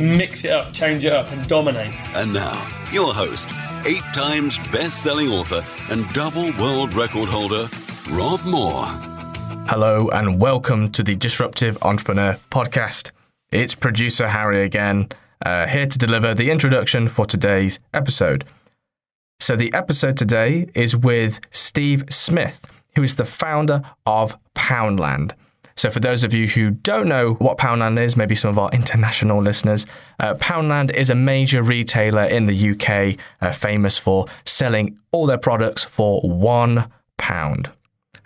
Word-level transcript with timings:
Mix 0.00 0.44
it 0.44 0.50
up, 0.50 0.72
change 0.72 1.04
it 1.04 1.12
up, 1.12 1.30
and 1.30 1.46
dominate. 1.48 1.94
And 2.14 2.32
now, 2.32 2.54
your 2.92 3.12
host, 3.12 3.48
eight 3.84 4.02
times 4.14 4.58
best 4.68 5.02
selling 5.02 5.28
author 5.28 5.64
and 5.90 6.08
double 6.12 6.52
world 6.58 6.94
record 6.94 7.28
holder, 7.28 7.68
Rob 8.10 8.44
Moore. 8.44 8.86
Hello 9.66 10.08
and 10.08 10.40
welcome 10.40 10.90
to 10.92 11.02
the 11.02 11.16
Disruptive 11.16 11.78
Entrepreneur 11.82 12.38
Podcast. 12.50 13.10
It's 13.50 13.74
producer 13.74 14.28
Harry 14.28 14.62
again, 14.62 15.08
uh, 15.44 15.66
here 15.66 15.86
to 15.86 15.98
deliver 15.98 16.34
the 16.34 16.50
introduction 16.50 17.08
for 17.08 17.26
today's 17.26 17.78
episode. 17.92 18.44
So, 19.40 19.56
the 19.56 19.72
episode 19.74 20.16
today 20.16 20.66
is 20.74 20.96
with 20.96 21.40
Steve 21.50 22.04
Smith, 22.08 22.66
who 22.94 23.02
is 23.02 23.16
the 23.16 23.24
founder 23.24 23.82
of 24.06 24.36
Poundland. 24.54 25.32
So, 25.76 25.90
for 25.90 26.00
those 26.00 26.22
of 26.22 26.32
you 26.32 26.48
who 26.48 26.70
don't 26.70 27.08
know 27.08 27.34
what 27.34 27.58
Poundland 27.58 27.98
is, 27.98 28.16
maybe 28.16 28.34
some 28.34 28.50
of 28.50 28.58
our 28.58 28.70
international 28.70 29.42
listeners, 29.42 29.86
uh, 30.20 30.34
Poundland 30.34 30.94
is 30.94 31.10
a 31.10 31.14
major 31.14 31.62
retailer 31.62 32.24
in 32.24 32.46
the 32.46 32.70
UK, 32.70 33.18
uh, 33.40 33.52
famous 33.52 33.98
for 33.98 34.26
selling 34.44 34.98
all 35.10 35.26
their 35.26 35.38
products 35.38 35.84
for 35.84 36.20
one 36.22 36.90
pound. 37.18 37.70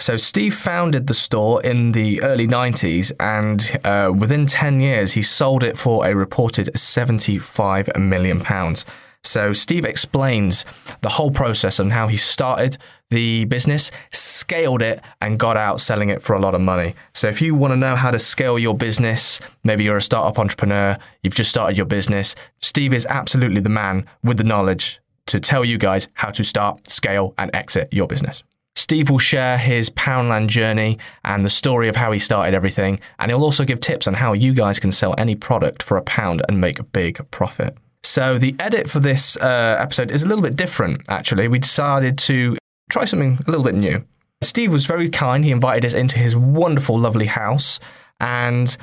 So 0.01 0.17
Steve 0.17 0.55
founded 0.55 1.09
the 1.09 1.15
store 1.15 1.61
in 1.63 1.93
the 1.93 2.23
early 2.23 2.47
90s, 2.47 3.11
and 3.19 3.81
uh, 3.83 4.13
within 4.17 4.47
10 4.47 4.81
years, 4.81 5.13
he 5.13 5.23
sold 5.23 5.65
it 5.65 5.77
for 5.77 6.07
a 6.07 6.15
reported 6.15 6.79
75 6.79 7.91
million 7.99 8.41
pounds. 8.41 8.85
So 9.29 9.53
Steve 9.53 9.85
explains 9.85 10.65
the 11.03 11.11
whole 11.11 11.31
process 11.31 11.79
and 11.79 11.93
how 11.93 12.09
he 12.09 12.17
started 12.17 12.79
the 13.11 13.45
business, 13.45 13.91
scaled 14.11 14.81
it, 14.81 15.03
and 15.21 15.39
got 15.39 15.57
out 15.57 15.83
selling 15.83 16.09
it 16.09 16.23
for 16.23 16.35
a 16.35 16.41
lot 16.41 16.55
of 16.55 16.63
money. 16.63 16.95
So 17.13 17.29
if 17.29 17.43
you 17.43 17.55
want 17.55 17.73
to 17.73 17.77
know 17.77 17.95
how 17.95 18.11
to 18.11 18.19
scale 18.19 18.59
your 18.59 18.75
business, 18.75 19.39
maybe 19.65 19.85
you're 19.85 19.99
a 19.99 20.03
startup 20.03 20.39
entrepreneur, 20.39 20.97
you've 21.23 21.35
just 21.35 21.51
started 21.51 21.77
your 21.77 21.85
business, 21.85 22.35
Steve 22.61 22.95
is 22.95 23.05
absolutely 23.07 23.61
the 23.61 23.69
man 23.69 24.07
with 24.25 24.39
the 24.39 24.45
knowledge 24.45 24.99
to 25.27 25.39
tell 25.39 25.63
you 25.63 25.77
guys 25.77 26.09
how 26.15 26.31
to 26.31 26.43
start, 26.43 26.89
scale, 26.89 27.35
and 27.37 27.51
exit 27.53 27.93
your 27.93 28.07
business. 28.07 28.43
Steve 28.77 29.11
will 29.11 29.19
share 29.19 29.59
his 29.59 29.91
Poundland 29.91 30.47
journey 30.47 30.99
and 31.23 31.45
the 31.45 31.51
story 31.51 31.89
of 31.89 31.97
how 31.97 32.13
he 32.13 32.19
started 32.19 32.55
everything, 32.55 32.99
and 33.19 33.31
he'll 33.31 33.45
also 33.45 33.67
give 33.67 33.81
tips 33.81 34.07
on 34.07 34.15
how 34.15 34.33
you 34.33 34.55
guys 34.55 34.79
can 34.79 34.93
sell 34.93 35.15
any 35.19 35.35
product 35.35 35.83
for 35.83 35.99
a 35.99 36.03
pound 36.03 36.43
and 36.49 36.63
make 36.63 36.79
a 36.79 36.85
big 36.85 37.21
profit. 37.31 37.77
So, 38.19 38.37
the 38.37 38.57
edit 38.59 38.91
for 38.91 38.99
this 38.99 39.37
uh, 39.37 39.77
episode 39.79 40.11
is 40.11 40.25
a 40.25 40.27
little 40.27 40.43
bit 40.43 40.57
different, 40.57 41.03
actually. 41.09 41.47
We 41.47 41.61
decided 41.61 42.19
to 42.19 42.59
try 42.91 43.05
something 43.05 43.39
a 43.47 43.49
little 43.49 43.65
bit 43.65 43.77
new. 43.77 44.05
Steve 44.43 44.73
was 44.73 44.87
very 44.87 45.09
kind. 45.09 45.45
He 45.45 45.53
invited 45.53 45.85
us 45.85 45.95
into 45.95 46.19
his 46.19 46.35
wonderful, 46.35 46.99
lovely 46.99 47.27
house, 47.27 47.79
and 48.19 48.77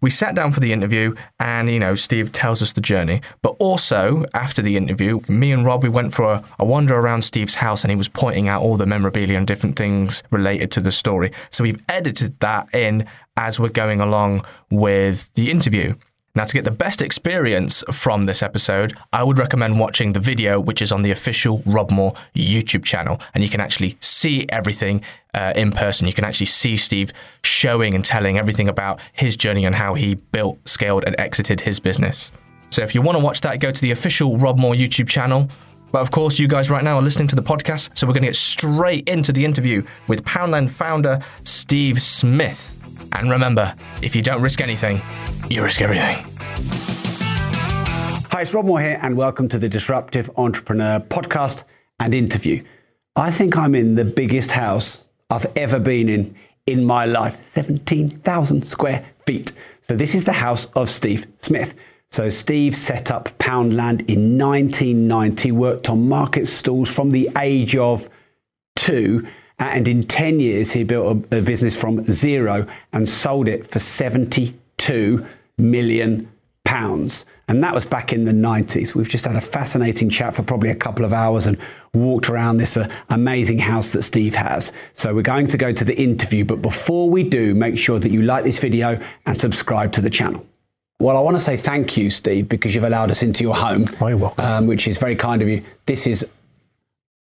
we 0.00 0.10
sat 0.10 0.34
down 0.34 0.50
for 0.50 0.58
the 0.58 0.72
interview 0.72 1.14
and 1.38 1.70
you 1.70 1.78
know 1.78 1.94
steve 1.94 2.32
tells 2.32 2.60
us 2.60 2.72
the 2.72 2.80
journey 2.80 3.22
but 3.40 3.54
also 3.60 4.26
after 4.34 4.60
the 4.60 4.76
interview 4.76 5.20
me 5.28 5.52
and 5.52 5.64
rob 5.64 5.84
we 5.84 5.88
went 5.88 6.12
for 6.12 6.24
a, 6.24 6.44
a, 6.58 6.64
wander 6.64 6.96
around 6.96 7.22
steve's 7.22 7.54
house 7.54 7.84
and 7.84 7.92
he 7.92 7.96
was 7.96 8.08
pointing 8.08 8.48
out 8.48 8.62
all 8.62 8.76
the 8.76 8.84
memorabilia 8.84 9.38
and 9.38 9.46
different 9.46 9.76
things 9.76 10.24
related 10.32 10.72
to 10.72 10.80
the 10.80 10.90
story 10.90 11.30
so 11.52 11.62
we've 11.62 11.80
edited 11.88 12.36
that 12.40 12.66
in 12.74 13.06
as 13.36 13.60
we're 13.60 13.68
going 13.68 14.00
along 14.00 14.44
with 14.70 15.32
the 15.34 15.52
interview 15.52 15.94
now, 16.34 16.44
to 16.44 16.54
get 16.54 16.64
the 16.64 16.70
best 16.70 17.02
experience 17.02 17.84
from 17.92 18.24
this 18.24 18.42
episode, 18.42 18.96
I 19.12 19.22
would 19.22 19.38
recommend 19.38 19.78
watching 19.78 20.14
the 20.14 20.20
video, 20.20 20.58
which 20.58 20.80
is 20.80 20.90
on 20.90 21.02
the 21.02 21.10
official 21.10 21.62
Rob 21.66 21.90
Moore 21.90 22.14
YouTube 22.34 22.84
channel. 22.84 23.20
And 23.34 23.44
you 23.44 23.50
can 23.50 23.60
actually 23.60 23.98
see 24.00 24.46
everything 24.48 25.02
uh, 25.34 25.52
in 25.54 25.72
person. 25.72 26.06
You 26.06 26.14
can 26.14 26.24
actually 26.24 26.46
see 26.46 26.78
Steve 26.78 27.12
showing 27.44 27.94
and 27.94 28.02
telling 28.02 28.38
everything 28.38 28.66
about 28.66 28.98
his 29.12 29.36
journey 29.36 29.66
and 29.66 29.74
how 29.74 29.92
he 29.92 30.14
built, 30.14 30.58
scaled, 30.66 31.04
and 31.04 31.14
exited 31.18 31.60
his 31.60 31.78
business. 31.78 32.32
So 32.70 32.80
if 32.80 32.94
you 32.94 33.02
want 33.02 33.18
to 33.18 33.22
watch 33.22 33.42
that, 33.42 33.60
go 33.60 33.70
to 33.70 33.80
the 33.82 33.90
official 33.90 34.38
Rob 34.38 34.58
Moore 34.58 34.74
YouTube 34.74 35.08
channel. 35.08 35.50
But 35.90 36.00
of 36.00 36.10
course, 36.10 36.38
you 36.38 36.48
guys 36.48 36.70
right 36.70 36.82
now 36.82 36.96
are 36.96 37.02
listening 37.02 37.28
to 37.28 37.36
the 37.36 37.42
podcast, 37.42 37.90
so 37.98 38.06
we're 38.06 38.14
going 38.14 38.22
to 38.22 38.28
get 38.28 38.36
straight 38.36 39.06
into 39.06 39.32
the 39.32 39.44
interview 39.44 39.82
with 40.08 40.24
Poundland 40.24 40.70
founder 40.70 41.20
Steve 41.44 42.00
Smith. 42.00 42.71
And 43.14 43.30
remember, 43.30 43.74
if 44.00 44.16
you 44.16 44.22
don't 44.22 44.40
risk 44.40 44.60
anything, 44.60 45.00
you 45.48 45.62
risk 45.62 45.80
everything. 45.82 46.24
Hi, 48.30 48.40
it's 48.40 48.54
Rob 48.54 48.64
Moore 48.64 48.80
here, 48.80 48.98
and 49.02 49.16
welcome 49.16 49.48
to 49.48 49.58
the 49.58 49.68
Disruptive 49.68 50.30
Entrepreneur 50.36 50.98
podcast 50.98 51.64
and 52.00 52.14
interview. 52.14 52.64
I 53.14 53.30
think 53.30 53.56
I'm 53.56 53.74
in 53.74 53.96
the 53.96 54.04
biggest 54.04 54.52
house 54.52 55.02
I've 55.28 55.46
ever 55.56 55.78
been 55.78 56.08
in 56.08 56.34
in 56.66 56.84
my 56.84 57.04
life 57.04 57.44
17,000 57.44 58.66
square 58.66 59.04
feet. 59.26 59.52
So, 59.82 59.94
this 59.94 60.14
is 60.14 60.24
the 60.24 60.32
house 60.32 60.66
of 60.74 60.88
Steve 60.88 61.26
Smith. 61.40 61.74
So, 62.10 62.30
Steve 62.30 62.74
set 62.74 63.10
up 63.10 63.28
Poundland 63.38 64.08
in 64.08 64.38
1990, 64.38 65.52
worked 65.52 65.90
on 65.90 66.08
market 66.08 66.46
stalls 66.46 66.88
from 66.88 67.10
the 67.10 67.28
age 67.36 67.76
of 67.76 68.08
two 68.74 69.26
and 69.70 69.86
in 69.88 70.06
10 70.06 70.40
years 70.40 70.72
he 70.72 70.84
built 70.84 71.26
a, 71.30 71.42
business 71.42 71.78
from 71.80 72.04
zero 72.10 72.66
and 72.92 73.08
sold 73.08 73.48
it 73.48 73.66
for 73.66 73.78
72 73.78 75.26
million 75.58 76.28
pounds. 76.64 77.24
And 77.48 77.62
that 77.62 77.74
was 77.74 77.84
back 77.84 78.12
in 78.12 78.24
the 78.24 78.32
90s 78.32 78.94
we've 78.94 79.08
just 79.08 79.26
had 79.26 79.36
a 79.36 79.40
fascinating 79.40 80.08
chat 80.08 80.34
for 80.34 80.42
probably 80.42 80.70
a 80.70 80.74
couple 80.74 81.04
of 81.04 81.12
hours 81.12 81.46
and 81.46 81.58
walked 81.92 82.30
around 82.30 82.56
this 82.56 82.76
uh, 82.76 82.88
amazing 83.10 83.58
house 83.58 83.90
that 83.90 84.02
steve 84.02 84.34
has. 84.34 84.72
So 84.94 85.14
we're 85.14 85.22
going 85.22 85.48
to 85.48 85.58
go 85.58 85.72
to 85.72 85.84
the 85.84 85.96
interview 85.96 86.44
but 86.44 86.62
before 86.62 87.10
we 87.10 87.22
do 87.22 87.54
make 87.54 87.78
sure 87.78 87.98
that 87.98 88.10
you 88.10 88.22
like 88.22 88.44
this 88.44 88.58
video 88.58 89.00
and 89.26 89.40
subscribe 89.40 89.92
to 89.92 90.00
the 90.00 90.10
channel. 90.10 90.46
Well, 90.98 91.16
I 91.16 91.20
want 91.20 91.36
to 91.36 91.42
say 91.42 91.56
thank 91.56 91.96
you, 91.96 92.10
Steve, 92.10 92.48
because 92.48 92.76
you've 92.76 92.84
allowed 92.84 93.10
us 93.10 93.24
into 93.24 93.42
your 93.42 93.56
home, 93.56 93.90
um, 94.38 94.68
which 94.68 94.86
is 94.86 94.98
very 94.98 95.16
kind 95.16 95.42
of 95.42 95.48
you. 95.48 95.64
This 95.84 96.06
is 96.06 96.24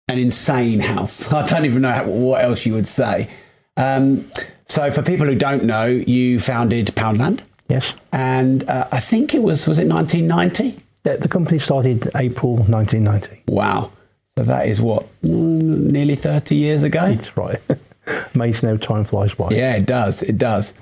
an 0.10 0.18
insane 0.18 0.80
house. 0.80 1.32
I 1.34 1.46
don't 1.46 1.66
even 1.66 1.82
know 1.84 2.04
what 2.08 2.44
else 2.44 2.66
you 2.66 2.74
would 2.74 2.88
say. 2.88 3.30
Um, 3.78 4.30
so, 4.68 4.92
for 4.92 5.02
people 5.02 5.26
who 5.26 5.36
don't 5.36 5.64
know, 5.64 5.86
you 5.86 6.40
founded 6.40 6.88
Poundland. 6.96 7.42
Yes. 7.70 7.94
And 8.12 8.68
uh, 8.70 8.88
I 8.92 9.00
think 9.00 9.34
it 9.34 9.44
was, 9.44 9.68
was 9.68 9.80
it 9.80 9.88
1990? 9.88 10.84
The, 11.04 11.18
the, 11.18 11.28
company 11.28 11.60
started 11.60 12.10
April 12.16 12.58
1990. 12.58 13.44
Wow. 13.48 13.92
So 14.38 14.44
that 14.44 14.68
is 14.68 14.82
what, 14.82 15.06
nearly 15.24 16.16
30 16.16 16.56
years 16.56 16.84
ago? 16.84 17.14
That's 17.14 17.38
right. 17.38 17.60
Amazing 18.36 18.70
how 18.70 18.78
time 18.78 19.06
flies 19.06 19.34
by. 19.34 19.50
Yeah, 19.50 19.76
it 19.76 19.86
does. 19.86 20.24
It 20.24 20.38
does. 20.38 20.74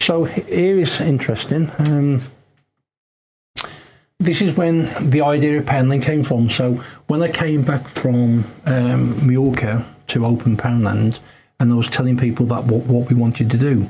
So 0.00 0.24
here 0.24 0.78
is 0.78 1.00
interesting. 1.00 1.70
Um, 1.78 2.22
this 4.18 4.40
is 4.40 4.56
when 4.56 5.10
the 5.10 5.20
idea 5.20 5.58
of 5.58 5.66
Poundland 5.66 6.02
came 6.02 6.22
from. 6.22 6.50
So 6.50 6.82
when 7.08 7.22
I 7.22 7.28
came 7.28 7.62
back 7.62 7.88
from 7.88 8.44
um, 8.64 9.26
Mallorca 9.26 9.84
to 10.08 10.26
open 10.26 10.56
Poundland, 10.56 11.18
and 11.60 11.72
I 11.72 11.74
was 11.74 11.88
telling 11.88 12.16
people 12.16 12.46
that 12.46 12.64
what, 12.64 12.84
what 12.86 13.08
we 13.08 13.14
wanted 13.14 13.50
to 13.50 13.58
do, 13.58 13.88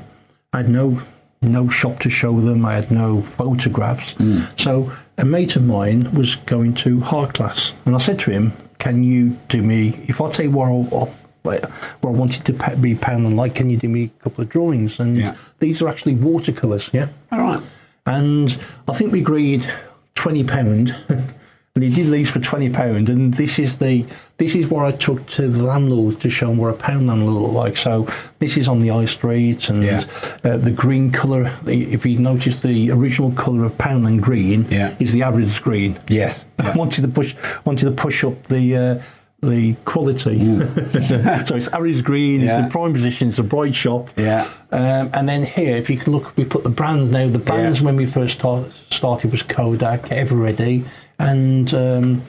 I 0.53 0.57
had 0.57 0.69
no 0.69 1.01
no 1.41 1.69
shop 1.69 1.99
to 1.99 2.09
show 2.09 2.41
them. 2.41 2.65
I 2.65 2.75
had 2.75 2.89
no 2.89 3.21
photographs. 3.21 4.13
Mm. 4.15 4.59
So 4.59 4.91
a 5.17 5.25
mate 5.25 5.55
of 5.55 5.63
mine 5.63 6.11
was 6.13 6.35
going 6.35 6.73
to 6.75 7.03
art 7.05 7.35
class, 7.35 7.73
and 7.85 7.95
I 7.95 7.99
said 7.99 8.19
to 8.19 8.31
him, 8.31 8.53
"Can 8.79 9.03
you 9.03 9.37
do 9.49 9.61
me 9.61 10.05
if 10.07 10.21
I 10.21 10.29
tell 10.31 10.45
you 10.45 10.51
what 10.51 10.67
I, 10.67 11.09
what 11.43 11.63
I 12.03 12.07
wanted 12.07 12.45
to 12.45 12.53
be 12.77 12.95
Poundland 12.95 13.35
like? 13.35 13.55
Can 13.55 13.69
you 13.69 13.77
do 13.77 13.89
me 13.89 14.11
a 14.19 14.23
couple 14.23 14.43
of 14.43 14.49
drawings?" 14.49 14.99
And 14.99 15.17
yeah. 15.17 15.35
these 15.59 15.81
are 15.81 15.87
actually 15.87 16.15
watercolors. 16.15 16.89
Yeah. 16.93 17.09
All 17.31 17.39
right. 17.39 17.61
And 18.07 18.57
I 18.87 18.93
think 18.93 19.11
we 19.11 19.19
agreed 19.19 19.71
twenty 20.15 20.43
pound, 20.43 20.95
and 21.09 21.83
he 21.83 21.89
did 21.89 22.11
these 22.11 22.29
for 22.29 22.39
twenty 22.39 22.69
pound. 22.69 23.09
And 23.09 23.33
this 23.33 23.59
is 23.59 23.77
the 23.77 24.05
this 24.37 24.55
is 24.55 24.67
what 24.67 24.85
I 24.85 24.91
took 24.91 25.25
to 25.27 25.47
the 25.47 25.63
landlord 25.63 26.19
to 26.21 26.29
show 26.29 26.51
him 26.51 26.57
what 26.57 26.73
a 26.73 26.77
Poundland 26.77 27.25
looked 27.25 27.53
like. 27.53 27.77
So 27.77 28.07
this 28.39 28.57
is 28.57 28.67
on 28.67 28.79
the 28.79 28.89
high 28.89 29.05
street, 29.05 29.69
and 29.69 29.83
yeah. 29.83 30.03
uh, 30.43 30.57
the 30.57 30.71
green 30.71 31.11
colour. 31.11 31.57
If 31.65 32.05
you 32.05 32.17
notice, 32.17 32.57
the 32.57 32.91
original 32.91 33.31
colour 33.31 33.63
of 33.63 33.77
Poundland 33.77 34.21
green 34.21 34.67
yeah. 34.69 34.95
is 34.99 35.13
the 35.13 35.23
average 35.23 35.61
green. 35.61 35.99
Yes, 36.07 36.45
yeah. 36.59 36.71
I 36.71 36.75
wanted 36.75 37.01
to 37.03 37.07
push 37.07 37.35
wanted 37.65 37.85
to 37.85 37.91
push 37.91 38.23
up 38.23 38.43
the. 38.45 38.75
Uh, 38.75 39.03
the 39.49 39.73
quality. 39.85 40.39
so 41.45 41.55
it's 41.55 41.67
Harrods 41.67 42.01
Green, 42.01 42.41
Yeah. 42.41 42.57
it's 42.57 42.65
in 42.65 42.71
prime 42.71 42.93
position, 42.93 43.29
it's 43.29 43.39
a 43.39 43.43
bright 43.43 43.75
shop. 43.75 44.09
Yeah. 44.17 44.47
Um, 44.71 45.09
and 45.13 45.27
then 45.29 45.43
here, 45.45 45.75
if 45.77 45.89
you 45.89 45.97
can 45.97 46.13
look, 46.13 46.35
we 46.37 46.45
put 46.45 46.63
the 46.63 46.69
brand 46.69 47.11
now. 47.11 47.25
The 47.25 47.39
brands 47.39 47.81
when 47.81 47.95
we 47.95 48.05
first 48.05 48.39
start, 48.39 48.71
started 48.91 49.31
was 49.31 49.41
Kodak, 49.43 50.03
Eveready, 50.09 50.85
and 51.19 51.73
um, 51.73 52.23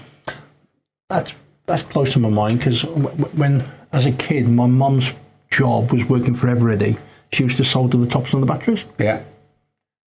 that's 1.09 1.35
that's 1.67 1.83
close 1.83 2.13
to 2.13 2.21
my 2.21 2.29
mind 2.29 2.59
because 2.59 2.83
when 2.85 3.65
as 3.93 4.07
a 4.07 4.13
kid, 4.13 4.49
my 4.49 4.67
mum's 4.67 5.13
job 5.51 5.93
was 5.93 6.05
working 6.05 6.35
for 6.35 6.47
Eveready. 6.49 6.99
She 7.33 7.43
used 7.45 7.57
to 7.57 7.65
solder 7.65 7.99
the 7.99 8.07
tops 8.07 8.35
on 8.35 8.41
the 8.41 8.47
batteries. 8.47 8.85
Yeah. 8.99 9.23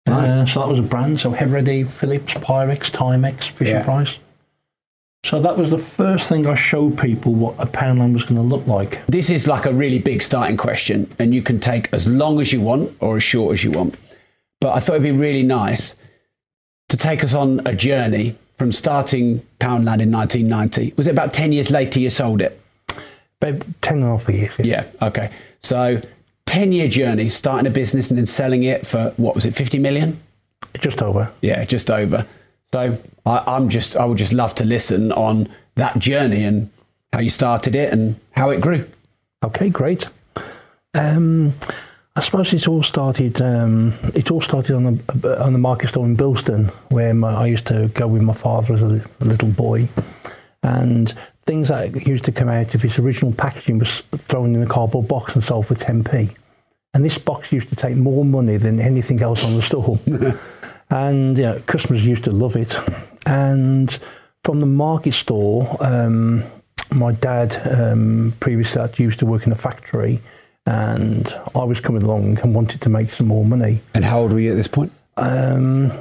Uh, 0.06 0.44
so 0.46 0.60
that 0.60 0.68
was 0.68 0.78
a 0.78 0.82
brand. 0.82 1.18
So 1.20 1.32
Eveready, 1.32 1.88
Philips, 1.88 2.34
Pyrex, 2.34 2.90
Timex, 2.90 3.48
Fisher 3.50 3.70
Yeah. 3.70 3.84
Price. 3.84 4.18
So 5.24 5.40
that 5.40 5.56
was 5.56 5.70
the 5.70 5.78
first 5.78 6.28
thing 6.28 6.46
I 6.46 6.54
showed 6.54 6.98
people 6.98 7.32
what 7.32 7.54
a 7.58 7.64
Poundland 7.64 8.12
was 8.12 8.24
going 8.24 8.36
to 8.36 8.42
look 8.42 8.66
like. 8.66 9.04
This 9.06 9.30
is 9.30 9.46
like 9.46 9.64
a 9.64 9.72
really 9.72 9.98
big 9.98 10.22
starting 10.22 10.58
question, 10.58 11.10
and 11.18 11.34
you 11.34 11.40
can 11.40 11.58
take 11.58 11.90
as 11.94 12.06
long 12.06 12.42
as 12.42 12.52
you 12.52 12.60
want 12.60 12.94
or 13.00 13.16
as 13.16 13.22
short 13.22 13.54
as 13.54 13.64
you 13.64 13.70
want. 13.70 13.96
But 14.60 14.74
I 14.74 14.80
thought 14.80 14.96
it'd 14.96 15.02
be 15.02 15.10
really 15.10 15.42
nice 15.42 15.96
to 16.90 16.98
take 16.98 17.24
us 17.24 17.32
on 17.32 17.66
a 17.66 17.74
journey 17.74 18.36
from 18.58 18.70
starting 18.70 19.40
Poundland 19.60 20.02
in 20.02 20.12
1990. 20.12 20.92
Was 20.98 21.06
it 21.06 21.12
about 21.12 21.32
10 21.32 21.52
years 21.52 21.70
later 21.70 22.00
you 22.00 22.10
sold 22.10 22.42
it? 22.42 22.60
About 23.40 23.64
10 23.80 23.96
and 23.96 24.04
a 24.04 24.18
half 24.18 24.28
years. 24.28 24.52
Yeah, 24.58 24.84
okay. 25.00 25.30
So 25.60 26.02
10 26.44 26.72
year 26.72 26.86
journey, 26.86 27.30
starting 27.30 27.66
a 27.66 27.70
business 27.70 28.10
and 28.10 28.18
then 28.18 28.26
selling 28.26 28.62
it 28.62 28.86
for, 28.86 29.14
what 29.16 29.34
was 29.34 29.46
it, 29.46 29.54
50 29.54 29.78
million? 29.78 30.20
Just 30.80 31.00
over. 31.00 31.32
Yeah, 31.40 31.64
just 31.64 31.90
over. 31.90 32.26
So 32.74 32.98
I, 33.24 33.38
I'm 33.46 33.68
just, 33.68 33.96
I 33.96 34.04
would 34.04 34.18
just 34.18 34.32
love 34.32 34.56
to 34.56 34.64
listen 34.64 35.12
on 35.12 35.48
that 35.76 35.96
journey 36.00 36.42
and 36.42 36.72
how 37.12 37.20
you 37.20 37.30
started 37.30 37.76
it 37.76 37.92
and 37.92 38.18
how 38.32 38.50
it 38.50 38.60
grew. 38.60 38.90
Okay, 39.44 39.70
great. 39.70 40.08
Um, 40.92 41.54
I 42.16 42.20
suppose 42.20 42.52
it's 42.52 42.66
all 42.66 42.82
started. 42.82 43.40
Um, 43.40 43.94
it 44.12 44.28
all 44.32 44.40
started 44.40 44.74
on 44.74 45.00
the 45.06 45.40
on 45.40 45.52
the 45.52 45.58
market 45.60 45.90
store 45.90 46.04
in 46.04 46.16
Bilston, 46.16 46.72
where 46.88 47.14
my, 47.14 47.32
I 47.32 47.46
used 47.46 47.66
to 47.66 47.86
go 47.94 48.08
with 48.08 48.22
my 48.22 48.34
father 48.34 48.74
as 48.74 48.82
a, 48.82 49.04
a 49.20 49.24
little 49.24 49.50
boy, 49.50 49.88
and 50.64 51.14
things 51.46 51.68
that 51.68 52.08
used 52.08 52.24
to 52.24 52.32
come 52.32 52.48
out 52.48 52.74
of 52.74 52.84
its 52.84 52.98
original 52.98 53.30
packaging 53.30 53.78
was 53.78 54.02
thrown 54.16 54.56
in 54.56 54.64
a 54.64 54.66
cardboard 54.66 55.06
box 55.06 55.36
and 55.36 55.44
sold 55.44 55.68
for 55.68 55.76
10p. 55.76 56.34
And 56.92 57.04
this 57.04 57.18
box 57.18 57.52
used 57.52 57.68
to 57.68 57.76
take 57.76 57.94
more 57.94 58.24
money 58.24 58.56
than 58.56 58.80
anything 58.80 59.22
else 59.22 59.44
on 59.44 59.54
the 59.54 59.62
store. 59.62 60.00
and 60.90 61.36
you 61.36 61.44
know, 61.44 61.60
customers 61.66 62.04
used 62.06 62.24
to 62.24 62.30
love 62.30 62.56
it. 62.56 62.76
And 63.26 63.96
from 64.42 64.60
the 64.60 64.66
market 64.66 65.14
store, 65.14 65.76
um, 65.80 66.44
my 66.90 67.12
dad, 67.12 67.60
um, 67.66 68.34
previous 68.40 68.72
to 68.72 68.78
that, 68.80 68.98
used 68.98 69.18
to 69.20 69.26
work 69.26 69.46
in 69.46 69.52
a 69.52 69.56
factory, 69.56 70.20
and 70.66 71.34
I 71.54 71.64
was 71.64 71.80
coming 71.80 72.02
along 72.02 72.38
and 72.40 72.54
wanted 72.54 72.80
to 72.82 72.88
make 72.88 73.10
some 73.10 73.26
more 73.28 73.44
money. 73.44 73.80
And 73.94 74.04
how 74.04 74.20
old 74.20 74.32
were 74.32 74.40
you 74.40 74.52
at 74.52 74.56
this 74.56 74.68
point? 74.68 74.92
Um, 75.16 75.92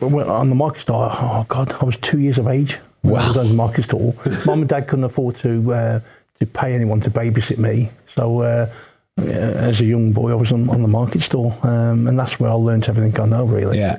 well, 0.00 0.30
on 0.30 0.48
the 0.48 0.54
market 0.54 0.80
store, 0.82 1.08
oh 1.12 1.46
god, 1.48 1.72
I 1.80 1.84
was 1.84 1.96
two 1.96 2.18
years 2.20 2.38
of 2.38 2.46
age. 2.48 2.78
when 3.02 3.20
I 3.20 3.28
was 3.28 3.36
Wow. 3.36 3.42
on 3.42 3.48
the 3.48 3.54
market 3.54 3.84
store. 3.84 4.14
Mum 4.46 4.60
and 4.60 4.68
Dad 4.68 4.86
couldn't 4.86 5.04
afford 5.04 5.36
to 5.38 5.72
uh, 5.74 6.00
to 6.38 6.46
pay 6.46 6.74
anyone 6.74 7.00
to 7.00 7.10
babysit 7.10 7.58
me, 7.58 7.90
so 8.14 8.40
uh, 8.42 8.70
as 9.18 9.80
a 9.80 9.84
young 9.84 10.12
boy, 10.12 10.32
I 10.32 10.34
was 10.34 10.52
on, 10.52 10.68
on 10.70 10.82
the 10.82 10.88
market 10.88 11.22
store, 11.22 11.56
um, 11.62 12.06
and 12.06 12.18
that's 12.18 12.40
where 12.40 12.50
I 12.50 12.54
learned 12.54 12.88
everything 12.88 13.18
I 13.20 13.26
know. 13.26 13.44
Really. 13.44 13.78
Yeah. 13.78 13.98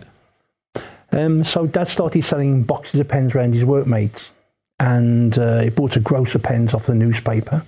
Um, 1.11 1.43
so 1.43 1.67
Dad 1.67 1.87
started 1.87 2.23
selling 2.23 2.63
boxes 2.63 2.99
of 2.99 3.07
pens 3.07 3.35
around 3.35 3.53
his 3.53 3.63
workmates, 3.63 4.31
and 4.79 5.37
uh, 5.37 5.61
he 5.61 5.69
bought 5.69 5.95
a 5.95 5.99
gross 5.99 6.33
of 6.35 6.43
pens 6.43 6.73
off 6.73 6.87
the 6.87 6.95
newspaper. 6.95 7.65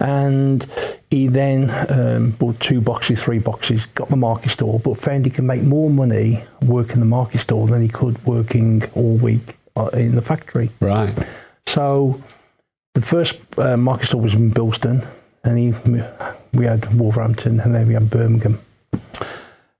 And 0.00 0.66
he 1.10 1.28
then 1.28 1.70
um, 1.88 2.30
bought 2.32 2.58
two 2.60 2.80
boxes, 2.80 3.22
three 3.22 3.38
boxes, 3.38 3.86
got 3.86 4.08
the 4.08 4.16
market 4.16 4.50
store, 4.50 4.80
but 4.80 4.98
found 4.98 5.24
he 5.24 5.30
could 5.30 5.44
make 5.44 5.62
more 5.62 5.88
money 5.88 6.44
working 6.62 7.00
the 7.00 7.06
market 7.06 7.38
store 7.38 7.68
than 7.68 7.80
he 7.80 7.88
could 7.88 8.22
working 8.26 8.84
all 8.94 9.16
week 9.16 9.56
uh, 9.76 9.90
in 9.92 10.16
the 10.16 10.22
factory. 10.22 10.70
Right. 10.80 11.14
So 11.66 12.20
the 12.94 13.02
first 13.02 13.36
uh, 13.56 13.76
market 13.76 14.06
store 14.06 14.20
was 14.20 14.34
in 14.34 14.52
Bilston, 14.52 15.06
and 15.44 15.58
he, 15.58 15.70
we 16.54 16.66
had 16.66 16.94
Wolverhampton, 16.94 17.60
and 17.60 17.74
then 17.74 17.86
we 17.86 17.94
had 17.94 18.10
Birmingham. 18.10 18.60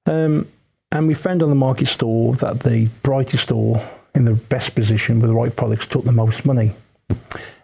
Um, 0.06 0.48
and 0.92 1.08
we 1.08 1.14
found 1.14 1.42
on 1.42 1.48
the 1.48 1.54
market 1.54 1.88
store 1.88 2.34
that 2.36 2.60
the 2.60 2.88
brightest 3.02 3.44
store 3.44 3.82
in 4.14 4.24
the 4.24 4.34
best 4.34 4.74
position 4.74 5.20
with 5.20 5.28
the 5.28 5.34
right 5.34 5.54
products 5.54 5.86
took 5.86 6.04
the 6.04 6.12
most 6.12 6.44
money. 6.44 6.72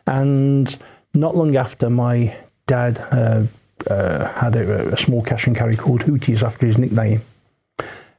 And 0.07 0.77
not 1.15 1.37
long 1.37 1.57
after, 1.57 1.89
my 1.89 2.37
dad 2.67 2.99
uh, 3.13 3.45
uh, 3.89 4.33
had 4.33 4.57
a, 4.57 4.93
a 4.93 4.97
small 4.97 5.23
cash 5.23 5.47
and 5.47 5.57
carry 5.57 5.77
called 5.77 6.03
Hooties 6.03 6.43
after 6.43 6.67
his 6.67 6.79
nickname. 6.79 7.23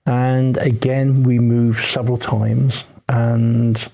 And 0.06 0.58
again, 0.58 1.24
we 1.24 1.40
moved 1.40 1.86
several 1.86 2.18
times. 2.18 2.86
And 3.10 3.90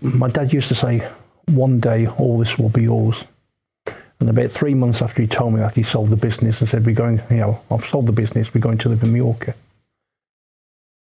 my 0.00 0.28
dad 0.28 0.52
used 0.52 0.68
to 0.68 0.74
say, 0.74 1.08
one 1.46 1.80
day 1.80 2.06
all 2.06 2.38
this 2.38 2.58
will 2.58 2.68
be 2.68 2.82
yours. 2.82 3.24
And 4.20 4.28
about 4.28 4.50
three 4.50 4.74
months 4.74 5.00
after 5.00 5.22
he 5.22 5.28
told 5.28 5.54
me 5.54 5.60
that, 5.60 5.74
he 5.74 5.82
sold 5.82 6.10
the 6.10 6.16
business 6.16 6.60
and 6.60 6.68
said, 6.68 6.84
We're 6.84 6.94
going, 6.94 7.22
you 7.30 7.36
know, 7.38 7.60
I've 7.70 7.86
sold 7.86 8.06
the 8.06 8.12
business, 8.12 8.52
we're 8.54 8.60
going 8.60 8.78
to 8.78 8.90
live 8.90 9.02
in 9.02 9.12
Mallorca. 9.12 9.54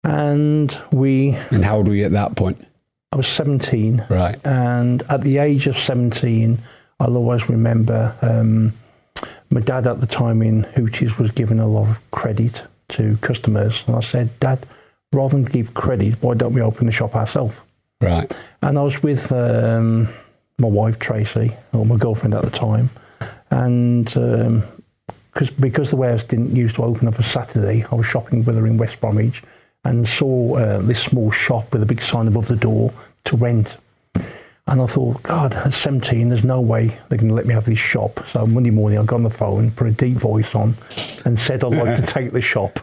And 0.03 0.75
we, 0.91 1.31
And 1.51 1.65
how 1.65 1.77
old 1.77 1.89
were 1.89 1.95
you 1.95 2.05
at 2.05 2.13
that 2.13 2.37
point? 2.37 2.65
I 3.11 3.17
was 3.17 3.27
17. 3.27 4.05
Right. 4.09 4.39
And 4.45 5.03
at 5.09 5.21
the 5.21 5.39
age 5.39 5.67
of 5.67 5.77
17, 5.77 6.59
I'll 6.99 7.17
always 7.17 7.49
remember 7.49 8.15
um, 8.21 8.73
my 9.49 9.59
dad 9.59 9.87
at 9.87 9.99
the 9.99 10.07
time 10.07 10.41
in 10.41 10.63
Hooties 10.75 11.17
was 11.17 11.31
giving 11.31 11.59
a 11.59 11.67
lot 11.67 11.89
of 11.89 12.11
credit 12.11 12.61
to 12.89 13.17
customers. 13.17 13.83
And 13.87 13.95
I 13.95 14.01
said, 14.01 14.39
Dad, 14.39 14.65
rather 15.11 15.35
than 15.35 15.45
give 15.45 15.73
credit, 15.73 16.21
why 16.21 16.35
don't 16.35 16.53
we 16.53 16.61
open 16.61 16.85
the 16.85 16.91
shop 16.91 17.15
ourselves? 17.15 17.55
Right. 17.99 18.31
And 18.61 18.77
I 18.77 18.83
was 18.83 19.01
with 19.03 19.31
um, 19.31 20.09
my 20.57 20.67
wife 20.67 20.99
Tracy, 20.99 21.51
or 21.73 21.85
my 21.85 21.97
girlfriend 21.97 22.35
at 22.35 22.43
the 22.43 22.51
time, 22.51 22.89
and 23.51 24.05
because 25.33 25.49
because 25.51 25.89
the 25.89 25.95
warehouse 25.95 26.23
didn't 26.23 26.55
used 26.55 26.75
to 26.75 26.83
open 26.83 27.07
up 27.07 27.15
on 27.15 27.23
Saturday, 27.23 27.85
I 27.91 27.95
was 27.95 28.05
shopping 28.05 28.43
with 28.43 28.55
her 28.55 28.67
in 28.67 28.77
West 28.77 28.99
Bromwich, 28.99 29.41
and 29.83 30.07
saw 30.07 30.55
uh, 30.55 30.79
this 30.79 31.01
small 31.01 31.31
shop 31.31 31.71
with 31.71 31.83
a 31.83 31.85
big 31.85 32.01
sign 32.01 32.27
above 32.27 32.47
the 32.47 32.55
door 32.55 32.93
to 33.25 33.37
rent. 33.37 33.75
And 34.67 34.83
I 34.83 34.85
thought, 34.85 35.23
God, 35.23 35.55
at 35.55 35.73
17, 35.73 36.29
there's 36.29 36.43
no 36.43 36.61
way 36.61 36.99
they're 37.09 37.17
going 37.17 37.29
to 37.29 37.33
let 37.33 37.47
me 37.47 37.55
have 37.55 37.65
this 37.65 37.79
shop. 37.79 38.23
So 38.27 38.45
Monday 38.45 38.69
morning, 38.69 38.99
I 38.99 39.03
got 39.03 39.15
on 39.15 39.23
the 39.23 39.31
phone, 39.31 39.71
put 39.71 39.87
a 39.87 39.91
deep 39.91 40.17
voice 40.17 40.53
on, 40.53 40.75
and 41.25 41.39
said 41.39 41.63
I'd 41.63 41.73
like 41.73 41.95
to 41.95 42.05
take 42.05 42.33
the 42.33 42.41
shop. 42.41 42.79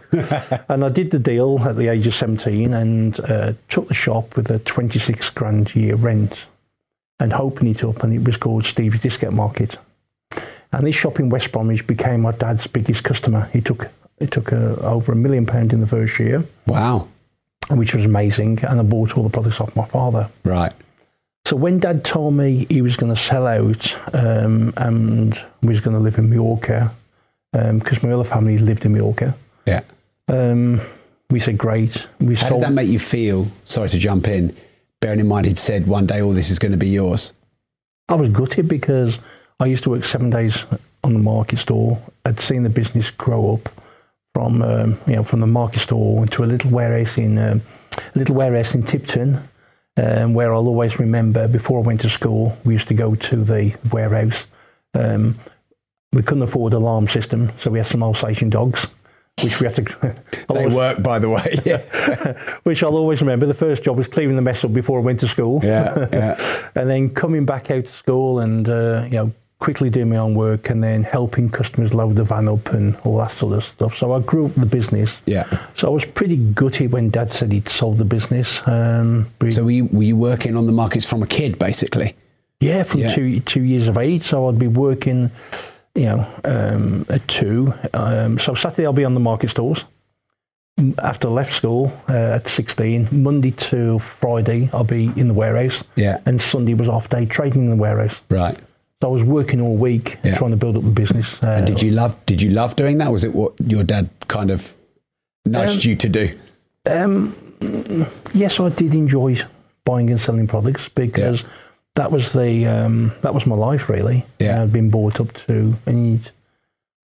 and 0.69 0.85
I 0.85 0.89
did 0.89 1.13
the 1.13 1.21
deal 1.21 1.61
at 1.61 1.77
the 1.77 1.87
age 1.87 2.09
of 2.09 2.15
17 2.15 2.75
and 2.75 3.21
uh, 3.21 3.53
took 3.69 3.87
the 3.87 3.95
shop 3.95 4.35
with 4.35 4.51
a 4.51 4.59
26 4.59 5.31
grand 5.31 5.77
year 5.77 5.95
rent 5.95 6.47
and 7.21 7.33
opened 7.33 7.69
it 7.69 7.85
up, 7.85 8.03
and 8.03 8.13
it 8.13 8.25
was 8.25 8.37
called 8.37 8.65
Steve's 8.65 9.03
Discount 9.03 9.35
Market. 9.35 9.79
And 10.73 10.87
this 10.87 10.95
shop 10.97 11.19
in 11.21 11.29
West 11.31 11.53
Bromwich 11.53 11.87
became 11.87 12.23
my 12.23 12.33
dad's 12.33 12.67
biggest 12.67 13.05
customer. 13.05 13.49
He 13.53 13.61
took 13.61 13.89
it 14.19 14.31
took 14.31 14.53
uh, 14.53 14.77
over 14.81 15.13
a 15.13 15.17
million 15.17 15.45
pounds 15.47 15.73
in 15.75 15.81
the 15.81 15.87
first 15.87 16.19
year, 16.19 16.45
Wow. 16.67 17.07
which 17.71 17.95
was 17.95 18.05
amazing. 18.07 18.61
And 18.65 18.81
I 18.81 18.83
bought 18.83 19.17
all 19.17 19.23
the 19.25 19.29
products 19.31 19.61
off 19.61 19.77
my 19.77 19.85
father. 19.87 20.31
Right. 20.45 20.73
So 21.45 21.55
when 21.55 21.79
Dad 21.79 22.03
told 22.05 22.35
me 22.35 22.67
he 22.71 22.81
was 22.83 22.97
going 22.97 23.15
to 23.15 23.21
sell 23.21 23.47
out 23.47 23.95
um, 24.15 24.73
and 24.79 25.39
was 25.63 25.81
going 25.81 25.95
to 25.97 26.03
live 26.03 26.19
in 26.19 26.31
Mallorca, 26.31 26.93
because 27.53 28.03
my 28.03 28.11
other 28.13 28.25
family 28.25 28.59
lived 28.59 28.85
in 28.85 28.93
Mallorca, 28.95 29.35
Yeah. 29.67 29.83
um, 30.29 30.81
we 31.31 31.39
said 31.39 31.57
great. 31.59 32.07
We 32.19 32.35
How 32.37 32.49
sold. 32.49 32.63
did 32.63 32.71
that 32.71 32.75
make 32.75 32.89
you 32.89 32.99
feel? 32.99 33.49
Sorry 33.65 33.89
to 33.91 33.99
jump 33.99 34.27
in. 34.29 34.57
Bearing 35.01 35.21
in 35.21 35.29
mind 35.29 35.47
he'd 35.47 35.59
said 35.59 35.87
one 35.87 36.07
day 36.07 36.23
all 36.23 36.33
this 36.33 36.51
is 36.51 36.59
going 36.59 36.73
to 36.73 36.79
be 36.79 36.89
yours. 36.89 37.33
I 38.09 38.15
was 38.15 38.31
gutted 38.31 38.67
because 38.67 39.19
I 39.59 39.67
used 39.67 39.85
to 39.85 39.91
work 39.91 40.05
seven 40.05 40.31
days 40.31 40.65
on 41.03 41.15
the 41.15 41.19
market 41.19 41.59
store. 41.59 42.03
I'd 42.25 42.41
seen 42.41 42.63
the 42.63 42.69
business 42.71 43.11
grow 43.11 43.55
up 43.55 43.69
from 44.35 44.61
um, 44.63 44.99
you 45.07 45.17
know 45.17 45.25
from 45.25 45.41
the 45.41 45.47
market 45.47 45.81
store 45.81 46.23
into 46.23 46.45
a 46.45 46.47
little 46.47 46.71
warehouse 46.71 47.17
in 47.17 47.39
um, 47.39 47.63
a 48.15 48.19
little 48.19 48.35
warehouse 48.35 48.75
in 48.75 48.83
Tipton, 48.83 49.49
um, 49.97 50.35
where 50.35 50.53
I'll 50.53 50.67
always 50.67 50.99
remember. 50.99 51.49
Before 51.49 51.79
I 51.81 51.83
went 51.87 52.03
to 52.03 52.11
school, 52.11 52.57
we 52.65 52.75
used 52.75 52.89
to 52.89 52.95
go 52.95 53.15
to 53.15 53.45
the 53.45 53.75
warehouse. 53.91 54.47
Um, 54.93 55.39
we 56.13 56.23
couldn't 56.23 56.43
afford 56.43 56.73
alarm 56.75 57.09
system, 57.09 57.53
so 57.59 57.71
we 57.71 57.79
had 57.79 57.87
some 57.87 58.03
Alsatian 58.03 58.51
dogs, 58.51 58.87
which 59.43 59.59
we 59.61 59.67
had 59.67 59.77
to. 59.77 60.17
They 60.49 60.55
always- 60.55 60.75
work, 60.75 61.03
by 61.03 61.19
the 61.19 61.29
way. 61.29 61.59
which 62.63 62.83
I'll 62.83 62.97
always 62.97 63.21
remember. 63.21 63.47
The 63.47 63.55
first 63.55 63.83
job 63.83 63.97
was 63.97 64.07
clearing 64.07 64.37
the 64.37 64.43
mess 64.43 64.65
up 64.65 64.73
before 64.73 64.99
I 65.01 65.03
went 65.03 65.21
to 65.21 65.29
school. 65.29 65.61
Yeah, 65.65 66.07
yeah. 66.13 66.69
and 66.75 66.89
then 66.89 67.11
coming 67.11 67.45
back 67.47 67.71
out 67.71 67.87
to 67.87 67.93
school 67.93 68.41
and 68.41 68.69
uh, 68.69 69.03
you 69.05 69.17
know 69.17 69.33
quickly 69.59 69.89
doing 69.89 70.11
my 70.11 70.17
own 70.17 70.35
work 70.35 70.69
and 70.69 70.83
then 70.85 71.03
helping 71.03 71.49
customers 71.49 71.95
load 71.95 72.15
the 72.17 72.25
van 72.25 72.47
up 72.49 72.69
and 72.73 72.95
all 73.05 73.17
that 73.19 73.31
sort 73.31 73.55
of 73.55 73.65
stuff. 73.65 73.97
So 73.97 74.13
I 74.13 74.21
grew 74.21 74.47
up 74.47 74.55
the 74.55 74.67
business. 74.67 75.23
Yeah. 75.27 75.45
So 75.75 75.89
I 75.89 75.91
was 75.91 76.05
pretty 76.05 76.37
gutted 76.37 76.93
when 76.93 77.09
Dad 77.11 77.33
said 77.33 77.53
he'd 77.53 77.69
sold 77.69 77.99
the 77.99 78.05
business. 78.05 78.61
Um, 78.67 79.29
So 79.49 79.65
were 79.65 79.71
you, 79.71 79.87
were 79.87 80.03
you 80.03 80.17
working 80.17 80.57
on 80.57 80.67
the 80.67 80.73
markets 80.73 81.07
from 81.07 81.23
a 81.23 81.27
kid, 81.27 81.59
basically? 81.59 82.15
Yeah, 82.61 82.83
from 82.85 83.01
Yeah. 83.01 83.15
two 83.15 83.41
two 83.41 83.63
years 83.63 83.87
of 83.89 83.97
age. 83.99 84.23
So 84.23 84.49
I'd 84.49 84.59
be 84.59 84.67
working, 84.69 85.31
you 85.95 86.05
know, 86.05 86.27
um, 86.45 87.07
at 87.09 87.27
two. 87.29 87.73
Um, 87.95 88.39
so 88.39 88.55
Saturday 88.55 88.85
I'll 88.87 88.93
be 88.95 89.05
on 89.05 89.15
the 89.15 89.21
market 89.21 89.51
stores. 89.51 89.85
After 90.99 91.29
I 91.29 91.31
left 91.31 91.55
school 91.55 91.91
uh, 92.11 92.13
at 92.37 92.47
16, 92.49 93.09
Monday 93.11 93.51
to 93.53 93.99
Friday 93.99 94.69
I'll 94.75 94.85
be 94.85 95.11
in 95.17 95.29
the 95.29 95.35
warehouse. 95.35 95.83
Yeah. 95.97 96.21
And 96.27 96.39
Sunday 96.39 96.75
was 96.75 96.89
off 96.89 97.09
day 97.09 97.25
trading 97.25 97.65
in 97.65 97.71
the 97.71 97.77
warehouse. 97.77 98.21
Right. 98.29 98.59
So 99.03 99.09
I 99.09 99.13
was 99.13 99.23
working 99.23 99.61
all 99.61 99.77
week 99.77 100.17
Yeah. 100.25 100.35
trying 100.37 100.53
to 100.53 100.57
build 100.57 100.77
up 100.77 100.83
the 100.83 100.91
business. 100.91 101.43
Uh, 101.43 101.49
And 101.49 101.67
did 101.67 101.83
you 101.83 101.91
love? 101.91 102.17
Did 102.25 102.41
you 102.41 102.51
love 102.51 102.77
doing 102.77 102.97
that? 102.99 103.13
Was 103.13 103.25
it 103.25 103.35
what 103.35 103.53
your 103.67 103.85
dad 103.85 104.09
kind 104.29 104.51
of 104.51 104.75
nudged 105.45 105.85
Um, 105.85 105.91
you 105.91 105.97
to 105.97 106.09
do? 106.09 106.31
Um, 106.87 107.35
yes, 108.33 108.59
I 108.59 108.71
did 108.71 108.95
enjoy 108.95 109.37
buying 109.85 110.11
and 110.11 110.19
selling 110.21 110.47
products 110.47 110.89
because 110.89 111.45
that 111.95 112.11
was 112.11 112.33
the 112.33 112.67
um, 112.67 113.13
that 113.21 113.35
was 113.35 113.45
my 113.47 113.55
life 113.57 113.91
really. 113.91 114.25
Yeah. 114.39 114.63
I'd 114.63 114.73
been 114.73 114.89
brought 114.89 115.21
up 115.21 115.33
to, 115.47 115.75
and 115.85 116.21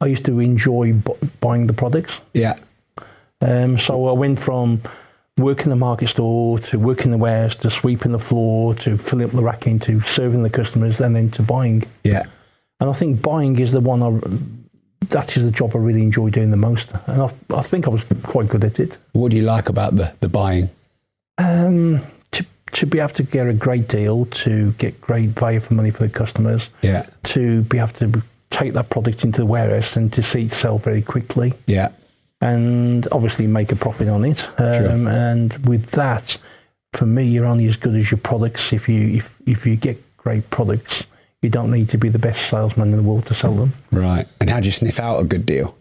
I 0.00 0.06
used 0.06 0.24
to 0.24 0.40
enjoy 0.40 0.94
bu- 0.94 1.18
buying 1.40 1.66
the 1.66 1.74
products. 1.74 2.20
Yeah. 2.32 2.56
Um, 3.42 3.76
so 3.76 4.06
I 4.08 4.12
went 4.12 4.40
from 4.40 4.80
working 5.38 5.70
the 5.70 5.76
market 5.76 6.08
store 6.08 6.58
to 6.58 6.78
working 6.78 7.10
the 7.10 7.16
warehouse 7.18 7.54
to 7.56 7.70
sweeping 7.70 8.12
the 8.12 8.18
floor 8.18 8.74
to 8.74 8.98
filling 8.98 9.24
up 9.24 9.30
the 9.32 9.42
racking 9.42 9.78
to 9.80 10.00
serving 10.02 10.42
the 10.42 10.50
customers 10.50 11.00
and 11.00 11.16
then 11.16 11.30
to 11.30 11.42
buying. 11.42 11.82
Yeah. 12.04 12.24
And 12.80 12.90
I 12.90 12.92
think 12.92 13.22
buying 13.22 13.58
is 13.58 13.72
the 13.72 13.80
one 13.80 14.02
I. 14.02 14.20
That 15.08 15.36
is 15.36 15.44
the 15.44 15.50
job 15.50 15.72
I 15.74 15.78
really 15.78 16.02
enjoy 16.02 16.30
doing 16.30 16.52
the 16.52 16.56
most, 16.56 16.92
and 17.08 17.22
I, 17.22 17.30
I 17.50 17.62
think 17.62 17.86
I 17.88 17.90
was 17.90 18.04
quite 18.22 18.48
good 18.48 18.62
at 18.64 18.78
it. 18.78 18.98
What 19.12 19.32
do 19.32 19.36
you 19.36 19.42
like 19.42 19.68
about 19.68 19.96
the 19.96 20.12
the 20.20 20.28
buying? 20.28 20.70
Um, 21.38 22.02
to, 22.30 22.46
to 22.72 22.86
be 22.86 23.00
able 23.00 23.08
to 23.14 23.22
get 23.24 23.48
a 23.48 23.52
great 23.52 23.88
deal, 23.88 24.26
to 24.26 24.72
get 24.72 25.00
great 25.00 25.30
value 25.30 25.58
for 25.60 25.74
money 25.74 25.90
for 25.90 26.04
the 26.06 26.08
customers, 26.08 26.68
Yeah. 26.82 27.06
to 27.24 27.62
be 27.62 27.78
able 27.78 27.88
to 27.94 28.22
take 28.50 28.74
that 28.74 28.90
product 28.90 29.24
into 29.24 29.40
the 29.40 29.46
warehouse 29.46 29.96
and 29.96 30.12
to 30.12 30.22
see 30.22 30.44
it 30.44 30.52
sell 30.52 30.78
very 30.78 31.02
quickly, 31.02 31.54
Yeah. 31.66 31.88
And 32.42 33.06
obviously 33.12 33.46
make 33.46 33.72
a 33.72 33.76
profit 33.76 34.08
on 34.08 34.24
it. 34.24 34.46
Um, 34.58 35.06
And 35.06 35.56
with 35.64 35.92
that, 35.92 36.36
for 36.92 37.06
me, 37.06 37.24
you're 37.24 37.46
only 37.46 37.68
as 37.68 37.76
good 37.76 37.94
as 37.94 38.10
your 38.10 38.18
products. 38.18 38.72
If 38.72 38.88
you 38.88 39.08
if 39.16 39.34
if 39.46 39.64
you 39.64 39.76
get 39.76 39.96
great 40.16 40.50
products, 40.50 41.04
you 41.40 41.48
don't 41.48 41.70
need 41.70 41.88
to 41.88 41.98
be 41.98 42.08
the 42.10 42.18
best 42.18 42.50
salesman 42.50 42.90
in 42.90 42.96
the 42.96 43.02
world 43.02 43.26
to 43.26 43.34
sell 43.34 43.54
them. 43.54 43.72
Right. 43.90 44.26
And 44.40 44.50
how 44.50 44.60
do 44.60 44.66
you 44.66 44.72
sniff 44.72 44.98
out 45.00 45.20
a 45.20 45.24
good 45.24 45.46
deal? 45.46 45.74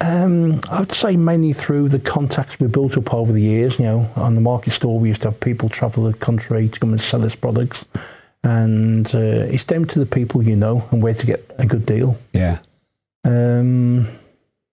Um, 0.00 0.60
I 0.68 0.80
would 0.80 0.92
say 0.92 1.16
mainly 1.16 1.52
through 1.52 1.90
the 1.90 2.00
contacts 2.00 2.58
we 2.58 2.66
built 2.66 2.96
up 2.96 3.14
over 3.14 3.32
the 3.32 3.42
years. 3.42 3.78
You 3.78 3.84
know, 3.84 4.10
on 4.16 4.34
the 4.34 4.40
market 4.40 4.72
store, 4.72 4.98
we 4.98 5.10
used 5.10 5.22
to 5.22 5.28
have 5.28 5.40
people 5.40 5.68
travel 5.68 6.10
the 6.10 6.18
country 6.18 6.68
to 6.68 6.80
come 6.80 6.92
and 6.92 7.00
sell 7.00 7.24
us 7.24 7.36
products, 7.36 7.84
and 8.42 9.06
uh, 9.14 9.52
it's 9.54 9.64
down 9.64 9.84
to 9.86 9.98
the 9.98 10.06
people 10.06 10.42
you 10.42 10.56
know 10.56 10.88
and 10.90 11.02
where 11.02 11.14
to 11.14 11.26
get 11.26 11.44
a 11.58 11.66
good 11.66 11.86
deal. 11.86 12.16
Yeah. 12.32 12.58
Um, 13.24 14.08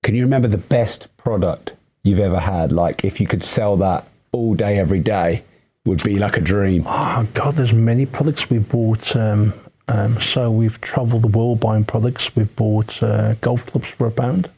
Can 0.10 0.16
you 0.16 0.24
remember 0.24 0.48
the 0.48 0.58
best 0.58 1.16
product 1.18 1.74
you've 2.02 2.18
ever 2.18 2.40
had? 2.40 2.72
Like 2.72 3.06
if 3.06 3.22
you 3.22 3.28
could 3.28 3.44
sell 3.44 3.78
that 3.78 4.08
all 4.32 4.56
day, 4.56 4.80
every 4.80 5.02
day, 5.02 5.44
would 5.86 6.04
be 6.04 6.18
like 6.18 6.36
a 6.36 6.42
dream. 6.42 6.84
oh 6.88 7.28
God, 7.36 7.58
there's 7.58 7.74
many 7.74 8.08
products 8.08 8.50
we've 8.50 8.68
bought. 8.68 9.16
Um, 9.16 9.54
um, 9.88 10.20
so 10.20 10.50
we've 10.50 10.82
travelled 10.82 11.22
the 11.22 11.28
world 11.28 11.60
buying 11.60 11.86
products. 11.86 12.36
We've 12.36 12.56
bought 12.56 13.04
uh, 13.04 13.36
golf 13.36 13.68
clubs 13.68 13.90
for 13.90 14.08
a 14.08 14.12
pound. 14.12 14.50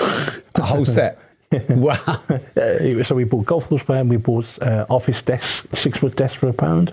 A 0.00 0.62
whole 0.62 0.84
set. 0.84 1.18
wow. 1.68 2.20
Uh, 2.56 3.02
so 3.02 3.14
we 3.14 3.24
bought 3.24 3.46
golf 3.46 3.66
clubs 3.68 3.82
for 3.82 3.92
a 3.92 3.96
pound. 3.96 4.10
We 4.10 4.16
bought 4.18 4.58
uh, 4.62 4.86
office 4.88 5.20
desks, 5.22 5.66
six 5.78 5.98
foot 5.98 6.14
desks 6.16 6.38
for 6.38 6.48
a 6.48 6.52
pound. 6.52 6.92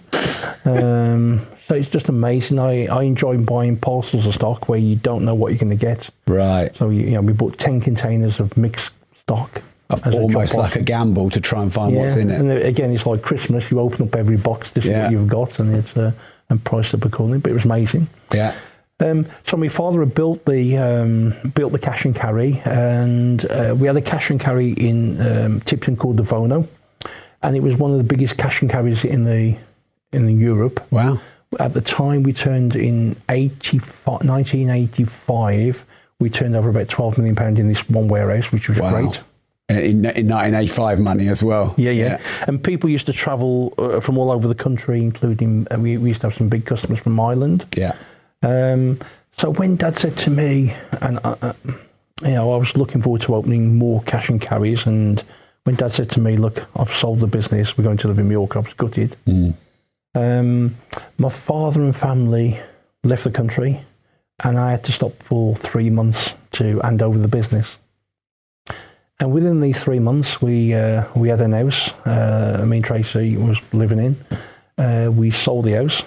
Um, 0.66 1.46
so 1.66 1.76
it's 1.76 1.90
just 1.90 2.10
amazing. 2.10 2.60
I, 2.60 2.88
I 2.88 3.04
enjoy 3.04 3.38
buying 3.38 3.78
parcels 3.78 4.26
of 4.26 4.34
stock 4.34 4.68
where 4.70 4.80
you 4.80 4.96
don't 4.96 5.26
know 5.26 5.36
what 5.36 5.50
you're 5.52 5.60
going 5.60 5.78
to 5.78 5.86
get. 5.86 6.10
Right. 6.26 6.76
So 6.76 6.90
you, 6.90 7.02
you 7.02 7.12
know, 7.12 7.22
we 7.22 7.34
bought 7.34 7.58
ten 7.58 7.82
containers 7.82 8.40
of 8.40 8.56
mixed 8.58 8.92
stock. 9.22 9.62
a 9.90 9.96
Almost 10.12 10.54
drop-off. 10.54 10.72
like 10.72 10.76
a 10.76 10.82
gamble 10.84 11.30
to 11.30 11.40
try 11.42 11.62
and 11.62 11.72
find 11.72 11.94
yeah. 11.94 12.02
what's 12.02 12.16
in 12.16 12.30
it. 12.32 12.42
uh, 12.42 12.66
again, 12.68 12.92
it's 12.92 13.06
like 13.06 13.22
Christmas. 13.22 13.70
You 13.70 13.80
open 13.80 14.08
up 14.08 14.16
every 14.16 14.38
box, 14.38 14.72
this 14.72 14.86
is 14.86 14.90
Yeah. 14.90 15.04
what 15.04 15.12
you've 15.12 15.28
got, 15.28 15.60
and 15.60 15.76
it's 15.76 15.96
uh, 15.96 16.12
and 16.50 16.64
priced 16.64 16.94
up 16.94 17.06
accordingly. 17.06 17.40
But 17.40 17.52
it 17.52 17.56
was 17.56 17.66
amazing. 17.66 18.08
Yeah. 18.34 18.56
Um, 19.00 19.28
so 19.46 19.58
my 19.58 19.68
father 19.68 20.00
had 20.00 20.16
built 20.16 20.44
the 20.46 20.76
um, 20.78 21.34
built 21.52 21.72
the 21.72 21.80
cash 21.80 22.04
and 22.06 22.16
carry, 22.16 22.62
and 22.66 23.46
uh, 23.52 23.76
we 23.78 23.86
had 23.88 23.96
a 23.96 24.02
cash 24.02 24.30
and 24.32 24.40
carry 24.40 24.72
in 24.74 25.22
um, 25.22 25.62
Tipton 25.62 25.96
called 25.96 26.18
the 26.18 26.24
Vono, 26.24 26.68
and 27.44 27.56
it 27.56 27.62
was 27.62 27.76
one 27.76 27.92
of 27.92 27.98
the 27.98 28.04
biggest 28.04 28.38
cash 28.38 28.62
and 28.62 28.72
carries 28.72 29.06
in 29.06 29.24
the 29.26 29.56
in 30.12 30.40
Europe. 30.40 30.80
Wow. 30.92 31.20
At 31.60 31.74
the 31.74 31.82
time, 31.82 32.24
we 32.24 32.34
turned 32.34 32.76
in 32.76 33.16
85, 33.30 34.24
1985. 34.26 35.86
We 36.20 36.30
turned 36.30 36.56
over 36.56 36.70
about 36.70 36.90
12 36.90 37.18
million 37.18 37.36
pound 37.36 37.60
in 37.60 37.68
this 37.68 37.88
one 37.90 38.08
warehouse, 38.08 38.52
which 38.52 38.68
was 38.70 38.80
Wow. 38.80 38.90
great. 38.92 39.22
In, 39.70 40.06
in 40.06 40.28
1985 40.30 41.00
money 41.00 41.28
as 41.28 41.44
well. 41.44 41.74
Yeah, 41.78 41.92
yeah, 41.92 42.22
And 42.48 42.64
people 42.64 42.90
used 42.90 43.06
to 43.08 43.14
travel 43.14 43.74
uh, 43.78 44.00
from 44.00 44.18
all 44.18 44.32
over 44.32 44.48
the 44.48 44.56
country, 44.56 45.02
including 45.02 45.68
uh, 45.70 45.78
we, 45.78 45.98
we 45.98 46.10
used 46.10 46.22
to 46.22 46.28
have 46.28 46.38
some 46.38 46.48
big 46.48 46.66
customers 46.66 47.00
from 47.00 47.20
Ireland. 47.20 47.66
Yeah. 47.76 47.94
Um, 48.48 49.00
so 49.36 49.50
when 49.50 49.76
Dad 49.76 49.98
said 49.98 50.16
to 50.18 50.30
me, 50.30 50.74
and 51.02 51.20
uh, 51.24 51.36
uh, 51.42 51.54
you 52.22 52.32
know, 52.32 52.54
I 52.54 52.58
was 52.58 52.78
looking 52.78 53.02
forward 53.02 53.22
to 53.24 53.36
opening 53.36 53.76
more 53.76 54.02
cash 54.04 54.30
and 54.30 54.40
carries, 54.40 54.86
and 54.86 55.22
when 55.66 55.76
Dad 55.76 55.92
said 55.92 56.10
to 56.12 56.22
me, 56.22 56.38
"Look, 56.38 56.66
I've 56.76 56.94
sold 56.94 57.20
the 57.20 57.28
business. 57.28 57.78
We're 57.78 57.84
going 57.84 57.98
to 57.98 58.08
live 58.08 58.20
in 58.20 58.30
Mallorca," 58.30 58.60
I 58.60 58.62
was 58.62 58.74
gutted. 58.74 59.18
Um, 60.16 60.78
my 61.18 61.30
father 61.30 61.82
and 61.82 61.96
family 61.96 62.60
left 63.04 63.26
the 63.26 63.32
country, 63.32 63.82
and 64.44 64.58
I 64.58 64.72
had 64.72 64.84
to 64.86 64.94
stop 64.94 65.22
for 65.24 65.56
three 65.58 65.90
months 65.90 66.34
to 66.52 66.80
hand 66.80 67.04
over 67.04 67.18
the 67.18 67.28
business. 67.28 67.78
And 69.20 69.34
within 69.34 69.60
these 69.62 69.84
three 69.84 70.00
months, 70.00 70.42
we 70.42 70.74
uh, 70.74 71.04
we 71.16 71.28
had 71.28 71.42
an 71.42 71.52
house. 71.52 71.92
Uh, 72.06 72.64
me 72.66 72.78
and 72.78 72.86
Tracy 72.86 73.36
was 73.36 73.60
living 73.74 74.00
in. 74.00 74.16
Uh, 74.78 75.12
we 75.12 75.32
sold 75.32 75.66
the 75.66 75.74
house. 75.74 76.04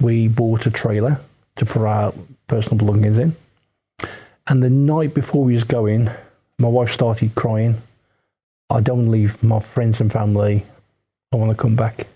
We 0.00 0.28
bought 0.28 0.66
a 0.66 0.70
trailer 0.70 1.20
to 1.56 1.66
put 1.66 1.82
our 1.82 2.12
personal 2.46 2.78
belongings 2.78 3.18
in. 3.18 3.36
And 4.46 4.62
the 4.62 4.70
night 4.70 5.14
before 5.14 5.42
we 5.44 5.54
was 5.54 5.64
going, 5.64 6.10
my 6.58 6.68
wife 6.68 6.92
started 6.92 7.34
crying. 7.34 7.82
I 8.70 8.80
don't 8.80 8.98
want 8.98 9.06
to 9.08 9.12
leave 9.12 9.42
my 9.42 9.60
friends 9.60 10.00
and 10.00 10.12
family. 10.12 10.64
I 11.32 11.36
want 11.36 11.50
to 11.50 11.60
come 11.60 11.76
back. 11.76 12.06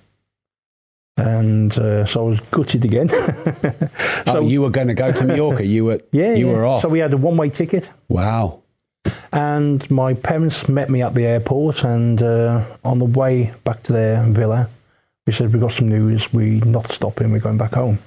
And 1.17 1.77
uh, 1.77 2.07
so 2.07 2.27
I 2.27 2.29
was 2.29 2.41
gutted 2.41 2.85
again. 2.85 3.11
So 4.27 4.41
you 4.41 4.63
were 4.63 4.71
going 4.71 4.87
to 4.87 4.95
go 4.95 5.11
to 5.11 5.25
Mallorca. 5.25 5.65
You 5.65 5.87
were 5.87 6.01
yeah, 6.13 6.35
you 6.35 6.47
yeah. 6.47 6.53
were 6.53 6.65
off. 6.65 6.83
So 6.83 6.89
we 6.89 7.01
had 7.01 7.13
a 7.13 7.17
one-way 7.17 7.51
ticket. 7.51 7.89
wow. 8.09 8.61
And 9.33 9.91
my 9.91 10.15
parents 10.15 10.69
met 10.69 10.89
me 10.91 11.03
at 11.03 11.15
the 11.15 11.25
airport, 11.25 11.85
and 11.85 12.23
uh, 12.23 12.65
on 12.85 12.99
the 12.99 13.07
way 13.07 13.55
back 13.65 13.83
to 13.85 13.93
their 13.93 14.23
villa, 14.25 14.69
we 15.27 15.33
said, 15.33 15.53
We've 15.53 15.61
got 15.61 15.73
some 15.73 15.89
news. 15.89 16.33
We're 16.33 16.65
not 16.65 16.93
stopping, 16.93 17.33
we're 17.33 17.41
going 17.41 17.57
back 17.57 17.75
home. 17.75 17.99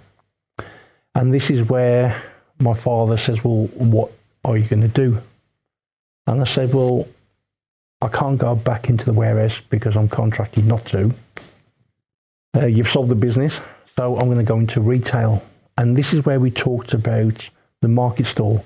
And 1.16 1.34
this 1.34 1.50
is 1.50 1.68
where 1.68 2.22
my 2.60 2.74
father 2.74 3.18
says, 3.18 3.44
Well, 3.44 3.68
what 3.76 4.12
are 4.44 4.58
you 4.58 4.66
going 4.66 4.82
to 4.82 4.88
do? 4.88 5.22
And 6.28 6.42
I 6.42 6.46
said, 6.46 6.74
Well, 6.74 7.08
I 8.02 8.08
can't 8.10 8.38
go 8.38 8.56
back 8.56 8.90
into 8.90 9.06
the 9.06 9.14
warehouse 9.14 9.62
because 9.70 9.96
I'm 9.96 10.10
contracted 10.10 10.66
not 10.66 10.86
to. 10.88 11.14
Uh, 12.56 12.66
you've 12.66 12.90
sold 12.90 13.10
the 13.10 13.16
business, 13.16 13.62
so 13.96 14.18
I'm 14.18 14.26
going 14.26 14.38
to 14.38 14.44
go 14.44 14.60
into 14.60 14.82
retail. 14.82 15.44
And 15.78 15.96
this 15.96 16.14
is 16.14 16.26
where 16.26 16.40
we 16.40 16.52
talked 16.52 16.94
about 16.94 17.50
the 17.82 17.88
market 17.88 18.26
store. 18.26 18.64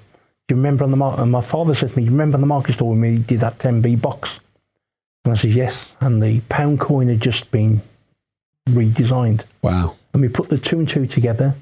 Do 0.47 0.55
you 0.55 0.57
remember 0.57 0.83
on 0.83 0.91
the 0.91 0.97
market? 0.97 1.21
And 1.21 1.31
my 1.31 1.41
father 1.41 1.75
said 1.75 1.91
to 1.91 1.97
me, 1.97 2.03
"You 2.03 2.11
remember 2.11 2.35
on 2.35 2.41
the 2.41 2.47
market 2.47 2.73
store 2.73 2.89
when 2.89 3.01
we 3.01 3.17
did 3.19 3.39
that 3.41 3.59
10b 3.59 4.01
box?" 4.01 4.39
And 5.23 5.33
I 5.33 5.37
said, 5.37 5.51
"Yes." 5.51 5.93
And 6.01 6.21
the 6.21 6.39
pound 6.49 6.79
coin 6.79 7.07
had 7.07 7.21
just 7.21 7.51
been 7.51 7.81
redesigned. 8.69 9.43
Wow. 9.61 9.95
And 10.13 10.21
we 10.21 10.29
put 10.29 10.49
the 10.49 10.57
two 10.57 10.79
and 10.79 10.89
two 10.89 11.05
together, 11.05 11.53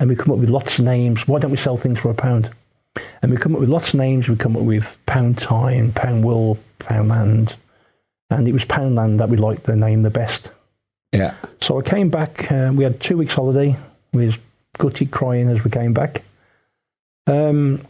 and 0.00 0.08
we 0.08 0.16
come 0.16 0.32
up 0.32 0.38
with 0.38 0.50
lots 0.50 0.78
of 0.78 0.84
names. 0.84 1.26
Why 1.26 1.38
don't 1.38 1.50
we 1.50 1.56
sell 1.56 1.76
things 1.76 1.98
for 1.98 2.10
a 2.10 2.14
pound? 2.14 2.50
And 3.22 3.30
we 3.30 3.36
come 3.36 3.54
up 3.54 3.60
with 3.60 3.68
lots 3.68 3.90
of 3.90 3.94
names. 3.96 4.28
We 4.28 4.36
come 4.36 4.56
up 4.56 4.62
with 4.62 4.98
Pound 5.06 5.38
Time, 5.38 5.92
Pound 5.92 6.24
World, 6.24 6.58
Pound 6.78 7.08
Land, 7.08 7.56
and 8.30 8.48
it 8.48 8.52
was 8.52 8.64
Pound 8.64 8.94
Land 8.96 9.20
that 9.20 9.28
we 9.28 9.36
liked 9.36 9.64
the 9.64 9.76
name 9.76 10.02
the 10.02 10.10
best. 10.10 10.50
Yeah. 11.12 11.34
So 11.60 11.78
I 11.78 11.82
came 11.82 12.10
back. 12.10 12.50
Uh, 12.50 12.70
we 12.74 12.84
had 12.84 13.00
two 13.00 13.16
weeks 13.16 13.34
holiday. 13.34 13.76
We 14.12 14.26
was 14.26 14.38
gutted, 14.76 15.10
crying 15.10 15.48
as 15.48 15.64
we 15.64 15.70
came 15.70 15.92
back. 15.92 16.22
Um, 17.26 17.86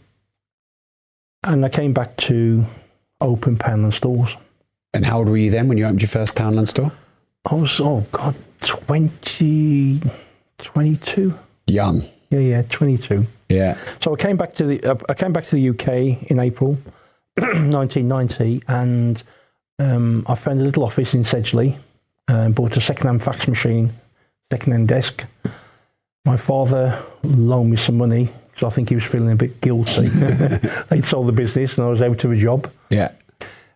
and 1.43 1.63
I 1.63 1.69
came 1.69 1.93
back 1.93 2.17
to 2.17 2.65
open 3.21 3.57
Poundland 3.57 3.93
stores. 3.93 4.35
And 4.93 5.05
how 5.05 5.19
old 5.19 5.29
were 5.29 5.37
you 5.37 5.51
then 5.51 5.67
when 5.67 5.77
you 5.77 5.85
opened 5.85 6.01
your 6.01 6.09
first 6.09 6.35
Poundland 6.35 6.67
store? 6.67 6.91
I 7.45 7.55
was 7.55 7.79
oh 7.79 8.05
god, 8.11 8.35
20, 8.61 10.01
22. 10.57 11.39
Young. 11.69 12.03
Yeah, 12.29 12.39
yeah, 12.39 12.61
twenty 12.63 12.97
two. 12.97 13.25
Yeah. 13.49 13.77
So 13.99 14.13
I 14.13 14.15
came 14.17 14.37
back 14.37 14.53
to 14.53 14.65
the 14.65 14.83
uh, 14.83 14.95
I 15.07 15.13
came 15.13 15.33
back 15.33 15.45
to 15.45 15.55
the 15.55 15.69
UK 15.69 16.29
in 16.29 16.39
April, 16.39 16.71
1990, 17.37 18.63
and 18.67 19.23
um, 19.79 20.25
I 20.27 20.35
found 20.35 20.61
a 20.61 20.63
little 20.63 20.83
office 20.83 21.13
in 21.13 21.23
Sedgley, 21.23 21.77
and 22.27 22.53
bought 22.53 22.77
a 22.77 22.81
second-hand 22.81 23.23
fax 23.23 23.47
machine, 23.47 23.91
second-hand 24.51 24.87
desk. 24.87 25.25
my 26.25 26.37
father 26.37 27.01
loaned 27.23 27.71
me 27.71 27.77
some 27.77 27.97
money 27.97 28.29
because 28.51 28.71
I 28.71 28.75
think 28.75 28.89
he 28.89 28.95
was 28.95 29.03
feeling 29.03 29.31
a 29.31 29.35
bit 29.35 29.61
guilty. 29.61 30.07
They'd 30.89 31.03
sold 31.03 31.27
the 31.27 31.31
business 31.31 31.77
and 31.77 31.87
I 31.87 31.89
was 31.89 32.01
out 32.01 32.23
of 32.23 32.31
a 32.31 32.35
job. 32.35 32.71
Yeah. 32.89 33.11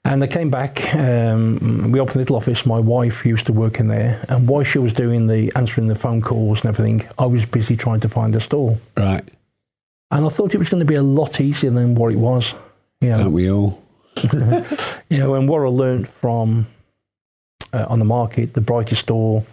And 0.06 0.22
I 0.22 0.28
came 0.28 0.50
back. 0.50 0.94
Um, 0.94 1.92
we 1.92 2.00
opened 2.00 2.18
a 2.18 2.20
little 2.20 2.36
office. 2.36 2.66
My 2.66 2.80
wife 2.80 3.26
used 3.26 3.46
to 3.46 3.54
work 3.54 3.80
in 3.80 3.88
there, 3.88 4.26
and 4.28 4.48
while 4.48 4.64
she 4.64 4.78
was 4.78 4.94
doing 4.94 5.28
the 5.28 5.52
answering 5.56 5.88
the 5.88 5.96
phone 5.96 6.22
calls 6.22 6.62
and 6.62 6.70
everything, 6.70 7.08
I 7.18 7.26
was 7.26 7.46
busy 7.46 7.78
trying 7.78 8.02
to 8.02 8.10
find 8.10 8.36
a 8.36 8.42
store. 8.42 8.78
Right. 8.98 9.24
And 10.12 10.26
I 10.26 10.30
thought 10.30 10.54
it 10.54 10.58
was 10.58 10.70
going 10.70 10.82
to 10.82 10.86
be 10.86 10.96
a 10.96 11.04
lot 11.04 11.40
easier 11.40 11.72
than 11.72 11.96
what 11.96 12.12
it 12.12 12.18
was. 12.18 12.54
You 13.00 13.10
know, 13.10 13.16
Don't 13.16 13.32
we 13.32 13.50
all? 13.50 13.82
you 15.10 15.18
know, 15.18 15.36
and 15.36 15.48
what 15.48 15.62
I 15.62 15.68
learned 15.70 16.10
from 16.10 16.68
uh, 17.72 17.86
on 17.88 18.00
the 18.00 18.06
market, 18.06 18.54
the 18.54 18.62
brightest 18.62 19.04
store 19.04 19.46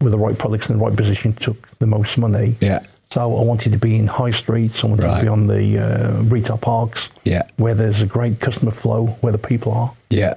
with 0.00 0.12
the 0.12 0.18
right 0.18 0.36
products 0.36 0.68
in 0.68 0.78
the 0.78 0.84
right 0.84 0.96
position 0.96 1.32
took 1.32 1.78
the 1.78 1.86
most 1.86 2.18
money. 2.18 2.56
Yeah. 2.60 2.84
So 3.12 3.20
I 3.36 3.42
wanted 3.44 3.72
to 3.72 3.78
be 3.78 3.96
in 3.98 4.06
high 4.06 4.30
streets. 4.30 4.82
I 4.82 4.86
wanted 4.86 5.04
Right. 5.04 5.16
to 5.18 5.22
be 5.24 5.28
on 5.28 5.46
the 5.46 5.78
uh, 5.78 6.22
retail 6.22 6.56
parks 6.56 7.10
Yeah. 7.24 7.42
where 7.58 7.74
there's 7.74 8.00
a 8.00 8.06
great 8.06 8.40
customer 8.40 8.70
flow, 8.70 9.18
where 9.20 9.32
the 9.32 9.38
people 9.38 9.72
are, 9.72 9.92
Yeah. 10.08 10.34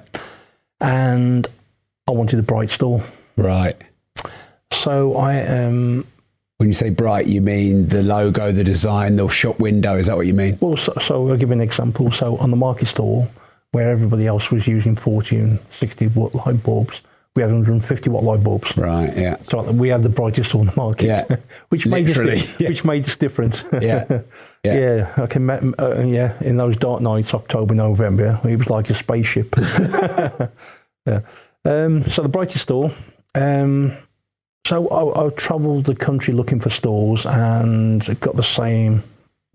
and 0.78 1.46
I 2.06 2.10
wanted 2.12 2.38
a 2.38 2.42
bright 2.42 2.68
store. 2.68 3.02
Right. 3.38 3.76
So 4.72 5.16
I 5.16 5.40
um 5.46 6.04
When 6.58 6.68
you 6.68 6.74
say 6.74 6.90
bright, 6.90 7.26
you 7.26 7.40
mean 7.40 7.88
the 7.88 8.02
logo, 8.02 8.52
the 8.52 8.64
design, 8.64 9.16
the 9.16 9.28
shop 9.28 9.58
window. 9.58 9.96
Is 9.96 10.06
that 10.06 10.16
what 10.16 10.26
you 10.26 10.34
mean? 10.34 10.58
well, 10.60 10.76
so, 10.76 10.92
so 11.00 11.28
I'll 11.30 11.36
give 11.36 11.48
you 11.48 11.52
an 11.54 11.60
example. 11.62 12.10
So 12.12 12.36
on 12.38 12.50
the 12.50 12.56
market 12.56 12.86
store, 12.88 13.28
where 13.72 13.90
everybody 13.90 14.26
else 14.26 14.50
was 14.50 14.66
using 14.66 14.96
40 14.96 15.36
and 15.36 15.58
60 15.78 16.08
watt 16.08 16.34
light 16.34 16.62
bulbs, 16.62 17.00
we 17.36 17.42
had 17.42 17.50
150 17.52 18.10
watt 18.10 18.24
light 18.24 18.42
bulbs. 18.42 18.76
Right. 18.76 19.16
Yeah. 19.16 19.36
So 19.50 19.62
we 19.70 19.88
had 19.90 20.02
the 20.02 20.08
brightest 20.08 20.48
store 20.48 20.62
on 20.62 20.66
the 20.66 20.72
market, 20.76 21.06
Yeah. 21.06 21.36
which 21.68 21.86
made 21.86 22.08
us 22.08 22.16
di- 22.16 22.66
which 22.66 22.84
made 22.84 23.04
us 23.06 23.16
different. 23.16 23.62
Yeah. 23.80 24.22
Yeah. 24.64 24.74
yeah. 24.74 25.12
I 25.22 25.26
can 25.26 25.48
uh, 25.48 26.02
yeah 26.04 26.32
in 26.42 26.56
those 26.56 26.76
dark 26.76 27.00
nights, 27.00 27.32
October, 27.34 27.72
November, 27.72 28.40
it 28.44 28.56
was 28.56 28.68
like 28.68 28.90
a 28.90 28.94
spaceship. 28.94 29.54
yeah. 31.06 31.20
Um, 31.64 32.08
so 32.10 32.22
the 32.22 32.28
brightest 32.28 32.62
store. 32.62 32.92
Um, 33.36 33.96
so 34.66 34.88
I, 34.88 35.26
I 35.26 35.30
travelled 35.30 35.84
the 35.84 35.94
country 35.94 36.34
looking 36.34 36.58
for 36.58 36.70
stores 36.70 37.26
and 37.26 38.18
got 38.20 38.34
the 38.34 38.42
same 38.42 39.04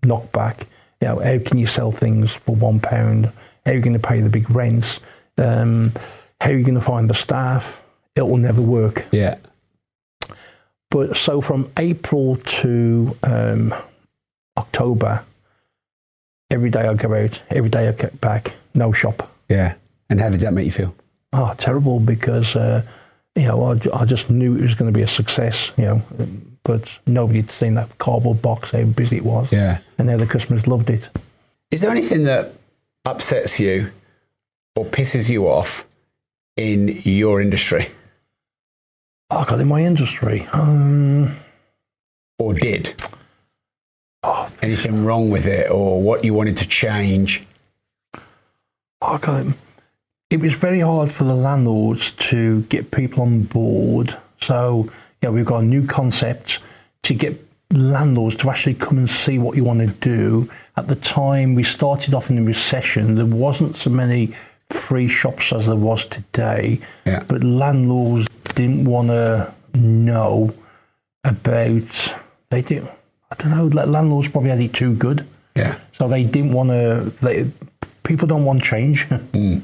knockback. 0.02 0.60
You 1.02 1.08
know, 1.08 1.18
how 1.18 1.38
can 1.40 1.58
you 1.58 1.66
sell 1.66 1.92
things 1.92 2.32
for 2.32 2.54
one 2.54 2.80
pound? 2.80 3.26
How 3.66 3.72
are 3.72 3.74
you 3.74 3.80
going 3.80 3.92
to 3.92 3.98
pay 4.08 4.20
the 4.20 4.30
big 4.30 4.48
rents? 4.50 5.00
Um, 5.36 5.92
how 6.42 6.50
are 6.50 6.54
you 6.54 6.64
going 6.64 6.74
to 6.74 6.80
find 6.80 7.08
the 7.08 7.14
staff? 7.14 7.80
It 8.16 8.22
will 8.22 8.36
never 8.36 8.60
work. 8.60 9.04
Yeah. 9.12 9.38
But 10.90 11.16
so 11.16 11.40
from 11.40 11.70
April 11.76 12.34
to 12.34 13.16
um, 13.22 13.72
October, 14.58 15.24
every 16.50 16.68
day 16.68 16.80
I 16.80 16.94
go 16.94 17.14
out, 17.14 17.40
every 17.48 17.70
day 17.70 17.86
I 17.86 17.92
get 17.92 18.20
back, 18.20 18.54
no 18.74 18.92
shop. 18.92 19.30
Yeah. 19.48 19.74
And 20.10 20.20
how 20.20 20.30
did 20.30 20.40
that 20.40 20.52
make 20.52 20.66
you 20.66 20.72
feel? 20.72 20.94
Oh, 21.32 21.54
terrible 21.58 22.00
because, 22.00 22.56
uh, 22.56 22.82
you 23.36 23.44
know, 23.44 23.62
I, 23.64 24.00
I 24.00 24.04
just 24.04 24.28
knew 24.28 24.56
it 24.56 24.62
was 24.62 24.74
going 24.74 24.92
to 24.92 24.98
be 24.98 25.04
a 25.04 25.06
success, 25.06 25.70
you 25.76 25.84
know, 25.84 26.02
but 26.64 26.88
nobody 27.06 27.42
had 27.42 27.52
seen 27.52 27.74
that 27.74 27.96
cardboard 27.98 28.42
box, 28.42 28.72
how 28.72 28.82
busy 28.82 29.18
it 29.18 29.24
was. 29.24 29.52
Yeah. 29.52 29.78
And 29.96 30.08
now 30.08 30.16
the 30.16 30.26
customers 30.26 30.66
loved 30.66 30.90
it. 30.90 31.08
Is 31.70 31.82
there 31.82 31.90
anything 31.92 32.24
that 32.24 32.52
upsets 33.04 33.60
you 33.60 33.92
or 34.74 34.84
pisses 34.84 35.30
you 35.30 35.48
off 35.48 35.86
in 36.56 37.00
your 37.04 37.40
industry 37.40 37.90
Oh, 39.34 39.46
God, 39.46 39.60
in 39.60 39.68
my 39.68 39.82
industry, 39.82 40.46
um, 40.52 41.34
or 42.38 42.52
did? 42.52 43.02
Anything 44.60 45.06
wrong 45.06 45.30
with 45.30 45.46
it 45.46 45.70
or 45.70 46.02
what 46.02 46.22
you 46.22 46.34
wanted 46.34 46.58
to 46.58 46.68
change? 46.68 47.42
oh, 49.00 49.16
God, 49.16 49.54
it 50.28 50.38
was 50.38 50.52
very 50.52 50.80
hard 50.80 51.10
for 51.10 51.24
the 51.24 51.34
landlords 51.34 52.12
to 52.12 52.60
get 52.64 52.90
people 52.90 53.22
on 53.22 53.44
board. 53.44 54.14
So, 54.42 54.90
yeah, 55.22 55.30
we've 55.30 55.46
got 55.46 55.62
a 55.62 55.66
new 55.66 55.86
concept 55.86 56.58
to 57.04 57.14
get 57.14 57.42
landlords 57.70 58.36
to 58.36 58.50
actually 58.50 58.74
come 58.74 58.98
and 58.98 59.08
see 59.08 59.38
what 59.38 59.56
you 59.56 59.64
want 59.64 59.80
to 59.80 59.86
do. 59.86 60.50
At 60.76 60.88
the 60.88 60.96
time 60.96 61.54
we 61.54 61.62
started 61.62 62.12
off 62.12 62.28
in 62.28 62.36
the 62.36 62.42
recession, 62.42 63.14
there 63.14 63.24
wasn't 63.24 63.78
so 63.78 63.88
many 63.88 64.34
free 64.72 65.08
shops 65.08 65.52
as 65.52 65.66
there 65.66 65.76
was 65.76 66.04
today. 66.06 66.80
Yeah. 67.06 67.22
But 67.28 67.42
landlords 67.44 68.28
didn't 68.54 68.84
want 68.84 69.08
to 69.08 69.52
know 69.74 70.52
about 71.24 72.14
they 72.50 72.62
did 72.62 72.88
I 73.30 73.34
don't 73.36 73.50
know, 73.50 73.66
landlords 73.84 74.28
probably 74.28 74.50
had 74.50 74.60
it 74.60 74.74
too 74.74 74.94
good. 74.94 75.26
Yeah. 75.56 75.78
So 75.96 76.06
they 76.06 76.22
didn't 76.24 76.52
want 76.52 76.68
to. 76.68 77.10
They, 77.24 77.50
people 78.02 78.26
don't 78.28 78.44
want 78.44 78.62
change. 78.62 79.06
Mm. 79.32 79.62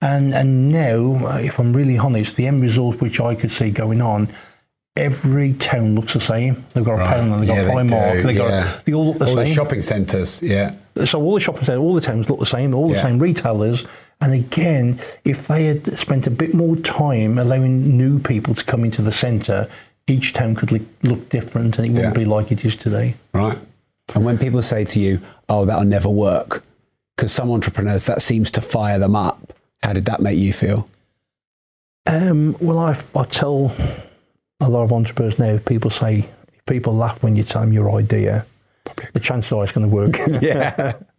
And 0.00 0.34
and 0.34 0.70
now, 0.72 1.36
if 1.36 1.60
I'm 1.60 1.72
really 1.72 1.96
honest, 1.96 2.34
the 2.34 2.48
end 2.48 2.60
result 2.60 3.00
which 3.00 3.20
I 3.20 3.36
could 3.36 3.52
see 3.52 3.70
going 3.70 4.00
on, 4.02 4.28
every 4.96 5.52
town 5.54 5.94
looks 5.94 6.14
the 6.14 6.20
same. 6.20 6.64
They've 6.74 6.84
got 6.84 6.94
a 6.94 6.96
Right. 6.98 7.16
Poundland, 7.16 7.38
they've 7.40 7.48
got 7.48 7.56
Yeah, 7.56 7.70
Primark, 7.70 8.22
they 8.24 8.34
got 8.34 8.48
yeah. 8.50 8.80
they 8.84 8.92
all 8.94 9.06
look 9.06 9.18
the 9.18 9.26
all 9.26 9.36
same. 9.36 9.44
the 9.44 9.54
shopping 9.54 9.82
centres, 9.82 10.42
yeah. 10.42 10.74
So 11.04 11.22
all 11.22 11.34
the 11.34 11.40
shopping 11.40 11.64
centres, 11.64 11.80
all 11.80 11.94
the 11.94 12.00
towns 12.00 12.28
look 12.28 12.40
the 12.40 12.46
same, 12.46 12.74
all 12.74 12.88
the 12.88 12.94
Yeah. 12.94 13.02
same 13.02 13.20
retailers. 13.20 13.84
And 14.22 14.32
again, 14.32 15.00
if 15.24 15.48
they 15.48 15.64
had 15.64 15.98
spent 15.98 16.26
a 16.26 16.30
bit 16.30 16.54
more 16.54 16.76
time 16.76 17.38
allowing 17.38 17.96
new 17.98 18.18
people 18.20 18.54
to 18.54 18.64
come 18.64 18.84
into 18.84 19.02
the 19.02 19.10
centre, 19.12 19.68
each 20.06 20.32
town 20.32 20.54
could 20.54 20.70
look, 20.72 20.82
look 21.02 21.28
different, 21.28 21.76
and 21.76 21.86
it 21.86 21.90
wouldn't 21.90 22.14
Yeah. 22.16 22.18
be 22.22 22.24
like 22.24 22.52
it 22.52 22.64
is 22.64 22.76
today. 22.76 23.16
Right. 23.34 23.58
And 24.14 24.24
when 24.24 24.38
people 24.38 24.62
say 24.62 24.84
to 24.84 25.00
you, 25.00 25.20
oh, 25.48 25.64
that'll 25.64 25.84
never 25.84 26.08
work, 26.08 26.62
because 27.16 27.32
some 27.32 27.50
entrepreneurs, 27.50 28.06
that 28.06 28.22
seems 28.22 28.50
to 28.52 28.60
fire 28.60 28.98
them 29.00 29.16
up, 29.16 29.52
how 29.82 29.92
did 29.92 30.04
that 30.06 30.20
make 30.22 30.38
you 30.38 30.52
feel? 30.52 30.88
Um, 32.06 32.56
well, 32.60 32.78
I, 32.78 32.96
I 33.14 33.24
tell 33.24 33.74
a 34.60 34.68
lot 34.68 34.82
of 34.84 34.92
entrepreneurs 34.92 35.38
now, 35.38 35.58
people 35.58 35.90
say, 35.90 36.28
if 36.54 36.64
people 36.66 36.94
laugh 36.94 37.20
when 37.22 37.34
you 37.36 37.42
tell 37.44 37.62
them 37.62 37.72
your 37.72 37.90
idea, 37.98 38.46
the 39.14 39.20
chances 39.20 39.50
are 39.52 39.64
it's 39.64 39.72
going 39.72 39.88
to 39.88 39.94
work. 39.94 40.16
Yeah. 40.42 40.94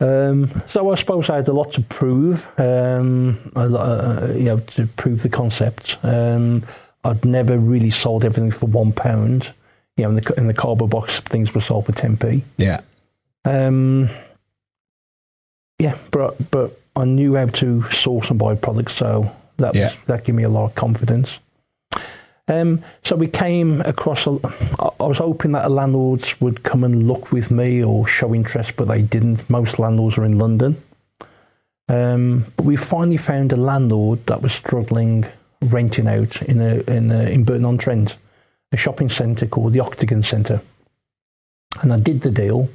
Um, 0.00 0.62
so 0.68 0.90
I 0.90 0.94
suppose 0.94 1.28
I 1.28 1.36
had 1.36 1.48
a 1.48 1.52
lot 1.52 1.72
to 1.72 1.80
prove, 1.82 2.46
um, 2.58 3.50
a 3.56 3.68
lot, 3.68 3.82
uh, 3.88 4.32
you 4.32 4.44
know, 4.44 4.58
to 4.60 4.86
prove 4.86 5.22
the 5.22 5.28
concept. 5.28 5.98
Um, 6.02 6.64
I'd 7.04 7.24
never 7.24 7.58
really 7.58 7.90
sold 7.90 8.24
everything 8.24 8.50
for 8.52 8.66
one 8.66 8.92
pound. 8.92 9.52
You 9.96 10.04
know, 10.04 10.10
in 10.10 10.16
the, 10.16 10.34
in 10.36 10.46
the 10.46 10.54
cardboard 10.54 10.90
box, 10.92 11.18
things 11.20 11.52
were 11.52 11.60
sold 11.60 11.86
for 11.86 11.92
10p. 11.92 12.42
Yeah. 12.58 12.80
Um, 13.44 14.08
yeah, 15.80 15.96
but 16.12 16.50
but 16.50 16.78
I 16.94 17.04
knew 17.04 17.34
how 17.36 17.46
to 17.46 17.82
source 17.90 18.30
and 18.30 18.38
buy 18.38 18.54
products, 18.54 18.94
so 18.94 19.34
that 19.56 19.74
Yeah. 19.74 19.84
was, 19.86 19.96
that 20.06 20.24
gave 20.24 20.34
me 20.36 20.42
a 20.44 20.48
lot 20.48 20.66
of 20.66 20.74
confidence. 20.74 21.38
Um, 22.48 22.82
so 23.04 23.14
we 23.16 23.26
came 23.26 23.82
across. 23.82 24.26
A, 24.26 24.38
I 25.00 25.06
was 25.06 25.18
hoping 25.18 25.52
that 25.52 25.62
the 25.62 25.68
landlords 25.68 26.40
would 26.40 26.62
come 26.62 26.82
and 26.82 27.06
look 27.06 27.30
with 27.30 27.50
me 27.50 27.82
or 27.82 28.06
show 28.06 28.34
interest, 28.34 28.72
but 28.76 28.88
they 28.88 29.02
didn't. 29.02 29.48
Most 29.50 29.78
landlords 29.78 30.18
are 30.18 30.24
in 30.24 30.38
London. 30.38 30.82
Um, 31.88 32.46
but 32.56 32.66
we 32.66 32.76
finally 32.76 33.16
found 33.16 33.52
a 33.52 33.56
landlord 33.56 34.26
that 34.26 34.42
was 34.42 34.52
struggling 34.52 35.26
renting 35.60 36.06
out 36.06 36.40
in 36.42 36.60
a, 36.60 36.80
in 36.90 37.10
a, 37.10 37.22
in 37.24 37.44
Burton 37.44 37.64
on 37.64 37.78
Trent, 37.78 38.16
a 38.72 38.76
shopping 38.76 39.08
centre 39.08 39.46
called 39.46 39.72
the 39.72 39.80
Octagon 39.80 40.22
Centre, 40.22 40.60
and 41.80 41.92
I 41.92 41.98
did 41.98 42.20
the 42.20 42.30
deal 42.30 42.68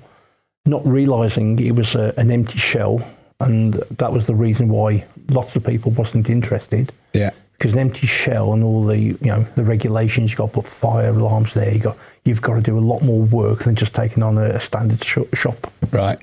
not 0.65 0.85
realizing 0.87 1.59
it 1.59 1.75
was 1.75 1.95
a, 1.95 2.13
an 2.17 2.31
empty 2.31 2.57
shell, 2.57 3.05
and 3.39 3.73
that 3.73 4.13
was 4.13 4.27
the 4.27 4.35
reason 4.35 4.69
why 4.69 5.05
lots 5.29 5.55
of 5.55 5.65
people 5.65 5.91
wasn't 5.91 6.29
interested. 6.29 6.91
Yeah. 7.13 7.31
Because 7.63 7.75
an 7.75 7.79
empty 7.79 8.07
shell 8.07 8.51
and 8.51 8.61
all 8.61 8.83
the 8.83 8.97
you 8.97 9.17
know 9.21 9.47
the 9.55 9.63
regulations, 9.63 10.31
you've 10.31 10.37
got 10.37 10.47
to 10.47 10.61
put 10.61 10.67
fire 10.67 11.11
alarms 11.11 11.53
there. 11.53 11.71
You 11.71 11.79
got 11.79 11.97
you've 12.25 12.41
got 12.41 12.55
to 12.55 12.61
do 12.61 12.77
a 12.77 12.81
lot 12.81 13.03
more 13.03 13.21
work 13.21 13.63
than 13.63 13.75
just 13.75 13.93
taking 13.93 14.21
on 14.21 14.37
a, 14.37 14.55
a 14.55 14.59
standard 14.59 15.01
sh- 15.01 15.19
shop. 15.33 15.71
Right. 15.89 16.21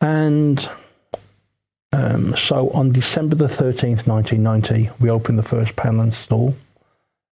And 0.00 0.68
um, 1.92 2.34
so 2.34 2.70
on 2.70 2.90
December 2.90 3.36
the 3.36 3.48
thirteenth, 3.48 4.08
nineteen 4.08 4.42
ninety, 4.42 4.90
we 4.98 5.10
opened 5.10 5.38
the 5.38 5.44
first 5.44 5.76
Poundland 5.76 6.14
store. 6.14 6.54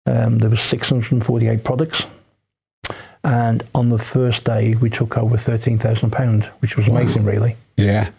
Um, 0.05 0.37
there 0.37 0.51
was 0.51 0.61
six 0.61 0.89
hundred 0.89 1.11
and 1.13 1.25
forty-eight 1.25 1.63
products. 1.63 2.05
And 3.23 3.63
on 3.73 3.89
the 3.89 3.97
first 3.97 4.43
day, 4.43 4.75
we 4.75 4.91
took 4.91 5.17
over 5.17 5.35
thirteen 5.35 5.79
thousand 5.79 6.11
pound, 6.11 6.43
which 6.59 6.77
was 6.77 6.87
amazing, 6.87 7.25
really. 7.25 7.57
Yeah. 7.75 8.11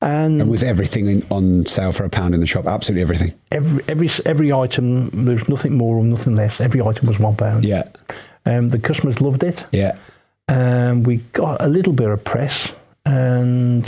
And, 0.00 0.40
And 0.40 0.50
was 0.50 0.62
everything 0.62 1.06
in, 1.06 1.26
on 1.30 1.66
sale 1.66 1.90
for 1.90 2.04
a 2.04 2.08
pound 2.10 2.34
in 2.34 2.40
the 2.40 2.46
shop? 2.46 2.66
Absolutely 2.66 3.02
everything. 3.02 3.34
every 3.50 3.82
every 3.88 4.08
every 4.24 4.52
item, 4.52 5.10
there's 5.24 5.48
nothing 5.48 5.76
more 5.76 5.96
or 5.96 6.04
nothing 6.04 6.36
less. 6.36 6.60
Every 6.60 6.80
item 6.80 7.08
was 7.08 7.18
one 7.18 7.34
pound. 7.34 7.64
Yeah. 7.64 7.82
Um, 8.46 8.68
the 8.68 8.78
customers 8.78 9.20
loved 9.20 9.42
it. 9.42 9.64
Yeah. 9.72 9.96
Um, 10.48 11.02
we 11.02 11.16
got 11.32 11.60
a 11.60 11.68
little 11.68 11.92
bit 11.92 12.08
of 12.08 12.22
press, 12.24 12.72
and 13.04 13.84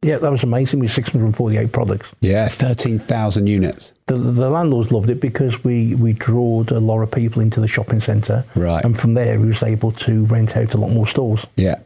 Yeah, 0.00 0.18
that 0.18 0.30
was 0.30 0.42
amazing 0.42 0.80
with 0.80 0.90
648 0.92 1.70
products. 1.72 2.08
Yeah, 2.20 2.48
13,000 2.48 3.46
units. 3.46 3.92
The, 4.06 4.14
the 4.14 4.48
landlords 4.50 4.90
loved 4.90 5.10
it 5.10 5.20
because 5.20 5.62
we, 5.62 5.94
we 5.94 6.12
drawed 6.12 6.70
a 6.72 6.80
lot 6.80 7.02
of 7.02 7.10
people 7.10 7.40
into 7.42 7.60
the 7.60 7.68
shopping 7.68 8.00
centre. 8.00 8.44
Right. 8.56 8.84
And 8.84 8.98
from 8.98 9.14
there, 9.14 9.38
we 9.38 9.46
was 9.48 9.62
able 9.62 9.92
to 9.92 10.24
rent 10.24 10.56
out 10.56 10.74
a 10.74 10.76
lot 10.78 10.90
more 10.90 11.06
stores. 11.06 11.46
Yeah. 11.56 11.76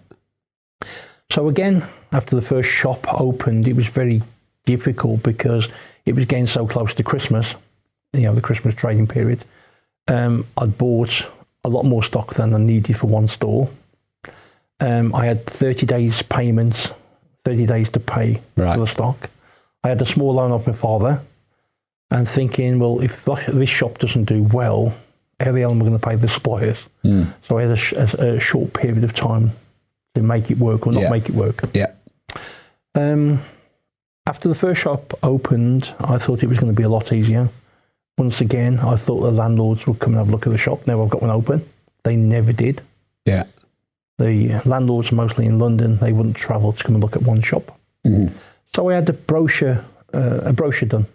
So 1.30 1.48
again, 1.48 1.86
after 2.12 2.36
the 2.36 2.42
first 2.42 2.68
shop 2.68 3.06
opened, 3.20 3.66
it 3.68 3.74
was 3.76 3.86
very 3.88 4.22
difficult 4.64 5.22
because 5.22 5.68
it 6.04 6.14
was 6.14 6.24
getting 6.24 6.46
so 6.46 6.66
close 6.66 6.94
to 6.94 7.02
Christmas, 7.02 7.54
you 8.12 8.20
know, 8.22 8.34
the 8.34 8.40
Christmas 8.40 8.74
trading 8.74 9.06
period. 9.06 9.44
Um, 10.08 10.46
I'd 10.56 10.78
bought 10.78 11.26
a 11.64 11.68
lot 11.68 11.84
more 11.84 12.02
stock 12.02 12.34
than 12.34 12.54
I 12.54 12.58
needed 12.58 12.96
for 12.98 13.06
one 13.08 13.28
store. 13.28 13.68
Um, 14.80 15.14
I 15.14 15.26
had 15.26 15.46
30 15.46 15.86
days 15.86 16.22
payments, 16.22 16.90
30 17.44 17.66
days 17.66 17.88
to 17.90 18.00
pay 18.00 18.40
Right. 18.56 18.74
for 18.74 18.80
the 18.80 18.86
stock. 18.86 19.30
I 19.82 19.88
had 19.88 20.00
a 20.02 20.06
small 20.06 20.34
loan 20.34 20.52
off 20.52 20.66
my 20.66 20.72
father 20.72 21.22
and 22.10 22.28
thinking, 22.28 22.78
well, 22.78 23.00
if 23.00 23.24
this 23.48 23.68
shop 23.68 23.98
doesn't 23.98 24.24
do 24.24 24.42
well, 24.42 24.94
how 25.40 25.52
the 25.52 25.60
hell 25.60 25.70
am 25.70 25.82
I 25.82 25.86
going 25.86 25.98
to 25.98 26.06
pay 26.06 26.16
the 26.16 26.28
suppliers? 26.28 26.84
Mm. 27.04 27.32
So 27.46 27.58
I 27.58 27.62
had 27.64 27.78
a, 27.78 28.22
a, 28.22 28.34
a 28.36 28.40
short 28.40 28.72
period 28.72 29.04
of 29.04 29.14
time 29.14 29.52
to 30.16 30.22
make 30.22 30.50
it 30.50 30.58
work 30.58 30.86
or 30.86 30.92
not 30.92 31.02
Yeah. 31.02 31.10
make 31.10 31.28
it 31.28 31.34
work. 31.34 31.62
Yeah. 31.74 31.92
Um, 32.94 33.42
after 34.26 34.48
the 34.48 34.54
first 34.54 34.80
shop 34.80 35.12
opened, 35.22 35.94
I 36.00 36.18
thought 36.18 36.42
it 36.42 36.48
was 36.48 36.58
going 36.58 36.72
to 36.72 36.76
be 36.76 36.82
a 36.82 36.88
lot 36.88 37.12
easier. 37.12 37.48
Once 38.18 38.40
again, 38.40 38.80
I 38.80 38.96
thought 38.96 39.20
the 39.20 39.30
landlords 39.30 39.86
would 39.86 39.98
come 39.98 40.10
and 40.14 40.18
have 40.18 40.28
a 40.28 40.32
look 40.32 40.46
at 40.46 40.52
the 40.52 40.58
shop. 40.58 40.86
Now 40.86 41.02
I've 41.02 41.10
got 41.10 41.20
one 41.22 41.30
open. 41.30 41.68
They 42.02 42.16
never 42.16 42.52
did. 42.52 42.80
Yeah. 43.26 43.44
The 44.18 44.62
landlords, 44.64 45.12
mostly 45.12 45.44
in 45.44 45.58
London, 45.58 45.98
they 45.98 46.12
wouldn't 46.12 46.36
travel 46.36 46.72
to 46.72 46.82
come 46.82 46.94
and 46.94 47.04
look 47.04 47.14
at 47.16 47.22
one 47.22 47.42
shop. 47.42 47.78
Mhm. 48.06 48.32
So 48.74 48.88
I 48.88 48.94
had 48.94 49.08
a 49.10 49.12
brochure, 49.12 49.84
uh, 50.14 50.40
a 50.44 50.52
brochure 50.54 50.88
done, 50.88 51.06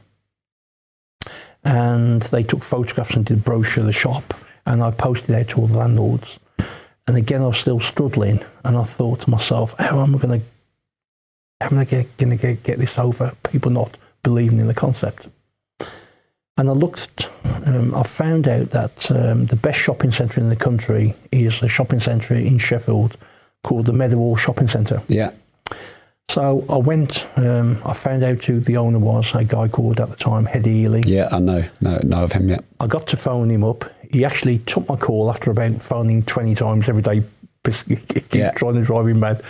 and 1.63 2.21
they 2.23 2.43
took 2.43 2.63
photographs 2.63 3.15
and 3.15 3.25
did 3.25 3.37
a 3.37 3.41
brochure 3.41 3.81
of 3.81 3.87
the 3.87 3.93
shop, 3.93 4.35
and 4.67 4.83
I 4.83 4.91
posted 4.91 5.33
out 5.35 5.47
to 5.49 5.61
all 5.61 5.67
the 5.67 5.77
landlords. 5.77 6.37
And 7.07 7.17
again, 7.17 7.41
I 7.41 7.47
was 7.47 7.57
still 7.57 7.79
struggling, 7.79 8.43
and 8.63 8.77
I 8.77 8.83
thought 8.83 9.21
to 9.21 9.29
myself, 9.29 9.73
how 9.79 10.01
am 10.01 10.15
I 10.15 10.17
going 10.19 10.39
to, 10.39 10.45
how 11.59 11.67
am 11.71 11.79
I 11.79 11.85
going 11.85 12.07
to 12.17 12.35
get, 12.35 12.63
get 12.63 12.79
this 12.79 12.97
over? 12.97 13.33
People 13.49 13.71
not 13.71 13.97
believing 14.23 14.59
in 14.59 14.67
the 14.67 14.73
concept. 14.73 15.27
And 16.57 16.69
I 16.69 16.73
looked, 16.73 17.27
um, 17.65 17.95
I 17.95 18.03
found 18.03 18.47
out 18.47 18.69
that 18.71 19.09
um, 19.09 19.47
the 19.47 19.55
best 19.55 19.79
shopping 19.79 20.11
centre 20.11 20.39
in 20.39 20.49
the 20.49 20.55
country 20.55 21.15
is 21.31 21.61
a 21.63 21.67
shopping 21.67 21.99
centre 21.99 22.35
in 22.35 22.59
Sheffield 22.59 23.17
called 23.63 23.87
the 23.87 23.93
Meadowhall 23.93 24.35
Shopping 24.37 24.67
Centre. 24.67 25.01
Yeah. 25.07 25.31
So 26.29 26.63
I 26.69 26.77
went, 26.77 27.25
um, 27.35 27.81
I 27.83 27.93
found 27.93 28.23
out 28.23 28.43
who 28.45 28.59
the 28.59 28.77
owner 28.77 28.99
was, 28.99 29.33
a 29.33 29.43
guy 29.43 29.67
called 29.67 29.99
at 29.99 30.09
the 30.09 30.15
time 30.15 30.47
Eddie 30.51 30.81
Healey. 30.81 31.03
Yeah, 31.05 31.29
I 31.31 31.39
know. 31.39 31.63
No, 31.79 31.97
know 32.03 32.23
of 32.23 32.31
him 32.33 32.49
yeah. 32.49 32.59
I 32.79 32.87
got 32.87 33.07
to 33.07 33.17
phone 33.17 33.49
him 33.49 33.63
up. 33.63 33.85
He 34.11 34.25
actually 34.25 34.59
took 34.59 34.87
my 34.89 34.95
call 34.95 35.29
after 35.29 35.51
about 35.51 35.81
phoning 35.81 36.23
20 36.23 36.55
times 36.55 36.89
every 36.89 37.01
day, 37.01 37.23
Yeah. 38.31 38.51
trying 38.51 38.73
to 38.75 38.81
drive 38.81 39.07
him 39.07 39.19
mad. 39.19 39.41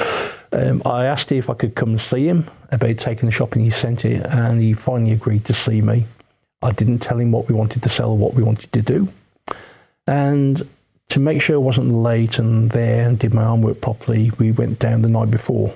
Um, 0.51 0.81
I 0.85 1.05
asked 1.05 1.31
him 1.31 1.37
if 1.39 1.49
I 1.49 1.53
could 1.53 1.75
come 1.75 1.89
and 1.91 2.01
see 2.01 2.27
him 2.27 2.47
about 2.71 2.97
taking 2.97 3.27
the 3.27 3.31
shopping 3.31 3.63
he 3.63 3.69
sent 3.69 4.05
it, 4.05 4.25
and 4.25 4.61
he 4.61 4.73
finally 4.73 5.11
agreed 5.11 5.45
to 5.45 5.53
see 5.53 5.81
me. 5.81 6.05
I 6.61 6.71
didn't 6.73 6.99
tell 6.99 7.19
him 7.19 7.31
what 7.31 7.47
we 7.47 7.55
wanted 7.55 7.81
to 7.83 7.89
sell 7.89 8.11
or 8.11 8.17
what 8.17 8.33
we 8.33 8.43
wanted 8.43 8.71
to 8.73 8.81
do. 8.81 9.07
And 10.07 10.67
to 11.09 11.19
make 11.19 11.41
sure 11.41 11.55
I 11.55 11.59
wasn't 11.59 11.91
late 11.93 12.37
and 12.37 12.69
there 12.71 13.07
and 13.07 13.17
did 13.17 13.33
my 13.33 13.43
homework 13.45 13.81
properly, 13.81 14.31
we 14.37 14.51
went 14.51 14.77
down 14.79 15.01
the 15.01 15.09
night 15.09 15.31
before. 15.31 15.73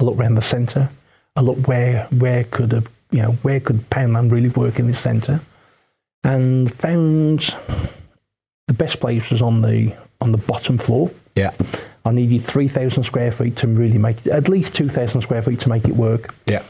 I 0.00 0.04
looked 0.04 0.18
around 0.20 0.34
the 0.34 0.42
centre. 0.42 0.90
I 1.36 1.42
looked 1.42 1.68
where 1.68 2.06
where 2.10 2.44
could 2.44 2.72
a 2.72 2.82
you 3.10 3.22
know 3.22 3.32
where 3.42 3.60
could 3.60 3.88
Poundland 3.90 4.32
really 4.32 4.48
work 4.48 4.78
in 4.78 4.86
this 4.86 4.98
centre, 4.98 5.40
and 6.24 6.72
found 6.74 7.54
the 8.66 8.74
best 8.74 9.00
place 9.00 9.30
was 9.30 9.42
on 9.42 9.62
the 9.62 9.94
on 10.20 10.32
the 10.32 10.38
bottom 10.38 10.78
floor. 10.78 11.10
Yeah. 11.34 11.52
I 12.04 12.12
needed 12.12 12.44
three 12.44 12.68
thousand 12.68 13.04
square 13.04 13.32
feet 13.32 13.56
to 13.56 13.66
really 13.66 13.98
make 13.98 14.26
it, 14.26 14.32
at 14.32 14.48
least 14.48 14.74
two 14.74 14.88
thousand 14.88 15.20
square 15.22 15.42
feet 15.42 15.60
to 15.60 15.68
make 15.68 15.86
it 15.86 15.96
work, 15.96 16.34
Yeah. 16.46 16.62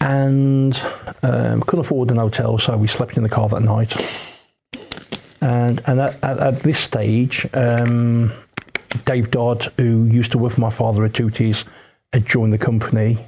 and 0.00 0.80
um, 1.22 1.62
couldn't 1.62 1.84
afford 1.86 2.10
an 2.10 2.16
hotel, 2.16 2.58
so 2.58 2.76
we 2.76 2.88
slept 2.88 3.16
in 3.16 3.22
the 3.22 3.28
car 3.28 3.48
that 3.48 3.62
night. 3.62 3.94
And 5.40 5.80
and 5.86 6.00
at, 6.00 6.22
at, 6.22 6.38
at 6.38 6.60
this 6.60 6.78
stage, 6.78 7.46
um, 7.54 8.32
Dave 9.04 9.30
Dodd, 9.30 9.72
who 9.76 10.04
used 10.04 10.32
to 10.32 10.38
work 10.38 10.52
for 10.54 10.60
my 10.60 10.70
father 10.70 11.04
at 11.04 11.12
Hooties, 11.12 11.64
had 12.12 12.26
joined 12.26 12.52
the 12.52 12.58
company. 12.58 13.26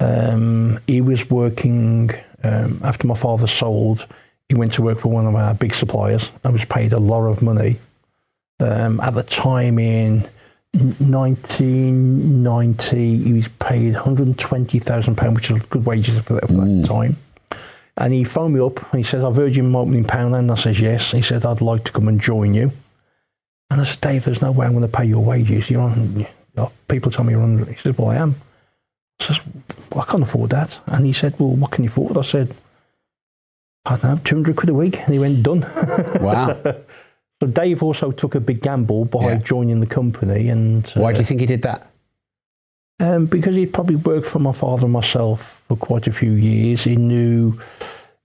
Um, 0.00 0.80
he 0.86 1.00
was 1.00 1.28
working 1.30 2.10
um, 2.42 2.80
after 2.82 3.06
my 3.06 3.14
father 3.16 3.46
sold. 3.46 4.06
He 4.50 4.54
went 4.56 4.72
to 4.72 4.82
work 4.82 4.98
for 4.98 5.08
one 5.08 5.26
of 5.28 5.36
our 5.36 5.54
big 5.54 5.76
suppliers 5.76 6.32
and 6.42 6.52
was 6.52 6.64
paid 6.64 6.92
a 6.92 6.98
lot 6.98 7.24
of 7.24 7.40
money. 7.40 7.78
Um, 8.58 8.98
at 8.98 9.14
the 9.14 9.22
time 9.22 9.78
in 9.78 10.28
1990, 10.72 13.18
he 13.18 13.32
was 13.32 13.46
paid 13.46 13.94
120,000 13.94 15.14
pound, 15.14 15.36
which 15.36 15.52
is 15.52 15.62
good 15.66 15.86
wages 15.86 16.18
for 16.18 16.32
that, 16.32 16.48
for 16.48 16.54
that 16.54 16.84
time. 16.84 17.16
And 17.96 18.12
he 18.12 18.24
phoned 18.24 18.54
me 18.54 18.60
up 18.60 18.92
and 18.92 18.98
he 18.98 19.04
says, 19.04 19.22
"I've 19.22 19.36
heard 19.36 19.54
you 19.54 19.62
opening 19.76 20.04
Poundland." 20.04 20.50
I 20.50 20.56
says, 20.56 20.80
"Yes." 20.80 21.12
He 21.12 21.22
said, 21.22 21.46
"I'd 21.46 21.60
like 21.60 21.84
to 21.84 21.92
come 21.92 22.08
and 22.08 22.20
join 22.20 22.52
you." 22.52 22.72
And 23.70 23.80
I 23.80 23.84
said, 23.84 24.00
"Dave, 24.00 24.24
there's 24.24 24.42
no 24.42 24.50
way 24.50 24.66
I'm 24.66 24.72
going 24.72 24.82
to 24.82 24.88
pay 24.88 25.04
your 25.04 25.22
wages. 25.22 25.70
You're 25.70 25.82
on. 25.82 26.26
Know, 26.56 26.72
people 26.88 27.12
tell 27.12 27.22
me 27.22 27.34
you're 27.34 27.42
on." 27.42 27.66
He 27.66 27.76
says, 27.76 27.96
"Well, 27.96 28.08
I 28.08 28.16
am." 28.16 28.34
I 29.20 29.26
says, 29.26 29.38
well, 29.92 30.02
"I 30.02 30.06
can't 30.10 30.24
afford 30.24 30.50
that." 30.50 30.80
And 30.86 31.06
he 31.06 31.12
said, 31.12 31.38
"Well, 31.38 31.50
what 31.50 31.70
can 31.70 31.84
you 31.84 31.90
afford?" 31.90 32.18
I 32.18 32.22
said, 32.22 32.52
"I 33.84 33.96
don't 33.96 34.04
know, 34.04 34.20
200 34.24 34.56
quid 34.56 34.70
a 34.70 34.74
week." 34.74 35.00
And 35.00 35.12
he 35.14 35.18
went, 35.18 35.42
"Done." 35.42 35.62
Wow. 36.20 36.56
so 37.42 37.46
Dave 37.48 37.82
also 37.82 38.10
took 38.12 38.34
a 38.34 38.40
big 38.40 38.60
gamble 38.62 39.04
by 39.06 39.32
Yeah. 39.32 39.34
joining 39.36 39.80
the 39.80 39.86
company. 39.86 40.48
And 40.50 40.86
Why 40.94 41.10
uh, 41.10 41.12
do 41.12 41.18
you 41.18 41.24
think 41.24 41.40
he 41.40 41.46
did 41.46 41.62
that? 41.62 41.86
um, 43.00 43.24
because 43.26 43.54
he'd 43.56 43.72
probably 43.72 43.96
worked 43.96 44.26
for 44.26 44.40
my 44.40 44.52
father 44.52 44.84
and 44.84 44.92
myself 44.92 45.64
for 45.66 45.76
quite 45.76 46.06
a 46.06 46.12
few 46.12 46.32
years. 46.32 46.84
He 46.84 46.96
knew, 46.96 47.58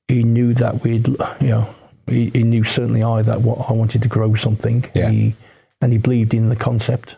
he 0.09 0.23
knew 0.23 0.53
that 0.55 0.83
we'd, 0.83 1.07
you 1.07 1.15
know, 1.47 1.73
he, 2.07 2.29
he 2.31 2.43
knew 2.43 2.65
certainly 2.65 3.01
I 3.01 3.21
that 3.21 3.41
what 3.41 3.69
I 3.69 3.73
wanted 3.73 4.01
to 4.01 4.09
grow 4.09 4.35
something. 4.35 4.83
Yeah. 4.93 5.09
He, 5.11 5.35
and 5.81 5.93
he 5.93 5.97
believed 5.97 6.33
in 6.33 6.49
the 6.49 6.55
concept. 6.57 7.15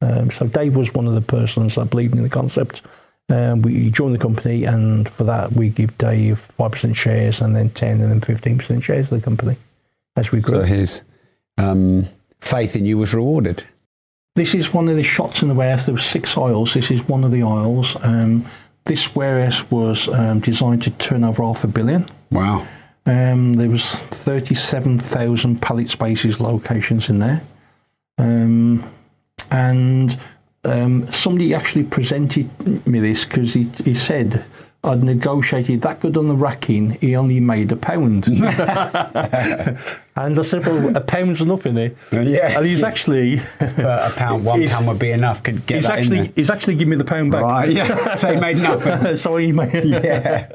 Um, 0.00 0.30
so 0.30 0.46
Dave 0.46 0.76
was 0.76 0.94
one 0.94 1.08
of 1.08 1.14
the 1.14 1.20
persons 1.22 1.74
that 1.74 1.90
believed 1.90 2.14
in 2.14 2.22
the 2.22 2.28
concept. 2.28 2.82
Um, 3.28 3.62
we 3.62 3.74
he 3.74 3.90
joined 3.90 4.14
the 4.14 4.18
company, 4.18 4.64
and 4.64 5.08
for 5.08 5.24
that 5.24 5.52
we 5.52 5.68
give 5.68 5.96
Dave 5.98 6.38
five 6.38 6.72
percent 6.72 6.96
shares, 6.96 7.40
and 7.40 7.56
then 7.56 7.70
ten, 7.70 8.00
and 8.00 8.10
then 8.10 8.20
fifteen 8.20 8.58
percent 8.58 8.84
shares 8.84 9.10
of 9.10 9.18
the 9.18 9.24
company 9.24 9.56
as 10.16 10.30
we 10.30 10.40
grow. 10.40 10.60
So 10.60 10.64
his 10.64 11.02
um, 11.58 12.06
faith 12.40 12.76
in 12.76 12.86
you 12.86 12.98
was 12.98 13.14
rewarded. 13.14 13.64
This 14.36 14.54
is 14.54 14.72
one 14.72 14.88
of 14.88 14.96
the 14.96 15.02
shots 15.02 15.42
in 15.42 15.48
the 15.48 15.54
warehouse. 15.54 15.84
There 15.84 15.94
were 15.94 15.98
six 15.98 16.36
aisles. 16.36 16.74
This 16.74 16.90
is 16.90 17.02
one 17.08 17.24
of 17.24 17.30
the 17.30 17.42
aisles. 17.42 17.96
Um, 18.02 18.46
this 18.84 19.14
warehouse 19.14 19.68
was 19.70 20.08
um, 20.08 20.40
designed 20.40 20.82
to 20.82 20.90
turn 20.90 21.24
over 21.24 21.42
half 21.42 21.64
a 21.64 21.68
billion. 21.68 22.06
Wow. 22.30 22.66
Um, 23.06 23.54
there 23.54 23.70
was 23.70 23.94
37,000 23.94 25.62
pallet 25.62 25.88
spaces 25.88 26.40
locations 26.40 27.08
in 27.08 27.18
there. 27.18 27.42
Um, 28.18 28.92
and 29.50 30.18
um, 30.66 31.10
somebody 31.12 31.54
actually 31.54 31.84
presented 31.84 32.86
me 32.86 33.00
this 33.00 33.24
because 33.24 33.54
he, 33.54 33.64
he 33.84 33.94
said 33.94 34.44
I'd 34.86 35.02
negotiated 35.02 35.82
that 35.82 36.00
good 36.00 36.16
on 36.16 36.28
the 36.28 36.34
racking, 36.34 36.90
he 37.00 37.16
only 37.16 37.40
made 37.40 37.72
a 37.72 37.76
pound. 37.76 38.26
and 38.28 38.48
I 40.16 40.42
said, 40.42 40.64
well, 40.64 40.96
a 40.96 41.00
pound's 41.00 41.40
enough 41.40 41.66
in 41.66 41.74
there. 41.74 41.92
Yeah. 42.12 42.58
And 42.58 42.66
he's 42.66 42.84
actually... 42.84 43.40
a 43.60 44.12
pound, 44.14 44.44
one 44.44 44.66
pound 44.68 44.86
would 44.86 45.00
be 45.00 45.10
enough. 45.10 45.42
Could 45.42 45.66
get 45.66 45.76
He's 45.76 45.86
that 45.88 45.98
actually 45.98 46.32
he's 46.36 46.50
actually 46.50 46.76
given 46.76 46.90
me 46.90 46.96
the 46.96 47.04
pound 47.04 47.32
back. 47.32 47.42
Right, 47.42 47.70
yeah. 47.70 48.14
So 48.14 48.32
he 48.32 48.40
made 48.40 48.58
nothing. 48.58 49.16
so 49.16 49.36
he 49.36 49.50
made 49.50 49.84
Yeah. 49.84 50.52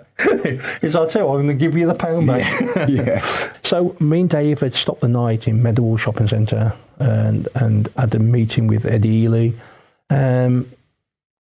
He's 0.79 0.95
like, 0.95 1.13
you 1.13 1.21
I'm 1.21 1.33
going 1.33 1.47
to 1.47 1.53
give 1.53 1.75
you 1.75 1.87
the 1.87 1.95
pound 1.95 2.27
back. 2.27 2.75
there. 2.75 2.89
yeah. 2.89 3.53
So 3.63 3.97
me 3.99 4.21
and 4.21 4.29
Dave 4.29 4.61
had 4.61 4.73
stopped 4.73 5.01
the 5.01 5.09
night 5.09 5.47
in 5.47 5.61
Meadowhall 5.61 5.97
Shopping 5.97 6.27
Centre 6.27 6.73
and 6.99 7.49
and 7.55 7.89
had 7.97 8.15
a 8.15 8.19
meeting 8.19 8.67
with 8.67 8.85
Eddie 8.85 9.21
Healey. 9.21 9.55
Um, 10.11 10.65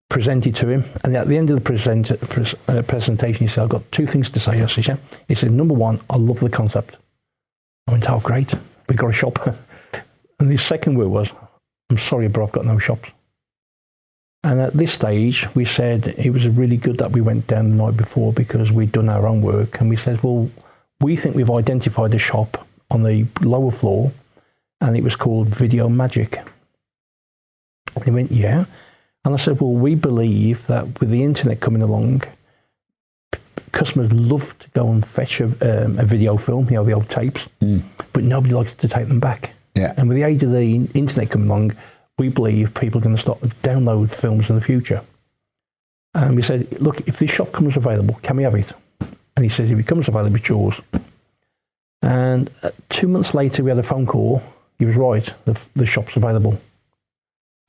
presented 0.10 0.56
to 0.56 0.70
him, 0.70 0.86
and 1.04 1.18
at 1.18 1.28
the 1.28 1.36
end 1.36 1.50
of 1.50 1.56
the 1.56 1.62
present, 1.62 2.08
pres, 2.30 2.56
uh, 2.70 2.82
presentation, 2.84 3.42
he 3.42 3.48
said, 3.48 3.64
"I've 3.64 3.70
got 3.70 3.92
two 3.92 4.06
things 4.06 4.30
to 4.30 4.40
say." 4.40 4.62
I 4.62 4.68
said, 4.68 4.88
"Yeah." 4.88 4.98
He 5.28 5.36
said, 5.36 5.52
"Number 5.52 5.74
one, 5.74 6.00
I 6.10 6.18
love 6.18 6.40
the 6.40 6.50
concept." 6.50 6.96
I 7.88 7.92
went, 7.92 8.10
"Oh, 8.10 8.20
great! 8.20 8.54
We've 8.88 8.98
got 8.98 9.10
a 9.10 9.14
shop." 9.22 9.38
and 10.40 10.50
the 10.50 10.58
second 10.58 10.98
word 10.98 11.10
was, 11.10 11.32
"I'm 11.90 11.98
sorry, 11.98 12.30
but 12.30 12.44
I've 12.44 12.54
got 12.54 12.66
no 12.66 12.78
shops." 12.80 13.10
And 14.46 14.62
at 14.62 14.74
this 14.74 14.94
stage, 14.94 15.48
we 15.56 15.66
said 15.66 16.14
it 16.18 16.30
was 16.30 16.48
really 16.48 16.78
good 16.78 17.00
that 17.00 17.12
we 17.12 17.22
went 17.22 17.48
down 17.48 17.70
the 17.70 17.84
night 17.84 17.98
before 17.98 18.32
because 18.32 18.72
we'd 18.72 18.92
done 18.94 19.10
our 19.10 19.28
own 19.28 19.42
work, 19.42 19.82
and 19.82 19.90
we 19.90 19.98
said, 19.98 20.24
"Well, 20.24 20.50
we 21.02 21.18
think 21.18 21.36
we've 21.36 21.60
identified 21.64 22.14
a 22.14 22.20
shop 22.20 22.66
on 22.90 23.04
the 23.04 23.26
lower 23.42 23.72
floor, 23.72 24.14
and 24.80 24.96
it 24.96 25.04
was 25.04 25.18
called 25.18 25.48
Video 25.50 25.90
Magic." 25.90 26.40
He 28.04 28.12
went, 28.12 28.32
"Yeah." 28.32 28.66
And 29.26 29.34
I 29.34 29.38
said, 29.38 29.62
well, 29.62 29.72
we 29.72 29.96
believe 29.96 30.68
that 30.68 31.00
with 31.00 31.10
the 31.10 31.24
internet 31.24 31.62
coming 31.62 31.82
along, 31.82 32.24
customers 33.72 34.12
love 34.12 34.58
to 34.60 34.70
go 34.72 34.90
and 34.90 35.06
fetch 35.08 35.40
a, 35.40 35.46
um, 35.46 35.98
a 35.98 36.04
video 36.04 36.36
film, 36.36 36.66
you 36.66 36.76
know, 36.76 36.84
the 36.84 36.92
old 36.92 37.10
tapes, 37.10 37.48
but 38.12 38.24
nobody 38.24 38.54
likes 38.54 38.74
to 38.76 38.88
take 38.90 39.08
them 39.08 39.22
back. 39.22 39.54
Yeah. 39.76 39.94
And 39.96 40.10
with 40.10 40.18
the 40.18 40.24
age 40.24 40.44
of 40.44 40.52
the 40.52 40.90
internet 40.94 41.30
coming 41.30 41.48
along, 41.48 41.76
we 42.18 42.28
believe 42.28 42.74
people 42.74 43.00
are 43.00 43.04
going 43.04 43.16
to 43.16 43.22
start 43.22 43.42
to 43.42 43.48
download 43.48 44.10
films 44.10 44.50
in 44.50 44.56
the 44.56 44.62
future. 44.62 45.02
And 46.14 46.36
we 46.36 46.42
said, 46.42 46.82
look, 46.82 47.08
if 47.08 47.18
this 47.18 47.32
shop 47.32 47.54
comes 47.54 47.78
available, 47.78 48.20
can 48.24 48.36
we 48.36 48.44
have 48.44 48.56
it? 48.56 48.74
And 49.36 49.44
he 49.44 49.50
says, 49.50 49.72
if 49.72 49.80
it 49.80 49.88
comes 49.88 50.10
available, 50.10 50.36
it's 50.36 50.50
yours. 50.50 50.76
And 52.02 52.52
uh, 52.62 52.72
two 52.90 53.08
months 53.08 53.34
later, 53.34 53.64
we 53.64 53.72
had 53.72 53.80
a 53.80 53.84
phone 53.84 54.06
call. 54.06 54.44
He 54.78 54.86
was 54.86 54.98
right. 54.98 55.34
The, 55.46 55.58
the 55.76 55.86
shop's 55.86 56.18
available. 56.18 56.62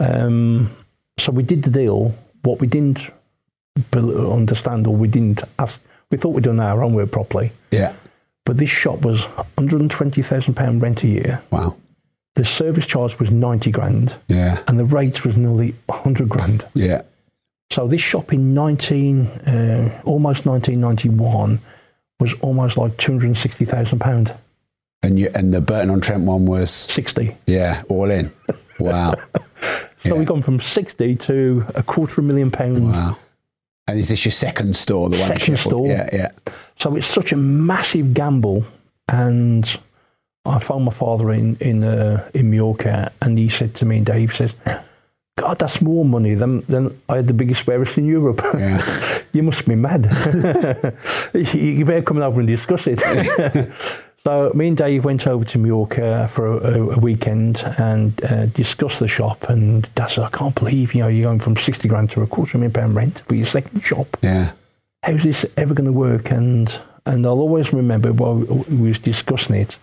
Um, 0.01 0.75
so 1.19 1.33
we 1.33 1.43
did 1.43 1.63
the 1.63 1.71
deal. 1.71 2.15
What 2.43 2.61
we 2.61 2.67
didn't 2.67 3.11
understand, 3.93 4.87
or 4.87 4.95
we 4.95 5.09
didn't 5.09 5.43
ask, 5.59 5.81
we 6.11 6.19
thought 6.19 6.31
we'd 6.31 6.45
done 6.45 6.61
our 6.61 6.81
homework 6.81 7.11
properly. 7.11 7.53
Yeah. 7.71 7.95
But 8.45 8.59
this 8.59 8.71
shop 8.71 9.01
was 9.03 9.25
120,000 9.57 10.55
pound 10.55 10.83
rent 10.83 11.03
a 11.03 11.09
year. 11.09 11.43
Wow. 11.51 11.77
The 12.35 12.45
service 12.45 12.85
charge 12.87 13.19
was 13.19 13.31
90 13.31 13.71
grand, 13.71 14.15
Yeah. 14.29 14.61
and 14.69 14.79
the 14.79 14.85
rate 14.85 15.25
was 15.25 15.37
nearly 15.37 15.75
100 15.87 16.29
grand. 16.29 16.67
Yeah. 16.75 17.03
So 17.73 17.87
this 17.87 18.01
shop 18.01 18.33
in 18.33 18.53
19, 18.55 19.27
uh, 19.27 20.03
almost 20.05 20.45
1991, 20.45 21.61
was 22.21 22.35
almost 22.41 22.77
like 22.77 22.97
260,000 22.99 23.99
pound. 23.99 24.35
And 25.03 25.19
you 25.19 25.31
and 25.35 25.53
the 25.55 25.61
Burton 25.61 25.91
on 25.91 26.01
Trent 26.01 26.25
one 26.25 26.45
was 26.47 26.71
60. 26.71 27.37
yeah, 27.47 27.83
all 27.89 28.11
in. 28.11 28.33
Wow. 28.79 29.15
So 30.05 30.15
we've 30.17 30.27
gone 30.27 30.43
from 30.43 30.61
60 30.61 31.17
to 31.17 31.67
a 31.75 31.83
quarter 31.83 32.13
of 32.13 32.19
a 32.19 32.23
million 32.23 32.51
pound. 32.51 32.93
Wow. 32.93 33.17
And 33.87 33.99
is 33.99 34.09
this 34.09 34.25
your 34.25 34.33
second 34.33 34.77
store? 34.77 35.09
The 35.09 35.19
one 35.19 35.29
Second 35.29 35.59
store. 35.59 35.87
Yeah, 35.87 36.09
yeah. 36.13 36.31
So 36.79 36.97
it's 36.97 37.07
such 37.07 37.33
a 37.33 37.37
massive 37.37 38.15
gamble. 38.15 38.65
And 39.09 39.79
I 40.47 40.59
found 40.59 40.85
my 40.85 40.91
father 40.93 41.33
in 41.33 41.57
in 41.57 41.85
uh, 41.85 42.29
in 42.35 42.51
Mallorca, 42.51 43.13
and 43.21 43.39
he 43.39 43.49
said 43.49 43.75
to 43.77 43.85
me, 43.85 44.01
Dave 44.01 44.31
he 44.31 44.37
says, 44.37 44.55
"God, 45.37 45.59
that's 45.59 45.81
more 45.83 46.05
money 46.05 46.35
than 46.35 46.61
than 46.63 46.99
I 47.09 47.17
had 47.17 47.29
the 47.29 47.35
biggest 47.35 47.67
warehouse 47.67 47.97
in 47.99 48.07
Europe. 48.07 48.41
Yeah. 48.55 49.23
you 49.33 49.43
must 49.43 49.67
be 49.67 49.75
mad. 49.75 50.05
you 51.35 51.85
better 51.85 52.03
come 52.03 52.19
over 52.19 52.41
and 52.41 52.49
discuss 52.49 52.87
it." 52.87 53.03
So 54.27 54.51
me 54.55 54.69
and 54.69 54.77
Dave 54.77 55.05
went 55.05 55.27
over 55.27 55.45
to 55.45 55.59
Mallorca 55.59 56.29
for 56.29 56.57
a, 56.57 56.81
a 56.81 56.99
weekend 56.99 57.63
and 57.79 58.25
uh, 58.25 58.47
discussed 58.47 59.01
the 59.01 59.09
shop. 59.09 59.51
And 59.51 59.95
Dad 59.95 60.07
said, 60.07 60.25
"I 60.25 60.31
can't 60.31 60.55
believe 60.55 60.95
you 60.95 61.03
know 61.03 61.09
you're 61.09 61.29
going 61.29 61.41
from 61.41 61.57
sixty 61.57 61.89
grand 61.89 62.11
to 62.13 62.23
a 62.23 62.27
quarter 62.27 62.53
of 62.53 62.55
a 62.55 62.59
million 62.59 62.73
pound 62.73 62.95
rent 62.95 63.23
for 63.27 63.35
your 63.35 63.47
second 63.47 63.83
shop. 63.83 64.17
Yeah. 64.23 64.53
How's 65.03 65.25
this 65.25 65.45
ever 65.59 65.75
going 65.75 65.87
to 65.87 65.93
work?" 65.93 66.31
And 66.31 66.81
and 67.05 67.27
I'll 67.27 67.41
always 67.41 67.71
remember 67.73 68.15
while 68.15 68.37
we 68.37 68.89
was 68.89 68.99
discussing 68.99 69.57
it. 69.57 69.77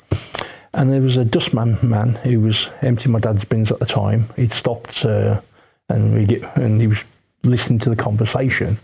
And 0.73 0.91
there 0.91 1.01
was 1.01 1.17
a 1.17 1.25
dustman 1.25 1.77
man 1.84 2.15
who 2.15 2.39
was 2.39 2.69
emptying 2.82 3.12
my 3.12 3.19
dad's 3.19 3.43
bins 3.43 3.71
at 3.71 3.80
the 3.80 3.86
time. 3.86 4.30
He'd 4.38 4.51
stopped 4.51 5.06
uh, 5.06 5.41
and 5.88 6.15
we 6.15 6.25
get, 6.25 6.58
and 6.58 6.82
he 6.82 6.88
was 6.88 7.04
listening 7.43 7.80
to 7.80 7.89
the 7.89 7.95
conversation. 7.95 8.80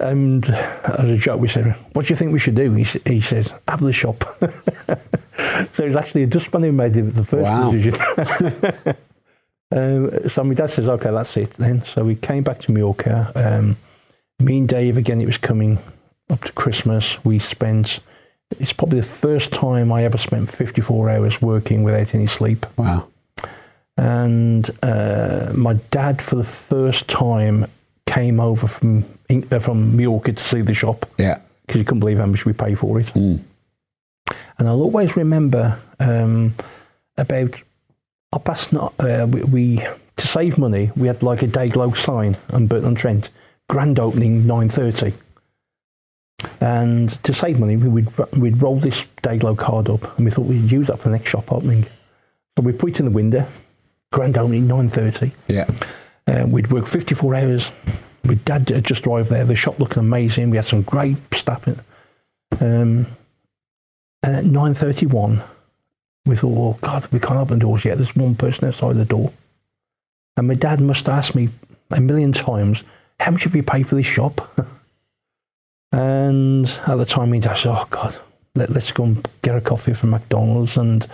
And 0.00 0.48
as 0.48 1.10
a 1.10 1.16
joke, 1.16 1.40
we 1.40 1.48
said, 1.48 1.74
"What 1.92 2.06
do 2.06 2.12
you 2.12 2.16
think 2.16 2.32
we 2.32 2.38
should 2.38 2.54
do?" 2.54 2.72
He, 2.74 2.84
he 3.04 3.20
says, 3.20 3.52
"Have 3.66 3.80
the 3.80 3.92
shop." 3.92 4.22
so 4.40 5.82
it 5.84 5.86
was 5.88 5.96
actually 5.96 6.22
a 6.22 6.26
dustman 6.26 6.62
who 6.62 6.72
made 6.72 6.94
the, 6.94 7.02
the 7.02 7.24
first 7.24 7.42
Wow. 7.42 7.70
decision. 7.72 7.94
um, 9.72 10.28
so 10.28 10.44
my 10.44 10.54
dad 10.54 10.70
says, 10.70 10.88
"Okay, 10.88 11.10
that's 11.10 11.36
it 11.36 11.50
then." 11.52 11.84
So 11.84 12.04
we 12.04 12.14
came 12.14 12.42
back 12.44 12.58
to 12.60 12.72
Mallorca. 12.72 13.32
Um, 13.34 13.76
me 14.38 14.58
and 14.58 14.68
Dave 14.68 14.96
again. 14.96 15.20
It 15.20 15.26
was 15.26 15.38
coming 15.38 15.78
up 16.30 16.44
to 16.44 16.52
Christmas. 16.52 17.22
We 17.24 17.38
spent. 17.40 17.98
It's 18.60 18.72
probably 18.72 19.00
the 19.00 19.06
first 19.06 19.50
time 19.52 19.92
I 19.92 20.04
ever 20.04 20.16
spent 20.16 20.50
54 20.50 21.10
hours 21.10 21.42
working 21.42 21.82
without 21.82 22.14
any 22.14 22.26
sleep. 22.26 22.64
Wow. 22.78 23.08
And 23.96 24.70
uh, 24.82 25.52
my 25.54 25.74
dad, 25.90 26.22
for 26.22 26.36
the 26.36 26.44
first 26.44 27.08
time, 27.08 27.66
came 28.06 28.38
over 28.40 28.66
from 28.68 29.04
from 29.60 29.96
Mallorca 29.96 30.32
to 30.32 30.44
see 30.44 30.62
the 30.62 30.74
shop 30.74 31.06
Yeah. 31.18 31.38
because 31.66 31.78
you 31.78 31.84
couldn't 31.84 32.00
believe 32.00 32.18
how 32.18 32.26
much 32.26 32.44
we 32.46 32.52
pay 32.52 32.74
for 32.74 32.98
it. 33.00 33.06
Mm. 33.08 33.40
And 34.58 34.68
I'll 34.68 34.80
always 34.80 35.16
remember 35.16 35.78
um, 36.00 36.54
about 37.16 37.60
our 38.32 38.40
past. 38.40 38.72
Uh, 38.74 39.26
we, 39.30 39.42
we 39.44 39.86
to 40.16 40.26
save 40.26 40.58
money, 40.58 40.90
we 40.96 41.06
had 41.06 41.22
like 41.22 41.42
a 41.42 41.46
day 41.46 41.68
glow 41.68 41.92
sign 41.92 42.36
on 42.52 42.66
Burton 42.66 42.94
Trent, 42.94 43.28
grand 43.68 43.98
opening 44.00 44.46
nine 44.46 44.68
thirty. 44.68 45.12
And 46.60 47.10
to 47.24 47.34
save 47.34 47.58
money, 47.60 47.76
we- 47.76 47.88
we'd 47.88 48.08
we'd 48.36 48.62
roll 48.62 48.76
this 48.78 49.04
day 49.22 49.38
glow 49.38 49.54
card 49.56 49.88
up, 49.88 50.16
and 50.16 50.24
we 50.24 50.30
thought 50.30 50.46
we'd 50.46 50.70
use 50.72 50.86
that 50.88 50.98
for 50.98 51.08
the 51.08 51.16
next 51.16 51.30
shop 51.30 51.52
opening. 51.52 51.84
So 52.56 52.62
we 52.62 52.72
put 52.72 52.90
it 52.90 52.98
in 53.00 53.04
the 53.06 53.10
window, 53.12 53.46
grand 54.12 54.36
opening 54.38 54.66
nine 54.66 54.88
thirty. 54.88 55.32
Yeah. 55.48 55.68
Uh, 56.26 56.44
we'd 56.46 56.70
work 56.70 56.86
54 56.86 57.34
hours. 57.36 57.72
With 58.28 58.44
dad 58.44 58.68
had 58.68 58.84
just 58.84 59.06
arrived 59.06 59.30
there. 59.30 59.44
The 59.44 59.56
shop 59.56 59.80
looking 59.80 60.00
amazing. 60.00 60.50
We 60.50 60.56
had 60.56 60.66
some 60.66 60.82
great 60.82 61.16
stuff. 61.32 61.66
In, 61.66 61.80
um, 62.60 63.06
and 64.22 64.36
at 64.36 64.44
9.31, 64.44 65.42
we 66.26 66.36
thought, 66.36 66.58
oh, 66.58 66.78
God, 66.80 67.06
we 67.12 67.20
can't 67.20 67.38
open 67.38 67.58
doors 67.58 67.84
yet. 67.84 67.98
There's 67.98 68.14
one 68.14 68.34
person 68.34 68.68
outside 68.68 68.96
the 68.96 69.04
door. 69.04 69.32
And 70.36 70.46
my 70.46 70.54
dad 70.54 70.80
must 70.80 71.08
asked 71.08 71.34
me 71.34 71.48
a 71.90 72.00
million 72.00 72.32
times, 72.32 72.84
how 73.18 73.32
much 73.32 73.44
have 73.44 73.56
you 73.56 73.62
paid 73.62 73.88
for 73.88 73.94
this 73.94 74.06
shop? 74.06 74.56
and 75.92 76.68
at 76.86 76.96
the 76.96 77.06
time, 77.06 77.30
my 77.30 77.38
dad 77.38 77.54
said, 77.54 77.72
oh, 77.72 77.86
God, 77.90 78.18
let, 78.54 78.70
let's 78.70 78.92
go 78.92 79.04
and 79.04 79.28
get 79.42 79.56
a 79.56 79.60
coffee 79.60 79.94
from 79.94 80.10
McDonald's. 80.10 80.76
And 80.76 81.06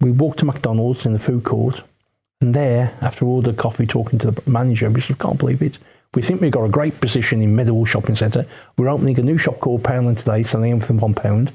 we 0.00 0.10
walked 0.10 0.40
to 0.40 0.44
McDonald's 0.44 1.06
in 1.06 1.12
the 1.12 1.18
food 1.18 1.44
court. 1.44 1.82
And 2.40 2.54
there, 2.54 2.96
after 3.00 3.24
all 3.24 3.42
the 3.42 3.52
coffee, 3.52 3.86
talking 3.86 4.18
to 4.20 4.30
the 4.30 4.50
manager, 4.50 4.88
we 4.90 5.00
said, 5.00 5.18
can't 5.18 5.38
believe 5.38 5.62
it. 5.62 5.78
We 6.14 6.22
think 6.22 6.40
we've 6.40 6.50
got 6.52 6.64
a 6.64 6.68
great 6.70 7.00
position 7.00 7.42
in 7.42 7.54
Meadowhall 7.54 7.84
Shopping 7.86 8.14
Centre. 8.14 8.46
We're 8.76 8.88
opening 8.88 9.18
a 9.18 9.22
new 9.22 9.36
shop 9.36 9.60
called 9.60 9.82
Poundland 9.82 10.18
today, 10.18 10.42
selling 10.42 10.72
everything 10.72 10.98
one 10.98 11.14
pound. 11.14 11.52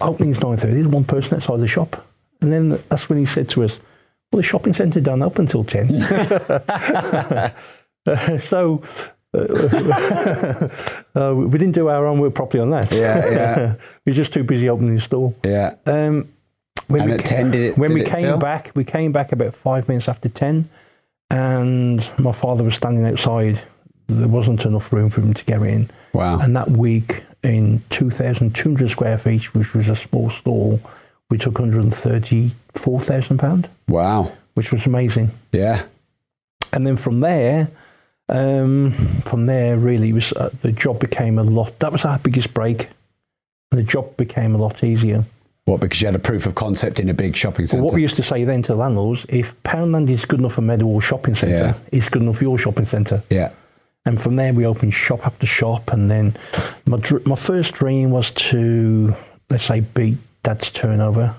Opening's 0.00 0.38
9.30, 0.38 0.60
there's 0.60 0.86
one 0.86 1.04
person 1.04 1.36
outside 1.36 1.60
the 1.60 1.66
shop. 1.66 2.06
And 2.42 2.52
then 2.52 2.82
that's 2.90 3.08
when 3.08 3.18
he 3.18 3.24
said 3.24 3.48
to 3.50 3.64
us, 3.64 3.78
well, 4.30 4.38
the 4.38 4.42
shopping 4.42 4.74
centre 4.74 5.00
don't 5.00 5.22
open 5.22 5.46
until 5.46 5.64
10. 5.64 6.00
so 8.40 8.82
uh, 9.32 9.38
uh, 11.14 11.34
we 11.34 11.58
didn't 11.58 11.72
do 11.72 11.88
our 11.88 12.06
own 12.06 12.18
work 12.20 12.34
properly 12.34 12.60
on 12.60 12.68
that. 12.70 12.92
Yeah, 12.92 13.30
yeah. 13.30 13.74
we 14.04 14.12
were 14.12 14.16
just 14.16 14.32
too 14.34 14.44
busy 14.44 14.68
opening 14.68 14.96
the 14.96 15.00
store. 15.00 15.34
Yeah. 15.42 15.76
Um, 15.86 16.28
when 16.88 17.02
And 17.02 17.10
we 17.10 17.16
at 17.16 17.20
ca- 17.24 17.28
10, 17.28 17.50
did 17.50 17.60
it- 17.62 17.78
when 17.78 17.88
did 17.90 17.94
we 17.94 18.00
it 18.02 18.08
came 18.08 18.22
fill? 18.24 18.36
back, 18.38 18.72
we 18.74 18.84
came 18.84 19.10
back 19.12 19.32
about 19.32 19.54
five 19.54 19.88
minutes 19.88 20.08
after 20.08 20.28
ten, 20.28 20.68
and 21.32 22.06
my 22.18 22.32
father 22.32 22.62
was 22.62 22.74
standing 22.74 23.06
outside. 23.06 23.60
There 24.06 24.28
wasn't 24.28 24.64
enough 24.66 24.92
room 24.92 25.08
for 25.10 25.22
him 25.22 25.32
to 25.32 25.44
get 25.44 25.62
in. 25.62 25.88
Wow. 26.12 26.38
And 26.40 26.54
that 26.54 26.70
week, 26.70 27.24
in 27.42 27.82
2,200 27.90 28.90
square 28.90 29.16
feet, 29.16 29.54
which 29.54 29.72
was 29.72 29.88
a 29.88 29.96
small 29.96 30.28
store, 30.30 30.78
we 31.30 31.38
took 31.38 31.58
134,000 31.58 33.38
pound, 33.38 33.68
Wow. 33.88 34.32
which 34.54 34.70
was 34.72 34.84
amazing. 34.84 35.30
Yeah. 35.52 35.84
And 36.72 36.86
then 36.86 36.96
from 36.98 37.20
there, 37.20 37.68
um, 38.28 38.92
from 39.24 39.46
there, 39.46 39.78
really, 39.78 40.12
was 40.12 40.32
uh, 40.34 40.50
the 40.60 40.72
job 40.72 41.00
became 41.00 41.38
a 41.38 41.42
lot. 41.42 41.78
That 41.78 41.92
was 41.92 42.04
our 42.04 42.18
biggest 42.18 42.52
break. 42.52 42.88
The 43.70 43.82
job 43.82 44.18
became 44.18 44.54
a 44.54 44.58
lot 44.58 44.84
easier. 44.84 45.24
What? 45.64 45.80
Because 45.80 46.00
you 46.02 46.06
had 46.06 46.14
a 46.16 46.18
proof 46.18 46.46
of 46.46 46.54
concept 46.56 46.98
in 46.98 47.08
a 47.08 47.14
big 47.14 47.36
shopping 47.36 47.66
centre? 47.66 47.82
Well, 47.82 47.90
what 47.90 47.94
we 47.94 48.02
used 48.02 48.16
to 48.16 48.22
say 48.22 48.42
then 48.44 48.62
to 48.62 48.68
the 48.72 48.78
landlords, 48.78 49.24
if 49.28 49.54
Poundland 49.62 50.10
is 50.10 50.24
good 50.24 50.40
enough 50.40 50.54
for 50.54 50.60
Meadowhall 50.62 51.00
Shopping 51.00 51.34
Centre, 51.36 51.56
Yeah. 51.56 51.74
it's 51.92 52.08
good 52.08 52.22
enough 52.22 52.38
for 52.38 52.44
your 52.44 52.58
shopping 52.58 52.86
centre. 52.86 53.22
yeah. 53.30 53.50
And 54.04 54.20
from 54.20 54.34
there, 54.34 54.52
we 54.52 54.66
opened 54.66 54.92
shop 54.94 55.24
after 55.24 55.46
shop. 55.46 55.92
And 55.92 56.10
then 56.10 56.34
my, 56.86 56.96
dr- 56.96 57.24
my 57.24 57.36
first 57.36 57.74
dream 57.74 58.10
was 58.10 58.32
to, 58.32 59.14
let's 59.48 59.62
say, 59.62 59.78
beat 59.78 60.18
Dad's 60.42 60.72
turnover. 60.72 61.36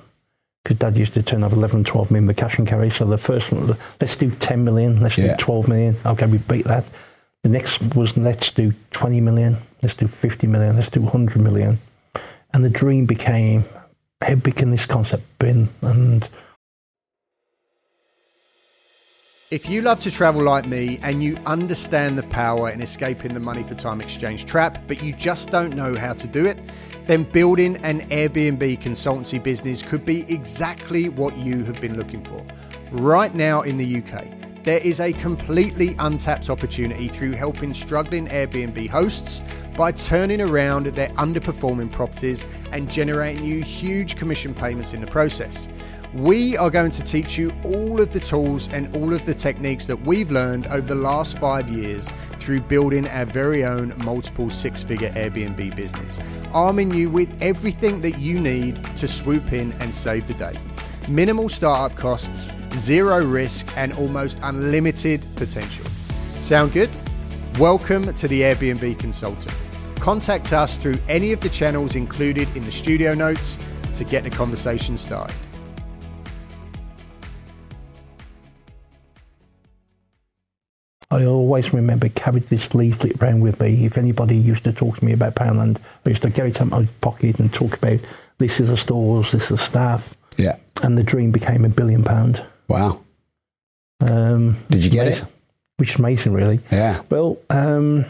Because 0.63 0.77
Dad 0.77 0.95
used 0.95 1.13
to 1.15 1.21
turn 1.23 1.43
over 1.43 1.57
11, 1.57 1.83
12 1.83 2.09
million 2.09 2.25
with 2.25 2.37
cash 2.37 2.57
and 2.57 2.65
carry. 2.65 2.89
So 2.89 3.03
the 3.03 3.17
first 3.17 3.51
one, 3.51 3.75
let's 3.99 4.15
do 4.15 4.31
10 4.31 4.63
million, 4.63 5.01
let's 5.01 5.17
Yeah. 5.17 5.35
do 5.35 5.43
12 5.43 5.67
million. 5.67 5.97
Okay, 6.05 6.25
we 6.25 6.37
beat 6.37 6.63
that. 6.65 6.85
The 7.41 7.49
next 7.49 7.81
was 7.95 8.15
let's 8.15 8.49
do 8.51 8.71
20 8.91 9.19
million, 9.19 9.57
let's 9.81 9.95
do 9.95 10.07
50 10.07 10.47
million, 10.47 10.77
let's 10.77 10.87
do 10.87 11.01
100 11.01 11.41
million. 11.41 11.79
And 12.53 12.63
the 12.63 12.69
dream 12.69 13.05
became, 13.05 13.65
how 14.23 14.35
big 14.35 14.55
can 14.55 14.71
this 14.71 14.85
concept 14.85 15.23
be? 15.39 15.67
And 15.81 16.27
If 19.53 19.69
you 19.69 19.83
love 19.83 19.99
to 19.99 20.09
travel 20.09 20.41
like 20.41 20.65
me 20.65 20.99
and 21.03 21.23
you 21.23 21.37
understand 21.45 22.17
the 22.17 22.23
power 22.23 22.71
in 22.71 22.81
escaping 22.81 23.35
the 23.35 23.39
money 23.39 23.61
for 23.61 23.75
time 23.75 24.01
exchange 24.01 24.45
trap, 24.45 24.79
but 24.87 25.03
you 25.03 25.13
just 25.13 25.51
don't 25.51 25.75
know 25.75 25.93
how 25.93 26.13
to 26.13 26.27
do 26.27 26.47
it, 26.47 26.57
then 27.05 27.21
building 27.21 27.75
an 27.83 28.01
Airbnb 28.09 28.81
consultancy 28.81 29.43
business 29.43 29.83
could 29.83 30.05
be 30.05 30.21
exactly 30.27 31.07
what 31.07 31.37
you 31.37 31.63
have 31.65 31.79
been 31.79 31.95
looking 31.95 32.23
for. 32.23 32.43
Right 32.91 33.35
now 33.35 33.61
in 33.61 33.77
the 33.77 33.97
UK, 34.01 34.25
there 34.63 34.79
is 34.79 34.99
a 34.99 35.13
completely 35.13 35.95
untapped 35.99 36.49
opportunity 36.49 37.07
through 37.07 37.33
helping 37.33 37.75
struggling 37.75 38.27
Airbnb 38.29 38.89
hosts 38.89 39.43
by 39.75 39.91
turning 39.91 40.41
around 40.41 40.87
their 40.87 41.09
underperforming 41.09 41.91
properties 41.91 42.45
and 42.71 42.89
generating 42.89 43.43
you 43.43 43.63
huge 43.63 44.15
commission 44.15 44.53
payments 44.53 44.93
in 44.93 45.01
the 45.01 45.07
process. 45.07 45.69
We 46.13 46.55
are 46.57 46.69
going 46.69 46.91
to 46.91 47.01
teach 47.01 47.39
you 47.39 47.51
all 47.63 47.99
of 47.99 48.11
the 48.11 48.19
tools 48.19 48.69
and 48.71 48.95
all 48.95 49.13
of 49.13 49.25
the 49.25 49.33
techniques 49.33 49.87
that 49.87 49.99
we've 50.05 50.29
learned 50.29 50.67
over 50.67 50.85
the 50.85 50.93
last 50.93 51.39
five 51.39 51.71
years 51.71 52.13
through 52.37 52.61
building 52.61 53.07
our 53.07 53.25
very 53.25 53.65
own 53.65 53.95
multiple 54.05 54.51
six 54.51 54.83
figure 54.83 55.09
Airbnb 55.09 55.75
business, 55.75 56.19
arming 56.53 56.93
you 56.93 57.09
with 57.09 57.35
everything 57.41 58.01
that 58.01 58.19
you 58.19 58.39
need 58.39 58.75
to 58.97 59.07
swoop 59.07 59.53
in 59.53 59.73
and 59.81 59.93
save 59.93 60.27
the 60.27 60.35
day. 60.35 60.55
Minimal 61.07 61.49
startup 61.49 61.97
costs, 61.97 62.47
zero 62.75 63.25
risk, 63.25 63.67
and 63.75 63.91
almost 63.93 64.37
unlimited 64.43 65.25
potential. 65.35 65.85
Sound 66.37 66.73
good? 66.73 66.91
Welcome 67.59 68.11
to 68.11 68.27
the 68.27 68.41
Airbnb 68.41 68.97
Consultant. 68.97 69.55
Contact 69.97 70.51
us 70.53 70.75
through 70.75 70.97
any 71.07 71.33
of 71.33 71.39
the 71.39 71.49
channels 71.49 71.93
included 71.93 72.47
in 72.55 72.63
the 72.63 72.71
studio 72.71 73.13
notes 73.13 73.59
to 73.93 74.03
get 74.03 74.23
the 74.23 74.31
conversation 74.31 74.97
started. 74.97 75.35
I 81.11 81.25
always 81.25 81.71
remember 81.71 82.09
carried 82.09 82.47
this 82.47 82.73
leaflet 82.73 83.21
around 83.21 83.41
with 83.41 83.61
me. 83.61 83.85
If 83.85 83.99
anybody 83.99 84.35
used 84.35 84.63
to 84.63 84.73
talk 84.73 84.97
to 84.97 85.05
me 85.05 85.13
about 85.13 85.35
Poundland, 85.35 85.77
I 86.07 86.09
used 86.09 86.23
to 86.23 86.31
carry 86.31 86.49
it 86.49 86.59
in 86.59 86.69
my 86.69 86.87
pocket 87.01 87.37
and 87.37 87.53
talk 87.53 87.75
about 87.77 87.99
this 88.39 88.59
is 88.59 88.69
the 88.69 88.77
stores, 88.77 89.31
this 89.31 89.43
is 89.43 89.49
the 89.49 89.57
staff. 89.59 90.15
Yeah. 90.37 90.55
And 90.81 90.97
the 90.97 91.03
dream 91.03 91.29
became 91.29 91.65
a 91.65 91.69
billion 91.69 92.03
pound. 92.03 92.43
Wow. 92.67 93.01
Um, 94.01 94.57
Did 94.71 94.83
you 94.83 94.89
get 94.89 95.05
amazing, 95.05 95.27
it? 95.27 95.32
Which 95.83 95.95
is 95.95 95.99
amazing, 95.99 96.31
really. 96.31 96.61
Yeah. 96.71 97.01
Well, 97.09 97.39
um, 97.49 98.05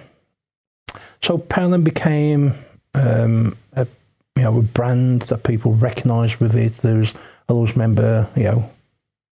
so 1.23 1.39
Poundland 1.39 1.83
became 1.83 2.53
um, 2.93 3.57
a 3.75 3.87
you 4.35 4.43
know 4.43 4.59
a 4.59 4.61
brand 4.61 5.23
that 5.23 5.41
people 5.43 5.73
recognised 5.73 6.35
with 6.35 6.55
it. 6.55 6.73
There's 6.73 7.15
I 7.49 7.53
always 7.53 7.71
remember 7.71 8.29
you 8.35 8.43
know 8.43 8.69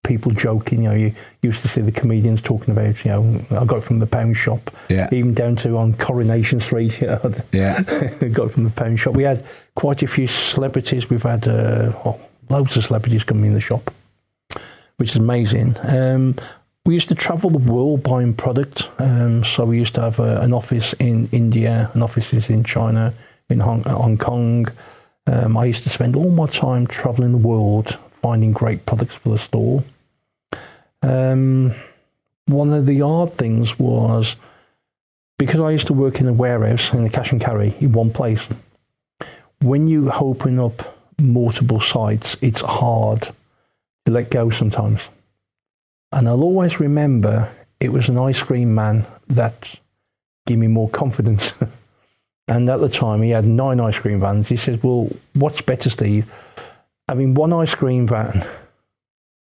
people 0.03 0.31
joking. 0.31 0.81
You 0.81 0.89
know, 0.89 0.95
you 0.95 1.13
used 1.43 1.61
to 1.61 1.67
see 1.67 1.81
the 1.81 1.91
comedians 1.91 2.41
talking 2.41 2.71
about 2.71 3.05
you 3.05 3.11
know 3.11 3.45
I 3.51 3.63
got 3.63 3.77
it 3.77 3.83
from 3.83 3.99
the 3.99 4.07
pound 4.07 4.37
shop. 4.37 4.71
Yeah. 4.89 5.07
Even 5.11 5.35
down 5.35 5.55
to 5.57 5.77
on 5.77 5.93
Coronation 5.93 6.61
Street. 6.61 6.99
You 6.99 7.07
know, 7.09 7.33
Yeah. 7.51 7.79
got 7.83 8.47
it 8.47 8.53
from 8.53 8.63
the 8.63 8.71
pound 8.75 8.99
shop. 8.99 9.13
We 9.13 9.21
had 9.21 9.45
quite 9.75 10.01
a 10.01 10.07
few 10.07 10.25
celebrities. 10.25 11.11
We've 11.11 11.21
had 11.21 11.47
uh, 11.47 11.93
oh, 12.05 12.19
loads 12.49 12.75
of 12.75 12.85
celebrities 12.85 13.23
coming 13.23 13.45
in 13.45 13.53
the 13.53 13.61
shop, 13.61 13.93
which 14.97 15.11
is 15.11 15.17
amazing. 15.17 15.75
Um, 15.83 16.37
we 16.85 16.93
used 16.93 17.09
to 17.09 17.15
travel 17.15 17.49
the 17.49 17.59
world 17.59 18.03
buying 18.03 18.33
product. 18.33 18.89
Um, 18.97 19.43
so 19.43 19.65
we 19.65 19.77
used 19.77 19.93
to 19.95 20.01
have 20.01 20.19
a, 20.19 20.41
an 20.41 20.53
office 20.53 20.93
in 20.93 21.29
India, 21.31 21.91
an 21.93 22.01
offices 22.01 22.49
in 22.49 22.63
China, 22.63 23.13
in 23.49 23.59
Hong, 23.59 23.83
Hong 23.83 24.17
Kong. 24.17 24.67
Um, 25.27 25.57
I 25.57 25.65
used 25.65 25.83
to 25.83 25.89
spend 25.89 26.15
all 26.15 26.31
my 26.31 26.47
time 26.47 26.87
traveling 26.87 27.31
the 27.31 27.37
world 27.37 27.97
finding 28.21 28.51
great 28.51 28.85
products 28.85 29.13
for 29.13 29.29
the 29.29 29.37
store. 29.37 29.83
Um, 31.03 31.73
one 32.45 32.73
of 32.73 32.85
the 32.85 33.01
odd 33.01 33.35
things 33.35 33.77
was 33.77 34.35
because 35.37 35.59
I 35.59 35.71
used 35.71 35.87
to 35.87 35.93
work 35.93 36.19
in 36.19 36.27
a 36.27 36.33
warehouse 36.33 36.93
in 36.93 37.05
a 37.05 37.09
cash 37.09 37.31
and 37.31 37.41
carry 37.41 37.75
in 37.79 37.93
one 37.93 38.11
place. 38.11 38.47
When 39.61 39.87
you 39.87 40.11
open 40.11 40.59
up 40.59 40.97
multiple 41.19 41.79
sites, 41.79 42.35
it's 42.41 42.61
hard 42.61 43.21
to 44.05 44.11
let 44.11 44.31
go 44.31 44.49
sometimes. 44.49 45.01
And 46.11 46.27
I'll 46.27 46.43
always 46.43 46.79
remember 46.79 47.49
it 47.79 47.91
was 47.91 48.09
an 48.09 48.17
ice 48.17 48.41
cream 48.41 48.75
man 48.75 49.05
that 49.27 49.79
gave 50.45 50.57
me 50.57 50.67
more 50.67 50.89
confidence. 50.89 51.53
and 52.47 52.69
at 52.69 52.79
the 52.79 52.89
time, 52.89 53.21
he 53.21 53.31
had 53.31 53.45
nine 53.45 53.79
ice 53.79 53.97
cream 53.97 54.19
vans. 54.19 54.49
He 54.49 54.57
says, 54.57 54.81
Well, 54.83 55.09
what's 55.33 55.61
better, 55.61 55.89
Steve? 55.89 56.31
Having 57.07 57.33
one 57.33 57.53
ice 57.53 57.75
cream 57.75 58.07
van 58.07 58.45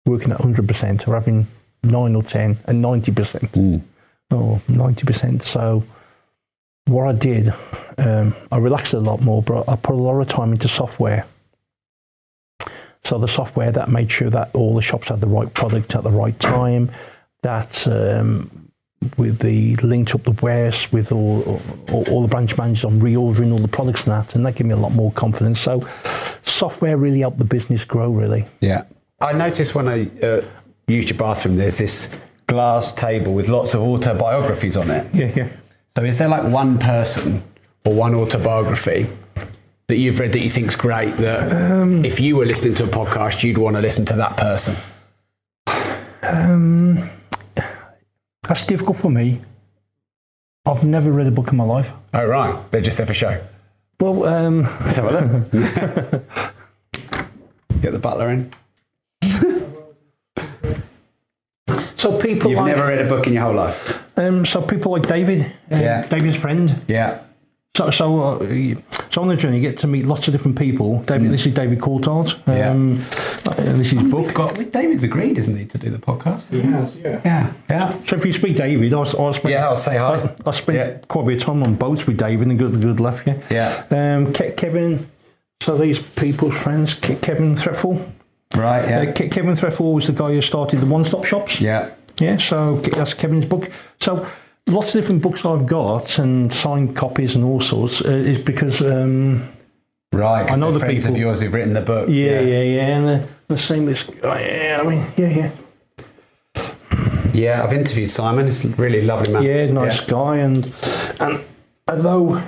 working 0.07 0.33
at 0.33 0.39
100% 0.39 1.07
or 1.09 1.15
having 1.15 1.47
nine 1.83 2.15
or 2.15 2.23
10 2.23 2.59
and 2.67 2.85
90%? 2.85 3.83
Or 4.31 4.61
90%. 4.69 5.43
So, 5.43 5.85
what 6.87 7.09
I 7.09 7.13
did, 7.13 7.53
um, 7.99 8.35
I 8.51 8.59
relaxed 8.59 8.95
a 8.95 9.01
lot 9.01 9.21
more, 9.21 9.43
but 9.43 9.69
I 9.69 9.77
put 9.77 9.95
a 9.95 9.99
lot 9.99 10.21
of 10.21 10.29
time 10.29 10.53
into 10.53 10.69
software. 10.69 11.27
So 13.09 13.17
the 13.17 13.27
software 13.27 13.73
that 13.73 13.89
made 13.89 14.13
sure 14.13 14.29
that 14.29 14.55
all 14.55 14.75
the 14.75 14.83
shops 14.83 15.09
had 15.09 15.23
the 15.23 15.27
right 15.27 15.53
product 15.55 15.95
at 15.95 16.03
the 16.03 16.11
right 16.11 16.39
time, 16.39 16.91
that 17.41 17.89
um, 17.89 18.71
with 19.17 19.39
the 19.39 19.77
linked 19.77 20.15
up 20.15 20.25
the 20.25 20.33
warehouse 20.33 20.93
with 20.93 21.11
all, 21.11 21.63
all, 21.91 22.05
all 22.11 22.21
the 22.21 22.29
branch 22.29 22.59
managers 22.59 22.85
on 22.85 23.01
reordering 23.01 23.51
all 23.51 23.61
the 23.61 23.67
products 23.67 24.05
and 24.07 24.13
that, 24.13 24.35
and 24.35 24.45
that 24.45 24.57
gave 24.57 24.67
me 24.67 24.75
a 24.75 24.77
lot 24.77 24.93
more 24.93 25.11
confidence. 25.13 25.59
So 25.59 25.89
software 26.43 26.99
really 26.99 27.21
helped 27.21 27.39
the 27.39 27.47
business 27.47 27.83
grow, 27.83 28.11
really. 28.11 28.45
Yeah. 28.61 28.83
I 29.23 29.33
noticed 29.33 29.75
when 29.75 29.89
I 29.89 30.11
uh, 30.23 30.45
used 30.87 31.09
your 31.09 31.19
bathroom, 31.19 31.57
there's 31.57 31.79
this 31.79 32.11
glass 32.47 32.93
table 32.93 33.33
with 33.33 33.49
lots 33.49 33.73
of 33.73 33.81
autobiographies 33.81 34.77
on 34.77 34.91
it. 34.91 35.15
Yeah, 35.15 35.33
yeah. 35.35 35.49
So 35.97 36.05
is 36.05 36.19
there 36.19 36.29
like 36.29 36.43
one 36.43 36.79
person 36.79 37.43
or 37.87 37.95
one 37.95 38.15
autobiography 38.15 39.07
that 39.89 39.97
you've 39.97 40.21
read 40.21 40.33
that 40.33 40.41
you 40.41 40.51
think's 40.51 40.77
great 40.77 41.17
that 41.17 41.51
Um, 41.73 42.05
if 42.05 42.21
you 42.21 42.37
were 42.37 42.45
listening 42.47 42.75
to 42.77 42.85
a 42.85 42.89
podcast, 42.89 43.43
you'd 43.43 43.59
want 43.59 43.75
to 43.77 43.83
listen 43.83 44.05
to 44.07 44.15
that 44.17 44.37
person? 44.37 44.77
Um, 46.23 47.11
that's 48.43 48.65
difficult 48.67 48.97
for 48.99 49.11
me. 49.11 49.41
I've 50.67 50.85
never 50.85 51.11
read 51.11 51.27
a 51.27 51.31
book 51.31 51.49
in 51.51 51.57
my 51.57 51.65
life. 51.65 51.91
Oh, 52.13 52.27
right. 52.27 52.71
They're 52.71 52.83
just 52.83 52.99
there 52.99 53.07
for 53.07 53.15
show. 53.15 53.41
Well, 54.01 54.27
um, 54.27 54.63
Let's 54.85 54.97
have 54.97 55.07
a 55.07 55.11
look. 55.11 55.51
Get 57.81 57.93
the 57.93 57.99
butler 57.99 58.29
in. 58.31 58.53
so 61.97 62.19
people 62.21 62.51
You've 62.51 62.59
like, 62.61 62.77
never 62.77 62.89
read 62.89 62.99
a 63.05 63.09
book 63.09 63.27
in 63.27 63.33
your 63.33 63.43
whole 63.45 63.55
life? 63.55 64.05
um, 64.19 64.45
so 64.45 64.61
people 64.61 64.93
like 64.93 65.07
David, 65.09 65.43
uh, 65.73 65.77
Yeah. 65.77 66.07
David's 66.07 66.37
friend. 66.37 66.83
Yeah. 66.89 67.21
So, 67.79 67.91
so, 67.93 68.21
uh, 68.41 68.75
so 69.13 69.23
on 69.23 69.29
the 69.29 69.37
journey, 69.37 69.59
you 69.59 69.63
get 69.63 69.79
to 69.79 69.87
meet 69.87 70.05
lots 70.05 70.27
of 70.27 70.33
different 70.33 70.59
people. 70.59 71.01
David, 71.05 71.31
this 71.31 71.47
is 71.47 71.55
David 71.55 71.79
Coulthard. 71.79 72.37
Yeah. 72.49 72.71
Um, 72.71 72.99
uh, 73.47 73.77
this 73.77 73.93
is 73.93 74.03
book. 74.11 74.35
Got, 74.35 74.57
David's 74.73 75.05
agreed, 75.05 75.39
isn't 75.39 75.57
he, 75.57 75.65
to 75.67 75.79
do 75.79 75.89
the 75.89 75.99
podcast? 75.99 76.49
He 76.49 76.61
has, 76.63 76.97
yeah. 76.97 77.21
Yeah, 77.25 77.53
yeah. 77.71 78.05
So 78.05 78.17
if 78.17 78.27
you 78.27 78.33
speak 78.33 78.57
David, 78.57 78.93
I, 78.93 79.03
I 79.03 79.05
spent, 79.31 79.45
Yeah, 79.53 79.69
I'll 79.69 79.77
say 79.77 79.97
hi. 79.97 80.35
I, 80.45 80.49
I 80.49 80.51
spent 80.51 80.77
Yeah. 80.77 80.99
quite 81.07 81.23
a 81.23 81.27
bit 81.27 81.37
of 81.37 81.43
time 81.45 81.63
on 81.63 81.77
boats 81.77 82.05
with 82.05 82.17
David 82.19 82.49
and 82.49 82.59
good, 82.59 82.73
the 82.73 82.79
good 82.79 82.99
laugh. 82.99 83.23
Yeah. 83.25 83.41
Yeah. 83.49 83.85
Um, 84.17 84.33
Ke- 84.33 84.57
Kevin. 84.57 85.09
So 85.61 85.79
these 85.79 86.01
people's 86.01 86.57
friends, 86.57 86.95
Ke- 86.95 87.23
Kevin 87.23 87.55
Threlfall. 87.55 88.11
Right, 88.57 88.89
yeah. 88.89 89.01
Uh, 89.03 89.13
Ke- 89.13 89.31
Kevin 89.31 89.55
Threlfall 89.55 89.95
was 89.95 90.09
the 90.09 90.13
guy 90.15 90.33
who 90.33 90.43
started 90.43 90.81
the 90.81 90.87
one-stop 90.87 91.25
shops. 91.25 91.61
Yeah. 91.61 91.91
Yeah, 92.19 92.39
so 92.39 92.79
that's 92.81 93.15
Kevin's 93.15 93.47
book. 93.47 93.71
So 94.01 94.29
lots 94.69 94.89
of 94.95 95.01
different 95.01 95.23
books 95.23 95.45
I've 95.45 95.67
got 95.67 96.19
and 96.19 96.53
signed 96.53 96.95
copies 96.97 97.35
and 97.35 97.45
all 97.45 97.61
sorts 97.61 98.01
uh, 98.03 98.09
is 98.09 98.39
because 98.39 98.81
um, 98.81 99.49
Right, 100.13 100.51
I 100.51 100.55
know 100.57 100.73
the 100.73 100.79
friends 100.81 101.05
people. 101.05 101.13
of 101.13 101.19
yours 101.19 101.41
who've 101.43 101.53
written 101.53 101.75
the 101.75 101.81
books. 101.83 102.11
yeah, 102.11 102.41
yeah, 102.41 102.63
yeah, 102.63 102.87
and 102.97 103.07
the, 103.09 103.29
the 103.49 103.59
same. 103.59 103.85
This, 103.87 104.11
oh, 104.23 104.39
yeah, 104.39 104.81
I 104.83 104.89
mean, 104.89 105.07
yeah, 105.17 105.29
yeah. 105.29 105.51
Yeah, 107.35 107.63
I've 107.63 107.73
interviewed 107.75 108.11
Simon. 108.11 108.47
He's 108.47 108.65
a 108.65 108.69
really 108.69 109.03
lovely 109.03 109.33
man. 109.33 109.43
Yeah, 109.43 109.67
nice 109.71 110.01
guy, 110.01 110.39
and 110.39 110.73
and 111.21 111.45
although 111.87 112.43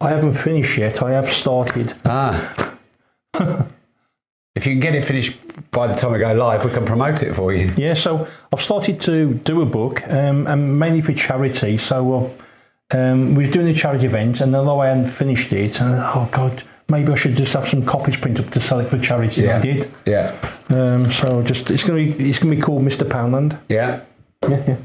I 0.00 0.10
haven't 0.10 0.34
finished 0.34 0.76
yet, 0.78 1.02
I 1.02 1.12
have 1.12 1.32
started. 1.32 1.94
Ah. 2.04 2.76
if 4.54 4.66
you 4.66 4.72
can 4.72 4.80
get 4.80 4.94
it 4.94 5.02
finished 5.02 5.38
by 5.70 5.86
the 5.86 5.94
time 5.94 6.12
we 6.12 6.18
go 6.18 6.32
live, 6.32 6.64
we 6.64 6.70
can 6.70 6.84
promote 6.84 7.22
it 7.22 7.34
for 7.34 7.52
you. 7.52 7.72
Yeah, 7.76 7.94
so 7.94 8.26
I've 8.52 8.62
started 8.62 9.00
to 9.02 9.34
do 9.34 9.62
a 9.62 9.66
book, 9.66 10.06
um, 10.08 10.46
and 10.46 10.78
mainly 10.78 11.00
for 11.00 11.14
charity. 11.14 11.78
So 11.78 12.36
uh, 12.92 12.96
um, 12.96 13.34
we 13.34 13.46
were 13.46 13.52
doing 13.52 13.68
a 13.68 13.74
charity 13.74 14.06
event, 14.06 14.40
and 14.40 14.54
although 14.54 14.80
I 14.80 14.88
hadn't 14.88 15.10
finished 15.10 15.52
it, 15.52 15.80
and 15.80 15.94
oh 15.98 16.28
god, 16.30 16.62
maybe 16.88 17.12
I 17.12 17.14
should 17.14 17.36
just 17.36 17.54
have 17.54 17.68
some 17.68 17.84
copies 17.84 18.16
printed 18.16 18.44
up 18.44 18.52
to 18.52 18.60
sell 18.60 18.80
it 18.80 18.90
for 18.90 18.98
charity. 18.98 19.42
Yeah. 19.42 19.56
I 19.56 19.60
did. 19.60 19.90
Yeah. 20.06 20.36
Um, 20.68 21.10
so 21.10 21.42
just 21.42 21.70
it's 21.70 21.82
gonna 21.82 22.04
be 22.04 22.28
it's 22.28 22.38
gonna 22.38 22.54
be 22.54 22.60
called 22.60 22.82
Mr. 22.82 23.08
Poundland. 23.08 23.58
Yeah. 23.68 24.00
Yeah, 24.48 24.62
yeah. 24.68 24.76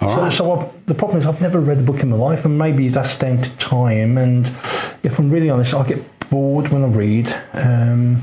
All 0.00 0.30
So, 0.30 0.30
so 0.30 0.52
I've, 0.52 0.86
the 0.86 0.94
problem 0.94 1.20
is 1.20 1.26
I've 1.26 1.40
never 1.40 1.60
read 1.60 1.78
the 1.78 1.82
book 1.82 2.00
in 2.00 2.10
my 2.10 2.16
life, 2.16 2.44
and 2.44 2.58
maybe 2.58 2.88
that's 2.88 3.16
down 3.18 3.42
to 3.42 3.50
time. 3.56 4.18
And 4.18 4.46
if 5.02 5.18
I'm 5.18 5.30
really 5.30 5.50
honest, 5.50 5.74
I 5.74 5.82
get 5.84 6.13
bored 6.30 6.68
when 6.68 6.82
I 6.84 6.88
read. 6.88 7.34
Um, 7.52 8.22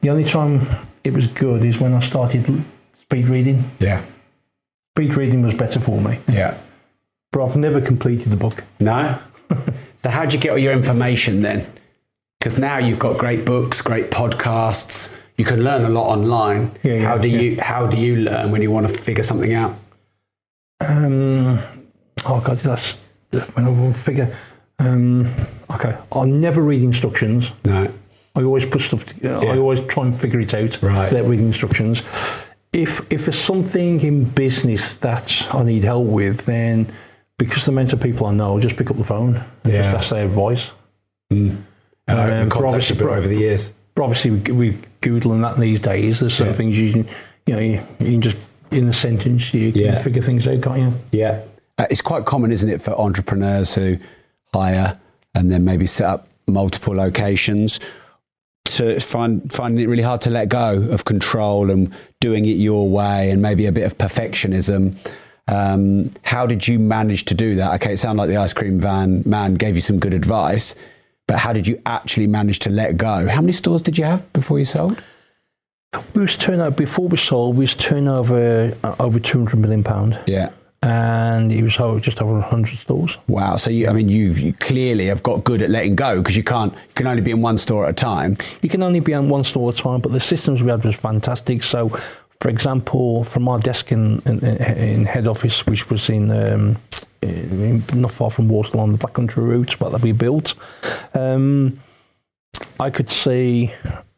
the 0.00 0.10
only 0.10 0.24
time 0.24 0.66
it 1.04 1.12
was 1.12 1.26
good 1.26 1.64
is 1.64 1.78
when 1.78 1.94
I 1.94 2.00
started 2.00 2.44
speed 3.02 3.28
reading. 3.28 3.70
Yeah. 3.78 4.02
Speed 4.96 5.14
reading 5.14 5.42
was 5.42 5.54
better 5.54 5.80
for 5.80 6.00
me, 6.00 6.18
Yeah. 6.28 6.56
but 7.32 7.44
I've 7.44 7.56
never 7.56 7.80
completed 7.80 8.30
the 8.30 8.36
book. 8.36 8.64
No? 8.78 9.18
so, 10.02 10.10
how 10.10 10.26
do 10.26 10.36
you 10.36 10.42
get 10.42 10.50
all 10.52 10.58
your 10.58 10.72
information 10.72 11.42
then? 11.42 11.66
Because 12.38 12.58
now 12.58 12.78
you've 12.78 12.98
got 12.98 13.18
great 13.18 13.44
books, 13.44 13.82
great 13.82 14.10
podcasts, 14.10 15.12
you 15.40 15.46
can 15.46 15.64
learn 15.64 15.86
a 15.86 15.88
lot 15.88 16.06
online. 16.06 16.70
Yeah, 16.82 16.94
yeah, 16.94 17.08
how 17.08 17.16
do 17.16 17.26
yeah. 17.26 17.40
you 17.40 17.60
how 17.60 17.86
do 17.86 17.96
you 17.96 18.16
learn 18.16 18.50
when 18.50 18.60
you 18.60 18.70
want 18.70 18.86
to 18.88 18.92
figure 18.92 19.24
something 19.24 19.54
out? 19.54 19.74
Um, 20.80 21.58
oh 22.26 22.40
god, 22.40 22.58
that's 22.58 22.98
when 23.30 23.64
I 23.64 23.70
will 23.70 23.94
figure. 23.94 24.36
Um, 24.80 25.32
okay, 25.70 25.96
I 26.12 26.24
never 26.24 26.62
read 26.62 26.82
instructions. 26.82 27.50
No. 27.64 27.92
I 28.34 28.42
always 28.42 28.64
put 28.64 28.80
stuff. 28.80 29.04
To, 29.06 29.28
I 29.30 29.58
always 29.58 29.80
try 29.86 30.06
and 30.06 30.18
figure 30.18 30.40
it 30.40 30.54
out. 30.54 30.80
Right. 30.82 31.12
Without 31.12 31.28
reading 31.28 31.46
instructions. 31.46 32.02
If 32.72 33.04
if 33.12 33.26
there's 33.26 33.38
something 33.38 34.00
in 34.00 34.24
business 34.24 34.94
that 34.96 35.46
I 35.52 35.62
need 35.64 35.84
help 35.84 36.06
with, 36.06 36.46
then 36.46 36.90
because 37.38 37.64
the 37.66 37.72
amount 37.72 37.92
of 37.92 38.00
people 38.00 38.26
I 38.26 38.32
know, 38.32 38.58
just 38.60 38.76
pick 38.76 38.90
up 38.90 38.96
the 38.96 39.04
phone 39.04 39.42
and 39.64 39.72
Yeah. 39.72 39.82
just 39.82 39.96
ask 39.96 40.10
their 40.10 40.24
advice. 40.26 40.70
Mm. 41.32 41.62
And 42.06 42.52
Um, 42.52 42.64
obviously- 42.64 42.96
people 42.96 43.12
over 43.12 43.26
the 43.28 43.36
years. 43.36 43.72
Obviously, 43.98 44.30
we, 44.30 44.52
we 44.52 44.78
Google 45.00 45.32
and 45.32 45.42
that 45.44 45.58
these 45.58 45.80
days. 45.80 46.20
There's 46.20 46.34
certain 46.34 46.52
Yeah. 46.52 46.56
things 46.56 46.78
you 46.80 46.92
can, 46.92 47.06
you 47.46 47.54
know, 47.54 47.60
you, 47.60 47.80
you 47.98 48.10
can 48.12 48.20
just 48.22 48.36
in 48.70 48.86
the 48.86 48.92
sentence 48.92 49.52
you 49.52 49.72
can 49.72 49.80
Yeah. 49.82 50.02
figure 50.02 50.22
things 50.22 50.46
out, 50.46 50.62
can't 50.62 50.78
you? 50.78 50.92
Yeah. 51.12 51.40
Uh, 51.76 51.86
it's 51.90 52.00
quite 52.00 52.24
common, 52.24 52.52
isn't 52.52 52.68
it, 52.68 52.80
for 52.80 52.92
entrepreneurs 52.98 53.74
who 53.74 53.96
hire 54.54 54.98
and 55.34 55.50
then 55.50 55.64
maybe 55.64 55.86
set 55.86 56.06
up 56.06 56.28
multiple 56.46 56.94
locations 56.94 57.80
to 58.64 59.00
find 59.00 59.52
finding 59.52 59.84
it 59.84 59.88
really 59.88 60.02
hard 60.02 60.20
to 60.20 60.30
let 60.30 60.48
go 60.48 60.82
of 60.90 61.04
control 61.04 61.70
and 61.70 61.92
doing 62.20 62.44
it 62.44 62.56
your 62.56 62.88
way 62.88 63.30
and 63.30 63.42
maybe 63.42 63.66
a 63.66 63.72
bit 63.72 63.84
of 63.84 63.96
perfectionism. 63.98 64.96
Um, 65.48 66.10
how 66.22 66.46
did 66.46 66.68
you 66.68 66.78
manage 66.78 67.24
to 67.26 67.34
do 67.34 67.56
that? 67.56 67.74
Okay, 67.74 67.94
it 67.94 67.96
sounded 67.98 68.22
like 68.22 68.28
the 68.28 68.36
ice 68.36 68.52
cream 68.52 68.78
van 68.78 69.22
man 69.26 69.54
gave 69.54 69.74
you 69.74 69.80
some 69.80 69.98
good 69.98 70.14
advice, 70.14 70.74
but 71.26 71.38
how 71.38 71.52
did 71.52 71.66
you 71.66 71.80
actually 71.86 72.28
manage 72.28 72.60
to 72.60 72.70
let 72.70 72.96
go? 72.96 73.28
How 73.28 73.40
many 73.40 73.52
stores 73.52 73.82
did 73.82 73.98
you 73.98 74.04
have 74.04 74.32
before 74.32 74.58
you 74.58 74.64
sold? 74.64 75.02
We 76.14 76.22
was 76.22 76.36
turnover 76.36 76.70
before 76.70 77.08
we 77.08 77.16
sold. 77.16 77.56
We 77.56 77.62
was 77.62 77.74
turnover 77.74 78.76
uh, 78.84 78.94
over 79.00 79.18
two 79.18 79.38
hundred 79.38 79.58
million 79.58 79.82
pound. 79.82 80.20
Yeah. 80.26 80.50
And 80.82 81.52
it 81.52 81.62
was 81.62 81.74
just 82.02 82.22
over 82.22 82.40
hundred 82.40 82.78
stores. 82.78 83.18
Wow. 83.28 83.56
So 83.56 83.70
you, 83.70 83.88
I 83.88 83.92
mean, 83.92 84.08
you've, 84.08 84.38
you 84.38 84.54
clearly 84.54 85.06
have 85.06 85.22
got 85.22 85.44
good 85.44 85.60
at 85.60 85.70
letting 85.70 85.94
go 85.94 86.18
because 86.18 86.36
you 86.36 86.44
can't, 86.44 86.72
you 86.72 86.94
can 86.94 87.06
only 87.06 87.22
be 87.22 87.30
in 87.32 87.42
one 87.42 87.58
store 87.58 87.84
at 87.84 87.90
a 87.90 87.92
time. 87.92 88.38
You 88.62 88.68
can 88.70 88.82
only 88.82 89.00
be 89.00 89.12
in 89.12 89.28
one 89.28 89.44
store 89.44 89.68
at 89.68 89.78
a 89.78 89.82
time, 89.82 90.00
but 90.00 90.12
the 90.12 90.20
systems 90.20 90.62
we 90.62 90.70
had 90.70 90.84
was 90.84 90.96
fantastic. 90.96 91.62
So, 91.62 91.90
for 92.40 92.48
example, 92.48 93.24
from 93.24 93.46
our 93.48 93.58
desk 93.58 93.92
in, 93.92 94.20
in, 94.24 94.38
in 94.42 95.04
head 95.04 95.26
office, 95.26 95.66
which 95.66 95.90
was 95.90 96.08
in, 96.08 96.30
um, 96.30 96.78
in 97.20 97.84
not 97.92 98.12
far 98.12 98.30
from 98.30 98.48
Waterloo 98.48 98.82
on 98.82 98.92
the 98.92 98.98
Black 98.98 99.12
Country 99.12 99.44
route, 99.44 99.78
what 99.80 99.92
that 99.92 100.00
we 100.00 100.12
built, 100.12 100.54
um, 101.12 101.78
I 102.78 102.88
could 102.88 103.10
see. 103.10 103.70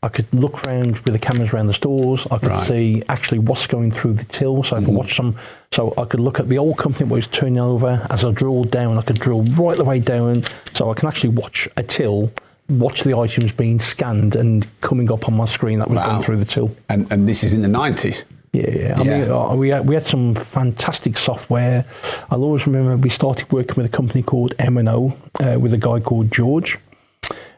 I 0.05 0.09
could 0.09 0.27
look 0.35 0.67
around 0.67 0.99
with 0.99 1.13
the 1.13 1.19
cameras 1.19 1.53
around 1.53 1.69
the 1.69 1.75
stores. 1.75 2.27
I 2.31 2.39
could 2.39 2.49
Right. 2.49 2.67
see 2.67 3.03
actually 3.09 3.39
what's 3.39 3.69
going 3.69 3.93
through 3.93 4.15
the 4.15 4.25
till, 4.25 4.65
so 4.65 4.77
I 4.77 4.81
could 4.81 4.89
watch 4.95 5.15
some. 5.15 5.37
So 5.71 5.95
I 5.97 6.05
could 6.07 6.19
look 6.19 6.41
at 6.41 6.49
the 6.49 6.59
old 6.59 6.77
company 6.77 7.09
what 7.09 7.17
was 7.17 7.29
turning 7.29 7.59
over. 7.61 8.05
As 8.11 8.25
I 8.25 8.33
drilled 8.33 8.71
down, 8.73 8.99
I 8.99 9.03
could 9.03 9.21
drill 9.21 9.43
right 9.45 9.77
the 9.77 9.85
way 9.85 10.01
down, 10.01 10.43
so 10.75 10.91
I 10.91 10.95
can 10.95 11.07
actually 11.09 11.31
watch 11.31 11.69
a 11.77 11.85
till, 11.85 12.33
watch 12.69 13.05
the 13.05 13.15
items 13.17 13.53
being 13.53 13.79
scanned 13.79 14.35
and 14.35 14.67
coming 14.81 15.11
up 15.13 15.29
on 15.29 15.37
my 15.37 15.45
screen 15.45 15.79
that 15.79 15.89
was 15.89 15.99
Wow. 15.99 16.07
going 16.11 16.23
through 16.25 16.37
the 16.39 16.45
till. 16.47 16.73
And, 16.89 17.07
and 17.13 17.29
this 17.29 17.45
is 17.45 17.53
in 17.53 17.63
the 17.63 17.69
90s. 17.69 18.25
Yeah, 18.53 18.71
yeah. 18.71 19.01
I 19.01 19.05
Yeah. 19.05 19.19
mean, 19.21 19.31
uh, 19.31 19.55
we 19.55 19.69
had, 19.69 19.87
we 19.89 19.95
had 19.95 20.03
some 20.05 20.35
fantastic 20.35 21.17
software. 21.17 21.85
I'll 22.29 22.43
always 22.43 22.67
remember 22.67 22.97
we 22.97 23.09
started 23.09 23.51
working 23.53 23.77
with 23.77 23.87
a 23.87 23.89
company 23.97 24.23
called 24.25 24.53
M&O 24.59 25.15
uh, 25.41 25.59
with 25.61 25.73
a 25.73 25.79
guy 25.79 26.01
called 26.01 26.33
George, 26.33 26.77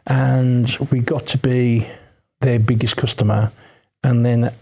and 0.07 0.69
we 0.93 1.01
got 1.01 1.27
to 1.29 1.39
be 1.39 1.87
their 2.45 2.59
biggest 2.59 2.97
customer. 2.97 3.51
And 4.03 4.25
then 4.25 4.53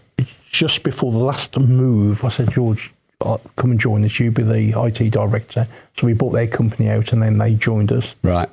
just 0.49 0.83
before 0.83 1.11
the 1.11 1.17
last 1.17 1.57
move, 1.57 2.23
I 2.23 2.29
said, 2.29 2.51
George, 2.51 2.91
uh, 3.21 3.37
come 3.55 3.71
and 3.71 3.79
join 3.79 4.03
us. 4.05 4.19
You 4.19 4.31
be 4.31 4.43
the 4.43 4.73
IT 4.85 5.09
director. 5.11 5.67
So 5.97 6.07
we 6.07 6.13
bought 6.13 6.31
their 6.31 6.47
company 6.47 6.89
out, 6.89 7.11
and 7.13 7.21
then 7.21 7.37
they 7.37 7.55
joined 7.55 7.91
us, 7.91 8.15
Right. 8.23 8.49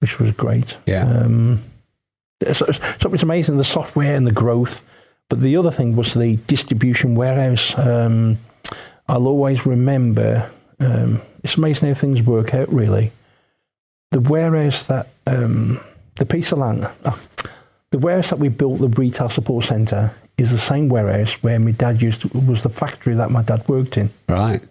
which 0.00 0.18
was 0.18 0.32
great. 0.32 0.76
Yeah. 0.86 1.04
Um, 1.04 1.62
so, 2.52 2.66
so 3.00 3.12
it's 3.12 3.22
amazing 3.22 3.56
the 3.56 3.64
software 3.64 4.14
and 4.14 4.26
the 4.26 4.32
growth. 4.32 4.82
But 5.28 5.40
the 5.42 5.56
other 5.56 5.70
thing 5.70 5.94
was 5.96 6.14
the 6.14 6.36
distribution 6.46 7.14
warehouse. 7.14 7.76
Um, 7.76 8.38
I'll 9.08 9.26
always 9.26 9.66
remember. 9.66 10.50
Um, 10.80 11.20
it's 11.42 11.56
amazing 11.56 11.88
how 11.88 11.94
things 11.94 12.22
work 12.22 12.54
out. 12.54 12.72
Really, 12.72 13.12
the 14.10 14.20
warehouse 14.20 14.86
that 14.86 15.08
um, 15.26 15.80
the 16.16 16.24
piece 16.26 16.52
of 16.52 16.58
land, 16.58 16.88
oh, 17.04 17.20
the 17.90 17.98
warehouse 17.98 18.30
that 18.30 18.38
we 18.38 18.48
built, 18.48 18.80
the 18.80 18.88
retail 18.88 19.28
support 19.28 19.64
centre, 19.64 20.12
is 20.36 20.50
the 20.52 20.58
same 20.58 20.88
warehouse 20.88 21.34
where 21.42 21.58
my 21.58 21.72
dad 21.72 22.00
used 22.02 22.22
to, 22.22 22.28
was 22.38 22.62
the 22.62 22.68
factory 22.68 23.14
that 23.14 23.30
my 23.30 23.42
dad 23.42 23.66
worked 23.68 23.96
in. 23.96 24.10
Right. 24.28 24.62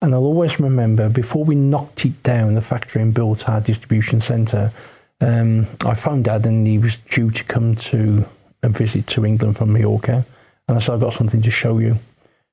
And 0.00 0.14
I'll 0.14 0.24
always 0.24 0.58
remember 0.58 1.08
before 1.08 1.44
we 1.44 1.54
knocked 1.54 2.04
it 2.04 2.22
down, 2.22 2.54
the 2.54 2.60
factory, 2.60 3.02
and 3.02 3.14
built 3.14 3.48
our 3.48 3.60
distribution 3.60 4.20
centre, 4.20 4.72
um, 5.20 5.68
I 5.84 5.94
phoned 5.94 6.24
Dad 6.24 6.44
and 6.46 6.66
he 6.66 6.78
was 6.78 6.96
due 7.08 7.30
to 7.30 7.44
come 7.44 7.76
to 7.76 8.26
a 8.62 8.68
visit 8.68 9.06
to 9.08 9.24
England 9.24 9.56
from 9.56 9.72
Mallorca. 9.72 10.26
And 10.66 10.76
I 10.76 10.80
said, 10.80 10.94
I've 10.94 11.00
got 11.00 11.14
something 11.14 11.42
to 11.42 11.50
show 11.50 11.78
you. 11.78 11.98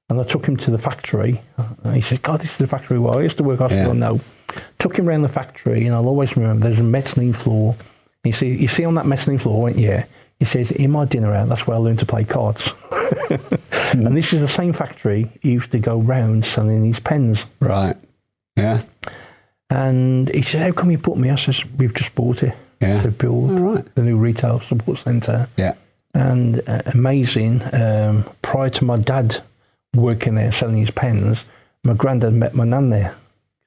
And 0.10 0.20
I 0.20 0.24
took 0.24 0.46
him 0.46 0.58
to 0.58 0.72
the 0.72 0.78
factory. 0.78 1.42
And 1.84 1.96
he 1.96 2.02
said, 2.02 2.22
God, 2.22 2.42
this 2.42 2.52
is 2.52 2.58
the 2.58 2.68
factory 2.68 3.00
where 3.00 3.20
I 3.20 3.24
used 3.24 3.38
to 3.38 3.44
work. 3.44 3.62
I 3.62 3.70
said, 3.70 3.78
Yeah. 3.78 3.88
"Oh, 3.88 3.94
no. 3.94 4.20
Took 4.80 4.98
him 4.98 5.08
around 5.08 5.22
the 5.22 5.30
factory, 5.30 5.86
and 5.86 5.96
I'll 5.96 6.08
always 6.08 6.36
remember 6.36 6.68
there's 6.68 6.80
a 6.80 6.84
mezzanine 6.84 7.34
floor. 7.34 7.76
You 8.24 8.32
see, 8.32 8.50
you 8.50 8.68
see 8.68 8.86
on 8.86 8.96
that 8.96 9.06
mezzanine 9.06 9.40
floor, 9.40 9.62
went, 9.64 9.78
yeah. 9.78 10.06
He 10.40 10.46
says, 10.46 10.72
in 10.72 10.92
my 10.92 11.06
dinner 11.06 11.34
out, 11.34 11.50
that's 11.50 11.68
where 11.68 11.76
I 11.78 11.80
learned 11.80 12.00
to 12.00 12.06
play 12.06 12.24
cards. 12.24 12.74
And 13.92 14.16
this 14.16 14.34
is 14.34 14.42
the 14.42 14.48
same 14.48 14.72
factory 14.74 15.30
he 15.42 15.52
used 15.52 15.72
to 15.72 15.80
go 15.80 15.98
round 16.00 16.46
selling 16.46 16.84
these 16.84 17.00
pens. 17.00 17.46
Right. 17.60 17.98
Yeah. 18.56 18.84
And 19.70 20.30
he 20.30 20.42
said, 20.42 20.62
How 20.62 20.72
come 20.72 20.92
you 20.92 20.98
put 20.98 21.18
me? 21.18 21.30
I 21.30 21.36
says, 21.36 21.66
We've 21.78 21.94
just 21.94 22.14
bought 22.16 22.44
it 22.44 22.56
Yeah. 22.82 23.02
to 23.02 23.10
build 23.12 23.52
All 23.52 23.58
right. 23.76 23.96
the 23.96 24.02
new 24.04 24.18
retail 24.18 24.60
support 24.62 25.00
centre. 25.00 25.48
Yeah. 25.58 25.74
And 26.14 26.62
uh, 26.68 26.82
amazing, 26.94 27.62
um, 27.74 28.26
prior 28.42 28.70
to 28.70 28.84
my 28.86 28.98
dad 28.98 29.42
working 29.96 30.36
there 30.36 30.52
selling 30.52 30.78
his 30.78 30.92
pens, 30.92 31.46
my 31.84 31.94
granddad 31.94 32.34
met 32.34 32.54
my 32.56 32.64
nan 32.66 32.90
there. 32.90 33.16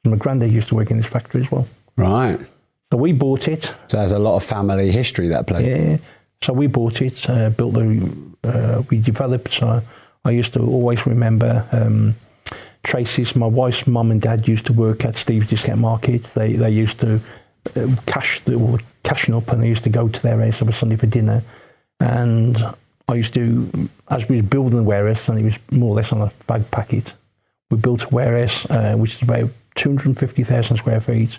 My 0.04 0.16
granddad 0.16 0.52
used 0.52 0.68
to 0.68 0.74
work 0.74 0.90
in 0.90 0.96
this 0.98 1.06
factory 1.06 1.42
as 1.42 1.50
well. 1.50 1.66
Right. 1.96 2.40
So 2.92 2.98
we 2.98 3.12
bought 3.12 3.48
it. 3.48 3.72
So 3.86 3.96
there's 3.96 4.12
a 4.12 4.18
lot 4.18 4.36
of 4.36 4.44
family 4.44 4.92
history 4.92 5.28
that 5.28 5.46
place. 5.46 5.70
Yeah. 5.70 5.96
So 6.42 6.52
we 6.52 6.66
bought 6.66 7.00
it, 7.00 7.30
uh, 7.30 7.48
built 7.48 7.72
the, 7.72 8.12
uh, 8.44 8.82
we 8.90 8.98
developed. 8.98 9.62
Uh, 9.62 9.80
I 10.26 10.32
used 10.32 10.52
to 10.52 10.60
always 10.60 11.06
remember 11.06 11.66
um, 11.72 12.16
Tracy's, 12.82 13.34
my 13.34 13.46
wife's 13.46 13.86
mum 13.86 14.10
and 14.10 14.20
dad 14.20 14.46
used 14.46 14.66
to 14.66 14.74
work 14.74 15.06
at 15.06 15.16
Steve's 15.16 15.48
Discount 15.48 15.80
Market. 15.80 16.24
They 16.34 16.52
they 16.52 16.68
used 16.68 17.00
to 17.00 17.18
uh, 17.74 17.96
cash 18.04 18.42
the 18.44 18.58
well, 18.58 18.78
cashing 19.04 19.34
up, 19.34 19.48
and 19.48 19.62
they 19.62 19.68
used 19.68 19.84
to 19.84 19.90
go 19.90 20.08
to 20.08 20.20
their 20.20 20.38
house 20.44 20.60
every 20.60 20.74
Sunday 20.74 20.96
for 20.96 21.06
dinner. 21.06 21.42
And 21.98 22.62
I 23.08 23.14
used 23.14 23.32
to, 23.32 23.88
as 24.08 24.28
we 24.28 24.36
was 24.36 24.44
building 24.44 24.80
the 24.80 24.82
warehouse, 24.82 25.30
and 25.30 25.40
it 25.40 25.44
was 25.44 25.58
more 25.70 25.94
or 25.94 25.96
less 25.96 26.12
on 26.12 26.20
a 26.20 26.30
fag 26.46 26.70
packet. 26.70 27.14
We 27.70 27.78
built 27.78 28.04
a 28.04 28.08
warehouse 28.10 28.66
uh, 28.68 28.96
which 28.96 29.14
is 29.14 29.22
about 29.22 29.48
two 29.76 29.96
hundred 29.96 30.18
fifty 30.18 30.44
thousand 30.44 30.76
square 30.76 31.00
feet, 31.00 31.38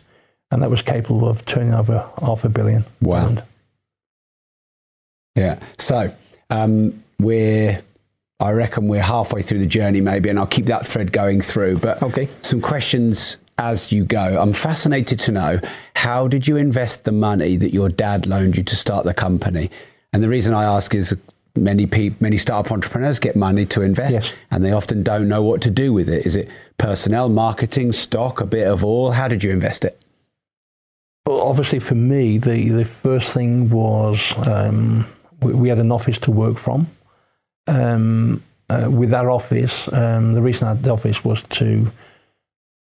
and 0.54 0.62
that 0.62 0.70
was 0.70 0.82
capable 0.82 1.28
of 1.28 1.44
turning 1.46 1.74
over 1.74 2.08
half 2.22 2.44
a 2.44 2.50
billion. 2.50 2.86
Wow. 3.02 3.26
pound. 3.26 3.44
Yeah. 5.36 5.60
So 5.78 6.14
um, 6.50 7.04
we're, 7.20 7.82
I 8.40 8.52
reckon 8.52 8.88
we're 8.88 9.02
halfway 9.02 9.42
through 9.42 9.60
the 9.60 9.66
journey, 9.68 10.00
maybe, 10.02 10.30
and 10.30 10.38
I'll 10.38 10.46
keep 10.48 10.68
that 10.68 10.86
thread 10.86 11.12
going 11.12 11.42
through. 11.42 11.78
But 11.78 12.02
Okay. 12.04 12.30
some 12.42 12.62
questions 12.62 13.38
as 13.58 13.92
you 13.92 14.04
go. 14.06 14.40
I'm 14.42 14.54
fascinated 14.54 15.20
to 15.22 15.32
know 15.32 15.60
how 15.96 16.28
did 16.28 16.48
you 16.48 16.58
invest 16.58 17.04
the 17.04 17.12
money 17.12 17.56
that 17.58 17.74
your 17.74 17.90
dad 17.90 18.26
loaned 18.28 18.58
you 18.58 18.64
to 18.64 18.76
start 18.76 19.06
the 19.06 19.14
company? 19.14 19.70
And 20.12 20.22
the 20.24 20.30
reason 20.30 20.54
I 20.54 20.64
ask 20.64 20.94
is 20.94 21.16
many 21.56 21.86
people, 21.86 22.18
many 22.20 22.38
startup 22.38 22.72
entrepreneurs 22.72 23.20
get 23.20 23.36
money 23.36 23.66
to 23.68 23.82
invest, 23.82 24.14
Yes. 24.14 24.32
and 24.52 24.64
they 24.66 24.72
often 24.72 25.04
don't 25.04 25.28
know 25.28 25.44
what 25.44 25.62
to 25.62 25.70
do 25.72 25.94
with 25.94 26.10
it. 26.10 26.26
Is 26.26 26.36
it 26.36 26.50
personnel, 26.78 27.30
marketing, 27.30 27.92
stock, 27.94 28.42
a 28.42 28.46
bit 28.46 28.68
of 28.68 28.84
all? 28.84 29.12
How 29.12 29.28
did 29.28 29.44
you 29.44 29.52
invest 29.52 29.86
it? 29.86 30.00
Obviously, 31.26 31.80
for 31.80 31.96
me, 31.96 32.38
the, 32.38 32.70
the 32.70 32.86
first 32.86 33.34
thing 33.34 33.70
was 33.70 34.34
um, 34.48 35.08
we, 35.42 35.54
we 35.54 35.70
had 35.70 35.80
an 35.80 35.92
office 35.92 36.18
to 36.20 36.32
work 36.32 36.58
from. 36.58 36.88
Um, 37.68 38.44
uh, 38.70 38.90
with 38.90 39.12
that 39.12 39.26
office, 39.26 39.92
um, 39.94 40.34
the 40.34 40.42
reason 40.42 40.68
I 40.68 40.72
had 40.72 40.84
the 40.84 40.92
office 40.92 41.24
was 41.24 41.44
to, 41.44 41.92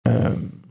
um, 0.04 0.62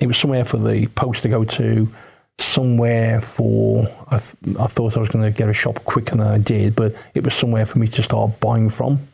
it 0.00 0.06
was 0.06 0.16
somewhere 0.16 0.44
for 0.44 0.58
the 0.58 0.86
post 0.88 1.22
to 1.22 1.28
go 1.28 1.44
to, 1.44 1.92
somewhere 2.38 3.20
for, 3.20 3.88
I, 4.08 4.18
th- 4.18 4.56
I 4.58 4.66
thought 4.66 4.96
I 4.96 5.00
was 5.00 5.08
going 5.08 5.24
to 5.24 5.36
get 5.36 5.48
a 5.48 5.54
shop 5.54 5.84
quicker 5.84 6.16
than 6.16 6.26
I 6.26 6.38
did, 6.38 6.76
but 6.76 6.94
it 7.14 7.24
was 7.24 7.34
somewhere 7.34 7.66
for 7.66 7.78
me 7.78 7.88
to 7.88 8.02
start 8.02 8.38
buying 8.40 8.70
from. 8.70 9.08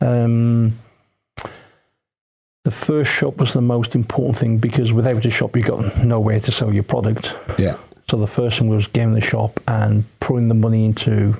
Um, 0.00 0.78
the 2.68 2.74
first 2.76 3.10
shop 3.10 3.38
was 3.38 3.54
the 3.54 3.62
most 3.62 3.94
important 3.94 4.36
thing 4.36 4.58
because 4.58 4.92
without 4.92 5.24
a 5.24 5.30
shop, 5.30 5.56
you've 5.56 5.64
got 5.64 6.04
nowhere 6.04 6.38
to 6.38 6.52
sell 6.52 6.70
your 6.70 6.82
product. 6.82 7.34
Yeah. 7.58 7.76
So 8.10 8.18
the 8.18 8.26
first 8.26 8.58
thing 8.58 8.68
was 8.68 8.86
getting 8.88 9.14
the 9.14 9.22
shop 9.22 9.58
and 9.66 10.04
putting 10.20 10.48
the 10.48 10.54
money 10.54 10.84
into 10.84 11.34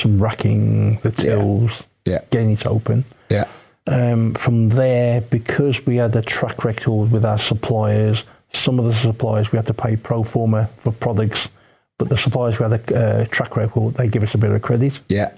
some 0.00 0.20
racking, 0.20 0.98
the 1.04 1.12
tills, 1.12 1.84
Yeah. 2.04 2.22
getting 2.30 2.50
it 2.50 2.66
open. 2.66 3.04
Yeah. 3.30 3.44
Um, 3.86 4.34
from 4.34 4.70
there, 4.70 5.20
because 5.20 5.86
we 5.86 5.96
had 5.98 6.16
a 6.16 6.22
track 6.22 6.64
record 6.64 7.12
with 7.12 7.24
our 7.24 7.38
suppliers, 7.38 8.24
some 8.52 8.80
of 8.80 8.84
the 8.84 8.92
suppliers 8.94 9.52
we 9.52 9.58
had 9.58 9.66
to 9.68 9.74
pay 9.74 9.94
pro 9.94 10.24
forma 10.24 10.68
for 10.78 10.90
products, 10.90 11.48
but 11.96 12.08
the 12.08 12.16
suppliers 12.16 12.58
we 12.58 12.64
had 12.68 12.72
a 12.90 12.96
uh, 12.96 13.24
track 13.26 13.56
record, 13.56 13.94
they 13.94 14.08
give 14.08 14.24
us 14.24 14.34
a 14.34 14.38
bit 14.38 14.50
of 14.50 14.60
credit. 14.62 14.98
Yeah. 15.08 15.30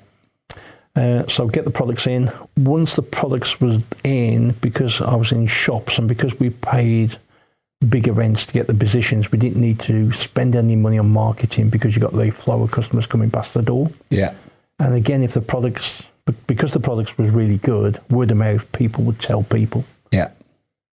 Uh, 0.96 1.26
so 1.26 1.48
get 1.48 1.64
the 1.64 1.70
products 1.70 2.06
in. 2.06 2.30
Once 2.56 2.96
the 2.96 3.02
products 3.02 3.60
was 3.60 3.82
in, 4.04 4.52
because 4.60 5.00
I 5.00 5.16
was 5.16 5.32
in 5.32 5.46
shops 5.46 5.98
and 5.98 6.08
because 6.08 6.38
we 6.38 6.50
paid 6.50 7.16
bigger 7.88 8.12
rents 8.12 8.46
to 8.46 8.52
get 8.52 8.66
the 8.68 8.74
positions, 8.74 9.32
we 9.32 9.38
didn't 9.38 9.60
need 9.60 9.80
to 9.80 10.12
spend 10.12 10.54
any 10.54 10.76
money 10.76 10.98
on 10.98 11.10
marketing 11.10 11.68
because 11.68 11.94
you 11.96 12.00
got 12.00 12.12
the 12.12 12.30
flow 12.30 12.62
of 12.62 12.70
customers 12.70 13.06
coming 13.06 13.30
past 13.30 13.54
the 13.54 13.62
door. 13.62 13.90
Yeah. 14.10 14.34
And 14.78 14.94
again, 14.94 15.22
if 15.22 15.34
the 15.34 15.40
products, 15.40 16.06
because 16.46 16.72
the 16.72 16.80
products 16.80 17.18
was 17.18 17.30
really 17.30 17.58
good, 17.58 18.00
word 18.10 18.30
of 18.30 18.36
mouth, 18.36 18.70
people 18.72 19.04
would 19.04 19.18
tell 19.20 19.42
people. 19.42 19.84
Yeah. 20.12 20.30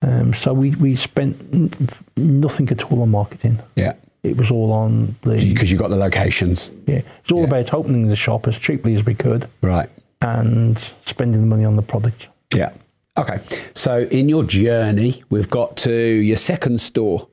Um, 0.02 0.34
so 0.34 0.54
we, 0.54 0.76
we 0.76 0.96
spent 0.96 1.38
n- 1.54 1.72
nothing 2.16 2.70
at 2.70 2.90
all 2.90 3.02
on 3.02 3.12
marketing. 3.12 3.60
Yeah. 3.76 3.94
It 4.24 4.36
was 4.38 4.52
all 4.52 4.72
on 4.74 5.16
the. 5.22 5.36
Because 5.36 5.72
you 5.72 5.78
got 5.78 5.90
the 5.90 5.96
locations. 5.98 6.72
Yeah. 6.88 7.02
It's 7.24 7.32
all 7.32 7.44
about 7.46 7.74
opening 7.74 8.08
the 8.08 8.16
shop 8.16 8.48
as 8.48 8.58
cheaply 8.58 8.94
as 8.96 9.06
we 9.06 9.16
could 9.16 9.48
Right. 9.62 9.90
and 10.22 10.78
spending 11.06 11.40
the 11.42 11.48
money 11.48 11.64
on 11.66 11.76
the 11.78 11.82
product. 11.82 12.28
Yeah. 12.54 12.72
Okay. 13.18 13.40
So 13.74 14.00
in 14.12 14.28
your 14.30 14.44
journey, 14.44 15.24
we've 15.30 15.50
got 15.50 15.78
to 15.78 15.92
your 15.94 16.38
second 16.38 16.82
store. 16.82 17.28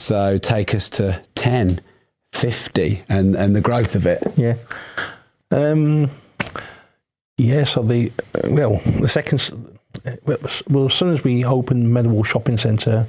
So 0.00 0.38
take 0.38 0.74
us 0.74 0.88
to 0.90 1.22
10, 1.34 1.80
50 2.32 3.02
and, 3.08 3.34
and 3.36 3.54
the 3.54 3.60
growth 3.60 3.94
of 3.94 4.06
it. 4.06 4.22
Yeah. 4.36 4.54
Um, 5.50 6.10
yeah, 7.38 7.64
so 7.64 7.82
the, 7.82 8.12
well, 8.48 8.80
the 9.00 9.08
second, 9.08 9.50
well, 10.26 10.86
as 10.86 10.94
soon 10.94 11.12
as 11.12 11.22
we 11.24 11.44
opened 11.44 11.92
Meadowhall 11.92 12.24
Shopping 12.24 12.56
Centre, 12.56 13.06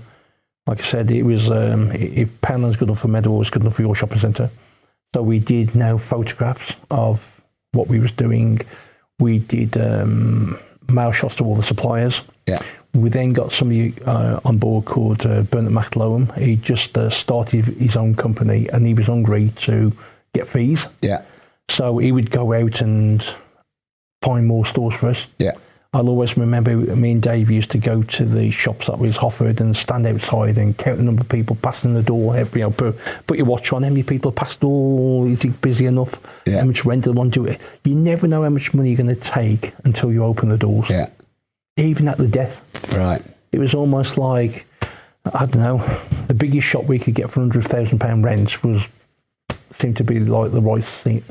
like 0.67 0.79
I 0.79 0.83
said, 0.83 1.11
it 1.11 1.23
was, 1.23 1.51
um, 1.51 1.91
if 1.91 2.29
Poundland's 2.41 2.77
good 2.77 2.89
enough 2.89 2.99
for 2.99 3.07
Meadow, 3.07 3.39
it's 3.41 3.49
good 3.49 3.61
enough 3.61 3.75
for 3.75 3.83
your 3.83 3.95
shopping 3.95 4.19
centre. 4.19 4.49
So 5.13 5.21
we 5.21 5.39
did 5.39 5.75
now 5.75 5.97
photographs 5.97 6.73
of 6.89 7.41
what 7.71 7.87
we 7.87 7.99
was 7.99 8.11
doing. 8.11 8.61
We 9.19 9.39
did 9.39 9.77
um, 9.77 10.59
mail 10.89 11.11
shots 11.11 11.35
to 11.35 11.45
all 11.45 11.55
the 11.55 11.63
suppliers. 11.63 12.21
Yeah. 12.47 12.61
We 12.93 13.09
then 13.09 13.33
got 13.33 13.51
somebody 13.51 13.93
uh, 14.05 14.39
on 14.43 14.57
board 14.57 14.85
called 14.85 15.25
uh, 15.25 15.41
Bernard 15.43 15.73
McLowan. 15.73 16.35
He 16.37 16.55
just 16.55 16.97
uh, 16.97 17.09
started 17.09 17.65
his 17.65 17.95
own 17.95 18.15
company 18.15 18.67
and 18.69 18.85
he 18.85 18.93
was 18.93 19.07
hungry 19.07 19.51
to 19.57 19.95
get 20.33 20.47
fees. 20.47 20.87
Yeah. 21.01 21.21
So 21.69 21.97
he 21.97 22.11
would 22.11 22.31
go 22.31 22.53
out 22.53 22.81
and 22.81 23.25
find 24.21 24.47
more 24.47 24.65
stores 24.65 24.95
for 24.95 25.09
us. 25.09 25.27
Yeah. 25.37 25.53
I'll 25.95 26.09
always 26.09 26.35
remember 26.35 26.75
me 26.75 27.13
and 27.13 27.21
Dave 27.21 27.49
used 27.49 27.71
to 27.71 27.77
go 27.77 28.03
to 28.03 28.25
the 28.25 28.51
shops 28.51 28.87
that 28.87 28.99
was 28.99 29.17
offered 29.17 29.61
and 29.61 29.77
stand 29.77 30.05
outside 30.05 30.57
and 30.57 30.77
count 30.77 30.97
the 30.97 31.03
number 31.03 31.21
of 31.21 31.29
people 31.29 31.55
passing 31.61 31.93
the 31.93 32.03
door. 32.03 32.35
Every, 32.35 32.59
you 32.59 32.67
know, 32.67 32.71
put, 32.71 32.97
put 33.25 33.37
your 33.37 33.45
watch 33.45 33.71
on. 33.71 33.83
How 33.83 33.87
many 33.87 34.03
people 34.03 34.33
passed 34.33 34.59
the 34.59 34.67
door? 34.67 35.25
Is 35.25 35.45
it 35.45 35.61
busy 35.61 35.85
enough? 35.85 36.19
Yeah. 36.45 36.59
How 36.59 36.65
much 36.65 36.83
rent 36.83 37.05
do 37.05 37.13
they 37.13 37.17
want 37.17 37.33
to 37.35 37.39
do 37.39 37.49
it? 37.49 37.61
You 37.85 37.95
never 37.95 38.27
know 38.27 38.43
how 38.43 38.49
much 38.49 38.73
money 38.73 38.89
you're 38.89 38.97
going 38.97 39.15
to 39.15 39.15
take 39.15 39.73
until 39.85 40.11
you 40.11 40.25
open 40.25 40.49
the 40.49 40.57
doors. 40.57 40.89
Yeah. 40.89 41.11
Even 41.77 42.09
at 42.09 42.17
the 42.17 42.27
death. 42.27 42.61
Right. 42.93 43.23
It 43.53 43.59
was 43.59 43.73
almost 43.73 44.17
like, 44.17 44.67
I 45.33 45.45
don't 45.45 45.55
know, 45.55 45.99
the 46.27 46.33
biggest 46.33 46.67
shop 46.67 46.83
we 46.83 46.99
could 46.99 47.15
get 47.15 47.31
for 47.31 47.39
£100,000 47.39 48.21
rent 48.21 48.63
was 48.65 48.83
seemed 49.79 49.95
to 49.95 50.03
be 50.03 50.19
like 50.19 50.51
the 50.51 50.61
right 50.61 50.83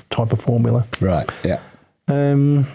type 0.09 0.33
of 0.33 0.41
formula. 0.41 0.87
Right. 1.01 1.29
Yeah. 1.45 1.61
Um, 2.09 2.67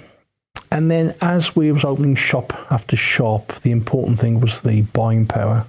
and 0.71 0.91
then 0.91 1.15
as 1.21 1.55
we 1.55 1.71
was 1.71 1.83
opening 1.83 2.15
shop 2.15 2.53
after 2.71 2.95
shop, 2.95 3.53
the 3.61 3.71
important 3.71 4.19
thing 4.19 4.39
was 4.39 4.61
the 4.61 4.81
buying 4.81 5.25
power. 5.25 5.65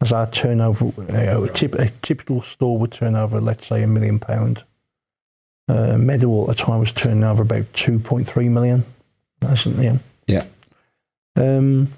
As 0.00 0.12
our 0.12 0.26
turnover, 0.26 0.86
uh, 1.12 1.42
a, 1.42 1.48
tip, 1.48 1.74
a 1.74 1.90
typical 2.02 2.40
store 2.40 2.78
would 2.78 2.92
turn 2.92 3.14
over, 3.14 3.38
let's 3.38 3.66
say, 3.66 3.82
a 3.82 3.86
million 3.86 4.18
pound. 4.18 4.64
Uh, 5.68 5.98
Meadowhall 5.98 6.50
at 6.50 6.56
the 6.56 6.62
time 6.64 6.80
was 6.80 6.90
turning 6.90 7.22
over 7.22 7.42
about 7.42 7.70
2.3 7.74 8.48
million. 8.48 8.84
That's, 9.40 9.66
know. 9.66 9.98
Yeah. 10.26 10.44
Um, 11.36 11.92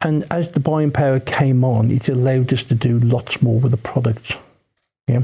and 0.00 0.24
as 0.30 0.52
the 0.52 0.60
buying 0.60 0.92
power 0.92 1.18
came 1.18 1.64
on, 1.64 1.90
it 1.90 2.08
allowed 2.08 2.52
us 2.52 2.62
to 2.64 2.74
do 2.74 3.00
lots 3.00 3.42
more 3.42 3.58
with 3.58 3.72
the 3.72 3.76
product. 3.76 4.36
Yeah. 5.08 5.22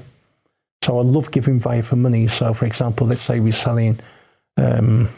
So 0.83 0.99
I 0.99 1.03
love 1.03 1.31
giving 1.31 1.61
value 1.61 1.83
for 1.83 1.97
money. 1.97 2.27
So, 2.27 2.53
for 2.53 2.67
example, 2.67 3.07
let's 3.07 3.23
say 3.23 3.39
we're 3.39 3.53
selling 3.53 4.01
um, 4.57 5.09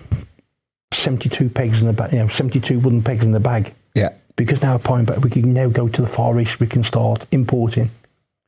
72 0.93 1.49
pegs 1.51 1.81
in 1.81 1.87
the 1.87 1.93
bag, 1.93 2.13
you 2.13 2.19
know, 2.19 2.29
72 2.29 2.79
wooden 2.79 3.03
pegs 3.03 3.25
in 3.25 3.33
the 3.33 3.41
bag. 3.41 3.75
Yeah. 3.95 4.11
Because 4.37 4.63
now 4.63 4.79
buying 4.79 5.05
back, 5.05 5.19
we 5.23 5.31
can 5.31 5.53
now 5.55 5.69
go 5.69 5.89
to 5.89 6.03
the 6.03 6.09
Far 6.09 6.39
East. 6.41 6.61
We 6.61 6.67
can 6.67 6.83
start 6.83 7.27
importing. 7.33 7.91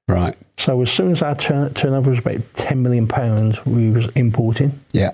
Right. 0.06 0.36
So 0.56 0.80
as 0.82 0.90
soon 0.90 1.12
as 1.12 1.22
our 1.22 1.34
turn- 1.34 1.72
turnover 1.74 2.10
was 2.10 2.18
about 2.18 2.40
10 2.54 2.82
million 2.82 3.06
pounds, 3.06 3.64
we 3.66 3.90
was 3.90 4.06
importing 4.14 4.80
Yeah. 4.92 5.12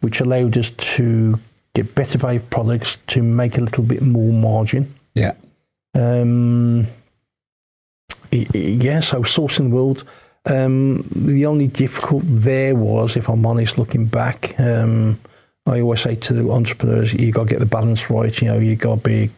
which 0.00 0.20
allowed 0.20 0.56
us 0.58 0.70
to 0.70 1.38
get 1.74 1.94
better 1.94 2.18
value 2.18 2.40
products 2.40 2.98
to 3.08 3.22
make 3.22 3.56
a 3.56 3.60
little 3.60 3.84
bit 3.84 4.02
more 4.02 4.32
margin. 4.32 4.92
Yeah. 5.14 5.34
Um, 5.94 6.86
yeah, 8.30 9.00
so 9.00 9.22
sourcing 9.22 9.70
the 9.70 9.74
world. 9.76 10.04
Um, 10.46 11.06
the 11.14 11.46
only 11.46 11.68
difficult 11.68 12.22
there 12.26 12.74
was, 12.74 13.16
if 13.16 13.28
I'm 13.28 13.46
honest, 13.46 13.78
looking 13.78 14.06
back, 14.06 14.54
um, 14.58 15.18
I 15.66 15.80
always 15.80 16.00
say 16.00 16.14
to 16.16 16.32
the 16.34 16.50
entrepreneurs, 16.50 17.12
you 17.12 17.30
got 17.32 17.44
to 17.44 17.50
get 17.50 17.60
the 17.60 17.66
balance 17.66 18.10
right. 18.10 18.40
You 18.40 18.48
know, 18.48 18.58
you 18.58 18.74
got 18.76 18.96
to 18.96 19.00
be 19.08 19.30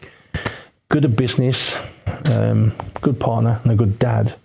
good 0.89 1.05
at 1.05 1.15
business, 1.15 1.75
um, 2.31 2.73
good 3.01 3.19
partner, 3.19 3.59
and 3.63 3.71
a 3.71 3.75
good 3.75 3.99
dad. 3.99 4.35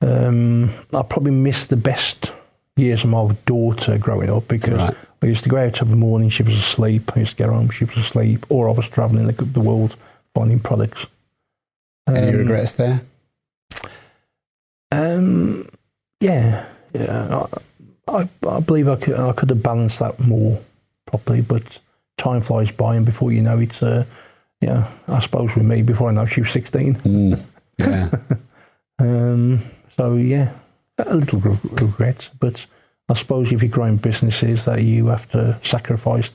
Um, 0.00 0.70
I 0.92 1.02
probably 1.02 1.30
missed 1.32 1.68
the 1.68 1.76
best 1.76 2.32
years 2.76 3.04
of 3.04 3.10
my 3.10 3.28
daughter 3.46 3.98
growing 3.98 4.30
up 4.30 4.48
because 4.48 4.78
Right. 4.78 4.96
I 5.22 5.26
used 5.26 5.42
to 5.44 5.50
go 5.50 5.58
out 5.58 5.80
every 5.82 5.96
morning, 5.96 6.30
she 6.30 6.42
was 6.42 6.56
asleep. 6.56 7.12
I 7.14 7.20
used 7.20 7.32
to 7.32 7.36
get 7.36 7.50
home, 7.50 7.68
she 7.70 7.84
was 7.84 7.96
asleep, 7.98 8.46
or 8.48 8.68
I 8.68 8.72
was 8.72 8.88
traveling 8.88 9.26
the, 9.26 9.44
the 9.44 9.60
world 9.60 9.96
finding 10.34 10.58
products. 10.60 11.06
Any 12.08 12.30
Um, 12.30 12.36
regrets 12.36 12.72
there? 12.72 13.02
Um, 14.90 15.68
yeah, 16.20 16.64
yeah. 16.94 17.46
I, 18.08 18.12
I, 18.22 18.28
I 18.48 18.60
believe 18.60 18.88
I 18.88 18.96
could, 18.96 19.14
I 19.18 19.32
could 19.32 19.50
have 19.50 19.62
balanced 19.62 19.98
that 20.00 20.18
more 20.18 20.60
properly, 21.10 21.40
but 21.42 21.78
time 22.16 22.40
flies 22.40 22.70
by, 22.70 22.96
and 22.96 23.04
before 23.04 23.32
you 23.32 23.42
know 23.42 23.58
it, 23.58 23.82
uh, 23.82 24.04
yeah, 24.60 24.88
I 25.08 25.18
suppose 25.20 25.54
with 25.54 25.64
me, 25.64 25.82
before 25.82 26.08
I 26.08 26.12
know, 26.12 26.26
she 26.26 26.40
was 26.42 26.50
16. 26.50 26.94
Mm. 26.96 27.42
Yeah. 27.78 28.10
Um, 28.98 29.62
so, 29.96 30.16
yeah, 30.16 30.52
a 30.98 31.16
little 31.16 31.40
re- 31.40 31.56
regret, 31.70 32.28
but 32.38 32.66
I 33.08 33.14
suppose 33.14 33.50
if 33.50 33.62
you're 33.62 33.70
growing 33.70 33.96
businesses, 33.96 34.66
that 34.66 34.82
you 34.82 35.06
have 35.06 35.26
to 35.30 35.58
sacrifice 35.64 36.30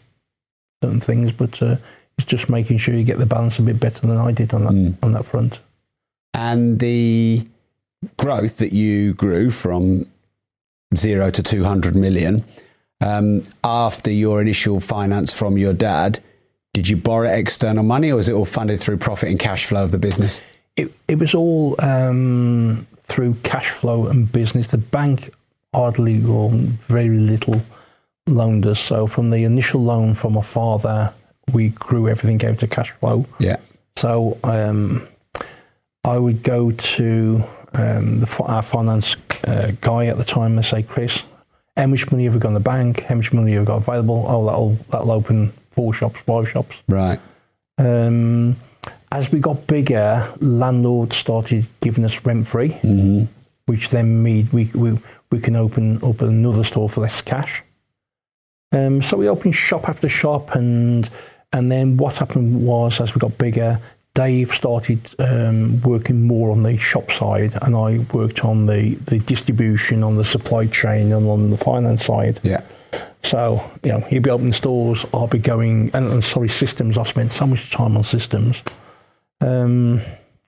certain 0.84 1.00
things, 1.00 1.32
but 1.32 1.62
uh, 1.62 1.76
it's 2.18 2.26
just 2.26 2.50
making 2.50 2.80
sure 2.80 2.96
you 2.96 3.04
get 3.04 3.20
the 3.20 3.28
balance 3.28 3.60
a 3.60 3.62
bit 3.62 3.80
better 3.80 4.08
than 4.08 4.18
I 4.18 4.32
did 4.32 4.52
on 4.52 4.64
that 4.64 4.74
Mm. 4.74 4.96
on 5.04 5.12
that 5.12 5.26
front. 5.26 5.60
and 6.34 6.80
the 6.80 7.46
growth 8.18 8.58
that 8.58 8.74
you 8.74 9.14
grew 9.14 9.52
from 9.52 10.08
zero 10.96 11.30
to 11.30 11.44
200 11.44 11.96
million 11.96 12.44
um, 13.06 13.44
after 13.64 14.10
your 14.10 14.42
initial 14.42 14.80
finance 14.80 15.32
from 15.32 15.58
your 15.58 15.74
dad, 15.74 16.22
did 16.74 16.90
you 16.90 16.98
borrow 16.98 17.30
external 17.30 17.84
money 17.84 18.12
or 18.12 18.16
was 18.16 18.28
it 18.28 18.34
all 18.34 18.46
funded 18.46 18.80
through 18.80 18.98
profit 18.98 19.30
and 19.30 19.40
cash 19.40 19.68
flow 19.68 19.84
of 19.84 19.92
the 19.92 20.00
business? 20.00 20.42
It, 20.76 20.92
it 21.08 21.20
was 21.20 21.36
all 21.36 21.76
um, 21.80 22.88
through 23.04 23.36
cash 23.44 23.70
flow 23.70 24.08
and 24.08 24.30
business. 24.32 24.68
The 24.68 24.80
bank 24.80 25.32
hardly 25.74 26.26
or 26.26 26.50
very 26.50 27.18
little 27.18 27.62
loaned 28.26 28.66
us. 28.66 28.80
So 28.80 29.06
from 29.06 29.30
the 29.30 29.44
initial 29.44 29.84
loan 29.84 30.16
from 30.16 30.34
my 30.34 30.42
father, 30.42 31.14
we 31.54 31.70
grew 31.70 32.10
everything 32.10 32.44
out 32.50 32.60
to 32.60 32.68
cash 32.68 32.92
flow. 32.92 33.28
Yeah. 33.38 33.58
So 33.98 34.40
um, 34.44 35.08
I 36.04 36.18
would 36.18 36.42
go 36.42 36.72
to 36.72 37.44
um, 37.74 38.22
the, 38.22 38.44
our 38.44 38.64
finance 38.64 39.16
uh, 39.44 39.74
guy 39.80 40.08
at 40.08 40.18
the 40.18 40.26
time 40.26 40.58
and 40.58 40.66
say, 40.66 40.82
Chris, 40.82 41.24
how 41.78 41.88
much 41.88 42.10
money 42.12 42.24
have 42.26 42.34
we 42.34 42.40
got 42.40 42.50
in 42.50 42.54
the 42.54 42.60
bank? 42.60 43.02
How 43.04 43.16
much 43.16 43.34
money 43.34 43.54
have 43.54 43.64
we 43.64 43.68
got 43.68 43.78
available? 43.78 44.26
Oh, 44.28 44.46
that'll, 44.46 44.78
that'll 44.92 45.12
open 45.12 45.52
four 45.72 45.94
shops, 45.94 46.20
five 46.22 46.50
shops. 46.50 46.76
Right. 46.88 47.20
Um, 47.78 48.56
as 49.12 49.32
we 49.32 49.40
got 49.40 49.68
bigger, 49.68 50.32
landlords 50.40 51.16
started 51.18 51.68
giving 51.82 52.06
us 52.06 52.24
rent 52.26 52.48
free, 52.48 52.70
Mm-hmm. 52.70 53.26
which 53.66 53.90
then 53.90 54.24
made 54.24 54.52
we, 54.54 54.66
we, 54.74 54.98
we 55.32 55.40
can 55.40 55.56
open 55.56 55.98
up 56.04 56.22
another 56.22 56.64
store 56.64 56.90
for 56.90 57.02
less 57.02 57.22
cash. 57.22 57.62
Um, 58.72 59.02
so 59.02 59.18
we 59.18 59.28
opened 59.30 59.56
shop 59.56 59.88
after 59.90 60.10
shop, 60.10 60.56
and 60.56 61.10
and 61.54 61.72
then 61.72 61.96
what 61.98 62.16
happened 62.16 62.66
was 62.66 63.00
as 63.00 63.16
we 63.16 63.20
got 63.20 63.38
bigger, 63.38 63.80
Dave 64.16 64.54
started 64.54 65.02
um, 65.20 65.82
working 65.82 66.26
more 66.26 66.50
on 66.50 66.64
the 66.64 66.78
shop 66.78 67.12
side, 67.12 67.54
and 67.62 67.76
I 67.76 68.00
worked 68.14 68.46
on 68.46 68.66
the, 68.66 68.96
the 69.06 69.20
distribution, 69.20 70.04
on 70.04 70.16
the 70.16 70.24
supply 70.24 70.68
chain, 70.68 71.12
and 71.12 71.28
on 71.28 71.52
the 71.52 71.58
finance 71.58 72.06
side. 72.06 72.40
Yeah. 72.42 72.62
So, 73.24 73.70
you 73.84 73.92
know, 73.92 74.00
he'd 74.00 74.24
be 74.24 74.30
opening 74.30 74.54
stores, 74.54 75.06
I'll 75.14 75.28
be 75.28 75.38
going, 75.38 75.92
and, 75.94 76.12
and 76.12 76.24
sorry, 76.24 76.48
systems. 76.48 76.98
I 76.98 77.04
spent 77.04 77.34
so 77.34 77.46
much 77.46 77.72
time 77.72 77.98
on 77.98 78.04
systems. 78.04 78.64
Um, 79.42 80.00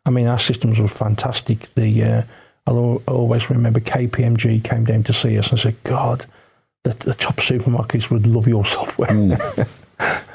I 0.05 0.11
mean, 0.11 0.27
our 0.27 0.39
systems 0.39 0.79
were 0.79 0.87
fantastic. 0.87 1.73
The 1.75 2.03
uh, 2.03 2.21
I'll 2.67 3.01
always 3.05 3.49
remember 3.49 3.81
KPMG 3.81 4.63
came 4.63 4.85
down 4.85 5.03
to 5.03 5.13
see 5.13 5.37
us 5.37 5.49
and 5.49 5.59
said, 5.59 5.75
God, 5.83 6.25
the, 6.83 6.93
the 6.93 7.13
top 7.13 7.37
supermarkets 7.37 8.09
would 8.09 8.25
love 8.25 8.47
your 8.47 8.65
software. 8.65 9.57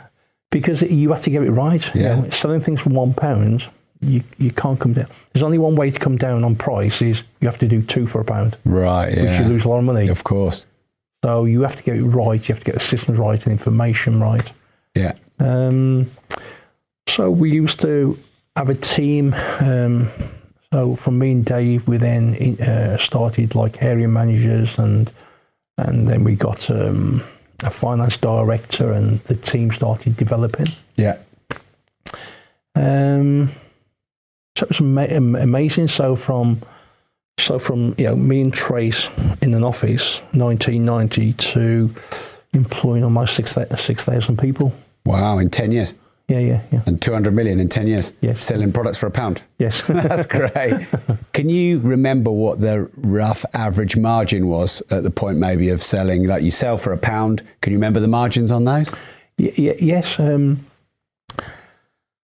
because 0.53 0.83
you 0.83 1.11
have 1.11 1.23
to 1.25 1.31
get 1.31 1.43
it 1.43 1.51
right. 1.51 1.85
You 1.95 2.03
Yeah. 2.03 2.15
know, 2.21 2.29
selling 2.31 2.61
things 2.61 2.81
for 2.81 2.91
one 2.91 3.13
pound, 3.15 3.67
you, 4.01 4.23
you 4.39 4.53
can't 4.53 4.79
come 4.79 4.93
down. 4.93 5.07
There's 5.33 5.43
only 5.43 5.59
one 5.59 5.75
way 5.75 5.91
to 5.91 5.99
come 5.99 6.17
down 6.17 6.45
on 6.45 6.55
price 6.55 7.03
is 7.03 7.25
you 7.41 7.49
have 7.49 7.59
to 7.59 7.67
do 7.67 7.83
two 7.83 8.07
for 8.07 8.21
a 8.21 8.25
pound, 8.25 8.57
Right. 8.65 9.13
yeah. 9.17 9.23
which 9.25 9.41
you 9.41 9.47
lose 9.53 9.65
a 9.65 9.69
lot 9.69 9.79
of 9.79 9.85
money. 9.85 10.09
Of 10.09 10.23
course. 10.23 10.67
So 11.25 11.45
you 11.45 11.63
have 11.63 11.75
to 11.77 11.83
get 11.83 11.97
it 11.97 12.05
right. 12.05 12.41
You 12.49 12.55
have 12.55 12.63
to 12.65 12.71
get 12.71 12.75
the 12.75 12.81
systems 12.81 13.19
right 13.19 13.43
and 13.45 13.53
information 13.53 14.21
right. 14.21 14.51
Yeah. 14.95 15.15
Um, 15.41 16.11
so 17.09 17.31
we 17.31 17.51
used 17.51 17.81
to 17.81 18.19
have 18.57 18.69
a 18.69 18.75
team. 18.75 19.35
Um, 19.61 20.09
so 20.73 20.97
from 20.97 21.19
me 21.19 21.31
and 21.33 21.45
Dave, 21.45 21.87
we 21.89 21.97
then 21.97 22.59
uh, 22.61 22.97
started 22.97 23.55
like 23.55 23.83
area 23.83 24.09
managers, 24.09 24.79
and 24.79 25.11
and 25.79 26.09
then 26.09 26.25
we 26.25 26.35
got 26.35 26.71
um, 26.71 27.23
a 27.63 27.71
finance 27.71 28.17
director, 28.17 28.93
and 28.93 29.21
the 29.25 29.37
team 29.37 29.73
started 29.73 30.17
developing. 30.17 30.67
Yeah. 30.97 31.19
Um, 32.75 33.53
so 34.57 34.65
it 34.65 34.69
was 34.69 34.81
ama- 34.81 35.03
am- 35.05 35.37
amazing. 35.37 35.89
So 35.89 36.17
from 36.17 36.63
so 37.39 37.59
from 37.59 37.95
you 37.99 38.07
know 38.07 38.17
me 38.17 38.41
and 38.41 38.53
Trace 38.53 39.09
in 39.41 39.55
an 39.55 39.65
office, 39.65 40.21
1990 40.33 41.33
to 41.33 41.95
employing 42.53 43.05
almost 43.05 43.35
six 43.35 43.57
six 43.77 44.05
thousand 44.05 44.39
people. 44.39 44.73
Wow. 45.05 45.39
In 45.39 45.51
10 45.51 45.73
years. 45.73 45.95
Yeah, 46.29 46.39
yeah, 46.39 46.63
yeah. 46.71 46.83
And 46.87 47.01
200 47.03 47.35
million 47.35 47.61
in 47.61 47.69
10 47.69 47.87
years. 47.89 48.13
Yes. 48.21 48.45
Selling 48.45 48.73
products 48.73 48.97
for 48.99 49.07
a 49.07 49.11
pound. 49.11 49.43
Yes. 49.59 49.83
That's 49.87 50.25
great. 50.27 50.87
Can 51.33 51.49
you 51.49 51.79
remember 51.81 52.31
what 52.31 52.61
the 52.61 52.89
rough 52.97 53.45
average 53.55 53.97
margin 53.97 54.47
was 54.47 54.83
at 54.91 55.03
the 55.03 55.11
point 55.11 55.39
maybe 55.39 55.69
of 55.69 55.83
selling, 55.83 56.27
like 56.27 56.43
you 56.43 56.51
sell 56.51 56.77
for 56.79 56.93
a 56.93 56.99
pound? 56.99 57.43
Can 57.61 57.73
you 57.73 57.79
remember 57.79 58.01
the 58.01 58.09
margins 58.09 58.51
on 58.51 58.65
those? 58.65 58.93
Y- 59.39 59.53
y- 59.59 59.77
yes. 59.81 60.19
Um, 60.19 60.65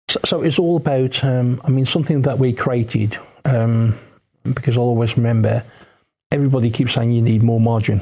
so, 0.09 0.20
so 0.24 0.42
it's 0.42 0.59
all 0.59 0.76
about, 0.76 1.22
um, 1.22 1.61
I 1.64 1.70
mean, 1.70 1.84
something 1.84 2.22
that 2.22 2.38
we 2.38 2.53
created, 2.53 3.18
um, 3.44 3.99
because 4.44 4.76
I'll 4.78 4.84
always 4.84 5.16
remember 5.16 5.64
everybody 6.30 6.70
keeps 6.70 6.94
saying 6.94 7.11
you 7.11 7.20
need 7.22 7.42
more 7.42 7.61
margin. 7.61 8.01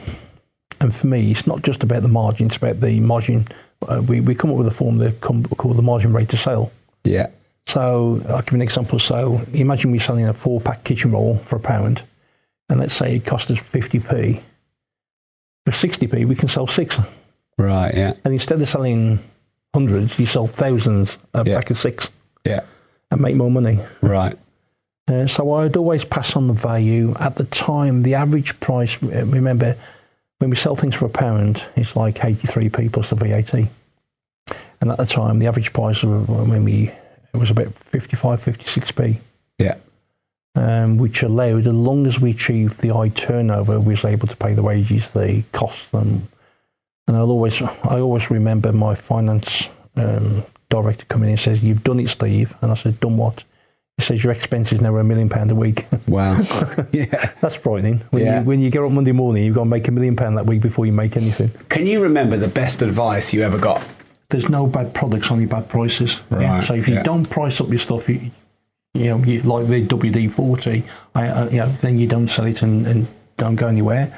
And 0.81 0.95
for 0.95 1.07
me, 1.07 1.31
it's 1.31 1.47
not 1.47 1.63
just 1.63 1.83
about 1.83 2.03
the 2.03 2.09
margin, 2.09 2.47
it's 2.47 2.57
about 2.59 2.81
the 2.81 3.01
margin. 3.01 3.49
Uh, 3.83 4.03
we, 4.03 4.21
we 4.21 4.35
come 4.35 4.51
up 4.51 4.57
with 4.57 4.67
a 4.67 4.71
form 4.73 4.99
that 4.99 5.21
come, 5.21 5.45
called 5.45 5.77
the 5.77 5.83
margin 5.83 6.13
rate 6.13 6.33
of 6.33 6.41
sale. 6.41 6.73
Yeah. 7.05 7.29
So 7.67 8.23
I'll 8.29 8.43
give 8.43 8.53
you 8.53 8.57
an 8.57 8.63
example. 8.63 8.99
So 8.99 9.43
imagine 9.53 9.91
we're 9.91 10.01
selling 10.01 10.27
a 10.29 10.33
four 10.35 10.61
pack 10.61 10.85
kitchen 10.85 11.13
roll 11.13 11.37
for 11.39 11.57
a 11.57 11.61
pound, 11.61 12.03
and 12.69 12.81
let's 12.81 12.95
say 12.95 13.17
it 13.17 13.25
cost 13.25 13.51
us 13.51 13.59
50p. 13.59 14.41
For 15.65 15.73
60p, 15.73 16.27
we 16.27 16.35
can 16.37 16.49
sell 16.49 16.67
six. 16.67 16.99
Right. 17.59 17.93
Yeah. 17.95 18.13
And 18.25 18.33
instead 18.33 18.61
of 18.61 18.69
selling 18.69 19.19
hundreds, 19.75 20.19
you 20.19 20.27
sell 20.27 20.47
thousands 20.47 21.19
a 21.35 21.45
Yeah. 21.45 21.57
pack 21.57 21.71
of 21.71 21.77
six 21.77 22.11
Yeah. 22.45 22.61
and 23.11 23.21
make 23.21 23.35
more 23.37 23.51
money. 23.51 23.81
Right. 24.01 24.39
Uh, 25.09 25.27
so 25.27 25.53
I'd 25.55 25.77
always 25.77 26.05
pass 26.05 26.35
on 26.37 26.47
the 26.49 26.53
value. 26.53 27.15
At 27.19 27.37
the 27.37 27.45
time, 27.45 28.03
the 28.05 28.15
average 28.15 28.59
price, 28.61 28.97
uh, 29.03 29.25
remember, 29.27 29.77
when 30.39 30.51
we 30.51 30.57
sell 30.57 30.77
things 30.77 30.95
for 30.95 31.07
a 31.07 31.11
pound, 31.11 31.65
it's 31.77 31.97
like 31.97 32.17
83p 32.17 32.93
plus 32.93 33.11
the 33.11 33.17
VAT. 33.17 33.69
And 34.81 34.91
at 34.91 34.99
the 34.99 35.07
time, 35.07 35.39
the 35.39 35.47
average 35.47 35.73
price 35.73 36.03
of, 36.03 36.29
when 36.29 36.65
we, 36.65 36.91
it 37.33 37.39
was 37.39 37.51
about 37.51 37.75
55, 37.75 38.45
56p. 38.45 39.19
Yeah. 39.59 39.77
Um, 40.55 40.99
which 40.99 41.23
allowed, 41.23 41.67
as 41.67 41.75
long 41.75 42.07
as 42.07 42.21
we 42.21 42.31
achieved 42.31 42.81
the 42.81 42.89
high 42.89 43.09
turnover, 43.11 43.81
we 43.81 43.95
was 43.95 44.05
able 44.05 44.29
to 44.29 44.37
pay 44.37 44.55
the 44.55 44.63
wages, 44.63 45.11
the 45.11 45.43
costs, 45.53 45.93
and 45.93 46.29
and 47.09 47.17
I'll 47.17 47.31
always, 47.31 47.63
I 47.63 48.01
always 48.01 48.31
remember 48.31 48.73
my 48.73 48.95
finance 48.97 49.69
um, 49.97 50.45
director 50.69 51.05
coming 51.05 51.29
in 51.29 51.33
and 51.35 51.41
says, 51.41 51.63
"You've 51.63 51.85
done 51.85 52.01
it, 52.01 52.09
Steve," 52.09 52.57
and 52.61 52.73
I 52.73 52.75
said, 52.75 52.99
"Done 53.01 53.17
what?" 53.17 53.45
He 53.99 54.05
says, 54.05 54.23
"Your 54.23 54.33
expenses 54.35 54.81
now 54.83 54.95
are 54.95 55.01
a 55.01 55.05
million 55.05 55.29
pound 55.29 55.51
a 55.51 55.55
week." 55.55 55.87
Wow. 56.07 56.39
yeah. 56.93 57.33
That's 57.41 57.57
frightening. 57.57 58.01
When 58.11 58.23
Yeah. 58.23 58.41
you 58.41 58.45
when 58.47 58.61
you 58.61 58.71
get 58.71 58.83
up 58.83 58.93
Monday 58.93 59.13
morning, 59.13 59.45
you've 59.45 59.55
got 59.55 59.63
to 59.63 59.69
make 59.71 59.89
a 59.89 59.91
million 59.91 60.15
pound 60.17 60.37
that 60.37 60.47
week 60.47 60.61
before 60.63 60.87
you 60.87 60.93
make 60.93 61.17
anything. 61.17 61.51
Can 61.69 61.87
you 61.87 62.01
remember 62.03 62.37
the 62.37 62.47
best 62.49 62.81
advice 62.83 63.33
you 63.33 63.43
ever 63.43 63.59
got? 63.59 63.83
There's 64.29 64.49
no 64.49 64.67
bad 64.67 64.93
products, 64.95 65.31
only 65.31 65.47
bad 65.47 65.69
prices. 65.69 66.21
Right, 66.31 66.63
So 66.65 66.75
if 66.75 66.87
you 66.89 66.95
yeah. 66.95 67.03
don't 67.03 67.29
price 67.29 67.61
up 67.61 67.69
your 67.69 67.79
stuff, 67.79 68.09
you, 68.09 68.31
you 68.95 69.05
know, 69.07 69.19
you, 69.19 69.41
like 69.43 69.67
the 69.67 69.85
WD 69.87 70.33
forty, 70.33 70.85
I, 71.15 71.29
uh, 71.29 71.49
you 71.49 71.59
know, 71.59 71.69
then 71.81 71.99
you 71.99 72.07
don't 72.07 72.29
sell 72.29 72.45
it 72.47 72.63
and, 72.63 72.87
and 72.87 73.07
don't 73.39 73.57
go 73.57 73.67
anywhere. 73.67 74.13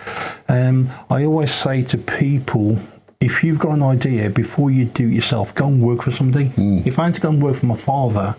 Um, 0.49 0.91
I 1.09 1.25
always 1.25 1.53
say 1.53 1.83
to 1.85 1.99
people, 1.99 2.79
if 3.21 3.43
you've 3.45 3.59
got 3.59 3.73
an 3.73 3.83
idea, 3.83 4.29
before 4.31 4.71
you 4.71 4.85
do 4.87 5.07
it 5.09 5.13
yourself, 5.15 5.55
go 5.55 5.67
and 5.69 5.81
work 5.83 6.03
for 6.03 6.13
somebody. 6.13 6.49
Hmm. 6.51 6.81
If 6.85 6.99
I 6.99 7.05
had 7.07 7.15
to 7.15 7.21
go 7.21 7.31
and 7.31 7.43
work 7.43 7.57
for 7.57 7.67
my 7.67 7.77
father, 7.77 8.37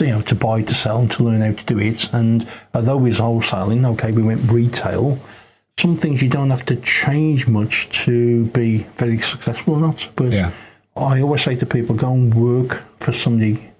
you 0.00 0.08
know, 0.08 0.20
to 0.22 0.34
buy, 0.34 0.62
to 0.62 0.74
sell, 0.74 0.98
and 0.98 1.10
to 1.12 1.22
learn 1.24 1.40
how 1.40 1.52
to 1.52 1.64
do 1.64 1.78
it, 1.78 2.08
and 2.12 2.46
although 2.74 3.02
he's 3.04 3.18
wholesaling, 3.18 3.86
okay, 3.92 4.12
we 4.12 4.22
went 4.22 4.50
retail. 4.50 5.18
Some 5.78 5.96
things 5.96 6.20
you 6.22 6.28
don't 6.28 6.50
have 6.50 6.66
to 6.66 6.76
change 6.76 7.46
much 7.46 7.88
to 8.04 8.46
be 8.46 8.78
very 8.96 9.18
successful 9.18 9.74
or 9.74 9.80
not. 9.80 10.08
But 10.16 10.32
Yeah. 10.32 10.50
I 10.96 11.20
always 11.22 11.42
say 11.42 11.54
to 11.54 11.66
people, 11.66 11.94
go 11.94 12.12
and 12.12 12.34
work 12.34 12.82
for 12.98 13.12
somebody 13.12 13.70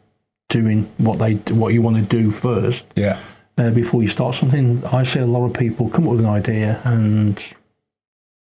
doing 0.49 0.89
what 0.99 1.19
they 1.19 1.35
what 1.53 1.75
you 1.75 1.83
want 1.83 1.97
to 1.97 2.03
do 2.03 2.31
first 2.31 2.85
Yeah. 2.95 3.19
uh, 3.59 3.71
before 3.71 4.03
you 4.03 4.09
start 4.09 4.37
something. 4.37 4.83
I 4.93 5.03
see 5.03 5.19
a 5.21 5.27
lot 5.27 5.45
of 5.45 5.53
people 5.55 5.89
come 5.89 6.05
up 6.07 6.13
with 6.13 6.21
an 6.21 6.27
idea 6.27 6.81
and 6.85 7.37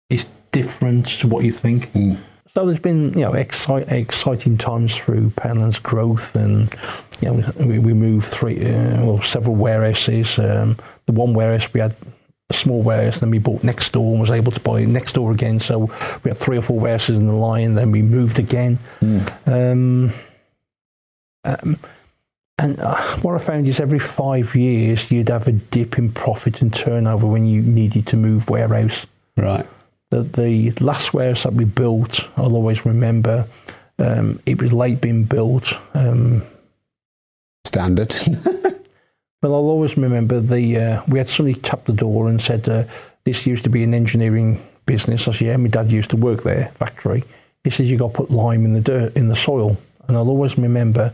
it's 0.10 0.26
different 0.52 1.08
to 1.20 1.28
what 1.30 1.46
you 1.46 1.54
think. 1.54 1.90
So 2.58 2.66
there's 2.66 2.80
been 2.80 3.14
you 3.14 3.20
know 3.20 3.34
excite, 3.34 3.88
exciting 3.92 4.58
times 4.58 4.96
through 4.96 5.30
Poundland's 5.36 5.78
growth, 5.78 6.36
and 6.36 6.74
you 7.22 7.32
know 7.32 7.54
we, 7.60 7.78
we 7.78 7.94
moved 7.94 8.26
three 8.26 8.66
uh, 8.66 9.06
well 9.06 9.22
several 9.22 9.56
warehouses. 9.56 10.40
Um, 10.40 10.76
the 11.06 11.12
one 11.12 11.36
warehouse 11.36 11.72
we 11.72 11.82
had 11.82 11.96
a 12.50 12.56
small 12.56 12.82
warehouse, 12.82 13.20
then 13.20 13.30
we 13.30 13.38
bought 13.38 13.64
next 13.64 13.92
door 13.94 14.10
and 14.12 14.20
was 14.20 14.32
able 14.32 14.52
to 14.52 14.60
buy 14.60 14.84
next 14.86 15.12
door 15.12 15.32
again. 15.32 15.60
So 15.60 15.92
we 16.24 16.32
had 16.32 16.38
three 16.38 16.58
or 16.58 16.64
four 16.64 16.80
warehouses 16.80 17.20
in 17.20 17.28
the 17.28 17.36
line. 17.36 17.76
Then 17.76 17.92
we 17.92 18.02
moved 18.02 18.40
again. 18.40 18.80
Um, 19.46 20.12
um, 21.44 21.78
and 22.58 22.80
uh, 22.80 23.18
what 23.18 23.36
I 23.36 23.38
found 23.38 23.68
is 23.68 23.80
every 23.80 24.00
five 24.00 24.56
years 24.56 25.12
you'd 25.12 25.30
have 25.30 25.48
a 25.48 25.52
dip 25.52 26.00
in 26.00 26.12
profit 26.12 26.64
and 26.64 26.74
turnover 26.74 27.28
when 27.28 27.46
you 27.46 27.62
needed 27.62 28.08
to 28.08 28.18
move 28.18 28.50
warehouse. 28.50 29.06
Right. 29.36 29.68
The, 30.10 30.24
the 30.24 30.72
last 30.84 31.14
warehouse 31.14 31.44
that 31.44 31.54
we 31.54 31.66
built, 31.66 32.30
I'll 32.38 32.56
always 32.56 32.86
remember, 32.86 33.48
um, 34.00 34.40
it 34.46 34.62
was 34.62 34.72
late 34.72 35.02
being 35.02 35.26
built. 35.26 35.74
Um, 35.94 36.44
Standard. 37.66 38.16
Well, 39.44 39.54
I'll 39.54 39.70
always 39.70 39.96
remember 39.96 40.40
the 40.40 40.78
uh, 40.78 41.04
we 41.08 41.20
had 41.20 41.30
somebody 41.30 41.60
tap 41.60 41.86
the 41.86 41.94
door 41.94 42.28
and 42.28 42.42
said, 42.42 42.68
uh, 42.68 42.86
"This 43.24 43.46
used 43.46 43.64
to 43.66 43.70
be 43.70 43.84
an 43.84 43.94
engineering 43.94 44.66
business." 44.88 45.28
I 45.28 45.32
said, 45.34 45.48
"Yeah, 45.48 45.58
my 45.58 45.68
dad 45.68 45.92
used 45.92 46.10
to 46.10 46.18
work 46.18 46.42
there, 46.42 46.72
factory." 46.80 47.24
He 47.64 47.70
says, 47.70 47.90
"You 47.90 47.98
got 47.98 48.14
to 48.14 48.14
put 48.14 48.32
lime 48.32 48.66
in 48.66 48.74
the 48.74 48.82
dirt 48.82 49.16
in 49.16 49.28
the 49.28 49.36
soil," 49.36 49.78
and 50.08 50.18
I'll 50.18 50.30
always 50.30 50.58
remember 50.58 51.14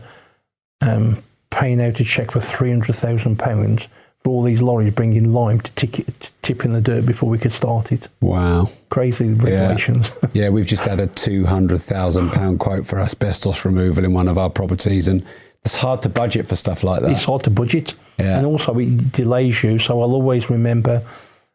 um, 0.80 1.22
paying 1.50 1.82
out 1.82 2.00
a 2.00 2.04
check 2.04 2.30
for 2.30 2.40
three 2.40 2.70
hundred 2.70 2.94
thousand 2.94 3.38
pounds 3.38 3.88
for 4.24 4.30
all 4.30 4.42
these 4.42 4.62
lorries 4.62 4.92
bringing 4.94 5.32
lime 5.34 5.60
to, 5.60 5.72
tick 5.74 5.92
to 6.20 6.32
tip 6.42 6.64
in 6.64 6.72
the 6.72 6.80
dirt 6.80 7.04
before 7.04 7.28
we 7.28 7.38
could 7.38 7.52
start 7.52 7.92
it. 7.92 8.08
Wow. 8.22 8.70
Crazy 8.88 9.28
regulations. 9.28 10.10
yeah, 10.32 10.48
we've 10.48 10.66
just 10.66 10.86
had 10.86 10.98
a 10.98 11.06
two 11.06 11.44
hundred 11.46 11.78
thousand 11.82 12.30
pound 12.30 12.58
quote 12.58 12.86
for 12.86 12.98
asbestos 12.98 13.64
removal 13.64 14.02
in 14.04 14.14
one 14.14 14.26
of 14.28 14.38
our 14.38 14.48
properties, 14.50 15.06
and 15.08 15.22
it's 15.64 15.76
hard 15.76 16.00
to 16.02 16.08
budget 16.08 16.46
for 16.46 16.56
stuff 16.56 16.82
like 16.82 17.02
that. 17.02 17.10
It's 17.10 17.24
hard 17.24 17.44
to 17.44 17.50
budget, 17.50 17.94
Yeah. 18.18 18.38
and 18.38 18.46
also 18.46 18.76
it 18.78 19.12
delays 19.12 19.62
you. 19.62 19.78
So 19.78 20.00
I'll 20.00 20.14
always 20.14 20.48
remember 20.48 21.02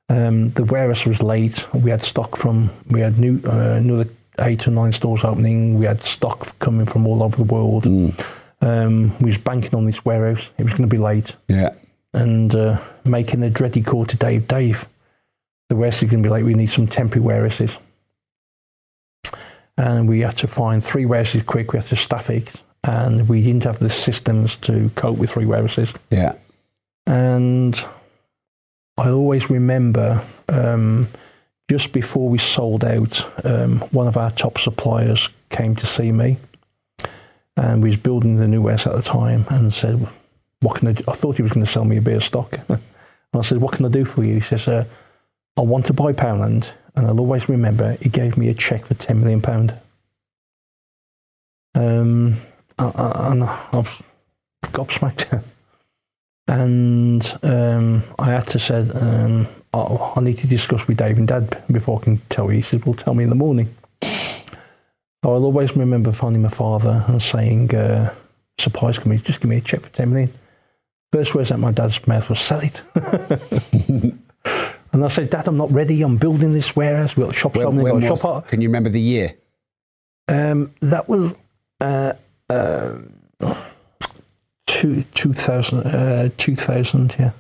um, 0.10 0.52
the 0.52 0.64
warehouse 0.64 1.06
was 1.08 1.24
late. 1.24 1.66
We 1.74 1.90
had 1.90 2.04
stock 2.04 2.38
from 2.38 2.70
we 2.90 3.00
had 3.02 3.18
new 3.18 3.42
uh, 3.46 3.78
another 3.82 4.08
eight 4.40 4.68
or 4.68 4.72
nine 4.72 4.92
stores 4.92 5.24
opening. 5.24 5.80
We 5.80 5.86
had 5.86 6.04
stock 6.04 6.58
coming 6.60 6.86
from 6.86 7.08
all 7.08 7.24
over 7.24 7.36
the 7.36 7.44
world. 7.44 7.88
Um, 8.62 9.18
we 9.20 9.26
was 9.30 9.38
banking 9.40 9.74
on 9.74 9.86
this 9.86 10.04
warehouse. 10.06 10.50
It 10.58 10.64
was 10.66 10.74
going 10.74 10.88
to 10.90 10.96
be 10.96 11.02
late, 11.02 11.36
Yeah. 11.48 11.70
And 12.14 12.54
uh, 12.56 12.82
making 13.06 13.42
the 13.42 13.50
dreaded 13.50 13.86
call 13.86 14.06
to 14.06 14.18
Dave. 14.18 14.48
Dave, 14.48 14.88
the 15.70 15.76
warehouse 15.76 16.02
is 16.02 16.10
going 16.10 16.24
to 16.24 16.28
be 16.28 16.32
like, 16.32 16.44
We 16.44 16.54
need 16.54 16.70
some 16.70 16.88
temporary 16.88 17.26
warehouses. 17.26 17.78
And 19.78 20.10
we 20.10 20.22
had 20.22 20.38
to 20.38 20.48
find 20.48 20.84
three 20.84 21.06
warehouses 21.06 21.44
quick. 21.44 21.72
We 21.72 21.80
had 21.80 21.88
to 21.88 21.96
staff 21.96 22.30
it, 22.30 22.54
and 22.84 23.30
we 23.30 23.42
didn't 23.42 23.64
have 23.64 23.80
the 23.80 23.90
systems 23.90 24.58
to 24.58 24.92
cope 24.96 25.18
with 25.18 25.32
three 25.32 25.46
warehouses. 25.46 25.94
Yeah. 26.10 26.36
And 27.06 27.82
I 28.98 29.10
always 29.10 29.50
remember 29.50 30.26
um, 30.50 31.08
just 31.70 31.94
before 31.94 32.28
we 32.28 32.38
sold 32.38 32.84
out, 32.84 33.46
um, 33.46 33.80
one 33.92 34.08
of 34.08 34.18
our 34.18 34.32
top 34.32 34.58
suppliers 34.58 35.30
came 35.50 35.76
to 35.76 35.86
see 35.86 36.12
me, 36.12 36.38
and 37.56 37.82
we 37.82 37.90
was 37.90 37.98
building 37.98 38.36
the 38.36 38.48
new 38.48 38.62
warehouse 38.62 38.88
at 38.88 38.96
the 38.96 39.02
time, 39.02 39.46
and 39.50 39.74
said, 39.74 40.06
"What 40.62 40.78
can 40.78 40.90
I 40.90 40.92
do?" 40.94 41.04
I 41.08 41.14
thought 41.14 41.38
he 41.38 41.42
was 41.42 41.52
going 41.52 41.66
to 41.66 41.72
sell 41.72 41.86
me 41.86 41.98
a 41.98 42.16
of 42.16 42.24
stock, 42.24 42.60
and 42.70 42.80
I 43.34 43.42
said, 43.42 43.60
"What 43.60 43.74
can 43.74 43.86
I 43.86 43.90
do 43.90 44.06
for 44.06 44.24
you?" 44.24 44.36
He 44.36 44.42
says, 44.42 44.68
uh, 44.68 44.86
"I 45.58 45.62
want 45.62 45.86
to 45.88 45.94
buy 45.94 46.14
Poundland." 46.14 46.70
And 46.96 47.08
I'll 47.08 47.20
always 47.20 47.48
remember 47.48 47.94
he 48.02 48.10
gave 48.10 48.36
me 48.36 48.50
a 48.50 48.54
check 48.54 48.86
for 48.86 48.94
ten 48.94 49.22
million 49.22 49.42
pound. 49.42 49.74
Um, 51.76 52.42
and 52.78 53.44
I 53.44 53.68
was 53.74 54.02
gobsmacked. 54.64 55.44
and 56.48 57.40
um, 57.44 58.04
I 58.18 58.32
had 58.32 58.48
to 58.48 58.60
say, 58.60 58.90
um, 58.90 59.48
oh, 59.74 60.14
I 60.16 60.22
need 60.22 60.38
to 60.40 60.48
discuss 60.48 60.88
with 60.88 60.98
Dave 60.98 61.18
and 61.18 61.28
Dad 61.28 61.64
before 61.72 62.00
I 62.00 62.04
can 62.04 62.18
tell 62.30 62.46
you. 62.46 62.58
He 62.58 62.62
said, 62.62 62.86
well, 62.86 62.96
tell 62.96 63.14
me 63.14 63.24
in 63.24 63.30
the 63.30 63.36
morning. 63.36 63.76
I'll 65.22 65.44
always 65.44 65.76
remember 65.76 66.12
finding 66.12 66.42
my 66.42 66.50
father 66.50 67.04
and 67.08 67.22
saying, 67.22 67.76
uh, 67.76 68.14
supplies 68.58 68.98
company, 68.98 69.22
just 69.22 69.42
give 69.42 69.50
me 69.50 69.58
a 69.58 69.62
check 69.62 69.82
for 69.82 69.90
10 69.90 70.10
million. 70.10 70.34
First 71.12 71.34
words 71.34 71.52
out 71.52 71.60
my 71.60 71.72
dad's 71.72 72.06
mouth 72.08 72.30
was, 72.30 72.40
sell 72.40 72.60
it. 72.60 72.82
and 74.94 75.04
I 75.04 75.08
said, 75.08 75.30
Dad, 75.30 75.48
I'm 75.48 75.58
not 75.58 75.72
ready. 75.72 76.02
I'm 76.04 76.18
building 76.18 76.54
this 76.54 76.76
warehouse. 76.76 77.14
Got 77.16 77.34
shop 77.36 77.56
When, 77.56 77.76
when 77.78 78.00
got 78.02 78.12
was- 78.12 78.22
shop 78.22 78.48
can 78.48 78.62
you 78.62 78.70
remember 78.70 78.90
the 78.90 79.02
year? 79.02 79.34
Um, 80.28 80.72
that 80.82 81.10
was 81.10 81.34
uh, 81.82 82.14
uh, 82.50 83.00
two, 84.68 85.04
2000, 85.16 85.80
uh, 85.80 86.30
2000, 86.38 87.16
yeah. 87.18 87.32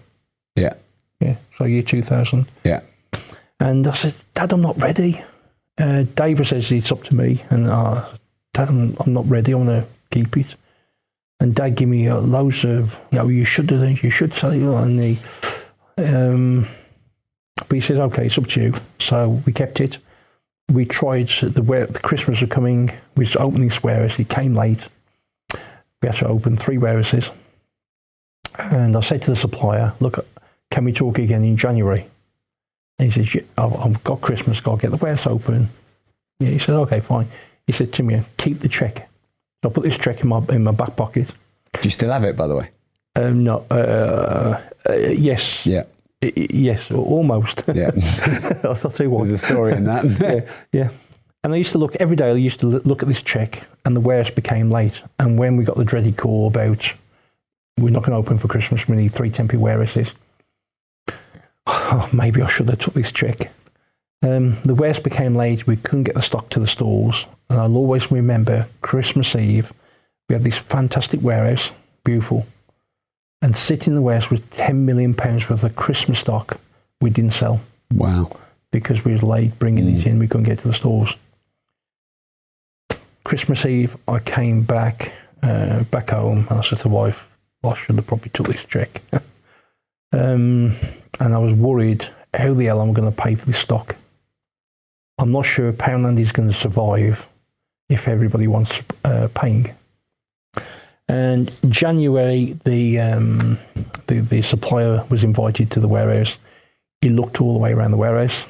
Yeah. 0.56 0.74
Yeah, 1.20 1.36
so 1.58 1.66
year 1.66 1.84
2000. 1.84 2.48
Yeah. 2.64 2.82
And 3.60 3.86
I 3.86 3.94
said, 3.94 4.16
Dad, 4.34 4.54
I'm 4.54 4.62
not 4.62 4.80
ready. 4.82 5.22
Uh, 5.78 6.04
David 6.16 6.48
says 6.48 6.72
it's 6.72 6.92
up 6.92 7.04
to 7.04 7.16
me. 7.16 7.44
And 7.50 7.68
uh, 7.68 8.06
Dad, 8.54 8.70
I'm, 8.70 8.96
I'm 9.02 9.14
not 9.14 9.30
ready. 9.30 9.54
I 9.54 9.58
want 9.58 9.70
to 9.70 9.86
keep 10.12 10.36
it. 10.38 10.56
And 11.40 11.56
Dad 11.56 11.76
gave 11.76 11.88
me 11.88 12.08
uh, 12.08 12.20
loads 12.20 12.66
of, 12.66 13.00
you 13.12 13.18
know, 13.18 13.28
you 13.30 13.46
should 13.46 13.68
do 13.68 13.78
this, 13.78 14.04
you 14.04 14.10
should 14.10 14.34
it. 14.34 14.44
And 14.44 15.02
he, 15.04 15.18
um, 15.98 16.68
but 17.56 17.72
he 17.72 17.80
says, 17.80 17.98
okay, 17.98 18.26
it's 18.26 18.38
up 18.38 18.48
to 18.48 18.62
you. 18.62 18.74
So 19.00 19.42
we 19.46 19.54
kept 19.54 19.80
it. 19.80 20.00
We 20.70 20.86
tried, 20.86 21.28
the, 21.28 21.64
ware- 21.64 21.88
the 21.88 22.00
Christmas 22.00 22.42
was 22.42 22.50
coming. 22.50 22.92
We 23.16 23.26
was 23.26 23.36
opening 23.38 23.72
warehouse. 23.82 24.20
It 24.20 24.30
came 24.30 24.54
late. 24.54 24.86
We 26.02 26.08
had 26.08 26.16
to 26.18 26.28
open 26.28 26.58
three 26.58 26.78
warehouses. 26.78 27.32
And 28.58 28.96
I 28.96 29.00
said 29.00 29.22
to 29.24 29.32
the 29.32 29.36
supplier, 29.36 29.94
look, 30.00 30.26
can 30.72 30.84
we 30.84 30.94
talk 30.94 31.18
again 31.18 31.44
in 31.44 31.58
January? 31.58 32.06
And 32.98 33.12
he 33.12 33.24
says, 33.24 33.34
"Yeah, 33.34 33.42
I've, 33.58 33.74
I've 33.76 34.04
got 34.04 34.22
Christmas, 34.22 34.60
got 34.60 34.76
to 34.76 34.82
get 34.82 34.92
the 34.92 34.98
warehouse 34.98 35.26
open. 35.26 35.70
Yeah, 36.40 36.50
he 36.50 36.60
said, 36.60 36.76
okay, 36.76 37.00
fine. 37.00 37.28
He 37.66 37.74
said 37.74 37.94
to 37.94 38.04
me, 38.04 38.22
keep 38.38 38.60
the 38.60 38.70
check. 38.70 39.09
So 39.64 39.70
I 39.70 39.74
put 39.74 39.84
this 39.84 39.98
check 39.98 40.22
in 40.22 40.30
my, 40.30 40.42
in 40.50 40.64
my 40.64 40.72
back 40.72 40.96
pocket. 40.96 41.28
Do 41.74 41.80
you 41.84 41.90
still 41.90 42.12
have 42.12 42.24
it, 42.24 42.36
by 42.36 42.48
the 42.48 42.56
way? 42.56 42.70
Um, 43.16 43.44
no, 43.44 43.66
uh, 43.72 44.62
uh, 44.88 44.94
yes. 44.94 45.66
Yeah. 45.66 45.84
I- 46.24 46.34
I- 46.36 46.48
yes, 46.50 46.92
almost. 46.92 47.64
Yeah. 47.74 47.92
I'll 48.64 48.76
tell 48.76 49.06
you 49.06 49.10
what. 49.10 49.28
There's 49.28 49.42
a 49.44 49.46
story 49.46 49.74
in 49.74 49.86
that. 49.86 50.06
yeah, 50.22 50.52
yeah. 50.72 50.90
And 51.44 51.54
I 51.54 51.58
used 51.58 51.72
to 51.72 51.78
look 51.78 51.96
every 51.98 52.16
day. 52.18 52.30
I 52.30 52.34
used 52.34 52.60
to 52.62 52.68
look 52.68 53.02
at 53.02 53.08
this 53.08 53.24
check, 53.24 53.64
and 53.86 53.96
the 53.96 54.02
warehouse 54.02 54.30
became 54.30 54.70
late. 54.70 55.02
And 55.20 55.38
when 55.40 55.56
we 55.56 55.64
got 55.64 55.78
the 55.78 55.86
dreaded 55.86 56.18
call 56.18 56.48
about 56.48 56.94
we're 57.78 57.92
not 57.92 58.04
going 58.04 58.12
to 58.12 58.18
open 58.18 58.38
for 58.38 58.50
Christmas, 58.50 58.88
we 58.90 58.98
need 58.98 59.14
three 59.14 59.30
temporary 59.30 59.62
warehouses. 59.64 60.14
Oh, 61.66 62.10
maybe 62.14 62.42
I 62.42 62.48
should 62.50 62.68
have 62.70 62.80
took 62.80 62.94
this 62.94 63.12
check. 63.12 63.52
Um, 64.22 64.62
the 64.64 64.76
warehouse 64.76 65.00
became 65.00 65.36
late. 65.36 65.66
We 65.66 65.78
couldn't 65.78 66.04
get 66.04 66.16
the 66.16 66.22
stock 66.22 66.50
to 66.50 66.60
the 66.60 66.68
stores, 66.68 67.26
and 67.50 67.60
I'll 67.60 67.78
always 67.78 68.12
remember 68.12 68.68
Christmas 68.82 69.36
Eve. 69.36 69.72
We 70.28 70.34
had 70.34 70.44
this 70.44 70.58
fantastic 70.58 71.22
warehouse, 71.22 71.72
beautiful, 72.04 72.46
and 73.42 73.56
sitting 73.56 73.92
in 73.92 73.96
the 73.96 74.02
warehouse 74.02 74.30
was 74.30 74.42
ten 74.52 74.86
million 74.86 75.14
pounds 75.14 75.50
worth 75.50 75.64
of 75.64 75.76
Christmas 75.76 76.20
stock 76.20 76.60
we 77.02 77.10
didn't 77.10 77.32
sell 77.32 77.62
Wow. 77.94 78.38
because 78.72 79.06
we 79.06 79.14
was 79.14 79.24
late 79.24 79.58
bringing 79.58 79.90
it 79.90 80.06
in. 80.06 80.20
We 80.20 80.28
couldn't 80.28 80.44
get 80.48 80.60
to 80.60 80.68
the 80.68 80.74
stores. 80.74 81.16
Christmas 83.24 83.66
Eve, 83.66 83.96
I 84.08 84.20
came 84.20 84.64
back 84.64 85.14
uh, 85.42 85.84
back 85.84 86.10
home. 86.10 86.46
And 86.50 86.60
I 86.60 86.62
said 86.62 86.80
to 86.80 86.84
the 86.84 86.90
wife, 86.90 87.28
"I 87.64 87.74
should 87.74 87.96
have 87.96 88.08
probably 88.08 88.30
took 88.32 88.48
this 88.48 88.66
check." 88.66 89.02
um, 90.12 90.76
and 91.20 91.34
I 91.34 91.38
was 91.38 91.54
worried 91.54 92.08
how 92.34 92.54
the 92.54 92.66
hell 92.66 92.82
am 92.82 92.90
I 92.92 92.94
going 92.94 93.12
to 93.12 93.22
pay 93.24 93.36
for 93.36 93.46
this 93.46 93.58
stock? 93.60 93.96
I'm 95.20 95.32
not 95.32 95.46
sure 95.46 95.74
Poundland 95.74 96.18
is 96.18 96.32
going 96.32 96.48
to 96.48 96.56
survive 96.56 97.28
if 97.90 98.08
everybody 98.08 98.48
wants 98.48 98.80
uh, 99.04 99.28
paying. 99.36 99.76
And 101.10 101.54
January, 101.70 102.58
the, 102.64 103.00
um, 103.00 103.60
the 104.08 104.22
the 104.22 104.42
supplier 104.42 105.04
was 105.10 105.24
invited 105.24 105.72
to 105.72 105.80
the 105.80 105.88
warehouse. 105.88 106.38
He 107.02 107.10
looked 107.10 107.42
all 107.42 107.54
the 107.54 107.60
way 107.60 107.74
around 107.74 107.92
the 107.92 107.98
warehouse. 107.98 108.46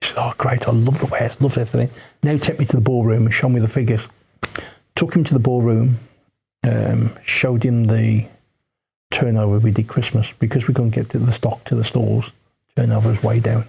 He 0.00 0.08
said, 0.08 0.18
"Oh, 0.18 0.34
great! 0.38 0.68
I 0.68 0.72
love 0.72 1.00
the 1.00 1.06
warehouse, 1.06 1.40
love 1.40 1.58
everything." 1.58 1.90
Now 2.22 2.36
take 2.36 2.58
me 2.58 2.66
to 2.66 2.76
the 2.76 2.82
ballroom 2.82 3.24
and 3.24 3.34
show 3.34 3.48
me 3.48 3.60
the 3.60 3.68
figures. 3.68 4.06
Took 4.94 5.16
him 5.16 5.24
to 5.24 5.32
the 5.32 5.40
ballroom, 5.40 5.98
um, 6.62 7.16
showed 7.24 7.64
him 7.64 7.84
the 7.84 8.26
turnover 9.10 9.58
we 9.58 9.70
did 9.70 9.88
Christmas 9.88 10.32
because 10.38 10.68
we 10.68 10.74
couldn't 10.74 10.90
get 10.90 11.08
the 11.08 11.32
stock 11.32 11.64
to 11.64 11.74
the 11.74 11.84
stores. 11.84 12.30
Turnover 12.76 13.08
was 13.08 13.22
way 13.22 13.40
down. 13.40 13.64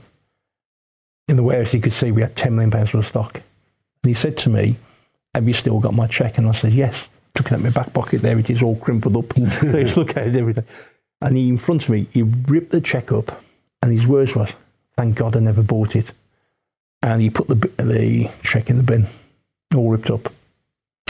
In 1.27 1.37
the 1.37 1.43
warehouse, 1.43 1.73
you 1.73 1.79
could 1.79 1.93
see 1.93 2.11
we 2.11 2.21
had 2.21 2.35
ten 2.35 2.55
million 2.55 2.71
pounds 2.71 2.93
worth 2.93 3.05
of 3.05 3.09
stock. 3.09 3.35
And 3.35 4.09
he 4.09 4.13
said 4.13 4.37
to 4.39 4.49
me, 4.49 4.77
"Have 5.33 5.47
you 5.47 5.53
still 5.53 5.79
got 5.79 5.93
my 5.93 6.07
check?" 6.07 6.37
And 6.37 6.47
I 6.47 6.51
said, 6.51 6.73
"Yes." 6.73 7.07
Took 7.35 7.47
it 7.47 7.53
out 7.53 7.61
my 7.61 7.69
back 7.69 7.93
pocket. 7.93 8.21
There 8.21 8.37
it 8.37 8.49
is, 8.49 8.61
all 8.61 8.75
crumpled 8.75 9.17
up. 9.17 9.35
Let's 9.63 9.97
look 9.97 10.15
at 10.15 10.27
it, 10.27 10.35
everything. 10.35 10.65
And 11.21 11.35
he, 11.35 11.49
in 11.49 11.57
front 11.57 11.83
of 11.83 11.89
me, 11.89 12.07
he 12.11 12.21
ripped 12.21 12.71
the 12.71 12.81
check 12.81 13.11
up, 13.11 13.41
and 13.81 13.91
his 13.91 14.05
words 14.05 14.35
was, 14.35 14.53
"Thank 14.95 15.15
God 15.15 15.35
I 15.35 15.39
never 15.39 15.63
bought 15.63 15.95
it." 15.95 16.11
And 17.01 17.21
he 17.21 17.29
put 17.29 17.47
the 17.47 17.55
the 17.55 18.29
check 18.43 18.69
in 18.69 18.77
the 18.77 18.83
bin, 18.83 19.07
all 19.75 19.89
ripped 19.89 20.09
up. 20.09 20.31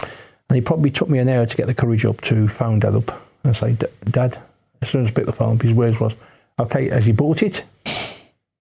And 0.02 0.56
he 0.56 0.62
probably 0.62 0.92
took 0.92 1.10
me 1.10 1.20
an 1.20 1.30
hour 1.30 1.46
to 1.46 1.58
get 1.58 1.68
the 1.68 1.74
courage 1.74 2.06
up 2.06 2.22
to 2.22 2.48
phone 2.48 2.80
Dad 2.80 2.96
up 2.96 3.28
and 3.44 3.56
say, 3.56 3.76
"Dad," 4.10 4.40
as 4.82 4.90
soon 4.90 5.06
as 5.06 5.12
I 5.12 5.14
picked 5.14 5.28
the 5.28 5.34
phone 5.34 5.56
up, 5.56 5.62
his 5.62 5.74
words 5.74 6.00
was, 6.00 6.14
"Okay, 6.60 6.90
has 6.90 7.06
he 7.06 7.12
bought 7.12 7.44
it?" 7.44 7.64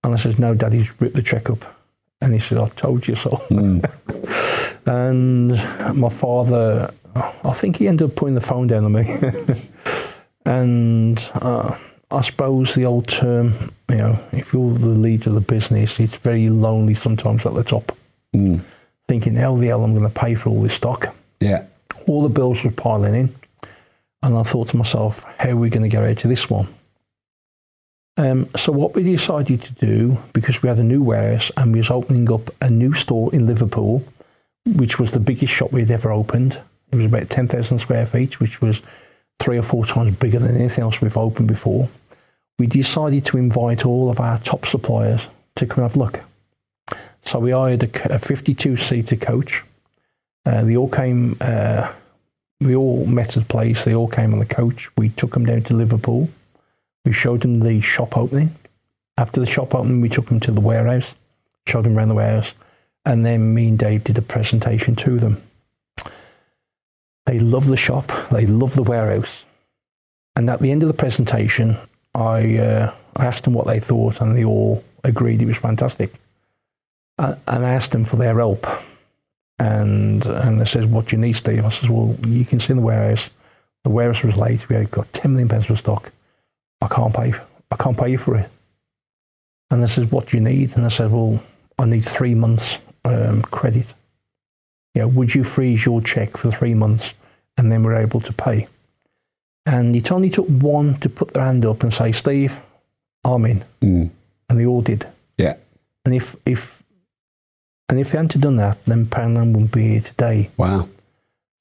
And 0.05 0.15
I 0.15 0.17
says, 0.17 0.39
"No, 0.39 0.55
Daddy's 0.55 0.91
ripped 1.01 1.17
the 1.17 1.23
check 1.23 1.51
up." 1.51 1.79
And 2.21 2.35
he 2.35 2.41
said, 2.41 2.59
"I 2.59 2.69
told 2.71 3.07
you 3.07 3.15
so." 3.15 3.43
and 4.87 5.49
my 5.97 6.09
father, 6.09 6.93
I 7.15 7.53
think 7.53 7.77
he 7.77 7.89
ended 7.89 8.11
up 8.11 8.17
putting 8.17 8.35
the 8.35 8.41
phone 8.41 8.67
down 8.67 8.85
on 8.85 8.93
me. 8.93 9.07
and 10.45 11.31
uh, 11.35 11.77
I 12.11 12.21
suppose 12.21 12.75
the 12.75 12.85
old 12.85 13.09
term, 13.09 13.73
you 13.89 13.97
know, 13.97 14.19
if 14.33 14.53
you're 14.53 14.75
the 14.75 14.87
leader 14.87 15.31
of 15.31 15.35
the 15.35 15.41
business, 15.41 15.99
it's 15.99 16.17
very 16.17 16.49
lonely 16.49 16.95
sometimes 16.95 17.47
at 17.47 17.55
the 17.55 17.65
top. 17.65 17.97
Thinking, 19.09 19.35
how 19.35 19.57
the 19.57 19.67
hell 19.67 19.85
am 19.85 19.93
going 19.95 20.11
to 20.11 20.21
pay 20.21 20.35
for 20.35 20.51
all 20.51 20.63
this 20.63 20.75
stock? 20.75 21.15
Yeah. 21.41 21.65
All 22.07 22.23
the 22.23 22.29
bills 22.29 22.63
were 22.65 22.71
piling 22.71 23.15
in. 23.15 23.35
And 24.23 24.37
I 24.37 24.43
thought 24.43 24.69
to 24.69 24.77
myself, 24.77 25.25
how 25.39 25.51
are 25.51 25.57
we 25.57 25.69
going 25.69 25.83
to 25.83 25.89
get 25.89 26.03
out 26.03 26.25
of 26.25 26.31
this 26.31 26.49
one? 26.49 26.69
Um, 28.17 28.49
so 28.57 28.73
what 28.73 28.95
we 28.95 29.03
decided 29.03 29.63
to 29.63 29.73
do, 29.73 30.19
because 30.33 30.63
we 30.63 30.69
had 30.69 30.79
a 30.79 30.85
new 30.85 31.03
warehouse 31.03 31.51
and 31.57 31.73
we 31.73 31.79
was 31.79 31.91
opening 31.91 32.31
up 32.31 32.51
a 32.61 32.69
new 32.69 32.93
store 32.93 33.35
in 33.35 33.47
Liverpool, 33.47 34.05
which 34.67 34.99
was 34.99 35.13
the 35.13 35.21
biggest 35.21 35.53
shop 35.53 35.73
we'd 35.73 35.91
ever 35.91 36.13
opened. 36.13 36.61
It 36.91 36.97
was 36.97 37.07
about 37.07 37.31
10,000 37.31 37.79
square 37.79 38.07
feet, 38.07 38.39
which 38.39 38.61
was 38.61 38.83
three 39.41 39.59
or 39.59 39.63
four 39.63 39.87
times 39.87 40.17
bigger 40.17 40.39
than 40.39 40.57
anything 40.57 40.85
else 40.85 41.01
we've 41.01 41.17
opened 41.17 41.49
before. 41.49 41.89
We 42.59 42.67
decided 42.67 43.25
to 43.27 43.39
invite 43.39 43.87
all 43.87 44.11
of 44.11 44.21
our 44.21 44.39
top 44.39 44.67
suppliers 44.67 45.29
to 45.57 45.67
come 45.67 45.83
have 45.83 45.97
a 45.97 45.99
look. 45.99 46.21
So 47.25 47.39
we 47.39 47.53
hired 47.53 47.83
a, 47.83 48.19
52 48.19 48.77
seater 48.77 49.17
coach. 49.17 49.63
Uh, 50.45 50.65
they 50.65 50.77
all 50.77 50.89
came, 50.89 51.37
uh, 51.41 51.93
we 52.61 52.75
all 52.77 53.07
met 53.07 53.37
at 53.37 53.43
the 53.43 53.49
place. 53.49 53.85
They 53.85 53.95
all 53.95 54.09
came 54.09 54.33
on 54.33 54.39
the 54.39 54.45
coach. 54.45 54.91
We 54.97 55.09
took 55.09 55.33
them 55.33 55.47
down 55.47 55.63
to 55.63 55.75
Liverpool. 55.75 56.29
We 57.05 57.13
showed 57.13 57.41
them 57.43 57.61
the 57.61 57.81
shop 57.81 58.17
opening. 58.17 58.55
After 59.17 59.41
the 59.41 59.47
shop 59.47 59.75
opening, 59.75 60.01
we 60.01 60.09
took 60.09 60.27
them 60.27 60.41
to 60.41 60.53
the 60.53 60.61
warehouse, 60.61 61.15
showed 61.67 61.85
them 61.85 61.97
around 61.97 62.09
the 62.09 62.15
warehouse, 62.15 62.55
and 63.05 63.27
then 63.27 63.55
me 63.55 63.69
and 63.69 63.79
Dave 63.79 64.05
did 64.05 64.19
a 64.19 64.23
presentation 64.23 64.97
to 64.97 65.19
them. 65.19 65.43
They 67.27 67.39
love 67.39 67.67
the 67.67 67.77
shop. 67.77 68.11
They 68.31 68.47
love 68.47 68.75
the 68.75 68.83
warehouse. 68.83 69.45
And 70.35 70.49
at 70.49 70.61
the 70.61 70.71
end 70.71 70.83
of 70.83 70.89
the 70.89 70.95
presentation, 70.95 71.77
I, 72.15 72.57
uh, 72.59 72.95
I 73.17 73.27
asked 73.27 73.45
them 73.45 73.55
what 73.55 73.67
they 73.67 73.81
thought, 73.81 74.21
and 74.21 74.37
they 74.37 74.45
all 74.45 74.83
agreed 75.05 75.43
it 75.43 75.47
was 75.47 75.57
fantastic. 75.57 76.15
Uh, 77.19 77.37
and 77.47 77.65
I 77.65 77.75
asked 77.75 77.93
them 77.93 78.05
for 78.05 78.17
their 78.17 78.39
help. 78.39 78.67
And 79.59 80.25
and 80.27 80.61
they 80.61 80.65
says, 80.65 80.87
"What 80.87 81.07
do 81.07 81.17
you 81.17 81.21
need, 81.21 81.35
Steve?" 81.35 81.65
I 81.65 81.69
says, 81.69 81.89
"Well, 81.89 82.17
you 82.27 82.45
can 82.45 82.59
see 82.59 82.73
in 82.73 82.79
the 82.79 82.83
warehouse. 82.83 83.31
The 83.85 83.91
warehouse 83.91 84.23
was 84.23 84.37
late. 84.37 84.69
We 84.69 84.77
had 84.77 84.91
got 84.91 85.13
ten 85.13 85.33
million 85.33 85.49
pence 85.49 85.69
of 85.71 85.79
stock. 85.79 86.11
I 86.83 86.89
can't 86.89 87.15
pay. 87.15 87.33
I 87.71 87.77
can't 87.77 87.97
pay 87.97 88.11
you 88.11 88.19
for 88.19 88.37
it." 88.37 88.51
And 89.71 89.83
they 89.83 89.87
says, 89.87 90.11
"What 90.11 90.27
do 90.29 90.37
you 90.37 90.43
need?" 90.43 90.77
And 90.77 90.85
I 90.85 90.89
said, 90.91 91.11
"Well, 91.11 91.43
I 91.79 91.87
need 91.87 92.05
three 92.05 92.35
months 92.35 92.79
um, 93.05 93.43
credit. 93.43 93.95
You 94.95 95.03
know, 95.03 95.09
would 95.09 95.35
you 95.35 95.45
freeze 95.45 95.87
your 95.87 96.03
check 96.03 96.37
for 96.37 96.51
three 96.51 96.75
months, 96.75 97.15
and 97.57 97.73
then 97.73 97.83
we're 97.83 97.97
able 97.97 98.21
to 98.21 98.33
pay?" 98.33 98.67
And 99.65 99.95
it 99.97 100.11
only 100.13 100.29
took 100.29 100.49
one 100.49 100.97
to 100.97 101.09
put 101.09 101.33
their 101.33 101.45
hand 101.45 101.65
up 101.65 101.83
and 101.83 101.95
say, 101.95 102.13
"Steve, 102.13 102.61
I'm 103.25 103.47
in," 103.47 103.65
Mm. 103.81 104.11
and 104.49 104.61
they 104.61 104.67
all 104.67 104.83
did. 104.83 105.07
Yeah. 105.39 105.55
And 106.05 106.15
if 106.15 106.37
if 106.45 106.83
and 107.89 107.99
if 108.01 108.11
they 108.11 108.19
hadn't 108.19 108.41
done 108.41 108.57
that, 108.57 108.79
then 108.87 109.07
Poundland 109.07 109.53
wouldn't 109.53 109.73
be 109.73 109.89
here 109.93 110.01
today. 110.01 110.51
Wow. 110.57 110.89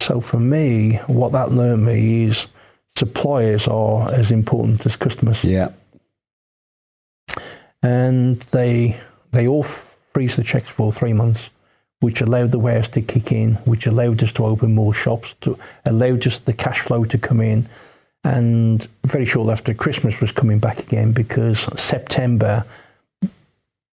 So 0.02 0.20
for 0.20 0.40
me, 0.40 0.96
what 1.08 1.32
that 1.34 1.52
learned 1.52 1.86
me 1.86 2.24
is 2.24 2.48
suppliers 2.96 3.68
are 3.68 4.12
as 4.12 4.32
important 4.32 4.86
as 4.86 4.96
customers. 4.96 5.44
Yeah. 5.44 5.70
And 7.84 8.40
they 8.52 9.00
they 9.32 9.48
all 9.48 9.64
freeze 9.64 10.36
the 10.36 10.44
checks 10.44 10.68
for 10.68 10.92
three 10.92 11.14
months, 11.14 11.50
which 12.00 12.22
allowed 12.22 12.52
the 12.52 12.60
warehouse 12.60 12.90
to 12.90 13.02
kick 13.02 13.32
in, 13.32 13.56
which 13.66 13.88
allowed 13.88 14.22
us 14.24 14.32
to 14.34 14.46
open 14.46 14.76
more 14.76 14.94
shops, 14.94 15.34
to 15.42 15.58
allowed 15.86 16.28
us 16.28 16.40
the 16.40 16.54
cash 16.54 16.80
flow 16.80 17.06
to 17.06 17.18
come 17.18 17.42
in. 17.42 17.68
And 18.24 18.88
very 19.04 19.26
shortly 19.26 19.52
after 19.52 19.74
Christmas 19.74 20.20
was 20.22 20.32
coming 20.32 20.60
back 20.60 20.80
again 20.80 21.12
because 21.12 21.68
September 21.82 22.66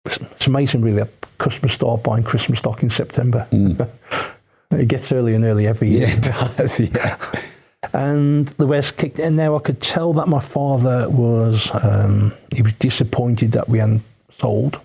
it's 0.06 0.46
amazing 0.46 0.82
really 0.82 0.98
that 0.98 1.10
customers 1.38 1.72
start 1.72 2.02
buying 2.02 2.22
Christmas 2.22 2.58
stock 2.58 2.82
in 2.82 2.90
September. 2.90 3.46
Mm. 3.50 3.88
it 4.70 4.88
gets 4.88 5.10
early 5.12 5.34
and 5.34 5.44
early 5.44 5.66
every 5.66 5.90
year. 5.90 6.08
Yeah, 6.08 6.14
it 6.14 6.22
does. 6.56 6.80
Yeah. 6.80 7.16
And 7.92 8.48
the 8.48 8.66
West 8.66 8.96
kicked 8.96 9.18
in. 9.18 9.36
Now 9.36 9.56
I 9.56 9.60
could 9.60 9.80
tell 9.80 10.12
that 10.14 10.28
my 10.28 10.40
father 10.40 11.08
was 11.08 11.70
um, 11.72 12.32
he 12.54 12.62
was 12.62 12.72
disappointed 12.74 13.52
that 13.52 13.68
we 13.68 13.78
hadn't 13.78 14.02
sold. 14.30 14.80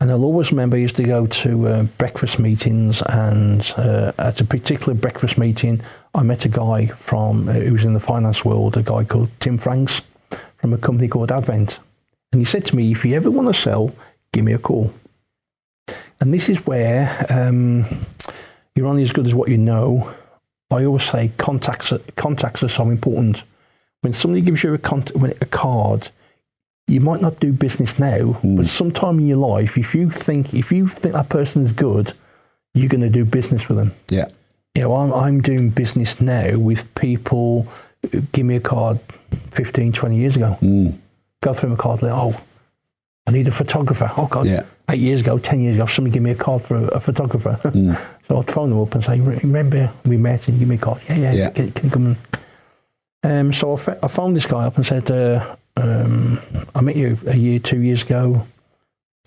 And 0.00 0.10
I'll 0.10 0.24
always 0.24 0.50
remember 0.50 0.76
I 0.76 0.80
used 0.80 0.96
to 0.96 1.04
go 1.04 1.26
to 1.28 1.68
uh, 1.68 1.82
breakfast 1.96 2.40
meetings, 2.40 3.02
and 3.02 3.72
uh, 3.76 4.10
at 4.18 4.40
a 4.40 4.44
particular 4.44 4.94
breakfast 4.94 5.38
meeting, 5.38 5.80
I 6.12 6.24
met 6.24 6.44
a 6.44 6.48
guy 6.48 6.86
from 6.86 7.48
uh, 7.48 7.52
who 7.52 7.72
was 7.72 7.84
in 7.84 7.94
the 7.94 8.00
finance 8.00 8.44
world, 8.44 8.76
a 8.76 8.82
guy 8.82 9.04
called 9.04 9.28
Tim 9.38 9.58
Franks 9.58 10.02
from 10.56 10.72
a 10.72 10.78
company 10.78 11.06
called 11.06 11.30
Advent. 11.30 11.78
And 12.32 12.40
he 12.40 12.44
said 12.44 12.64
to 12.66 12.74
me, 12.74 12.90
"If 12.90 13.04
you 13.04 13.14
ever 13.14 13.30
want 13.30 13.54
to 13.54 13.54
sell, 13.54 13.94
give 14.32 14.44
me 14.44 14.52
a 14.52 14.58
call." 14.58 14.92
And 16.20 16.34
this 16.34 16.48
is 16.48 16.66
where 16.66 17.24
um, 17.30 17.84
you're 18.74 18.88
only 18.88 19.04
as 19.04 19.12
good 19.12 19.28
as 19.28 19.34
what 19.34 19.50
you 19.50 19.58
know. 19.58 20.12
I 20.72 20.84
always 20.84 21.04
say 21.04 21.30
contacts 21.36 21.92
are, 21.92 21.98
contacts 22.16 22.62
are 22.62 22.68
so 22.68 22.88
important. 22.88 23.42
When 24.00 24.12
somebody 24.12 24.40
gives 24.40 24.64
you 24.64 24.72
a, 24.72 24.76
a 24.76 25.46
card, 25.46 26.08
you 26.88 27.00
might 27.00 27.20
not 27.20 27.40
do 27.40 27.52
business 27.52 27.98
now, 27.98 28.32
hmm. 28.32 28.56
but 28.56 28.66
sometime 28.66 29.18
in 29.18 29.26
your 29.26 29.38
life, 29.38 29.78
if 29.78 29.94
you 29.94 30.10
think 30.10 30.54
if 30.54 30.72
you 30.72 30.88
think 30.88 31.14
that 31.14 31.28
person 31.28 31.64
is 31.64 31.72
good, 31.72 32.14
you're 32.74 32.88
going 32.88 33.02
to 33.02 33.08
do 33.08 33.24
business 33.24 33.68
with 33.68 33.78
them. 33.78 33.94
Yeah. 34.08 34.28
You 34.74 34.82
know, 34.82 34.96
I'm, 34.96 35.12
I'm 35.12 35.40
doing 35.42 35.70
business 35.70 36.20
now 36.20 36.58
with 36.58 36.92
people 36.94 37.68
uh, 38.04 38.20
give 38.32 38.46
me 38.46 38.56
a 38.56 38.60
card 38.60 38.98
15, 39.50 39.92
20 39.92 40.16
years 40.16 40.36
ago. 40.36 40.54
Hmm. 40.54 40.90
Go 41.42 41.52
through 41.52 41.70
my 41.70 41.76
card, 41.76 42.02
like, 42.02 42.12
oh, 42.12 42.40
I 43.26 43.30
need 43.30 43.48
a 43.48 43.52
photographer. 43.52 44.10
Oh, 44.16 44.26
God. 44.26 44.46
Yeah. 44.46 44.64
Eight 44.90 45.00
years 45.00 45.20
ago, 45.20 45.38
10 45.38 45.60
years 45.60 45.76
ago, 45.76 45.86
somebody 45.86 46.14
gave 46.14 46.22
me 46.22 46.32
a 46.32 46.34
card 46.34 46.62
for 46.62 46.76
a, 46.76 46.84
a 46.88 47.00
photographer. 47.00 47.58
so 48.28 48.38
I'd 48.38 48.50
phone 48.50 48.70
them 48.70 48.80
up 48.80 48.94
and 48.94 49.04
say, 49.04 49.20
remember 49.20 49.92
we 50.04 50.16
met 50.16 50.48
and 50.48 50.58
give 50.58 50.68
me 50.68 50.74
a 50.74 50.78
card. 50.78 51.00
Yeah, 51.08 51.16
yeah, 51.16 51.32
Yeah. 51.32 51.50
Can, 51.50 51.72
can 51.72 51.84
you 51.84 51.90
come 51.90 52.06
and... 52.06 52.16
Um, 53.24 53.52
so 53.52 53.76
I, 53.76 53.98
I 54.02 54.08
phoned 54.08 54.34
this 54.34 54.46
guy 54.46 54.64
up 54.64 54.76
and 54.76 54.84
said, 54.84 55.08
uh, 55.10 55.54
um, 55.76 56.40
I 56.74 56.80
met 56.80 56.96
you 56.96 57.18
a 57.26 57.36
year, 57.36 57.60
two 57.60 57.80
years 57.80 58.02
ago. 58.02 58.46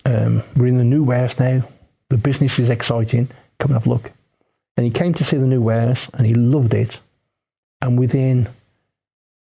Um, 0.04 0.42
we're 0.54 0.66
in 0.66 0.76
the 0.76 0.84
new 0.84 1.02
warehouse 1.02 1.38
now. 1.38 1.62
The 2.10 2.18
business 2.18 2.58
is 2.58 2.70
exciting. 2.70 3.28
Come 3.58 3.70
and 3.70 3.80
have 3.80 3.86
a 3.86 3.88
look. 3.88 4.12
And 4.76 4.84
he 4.84 4.92
came 4.92 5.14
to 5.14 5.24
see 5.24 5.38
the 5.38 5.46
new 5.46 5.62
warehouse 5.62 6.10
and 6.12 6.26
he 6.26 6.34
loved 6.34 6.74
it. 6.74 6.98
And 7.80 7.98
within 7.98 8.48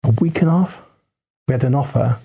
a 0.04 0.12
week 0.12 0.42
and 0.42 0.50
a 0.50 0.52
half, 0.52 0.82
we 1.48 1.54
had 1.54 1.64
an 1.64 1.76
offer 1.76 2.20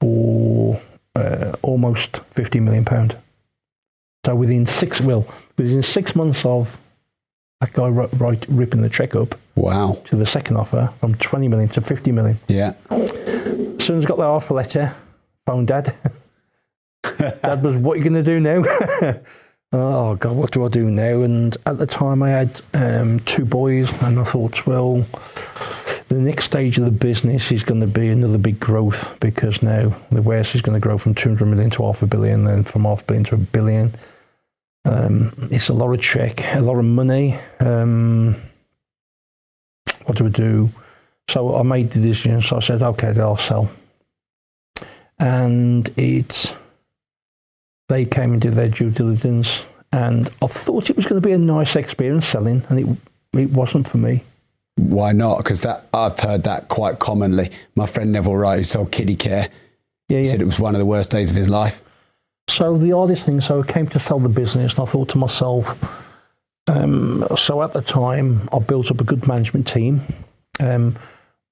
for 0.00 0.80
uh, 1.16 1.56
almost 1.62 2.18
fifty 2.30 2.60
million 2.60 2.84
pound. 2.84 3.16
So 4.24 4.34
within 4.34 4.66
six, 4.66 5.00
well, 5.00 5.26
within 5.56 5.82
six 5.82 6.14
months 6.16 6.44
of 6.44 6.78
that 7.60 7.72
guy 7.72 7.86
ri- 7.88 8.08
right, 8.18 8.44
ripping 8.48 8.82
the 8.82 8.88
check 8.90 9.14
up 9.14 9.34
Wow. 9.54 9.98
to 10.06 10.16
the 10.16 10.26
second 10.26 10.56
offer 10.56 10.92
from 11.00 11.14
twenty 11.16 11.48
million 11.48 11.68
to 11.70 11.80
fifty 11.80 12.12
million. 12.12 12.38
Yeah. 12.48 12.74
As 12.90 13.10
soon 13.84 13.98
as 13.98 14.04
I 14.04 14.08
got 14.08 14.18
that 14.18 14.24
offer 14.24 14.54
letter, 14.54 14.94
phoned 15.46 15.68
Dad. 15.68 15.94
Dad 17.18 17.62
was, 17.64 17.76
what 17.76 17.94
are 17.94 17.96
you 17.98 18.02
going 18.10 18.22
to 18.22 18.22
do 18.22 18.40
now? 18.40 18.62
oh, 19.72 20.16
God, 20.16 20.36
what 20.36 20.50
do 20.50 20.64
I 20.64 20.68
do 20.68 20.90
now? 20.90 21.22
And 21.22 21.56
at 21.64 21.78
the 21.78 21.86
time, 21.86 22.22
I 22.22 22.30
had 22.30 22.60
um, 22.74 23.20
two 23.20 23.44
boys, 23.44 23.90
and 24.02 24.18
I 24.18 24.24
thought, 24.24 24.66
well, 24.66 25.06
the 26.08 26.16
next 26.16 26.44
stage 26.44 26.78
of 26.78 26.84
the 26.84 26.90
business 26.90 27.50
is 27.50 27.64
going 27.64 27.80
to 27.80 27.86
be 27.86 28.08
another 28.08 28.38
big 28.38 28.60
growth 28.60 29.18
because 29.20 29.62
now 29.62 29.94
the 30.10 30.22
warehouse 30.22 30.54
is 30.54 30.62
going 30.62 30.74
to 30.74 30.80
grow 30.80 30.98
from 30.98 31.14
200 31.14 31.44
million 31.46 31.70
to 31.70 31.82
half 31.82 32.02
a 32.02 32.06
billion, 32.06 32.44
then 32.44 32.64
from 32.64 32.84
half 32.84 33.02
a 33.02 33.04
billion 33.04 33.24
to 33.24 33.34
a 33.34 33.38
billion. 33.38 33.94
Um, 34.84 35.48
it's 35.50 35.68
a 35.68 35.74
lot 35.74 35.92
of 35.92 36.00
check, 36.00 36.44
a 36.54 36.60
lot 36.60 36.78
of 36.78 36.84
money. 36.84 37.38
Um, 37.58 38.36
what 40.04 40.16
do 40.16 40.24
we 40.24 40.30
do? 40.30 40.70
So 41.28 41.56
I 41.56 41.62
made 41.62 41.90
the 41.90 42.00
decision. 42.00 42.40
So 42.40 42.56
I 42.56 42.60
said, 42.60 42.82
okay, 42.82 43.18
I'll 43.18 43.36
sell. 43.36 43.68
And 45.18 45.88
it, 45.98 46.54
they 47.88 48.04
came 48.04 48.32
and 48.32 48.40
did 48.40 48.54
their 48.54 48.68
due 48.68 48.90
diligence, 48.90 49.64
and 49.90 50.28
I 50.40 50.46
thought 50.46 50.90
it 50.90 50.96
was 50.96 51.06
going 51.06 51.20
to 51.20 51.26
be 51.26 51.32
a 51.32 51.38
nice 51.38 51.74
experience 51.74 52.26
selling, 52.26 52.64
and 52.68 52.78
it 52.78 53.38
it 53.38 53.50
wasn't 53.50 53.88
for 53.88 53.98
me. 53.98 54.22
Why 54.76 55.12
not? 55.12 55.38
Because 55.38 55.62
that 55.62 55.86
I've 55.92 56.18
heard 56.20 56.44
that 56.44 56.68
quite 56.68 56.98
commonly. 56.98 57.50
My 57.74 57.86
friend 57.86 58.12
Neville 58.12 58.36
Wright, 58.36 58.58
who 58.58 58.64
sold 58.64 58.92
Kiddicare, 58.92 59.48
Yeah, 60.08 60.22
said 60.24 60.40
it 60.40 60.44
was 60.46 60.58
one 60.60 60.74
of 60.74 60.78
the 60.78 60.86
worst 60.86 61.10
days 61.10 61.30
of 61.30 61.36
his 61.36 61.48
life. 61.48 61.82
So 62.48 62.76
the 62.78 62.92
oddest 62.92 63.24
thing, 63.26 63.40
so 63.40 63.62
I 63.62 63.66
came 63.66 63.86
to 63.88 63.98
sell 63.98 64.18
the 64.20 64.28
business, 64.28 64.74
and 64.74 64.82
I 64.82 64.90
thought 64.90 65.08
to 65.10 65.18
myself, 65.18 66.12
um, 66.68 67.26
so 67.36 67.62
at 67.62 67.72
the 67.72 67.80
time, 67.80 68.48
I 68.52 68.58
built 68.58 68.90
up 68.90 69.00
a 69.00 69.04
good 69.04 69.26
management 69.26 69.66
team. 69.66 70.02
Um, 70.60 70.96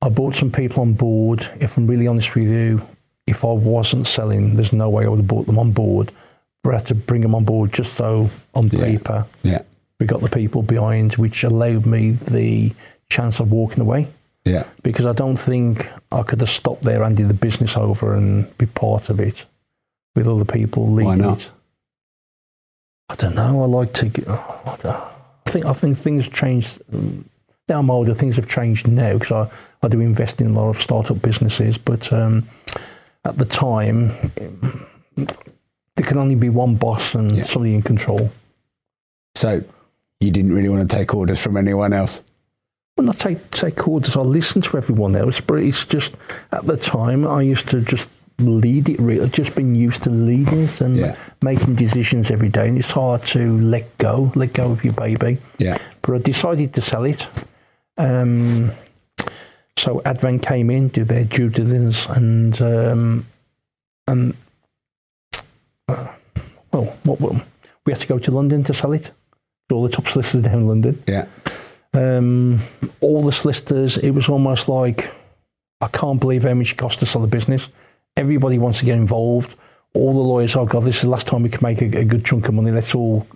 I 0.02 0.08
brought 0.08 0.34
some 0.36 0.52
people 0.52 0.82
on 0.82 0.92
board. 0.92 1.48
If 1.60 1.76
I'm 1.76 1.86
really 1.86 2.06
honest 2.06 2.34
with 2.34 2.48
you, 2.48 2.86
if 3.26 3.44
I 3.44 3.52
wasn't 3.52 4.06
selling, 4.06 4.56
there's 4.56 4.72
no 4.72 4.90
way 4.90 5.04
I 5.04 5.08
would 5.08 5.20
have 5.20 5.26
brought 5.28 5.46
them 5.46 5.58
on 5.58 5.72
board. 5.72 6.12
But 6.62 6.74
I 6.74 6.76
had 6.78 6.86
to 6.86 6.94
bring 6.94 7.22
them 7.22 7.34
on 7.34 7.44
board 7.44 7.72
just 7.72 7.94
so 7.94 8.30
on 8.54 8.68
paper 8.70 9.26
Yeah. 9.42 9.62
we 10.00 10.06
got 10.06 10.20
the 10.20 10.28
people 10.30 10.62
behind, 10.62 11.14
which 11.16 11.42
allowed 11.44 11.86
me 11.86 12.12
the 12.12 12.72
chance 13.08 13.40
of 13.40 13.50
walking 13.50 13.80
away. 13.80 14.08
Yeah. 14.44 14.64
Because 14.82 15.06
I 15.06 15.12
don't 15.12 15.36
think 15.36 15.90
I 16.12 16.22
could 16.22 16.40
have 16.40 16.50
stopped 16.50 16.82
there, 16.82 17.02
and 17.02 17.16
did 17.16 17.28
the 17.28 17.34
business 17.34 17.76
over, 17.76 18.14
and 18.14 18.56
be 18.58 18.66
part 18.66 19.08
of 19.08 19.20
it 19.20 19.44
with 20.14 20.28
other 20.28 20.44
people 20.44 20.90
leading 20.92 21.08
Why 21.08 21.16
not? 21.16 21.40
it. 21.40 21.50
I 23.08 23.14
don't 23.16 23.34
know. 23.34 23.62
I 23.62 23.66
like 23.66 23.92
to. 23.94 24.06
Get, 24.06 24.24
oh, 24.28 24.78
I, 24.84 24.88
I 25.46 25.50
think 25.50 25.64
I 25.66 25.72
think 25.72 25.98
things 25.98 26.28
changed. 26.28 26.80
Now 27.68 27.78
I'm 27.78 27.90
older. 27.90 28.14
Things 28.14 28.36
have 28.36 28.48
changed 28.48 28.86
now 28.86 29.14
because 29.18 29.50
I, 29.82 29.86
I 29.86 29.88
do 29.88 30.00
invest 30.00 30.40
in 30.40 30.48
a 30.48 30.52
lot 30.52 30.68
of 30.68 30.82
startup 30.82 31.20
businesses. 31.22 31.78
But 31.78 32.12
um, 32.12 32.48
at 33.24 33.38
the 33.38 33.44
time, 33.44 34.08
there 35.16 36.06
can 36.06 36.18
only 36.18 36.34
be 36.34 36.48
one 36.48 36.74
boss 36.76 37.14
and 37.14 37.46
somebody 37.46 37.74
in 37.74 37.82
control. 37.82 38.30
So 39.34 39.62
you 40.20 40.30
didn't 40.30 40.52
really 40.52 40.68
want 40.68 40.88
to 40.88 40.96
take 40.96 41.14
orders 41.14 41.40
from 41.40 41.56
anyone 41.56 41.92
else. 41.92 42.24
Well, 42.96 43.06
not 43.06 43.18
take 43.18 43.50
take 43.50 43.88
orders. 43.88 44.16
I 44.16 44.20
listen 44.20 44.62
to 44.62 44.76
everyone 44.76 45.16
else, 45.16 45.40
but 45.40 45.54
it's 45.56 45.84
just 45.84 46.14
at 46.52 46.64
the 46.66 46.76
time 46.76 47.26
I 47.26 47.42
used 47.42 47.68
to 47.70 47.80
just 47.80 48.08
lead 48.38 48.88
it. 48.88 49.00
Really, 49.00 49.22
I've 49.24 49.32
just 49.32 49.54
been 49.56 49.74
used 49.74 50.04
to 50.04 50.10
leading 50.10 50.60
it 50.64 50.80
and 50.80 50.96
Yeah. 50.96 51.16
making 51.42 51.74
decisions 51.74 52.30
every 52.30 52.48
day, 52.50 52.68
and 52.68 52.78
it's 52.78 52.92
hard 52.92 53.24
to 53.26 53.58
let 53.58 53.98
go, 53.98 54.30
let 54.36 54.52
go 54.52 54.70
of 54.70 54.84
your 54.84 54.92
baby. 54.94 55.38
Yeah. 55.58 55.76
But 56.02 56.14
I 56.14 56.18
decided 56.18 56.72
to 56.74 56.80
sell 56.80 57.02
it. 57.04 57.26
Um, 57.98 58.70
so 59.76 60.00
Advent 60.04 60.42
came 60.46 60.70
in, 60.70 60.88
did 60.88 61.08
their 61.08 61.24
due 61.24 61.48
diligence, 61.48 62.06
and 62.06 62.60
um, 62.62 63.26
and 64.06 64.34
uh, 65.88 66.08
well, 66.72 66.96
what, 67.02 67.20
what 67.20 67.44
we 67.86 67.92
had 67.92 68.00
to 68.02 68.06
go 68.06 68.18
to 68.20 68.30
London 68.30 68.62
to 68.64 68.74
sell 68.74 68.92
it. 68.92 69.10
All 69.72 69.82
the 69.82 69.88
top 69.88 70.06
solicitors 70.06 70.42
down 70.42 70.60
in 70.60 70.68
London. 70.68 71.02
Yeah. 71.08 71.26
Um, 71.94 72.60
all 73.00 73.22
the 73.22 73.32
solicitors, 73.32 73.96
it 73.96 74.10
was 74.10 74.28
almost 74.28 74.68
like 74.68 75.10
I 75.80 75.88
can't 75.88 76.20
believe 76.20 76.44
how 76.44 76.54
much 76.54 76.72
it 76.72 76.78
cost 76.78 76.98
to 77.00 77.06
sell 77.06 77.22
the 77.22 77.28
business. 77.28 77.68
Everybody 78.16 78.58
wants 78.58 78.80
to 78.80 78.84
get 78.84 78.96
involved. 78.96 79.54
All 79.94 80.12
the 80.12 80.18
lawyers, 80.18 80.56
oh 80.56 80.66
God, 80.66 80.82
this 80.84 80.96
is 80.96 81.02
the 81.02 81.10
last 81.10 81.26
time 81.26 81.42
we 81.42 81.48
can 81.48 81.60
make 81.62 81.80
a, 81.80 82.00
a 82.00 82.04
good 82.04 82.24
chunk 82.24 82.48
of 82.48 82.54
money. 82.54 82.72
Let's 82.72 82.94
all 82.94 83.26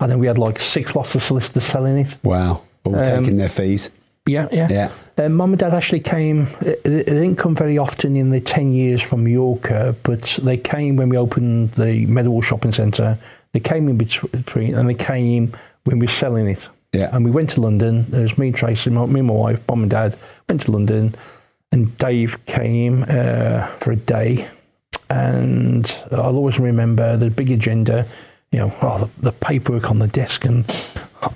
And 0.00 0.10
then 0.10 0.18
we 0.18 0.26
had 0.26 0.38
like 0.38 0.58
six 0.58 0.94
lots 0.94 1.14
of 1.14 1.22
solicitors 1.22 1.64
selling 1.64 1.98
it. 1.98 2.16
Wow. 2.22 2.62
All 2.84 2.96
Um, 2.96 3.04
taking 3.04 3.36
their 3.36 3.48
fees. 3.48 3.90
Yeah, 4.26 4.48
yeah. 4.52 4.68
Yeah. 4.70 4.90
Uh, 5.16 5.28
Mum 5.30 5.52
and 5.52 5.58
Dad 5.58 5.72
actually 5.72 6.00
came. 6.00 6.48
It, 6.60 6.80
it 6.84 7.06
didn't 7.06 7.36
come 7.36 7.54
very 7.54 7.78
often 7.78 8.14
in 8.14 8.30
the 8.30 8.40
ten 8.40 8.72
years 8.72 9.00
from 9.00 9.24
Mallorca, 9.24 9.96
but 10.02 10.38
they 10.42 10.58
came 10.58 10.96
when 10.96 11.08
we 11.08 11.16
opened 11.16 11.72
the 11.72 12.04
Meadowhall 12.06 12.42
Shopping 12.42 12.72
Centre. 12.72 13.18
They 13.52 13.60
came 13.60 13.88
in 13.88 13.96
between, 13.96 14.74
and 14.74 14.88
they 14.88 14.94
came 14.94 15.52
when 15.88 16.00
we 16.00 16.06
were 16.06 16.12
selling 16.12 16.46
it. 16.46 16.68
Yeah. 16.92 17.08
And 17.12 17.24
we 17.24 17.30
went 17.30 17.48
to 17.50 17.62
London. 17.62 18.04
There 18.10 18.20
was 18.20 18.36
me, 18.36 18.52
Tracy, 18.52 18.90
my, 18.90 19.06
me, 19.06 19.20
and 19.20 19.28
my 19.28 19.34
wife, 19.34 19.66
Mum 19.66 19.82
and 19.82 19.90
Dad 19.90 20.18
went 20.46 20.60
to 20.62 20.70
London, 20.70 21.14
and 21.72 21.96
Dave 21.96 22.44
came 22.44 23.06
uh, 23.08 23.66
for 23.78 23.92
a 23.92 23.96
day. 23.96 24.48
And 25.08 25.90
I'll 26.12 26.36
always 26.36 26.58
remember 26.58 27.16
the 27.16 27.30
big 27.30 27.50
agenda. 27.50 28.06
You 28.52 28.58
know, 28.58 28.74
oh, 28.82 28.98
the, 28.98 29.22
the 29.22 29.32
paperwork 29.32 29.90
on 29.90 29.98
the 29.98 30.08
desk, 30.08 30.44
and 30.44 30.66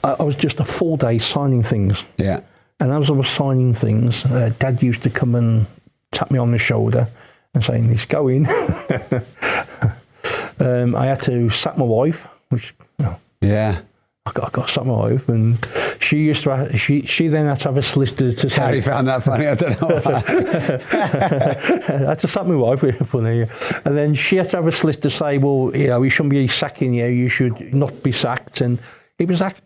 I, 0.05 0.17
I 0.21 0.23
was 0.23 0.37
just 0.37 0.61
a 0.61 0.65
full 0.65 0.99
day 0.99 1.17
signing 1.17 1.63
things. 1.63 2.05
Yeah. 2.19 2.41
And 2.79 2.93
as 2.93 3.09
I 3.09 3.15
was 3.15 3.29
signing 3.29 3.73
things, 3.73 4.27
uh, 4.27 4.53
Dad 4.59 4.83
used 4.83 5.03
to 5.05 5.11
come 5.11 5.35
and 5.35 5.67
tap 6.11 6.31
me 6.31 6.39
on 6.39 6.51
the 6.51 6.59
shoulder 6.59 7.09
and 7.55 7.65
saying, 7.65 7.89
"He's 7.89 8.05
going." 8.05 8.47
um, 10.61 10.95
I 10.95 11.07
had 11.07 11.23
to 11.23 11.49
sack 11.49 11.79
my 11.79 11.85
wife, 11.85 12.27
which 12.51 12.75
you 12.99 13.07
know, 13.07 13.17
Yeah. 13.41 13.81
I 14.25 14.31
got, 14.31 14.47
I 14.47 14.51
got 14.51 14.87
my 14.87 14.93
wife, 14.93 15.29
and 15.29 15.59
she 15.99 16.19
used 16.19 16.45
to. 16.45 16.57
Have, 16.57 16.81
she 16.81 17.03
she 17.07 17.27
then 17.27 17.47
had 17.47 17.59
to 17.59 17.65
have 17.65 17.77
a 17.77 17.83
solicitor 17.83 18.33
to 18.33 18.51
say. 18.51 18.61
Harry 18.61 18.81
found 18.81 19.09
that 19.09 19.25
funny. 19.25 19.49
I 19.49 19.57
don't 19.57 19.81
know. 19.81 19.89
why. 19.99 20.23
I 21.89 22.09
had 22.09 22.21
to 22.21 22.29
sack 22.29 22.47
my 22.47 22.55
wife 22.55 22.83
with 22.83 23.05
funny, 23.09 23.49
and 23.85 23.99
then 23.99 24.15
she 24.15 24.37
had 24.37 24.49
to 24.51 24.59
have 24.59 24.67
a 24.69 24.71
solicitor 24.71 25.11
say, 25.11 25.39
"Well, 25.39 25.73
you 25.75 25.89
know, 25.89 25.99
we 25.99 26.09
shouldn't 26.09 26.31
be 26.31 26.47
sacking 26.47 26.95
you. 26.95 27.07
You 27.07 27.29
should 27.29 27.75
not 27.75 28.05
be 28.05 28.13
sacked." 28.13 28.61
And 28.61 28.79
it 29.19 29.27
was 29.27 29.43
ac- 29.43 29.57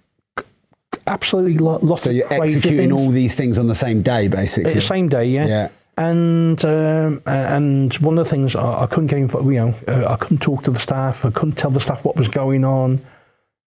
absolutely 1.07 1.59
lo- 1.59 1.81
lots 1.83 2.05
so 2.05 2.11
you're 2.11 2.33
executing 2.33 2.79
things. 2.79 2.93
all 2.95 3.11
these 3.11 3.35
things 3.35 3.59
on 3.59 3.67
the 3.67 3.75
same 3.75 4.01
day, 4.01 4.27
basically. 4.27 4.73
The 4.73 4.81
same 4.81 5.11
day, 5.11 5.27
yeah. 5.27 5.47
Yeah. 5.47 5.69
And 5.99 6.65
um, 6.65 7.21
uh, 7.27 7.31
and 7.31 7.93
one 7.99 8.17
of 8.17 8.25
the 8.25 8.31
things 8.31 8.57
I, 8.57 8.85
I 8.85 8.87
couldn't 8.87 9.09
get 9.09 9.19
in, 9.19 9.29
you 9.53 9.61
know, 9.61 9.75
uh, 9.87 10.11
I 10.11 10.17
couldn't 10.17 10.41
talk 10.41 10.65
to 10.65 10.71
the 10.71 10.79
staff. 10.79 11.27
I 11.27 11.31
couldn't 11.31 11.59
tell 11.59 11.71
the 11.71 11.81
staff 11.81 12.05
what 12.05 12.17
was 12.17 12.29
going 12.29 12.65
on 12.65 13.05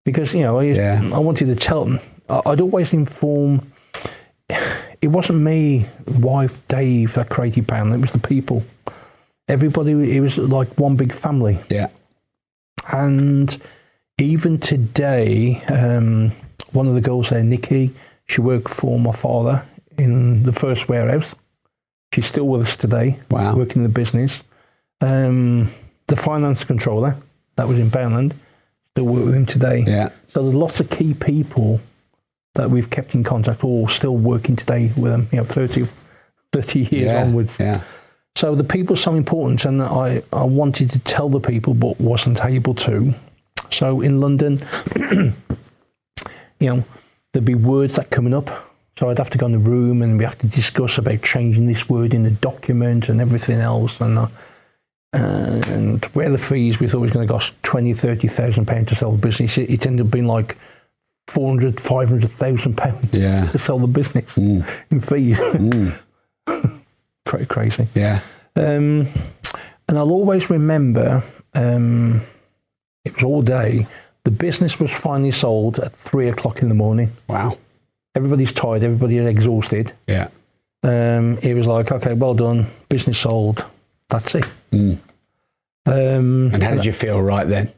because 0.09 0.33
you 0.33 0.41
know 0.41 0.59
I, 0.59 0.65
Yeah. 0.65 1.03
I 1.13 1.19
wanted 1.19 1.47
to 1.47 1.57
tell 1.57 1.85
them. 1.85 2.01
I'd 2.31 2.61
always 2.63 2.93
inform. 2.95 3.71
It 5.01 5.09
wasn't 5.09 5.41
me, 5.41 5.87
wife, 6.07 6.57
Dave 6.69 7.15
that 7.15 7.29
created 7.29 7.69
Pound. 7.69 7.93
It 7.93 8.01
was 8.01 8.13
the 8.13 8.19
people. 8.19 8.63
Everybody. 9.49 9.93
It 10.17 10.21
was 10.21 10.39
like 10.39 10.69
one 10.79 10.97
big 10.97 11.13
family. 11.13 11.59
Yeah. 11.71 11.89
And 12.91 13.61
even 14.19 14.59
today, 14.59 15.63
um, 15.69 16.33
one 16.73 16.87
of 16.89 16.95
the 16.95 17.01
girls 17.03 17.29
there, 17.31 17.43
Nikki, 17.45 17.95
she 18.27 18.41
worked 18.41 18.71
for 18.71 18.99
my 18.99 19.13
father 19.13 19.63
in 19.99 20.43
the 20.45 20.53
first 20.53 20.89
warehouse. 20.89 21.35
She's 22.15 22.27
still 22.27 22.49
with 22.49 22.63
us 22.67 22.77
today, 22.77 23.19
Wow. 23.31 23.55
working 23.57 23.77
in 23.77 23.83
the 23.83 23.89
business. 24.01 24.43
Um, 25.03 25.71
the 26.07 26.17
finance 26.17 26.65
controller, 26.65 27.17
that 27.57 27.69
was 27.69 27.79
in 27.79 27.91
Poundland, 27.91 28.33
still 28.95 29.07
work 29.07 29.25
with 29.27 29.35
him 29.35 29.47
today. 29.47 29.85
Yeah. 29.87 30.09
So 30.29 30.43
there's 30.43 30.55
lots 30.55 30.81
of 30.81 30.91
key 30.91 31.15
people 31.15 31.81
that 32.55 32.71
we've 32.71 32.91
kept 32.91 33.15
in 33.15 33.23
contact, 33.25 33.63
or 33.63 33.89
still 33.89 34.17
working 34.17 34.57
today 34.57 34.93
with 34.97 35.13
them, 35.13 35.29
you 35.31 35.39
know, 35.39 35.45
30, 35.45 35.87
30 36.53 36.79
years 36.81 36.91
Yeah. 36.93 37.23
onwards. 37.23 37.55
Yeah. 37.59 37.83
So 38.37 38.55
the 38.55 38.65
people 38.65 38.95
are 38.95 38.97
so 38.97 39.15
important, 39.15 39.65
and 39.65 39.83
I, 39.83 40.23
I 40.33 40.45
wanted 40.45 40.91
to 40.91 40.99
tell 41.01 41.29
the 41.29 41.41
people, 41.41 41.75
but 41.75 42.01
wasn't 42.01 42.45
able 42.45 42.75
to. 42.75 43.15
So 43.71 44.01
in 44.01 44.21
London, 44.21 44.61
you 44.99 45.35
know, 46.61 46.85
there'd 47.33 47.45
be 47.45 47.55
words 47.55 47.97
that 47.97 48.11
coming 48.11 48.35
up. 48.35 48.51
So 48.99 49.09
I'd 49.11 49.19
have 49.19 49.31
to 49.31 49.39
go 49.39 49.47
in 49.47 49.53
the 49.53 49.59
room, 49.59 50.03
and 50.03 50.19
we 50.19 50.25
have 50.25 50.39
to 50.39 50.47
discuss 50.49 50.99
about 50.99 51.23
changing 51.23 51.67
this 51.67 51.89
word 51.89 52.15
in 52.15 52.25
the 52.25 52.31
document 52.31 53.09
and 53.09 53.21
everything 53.21 53.61
else. 53.61 54.01
And 54.01 54.19
uh, 54.19 54.27
and 55.13 56.05
where 56.07 56.31
the 56.31 56.39
fees 56.39 56.79
we 56.81 56.89
thought 56.89 57.01
was 57.01 57.11
going 57.13 57.27
to 57.27 57.33
cost 57.33 57.53
20, 57.63 57.95
30,000 57.95 58.67
pounds 58.67 58.89
to 58.89 58.95
sell 58.95 59.13
the 59.13 59.19
business, 59.19 59.57
it, 59.59 59.71
it 59.71 59.87
ended 59.87 60.07
up 60.07 60.13
being 60.13 60.27
like 60.27 60.57
400, 61.29 61.81
500,000 61.81 62.77
pounds 62.77 63.13
Yeah. 63.13 63.47
to 63.51 63.59
sell 63.59 63.79
the 63.79 63.87
business 63.87 64.37
in 64.37 65.01
fees. 65.01 65.39
Cra- 67.27 67.47
crazy. 67.47 67.89
Yeah. 67.95 68.21
Um, 68.57 69.07
and 69.89 69.97
I'll 69.99 70.11
always 70.11 70.51
remember 70.51 71.23
um, 71.55 72.23
it 73.05 73.15
was 73.15 73.23
all 73.25 73.43
day. 73.43 73.87
The 74.25 74.31
business 74.31 74.79
was 74.79 74.91
finally 74.91 75.31
sold 75.31 75.79
at 75.79 75.95
three 75.97 76.29
o'clock 76.29 76.61
in 76.63 76.69
the 76.69 76.75
morning. 76.75 77.13
Wow. 77.29 77.57
Everybody's 78.15 78.53
tired, 78.53 78.83
everybody's 78.83 79.27
exhausted. 79.27 79.93
Yeah. 80.07 80.29
Um, 80.83 81.39
it 81.43 81.55
was 81.55 81.67
like, 81.67 81.91
okay, 81.93 82.13
well 82.15 82.35
done, 82.35 82.67
business 82.89 83.19
sold. 83.19 83.65
That's 84.11 84.35
it. 84.35 84.47
Mm. 84.73 84.99
Um, 85.87 86.51
And 86.53 86.63
how 86.63 86.75
did 86.75 86.85
you 86.85 86.93
feel 86.93 87.21
right 87.23 87.49
then? 87.49 87.73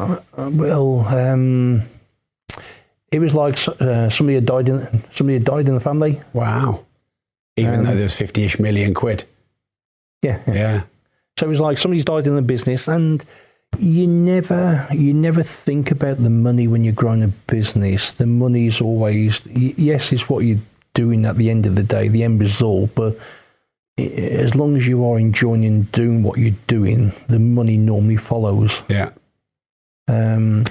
uh, 0.00 0.16
well, 0.36 1.00
um, 1.08 1.82
it 3.10 3.18
was 3.20 3.34
like 3.34 3.56
uh, 3.80 4.08
somebody 4.10 4.34
had 4.34 4.46
died 4.46 4.68
in 4.68 5.02
somebody 5.12 5.34
had 5.34 5.44
died 5.44 5.68
in 5.68 5.74
the 5.74 5.80
family. 5.80 6.20
Wow. 6.32 6.84
Even 7.56 7.80
Um, 7.80 7.84
though 7.86 7.94
there 7.94 8.02
was 8.04 8.14
50-ish 8.14 8.58
million 8.60 8.94
quid. 8.94 9.24
Yeah, 10.22 10.40
yeah. 10.46 10.54
Yeah. 10.54 10.82
So 11.36 11.46
it 11.46 11.50
was 11.50 11.60
like 11.60 11.78
somebody's 11.78 12.04
died 12.04 12.26
in 12.26 12.34
the 12.36 12.42
business, 12.42 12.88
and 12.88 13.24
you 13.78 14.06
never 14.08 14.86
you 14.92 15.14
never 15.14 15.42
think 15.44 15.90
about 15.92 16.20
the 16.22 16.30
money 16.30 16.66
when 16.66 16.82
you're 16.84 16.92
growing 16.92 17.22
a 17.22 17.28
business. 17.28 18.10
The 18.10 18.26
money's 18.26 18.80
always 18.80 19.40
yes, 19.46 20.12
it's 20.12 20.28
what 20.28 20.40
you're 20.44 20.58
doing 20.94 21.24
at 21.26 21.36
the 21.36 21.50
end 21.50 21.66
of 21.66 21.76
the 21.76 21.82
day, 21.84 22.08
the 22.08 22.24
end 22.24 22.40
result. 22.40 22.90
But 22.96 23.16
as 23.98 24.54
long 24.54 24.76
as 24.76 24.86
you 24.86 25.04
are 25.04 25.18
enjoying 25.18 25.64
and 25.64 25.90
doing 25.92 26.22
what 26.22 26.38
you're 26.38 26.54
doing, 26.66 27.12
the 27.28 27.38
money 27.38 27.76
normally 27.76 28.16
follows. 28.16 28.82
Yeah. 28.88 29.10
Um, 30.06 30.66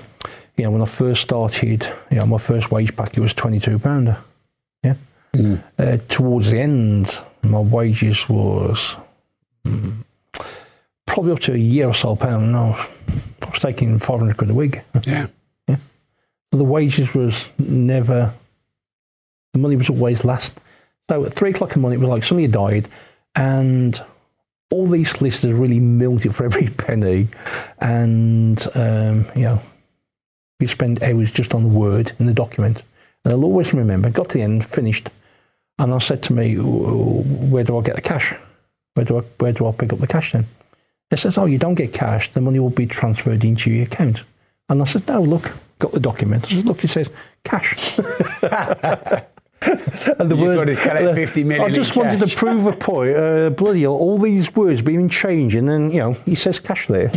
you 0.56 0.64
know, 0.64 0.72
when 0.72 0.82
I 0.82 0.86
first 0.86 1.22
started, 1.22 1.88
you 2.10 2.18
know, 2.18 2.26
my 2.26 2.38
first 2.38 2.72
wage 2.72 2.96
packet 2.96 3.20
was 3.20 3.34
twenty 3.34 3.60
two 3.60 3.78
pounder. 3.80 4.18
Yeah. 4.84 4.96
Mm. 5.34 5.64
Uh, 5.78 5.98
towards 6.08 6.50
the 6.50 6.60
end, 6.60 7.20
my 7.44 7.60
wages 7.60 8.28
was 8.28 8.96
mm, 9.66 9.94
probably 11.06 11.34
up 11.34 11.40
to 11.42 11.54
a 11.54 11.58
year 11.58 11.88
or 11.88 11.94
so 11.94 12.16
pound. 12.16 12.52
No, 12.52 12.76
I 13.42 13.50
was 13.50 13.60
taking 13.60 14.00
five 14.00 14.20
hundred 14.20 14.38
quid 14.38 14.50
a 14.50 14.54
week. 14.54 14.82
Yeah. 15.06 15.28
Yeah. 15.68 15.78
So 16.52 16.58
the 16.58 16.64
wages 16.64 17.14
was 17.14 17.50
never. 17.60 18.34
The 19.54 19.60
money 19.60 19.76
was 19.76 19.90
always 19.90 20.26
last. 20.26 20.54
So 21.10 21.26
at 21.26 21.34
three 21.34 21.52
o'clock 21.52 21.70
in 21.70 21.76
the 21.76 21.80
morning, 21.80 22.00
it 22.00 22.02
was 22.02 22.10
like 22.10 22.24
somebody 22.24 22.48
died, 22.48 22.90
and 23.38 24.04
all 24.72 24.88
these 24.88 25.12
solicitors 25.12 25.54
really 25.54 25.80
milked 25.80 26.26
it 26.26 26.34
for 26.34 26.44
every 26.44 26.68
penny, 26.78 27.30
and 27.80 28.68
um, 28.76 29.26
you 29.36 29.44
know, 29.44 29.62
we 30.60 30.68
spent 30.68 31.02
hours 31.02 31.32
just 31.32 31.54
on 31.54 31.64
the 31.64 31.70
word 31.70 32.12
in 32.20 32.26
the 32.26 32.34
document. 32.34 32.84
And 33.24 33.34
I'll 33.34 33.46
always 33.46 33.74
remember. 33.74 34.10
Got 34.10 34.30
to 34.30 34.40
the 34.40 34.44
end, 34.44 34.66
finished, 34.66 35.10
and 35.80 35.94
I 35.94 36.00
said 36.00 36.24
to 36.24 36.34
me, 36.34 36.56
"Where 36.56 37.64
do 37.64 37.78
I 37.78 37.82
get 37.84 37.96
the 37.96 38.02
cash? 38.02 38.34
Where 38.96 39.06
do 39.06 39.20
I 39.20 39.22
where 39.40 39.54
do 39.54 39.68
I 39.68 39.72
pick 39.72 39.94
up 39.94 40.00
the 40.00 40.08
cash 40.08 40.34
then?" 40.34 40.48
They 41.12 41.18
says, 41.18 41.38
"Oh, 41.38 41.46
you 41.46 41.60
don't 41.60 41.76
get 41.76 41.94
cash. 41.94 42.32
The 42.32 42.42
money 42.42 42.60
will 42.60 42.72
be 42.72 42.88
transferred 42.88 43.46
into 43.46 43.72
your 43.72 43.86
account." 43.86 44.24
And 44.68 44.82
I 44.82 44.86
said, 44.86 45.08
"No, 45.08 45.22
look, 45.22 45.52
got 45.80 45.92
the 45.92 46.00
document." 46.00 46.46
I 46.48 46.56
said, 46.56 46.66
"Look, 46.66 46.84
it 46.84 46.90
says 46.90 47.10
cash." 47.44 48.00
and 49.62 50.30
the 50.32 50.36
You 50.38 50.56
wanted 50.56 50.78
to 50.78 51.14
50 51.16 51.44
million 51.44 51.66
I 51.66 51.74
just 51.74 51.96
wanted 51.96 52.20
cash. 52.20 52.32
to 52.32 52.38
prove 52.38 52.68
a 52.68 52.74
point. 52.74 53.16
Uh, 53.18 53.50
bloody 53.50 53.82
hell, 53.82 53.94
all 53.94 54.18
these 54.18 54.56
words 54.56 54.82
being 54.82 55.10
changed, 55.10 55.56
and 55.56 55.68
then 55.68 55.92
you 55.92 56.00
know 56.00 56.14
he 56.26 56.36
says 56.36 56.60
cash 56.60 56.88
there. 56.88 57.08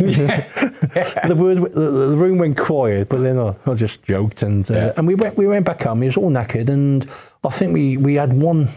the 1.27 1.35
word, 1.37 1.71
the, 1.73 1.79
the 2.09 2.17
room 2.17 2.37
went 2.39 2.57
quiet, 2.57 3.09
but 3.09 3.21
then 3.21 3.37
I, 3.37 3.53
I 3.65 3.73
just 3.75 4.01
joked, 4.03 4.41
and 4.43 4.69
uh, 4.69 4.73
Yeah. 4.73 4.93
and 4.97 5.07
we 5.07 5.15
went 5.15 5.37
we 5.37 5.47
went 5.47 5.65
back 5.65 5.83
home. 5.83 6.01
He 6.01 6.07
was 6.07 6.17
all 6.17 6.31
knackered, 6.31 6.69
and 6.69 7.07
I 7.43 7.49
think 7.49 7.73
we 7.73 7.97
we 7.97 8.15
had 8.15 8.33
one 8.33 8.69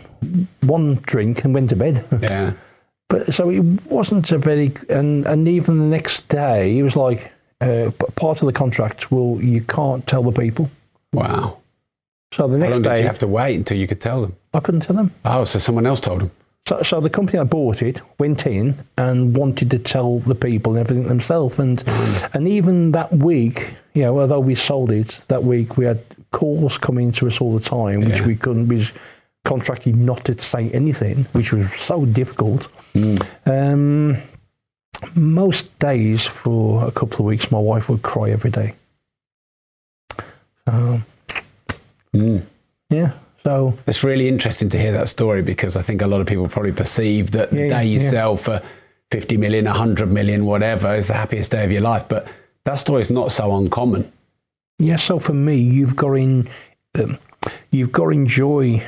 one 0.61 0.97
drink 1.03 1.45
and 1.45 1.55
went 1.55 1.71
to 1.71 1.77
bed. 1.77 2.05
Yeah. 2.23 2.53
But 3.09 3.35
so 3.35 3.51
it 3.51 3.61
wasn't 3.91 4.31
a 4.33 4.39
very, 4.39 4.73
and 4.89 5.27
and 5.27 5.47
even 5.47 5.79
the 5.79 5.85
next 5.87 6.27
day, 6.29 6.73
he 6.73 6.83
was 6.83 6.97
like 6.97 7.31
uh, 7.61 7.91
part 8.17 8.41
of 8.41 8.47
the 8.47 8.53
contract. 8.53 9.11
Well, 9.11 9.39
you 9.43 9.61
can't 9.63 10.07
tell 10.07 10.23
the 10.23 10.33
people. 10.33 10.71
Wow. 11.13 11.59
So 12.35 12.49
the 12.49 12.59
next 12.59 12.81
day, 12.81 13.01
you 13.01 13.07
have 13.07 13.19
to 13.21 13.29
wait 13.29 13.55
until 13.55 13.77
you 13.79 13.87
could 13.87 14.01
tell 14.01 14.23
them? 14.23 14.35
I 14.53 14.61
couldn't 14.61 14.81
tell 14.81 14.97
them. 14.97 15.13
Oh, 15.25 15.45
so 15.45 15.59
someone 15.61 15.87
else 15.87 16.01
told 16.01 16.21
them. 16.23 16.31
So, 16.67 16.83
so 16.83 17.01
the 17.01 17.11
company 17.11 17.39
that 17.39 17.45
bought 17.45 17.81
it 17.83 18.01
went 18.19 18.47
in 18.47 18.77
and 18.97 19.37
wanted 19.37 19.71
to 19.71 19.79
tell 19.79 20.19
the 20.21 20.35
people 20.35 20.73
and 20.73 20.81
everything 20.81 21.07
themselves, 21.09 21.59
and 21.59 21.85
and 22.33 22.49
even 22.49 22.91
that 22.93 23.13
week, 23.13 23.75
you 23.93 24.03
know, 24.03 24.19
although 24.21 24.41
we 24.41 24.55
sold 24.55 24.91
it 24.91 25.25
that 25.29 25.45
week, 25.45 25.77
we 25.77 25.85
had 25.85 26.01
calls 26.33 26.79
coming 26.79 27.13
to 27.13 27.27
us 27.29 27.41
all 27.41 27.55
the 27.57 27.63
time, 27.65 28.01
which 28.01 28.21
Yeah. 28.21 28.27
we 28.27 28.35
couldn't 28.35 28.67
be 28.67 28.85
contracted 29.45 29.95
not 29.95 30.25
to 30.25 30.41
say 30.41 30.71
anything, 30.71 31.27
which 31.33 31.53
was 31.53 31.71
so 31.79 32.05
difficult. 32.07 32.67
Um, 33.47 34.17
most 35.15 35.79
days 35.79 36.27
for 36.27 36.87
a 36.89 36.91
couple 36.91 37.19
of 37.21 37.27
weeks, 37.27 37.53
my 37.53 37.59
wife 37.59 37.89
would 37.91 38.03
cry 38.03 38.31
every 38.31 38.51
day. 38.51 38.75
It's 43.87 44.03
really 44.03 44.29
interesting 44.29 44.69
to 44.71 44.79
hear 44.79 44.93
that 44.93 45.09
story 45.09 45.43
because 45.43 45.77
I 45.77 45.83
think 45.83 46.01
a 46.01 46.07
lot 46.07 46.21
of 46.21 46.27
people 46.27 46.49
probably 46.49 46.73
perceive 46.73 47.33
that 47.33 47.51
the 47.51 47.63
Yeah, 47.67 47.81
day 47.81 47.85
you 47.87 48.01
yeah. 48.01 48.11
sell 48.11 48.37
for 48.37 48.63
50 49.11 49.37
million, 49.37 49.67
100 49.67 50.11
million, 50.11 50.47
whatever, 50.47 50.95
is 50.95 51.09
the 51.09 51.15
happiest 51.15 51.51
day 51.51 51.65
of 51.65 51.71
your 51.71 51.83
life. 51.83 52.05
But 52.09 52.27
that 52.65 52.77
story 52.77 53.03
is 53.03 53.11
not 53.11 53.33
so 53.33 53.55
uncommon. 53.55 54.11
Yeah, 54.79 54.97
so 54.97 55.19
for 55.19 55.35
me, 55.35 55.57
you've 55.57 55.95
got 55.95 56.13
in, 56.15 56.49
um, 56.95 57.19
you've 57.71 57.93
got 57.93 58.05
to 58.07 58.11
enjoy. 58.11 58.83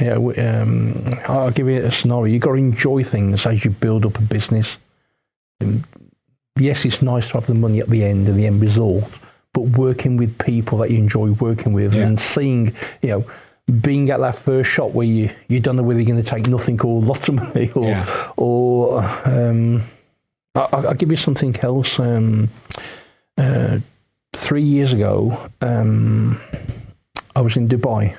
Yeah, 0.00 0.14
um, 0.14 1.04
I'll 1.28 1.50
give 1.50 1.68
you 1.68 1.84
a 1.84 1.92
scenario. 1.92 2.32
You've 2.32 2.42
got 2.42 2.52
to 2.52 2.56
enjoy 2.58 3.04
things 3.04 3.46
as 3.46 3.64
you 3.64 3.70
build 3.70 4.04
up 4.06 4.18
a 4.18 4.22
business. 4.22 4.78
Um, 5.60 5.84
yes, 6.58 6.84
it's 6.84 7.02
nice 7.02 7.28
to 7.28 7.34
have 7.34 7.46
the 7.46 7.54
money 7.54 7.80
at 7.80 7.88
the 7.88 8.04
end 8.04 8.26
and 8.28 8.38
the 8.38 8.46
end 8.46 8.60
result, 8.60 9.04
but 9.52 9.62
working 9.62 10.16
with 10.16 10.38
people 10.38 10.78
that 10.78 10.90
you 10.90 10.98
enjoy 10.98 11.30
working 11.32 11.72
with 11.72 11.94
Yeah. 11.94 12.06
and 12.06 12.18
seeing, 12.18 12.74
you 13.02 13.08
know, 13.10 13.24
being 13.80 14.10
at 14.10 14.20
that 14.20 14.36
first 14.36 14.70
shop 14.70 14.92
where 14.92 15.06
you, 15.06 15.30
you 15.48 15.60
don't 15.60 15.76
know 15.76 15.82
whether 15.82 16.00
you're 16.00 16.10
going 16.10 16.22
to 16.22 16.28
take 16.28 16.46
nothing 16.46 16.80
or 16.82 17.00
lots 17.12 17.28
of 17.28 17.34
money 17.36 17.70
or, 17.74 17.84
Yeah. 17.88 18.32
or 18.36 19.02
um, 19.24 19.82
I, 20.54 20.60
I- 20.60 20.66
I'll 20.86 20.94
give 20.94 21.10
you 21.10 21.16
something 21.16 21.56
else. 21.60 21.98
Um, 21.98 22.48
uh, 23.38 23.78
three 24.34 24.62
years 24.62 24.92
ago, 24.92 25.48
um, 25.60 26.40
I 27.34 27.40
was 27.40 27.56
in 27.56 27.68
Dubai 27.68 28.14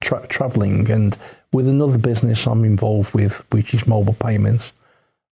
tra- 0.00 0.26
traveling, 0.28 0.90
and 0.90 1.16
with 1.52 1.66
another 1.68 1.98
business 1.98 2.46
I'm 2.46 2.64
involved 2.64 3.12
with, 3.14 3.44
which 3.52 3.74
is 3.74 3.86
mobile 3.86 4.14
payments, 4.14 4.72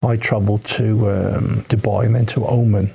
I 0.01 0.15
travelled 0.15 0.63
to 0.65 1.09
um, 1.11 1.65
Dubai 1.69 2.05
and 2.05 2.15
then 2.15 2.25
to 2.27 2.47
Oman. 2.47 2.93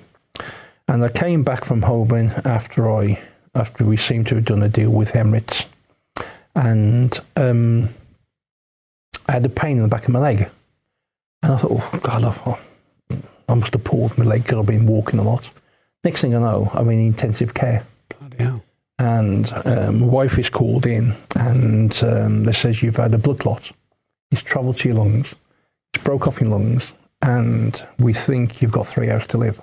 And 0.88 1.02
I 1.04 1.08
came 1.08 1.42
back 1.42 1.64
from 1.64 1.82
Oman 1.82 2.30
after 2.44 2.90
I 2.90 3.20
after 3.54 3.84
we 3.84 3.96
seemed 3.96 4.26
to 4.28 4.34
have 4.34 4.44
done 4.44 4.62
a 4.62 4.68
deal 4.68 4.90
with 4.90 5.12
Emirates, 5.12 5.66
and 6.56 7.18
um, 7.36 7.88
I 9.28 9.32
had 9.32 9.46
a 9.46 9.48
pain 9.48 9.76
in 9.76 9.82
the 9.82 9.88
back 9.88 10.04
of 10.04 10.10
my 10.10 10.18
leg, 10.20 10.50
and 11.42 11.52
I 11.52 11.56
thought, 11.56 11.70
oh 11.70 12.00
God, 12.02 12.24
I, 13.10 13.16
I 13.48 13.54
must 13.54 13.72
have 13.72 13.84
pulled 13.84 14.18
my 14.18 14.24
leg 14.24 14.42
because 14.42 14.58
I've 14.58 14.66
been 14.66 14.86
walking 14.86 15.20
a 15.20 15.22
lot. 15.22 15.50
Next 16.02 16.20
thing 16.20 16.34
I 16.34 16.38
know, 16.40 16.70
I'm 16.74 16.90
in 16.90 16.98
intensive 16.98 17.54
care 17.54 17.86
Bloody 18.18 18.36
hell. 18.42 18.62
and 18.98 19.50
um, 19.64 20.00
my 20.00 20.06
wife 20.06 20.38
is 20.38 20.50
called 20.50 20.84
in 20.84 21.14
and 21.34 22.02
um, 22.04 22.44
they 22.44 22.52
says 22.52 22.82
you've 22.82 22.96
had 22.96 23.14
a 23.14 23.18
blood 23.18 23.38
clot. 23.38 23.72
It's 24.30 24.42
travelled 24.42 24.78
to 24.78 24.88
your 24.88 24.98
lungs. 24.98 25.34
It's 25.94 26.04
broke 26.04 26.26
off 26.26 26.40
your 26.40 26.50
lungs, 26.50 26.92
and 27.22 27.86
we 27.98 28.12
think 28.12 28.60
you've 28.60 28.72
got 28.72 28.86
three 28.86 29.10
hours 29.10 29.26
to 29.28 29.38
live. 29.38 29.62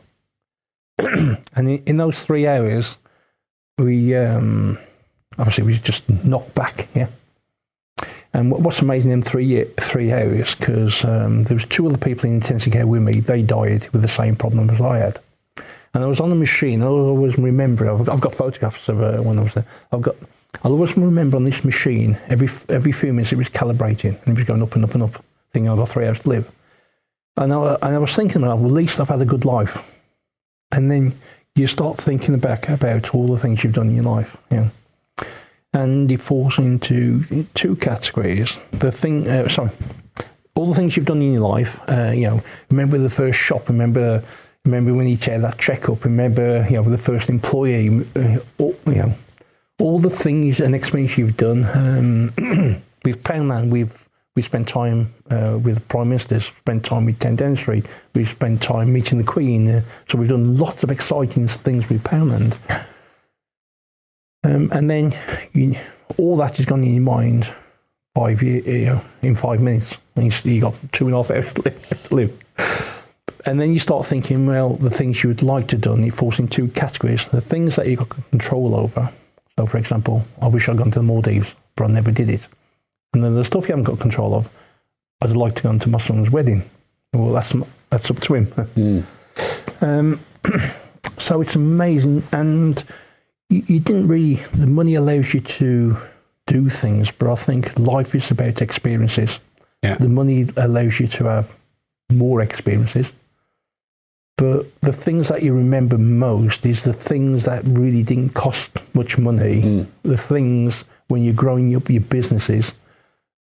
and 1.56 1.70
in, 1.86 1.98
those 1.98 2.20
three 2.20 2.46
areas, 2.46 2.98
we 3.78 4.16
um, 4.16 4.78
obviously 5.38 5.64
we 5.64 5.78
just 5.78 6.08
knocked 6.10 6.56
back, 6.56 6.88
yeah. 6.96 7.08
And 8.34 8.52
what's 8.52 8.80
amazing 8.80 9.12
in 9.12 9.22
three 9.22 9.66
three 9.80 10.12
hours 10.14 10.56
because 10.56 11.04
um, 11.04 11.44
there 11.46 11.56
was 11.56 11.66
two 11.66 11.86
other 11.86 11.98
people 11.98 12.30
in 12.30 12.36
intensive 12.36 12.72
care 12.72 12.88
with 12.88 13.02
me. 13.02 13.20
They 13.20 13.42
died 13.42 13.90
with 13.92 14.02
the 14.02 14.08
same 14.08 14.38
problem 14.38 14.70
as 14.70 14.80
I 14.80 15.00
had. 15.00 15.20
And 15.94 16.04
I 16.04 16.08
was 16.08 16.22
on 16.22 16.30
the 16.30 16.36
machine. 16.36 16.82
I 16.82 16.86
always 16.86 17.38
remember. 17.38 17.92
I've, 17.92 18.08
I've 18.08 18.22
got 18.22 18.34
photographs 18.34 18.88
of 18.88 19.02
uh, 19.02 19.18
when 19.18 19.38
I 19.38 19.44
was 19.44 19.54
there. 19.54 19.66
I've 19.92 20.02
got. 20.02 20.16
I 20.64 20.70
always 20.70 20.96
remember 20.96 21.38
on 21.38 21.44
this 21.44 21.64
machine 21.66 22.18
every 22.28 22.50
every 22.70 22.92
few 22.94 23.12
minutes 23.12 23.34
it 23.34 23.38
was 23.38 23.50
calibrating 23.50 24.18
and 24.24 24.28
it 24.28 24.40
was 24.40 24.48
going 24.48 24.62
up 24.62 24.76
and 24.76 24.86
up 24.86 24.94
and 24.94 25.04
up. 25.04 25.26
Thinking 25.52 25.70
I've 25.70 25.78
got 25.78 25.90
three 25.90 26.08
hours 26.08 26.20
to 26.22 26.30
live. 26.30 26.52
And 27.36 27.54
I, 27.54 27.76
and 27.82 27.96
I 27.96 27.98
was 27.98 28.16
thinking, 28.16 28.42
well, 28.42 28.54
at 28.54 28.72
least 28.72 29.00
I've 29.00 29.10
had 29.10 29.22
a 29.22 29.26
good 29.26 29.46
life. 29.46 29.78
And 30.72 30.92
then 30.92 31.14
you 31.56 31.68
start 31.68 31.98
thinking 31.98 32.38
back 32.40 32.70
about 32.70 33.14
all 33.14 33.28
the 33.28 33.38
things 33.38 33.64
you've 33.64 33.74
done 33.74 33.90
in 33.90 33.96
your 33.96 34.04
life. 34.06 34.38
Yeah. 34.50 34.70
And 35.74 36.12
it 36.12 36.22
falls 36.22 36.58
into 36.58 37.46
two 37.54 37.76
categories. 37.78 38.60
The 38.72 38.92
thing, 38.92 39.28
uh, 39.28 39.48
sorry, 39.48 39.72
all 40.56 40.68
the 40.68 40.76
things 40.76 40.98
you've 40.98 41.06
done 41.06 41.22
in 41.22 41.34
your 41.34 41.48
life. 41.48 41.80
Uh, 41.90 42.12
you 42.12 42.28
know, 42.28 42.44
remember 42.70 42.98
the 42.98 43.10
first 43.10 43.40
shop. 43.40 43.70
Remember, 43.70 44.24
remember 44.66 44.94
when 44.94 45.08
you 45.08 45.18
had 45.18 45.42
that 45.44 45.58
checkup. 45.58 46.04
Remember, 46.04 46.66
you 46.70 46.76
know, 46.76 46.90
the 46.90 46.98
first 46.98 47.30
employee. 47.30 48.06
Uh, 48.16 48.40
all, 48.58 48.76
you 48.86 48.96
know, 48.96 49.16
all 49.80 50.00
the 50.00 50.10
things 50.10 50.60
and 50.60 50.76
experience 50.76 51.18
you've 51.18 51.38
done. 51.38 51.66
Um, 51.66 52.34
with 53.06 53.24
Poundland, 53.24 53.70
we've 53.70 54.01
we 54.36 54.42
spent 54.42 54.68
time 54.68 55.14
uh, 55.30 55.60
with 55.62 55.86
prime 55.90 56.10
ministers, 56.10 56.46
spent 56.46 56.86
time 56.86 57.06
with 57.06 57.20
Tent 57.20 57.40
Dentistry, 57.40 57.84
we've 58.16 58.30
spent 58.30 58.62
time 58.62 58.94
meeting 58.94 59.18
the 59.18 59.24
Queen. 59.24 59.70
Uh, 59.70 59.82
so 60.10 60.18
we've 60.18 60.30
done 60.30 60.58
lots 60.58 60.84
of 60.84 60.92
exciting 60.92 61.48
things 61.48 61.90
with 61.90 62.04
Poundland. 62.04 62.56
Um, 64.44 64.72
and 64.72 64.90
then 64.90 65.16
you, 65.54 65.76
all 66.18 66.38
that 66.38 66.60
is 66.60 66.66
gone 66.66 66.84
in 66.84 66.96
your 66.96 67.04
mind 67.04 67.48
five 68.16 68.42
year, 68.42 68.62
you 68.62 68.86
know, 68.86 69.02
in 69.22 69.36
five 69.36 69.62
minutes. 69.62 69.98
And 70.16 70.26
you, 70.26 70.52
you 70.52 70.62
got 70.62 70.76
two 70.92 71.06
and 71.06 71.14
a 71.14 71.18
half 71.18 71.32
hours 71.32 71.54
to 71.54 71.62
live. 71.62 72.08
to 72.08 72.16
live. 72.16 73.08
And 73.46 73.60
then 73.60 73.74
you 73.74 73.80
start 73.80 74.06
thinking, 74.06 74.46
well, 74.46 74.76
the 74.76 74.90
things 74.90 75.24
you 75.24 75.30
would 75.30 75.42
like 75.42 75.68
to 75.70 75.78
do, 75.78 75.94
and 75.94 76.06
it 76.06 76.12
falls 76.12 76.40
in 76.40 76.48
two 76.48 76.68
categories. 76.70 77.26
The 77.28 77.42
things 77.42 77.76
that 77.76 77.88
you 77.88 77.98
got 77.98 78.10
control 78.10 78.76
over. 78.76 79.12
So, 79.58 79.66
for 79.66 79.78
example, 79.78 80.26
I 80.42 80.48
wish 80.48 80.70
I'd 80.70 80.78
gone 80.78 80.92
to 80.92 81.00
the 81.00 81.04
Maldives, 81.04 81.54
but 81.76 81.86
I 81.86 81.88
never 81.88 82.12
did 82.12 82.30
it. 82.30 82.48
And 83.14 83.24
then 83.24 83.36
the 83.36 83.44
stuff 83.44 83.68
you 83.68 83.74
haven't 83.74 83.84
got 83.84 84.00
control 84.00 84.34
of, 84.36 84.50
I'd 85.22 85.32
like 85.32 85.56
to 85.56 85.64
go 85.64 85.78
to 85.78 85.90
my 85.90 86.00
son's 86.00 86.30
wedding. 86.30 86.70
Well, 87.14 87.34
that's 87.34 87.54
that's 87.90 88.10
up 88.10 88.20
to 88.22 88.36
him. 88.36 89.06
Um, 89.82 90.20
so 91.18 91.42
it's 91.42 91.56
amazing, 91.56 92.24
and 92.32 92.84
you, 93.50 93.64
you 93.68 93.80
didn't 93.80 94.08
really. 94.08 94.36
The 94.54 94.68
money 94.68 94.96
allows 94.96 95.34
you 95.34 95.42
to 95.42 95.98
do 96.48 96.70
things, 96.70 97.12
but 97.12 97.30
I 97.30 97.36
think 97.36 97.78
life 97.78 98.16
is 98.16 98.32
about 98.32 98.62
experiences. 98.62 99.40
Yeah. 99.84 99.96
The 99.98 100.08
money 100.08 100.48
allows 100.58 101.00
you 101.00 101.08
to 101.08 101.26
have 101.26 101.54
more 102.10 102.42
experiences, 102.42 103.12
but 104.38 104.66
the 104.82 104.94
things 104.94 105.28
that 105.28 105.44
you 105.44 105.54
remember 105.54 105.98
most 105.98 106.66
is 106.66 106.84
the 106.84 106.94
things 106.94 107.46
that 107.46 107.64
really 107.66 108.04
didn't 108.04 108.30
cost 108.30 108.72
much 108.96 109.18
money. 109.18 109.86
The 110.04 110.18
things 110.18 110.84
when 111.10 111.24
you're 111.24 111.34
growing 111.34 111.76
up 111.76 111.90
your 111.90 112.02
businesses, 112.02 112.74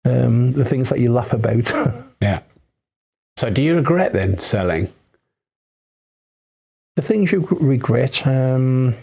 um, 0.05 0.53
the 0.53 0.65
things 0.65 0.89
that 0.89 0.99
you 0.99 1.11
laugh 1.11 1.33
about. 1.33 1.71
Yeah. 2.21 2.41
So 3.35 3.49
do 3.49 3.63
you 3.63 3.75
regret 3.75 4.13
then 4.13 4.37
selling? 4.37 4.93
the 6.95 7.01
things 7.01 7.31
you 7.31 7.47
regret, 7.59 8.25
um, 8.27 8.95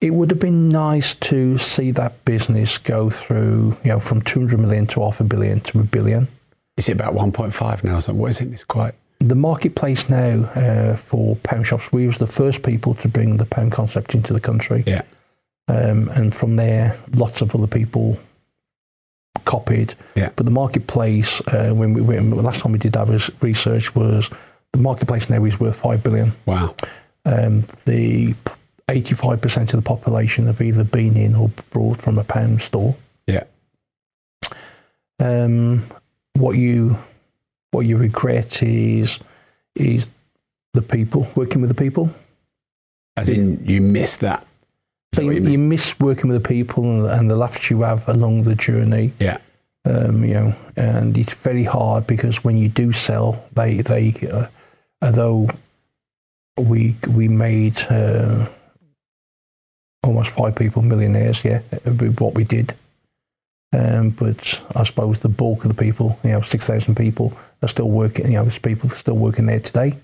it 0.00 0.10
would 0.10 0.30
have 0.30 0.38
been 0.38 0.68
nice 0.68 1.14
to 1.14 1.58
see 1.58 1.90
that 1.92 2.24
business 2.24 2.78
go 2.78 3.10
through, 3.10 3.76
you 3.82 3.90
know, 3.90 4.00
from 4.00 4.22
200 4.22 4.58
million 4.58 4.86
to 4.88 5.00
half 5.00 5.20
a 5.20 5.24
billion 5.24 5.60
to 5.60 5.80
a 5.80 5.82
billion. 5.82 6.28
Is 6.76 6.88
it 6.88 6.92
about 6.92 7.14
1.5 7.14 7.84
now? 7.84 7.98
So 7.98 8.12
what 8.12 8.30
is 8.30 8.40
it? 8.40 8.52
It's 8.52 8.64
quite. 8.64 8.94
The 9.18 9.34
marketplace 9.34 10.08
now 10.08 10.44
uh, 10.54 10.96
for 10.96 11.34
pound 11.36 11.66
shops, 11.66 11.90
we 11.90 12.06
was 12.06 12.18
the 12.18 12.28
first 12.28 12.62
people 12.62 12.94
to 12.94 13.08
bring 13.08 13.38
the 13.38 13.46
pound 13.46 13.72
concept 13.72 14.14
into 14.14 14.32
the 14.32 14.40
country. 14.40 14.84
Yeah. 14.86 15.02
Um, 15.66 16.08
and 16.10 16.34
from 16.34 16.56
there, 16.56 16.96
lots 17.14 17.40
of 17.40 17.54
other 17.54 17.66
people 17.66 18.18
copied. 19.48 19.94
Yeah. 20.14 20.30
But 20.36 20.44
the 20.44 20.52
marketplace, 20.52 21.40
uh, 21.48 21.72
when 21.72 21.94
we 21.94 22.00
when, 22.02 22.30
last 22.30 22.60
time 22.60 22.72
we 22.72 22.78
did 22.78 22.92
that 22.92 23.08
was 23.08 23.30
research, 23.40 23.94
was 23.94 24.30
the 24.72 24.78
marketplace 24.78 25.30
now 25.30 25.44
is 25.44 25.58
worth 25.58 25.76
five 25.76 26.02
billion. 26.02 26.32
Wow. 26.44 26.74
Um, 27.24 27.64
the 27.84 28.34
eighty-five 28.88 29.40
percent 29.40 29.74
of 29.74 29.82
the 29.82 29.88
population 29.88 30.46
have 30.46 30.60
either 30.60 30.84
been 30.84 31.16
in 31.16 31.34
or 31.34 31.48
brought 31.70 31.98
from 32.02 32.18
a 32.18 32.24
pound 32.24 32.60
store. 32.60 32.94
Yeah. 33.26 33.44
Um, 35.18 35.90
what 36.34 36.56
you 36.56 36.98
what 37.70 37.86
you 37.86 37.96
regret 37.96 38.62
is 38.62 39.18
is 39.74 40.08
the 40.74 40.82
people 40.82 41.26
working 41.34 41.62
with 41.62 41.70
the 41.70 41.82
people. 41.82 42.10
As 43.16 43.28
in, 43.28 43.64
you 43.66 43.80
miss 43.80 44.18
that. 44.18 44.46
So 45.14 45.22
you, 45.22 45.32
you 45.32 45.50
you 45.50 45.58
miss 45.58 45.98
working 45.98 46.30
with 46.30 46.42
the 46.42 46.48
people 46.48 46.84
and, 46.84 47.06
and 47.06 47.30
the 47.30 47.36
laughs 47.36 47.70
you 47.70 47.82
have 47.82 48.08
along 48.08 48.42
the 48.42 48.54
journey. 48.54 49.12
Yeah. 49.18 49.38
Um, 49.84 50.24
you 50.24 50.34
know, 50.34 50.54
and 50.76 51.16
it's 51.16 51.32
very 51.32 51.64
hard 51.64 52.06
because 52.06 52.44
when 52.44 52.58
you 52.58 52.68
do 52.68 52.92
sell, 52.92 53.44
they 53.52 53.80
they 53.80 54.14
uh, 54.30 54.46
although 55.00 55.48
we 56.58 56.96
we 57.08 57.28
made 57.28 57.78
uh, 57.88 58.48
almost 60.02 60.30
five 60.30 60.56
people 60.56 60.82
millionaires, 60.82 61.44
yeah, 61.44 61.62
with 61.84 62.20
what 62.20 62.34
we 62.34 62.44
did. 62.44 62.74
Um, 63.72 64.10
but 64.10 64.62
I 64.74 64.84
suppose 64.84 65.18
the 65.18 65.28
bulk 65.28 65.64
of 65.64 65.74
the 65.74 65.82
people, 65.82 66.18
you 66.24 66.30
know, 66.30 66.40
six 66.40 66.66
thousand 66.66 66.96
people, 66.96 67.36
are 67.62 67.68
still 67.68 67.88
working. 67.88 68.26
You 68.26 68.38
know, 68.38 68.42
there's 68.42 68.58
people 68.58 68.90
still 68.90 69.16
working 69.16 69.46
there 69.46 69.60
today. 69.60 69.94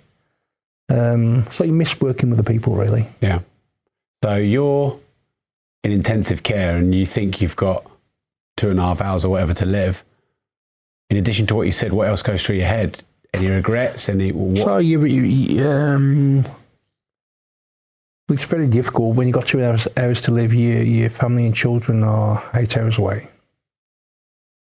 Um, 0.88 1.46
so 1.50 1.64
you 1.64 1.72
miss 1.72 2.00
working 2.00 2.30
with 2.30 2.38
the 2.38 2.44
people, 2.44 2.74
really. 2.74 3.06
Yeah. 3.20 3.40
So 4.24 4.36
you're 4.36 4.98
in 5.82 5.92
intensive 5.92 6.42
care 6.42 6.78
and 6.78 6.94
you 6.94 7.04
think 7.04 7.42
you've 7.42 7.56
got 7.56 7.84
two 8.56 8.70
and 8.70 8.78
a 8.78 8.82
half 8.82 9.02
hours 9.02 9.22
or 9.22 9.28
whatever 9.28 9.52
to 9.52 9.66
live. 9.66 10.02
In 11.10 11.18
addition 11.18 11.46
to 11.48 11.54
what 11.54 11.66
you 11.66 11.72
said, 11.72 11.92
what 11.92 12.08
else 12.08 12.22
goes 12.22 12.42
through 12.42 12.56
your 12.56 12.66
head? 12.66 13.02
Any 13.34 13.48
regrets? 13.48 14.08
Any 14.08 14.32
what? 14.32 14.64
So 14.64 14.78
you, 14.78 15.04
you, 15.04 15.68
um, 15.68 16.46
it's 18.30 18.44
very 18.44 18.66
difficult 18.66 19.14
when 19.14 19.26
you've 19.26 19.34
got 19.34 19.46
two 19.46 19.62
hours, 19.62 19.86
hours 19.94 20.22
to 20.22 20.30
live. 20.30 20.54
Your 20.54 20.82
your 20.82 21.10
family 21.10 21.44
and 21.44 21.54
children 21.54 22.02
are 22.02 22.42
eight 22.54 22.78
hours 22.78 22.96
away. 22.96 23.28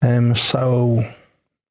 Um, 0.02 0.34
so 0.34 1.08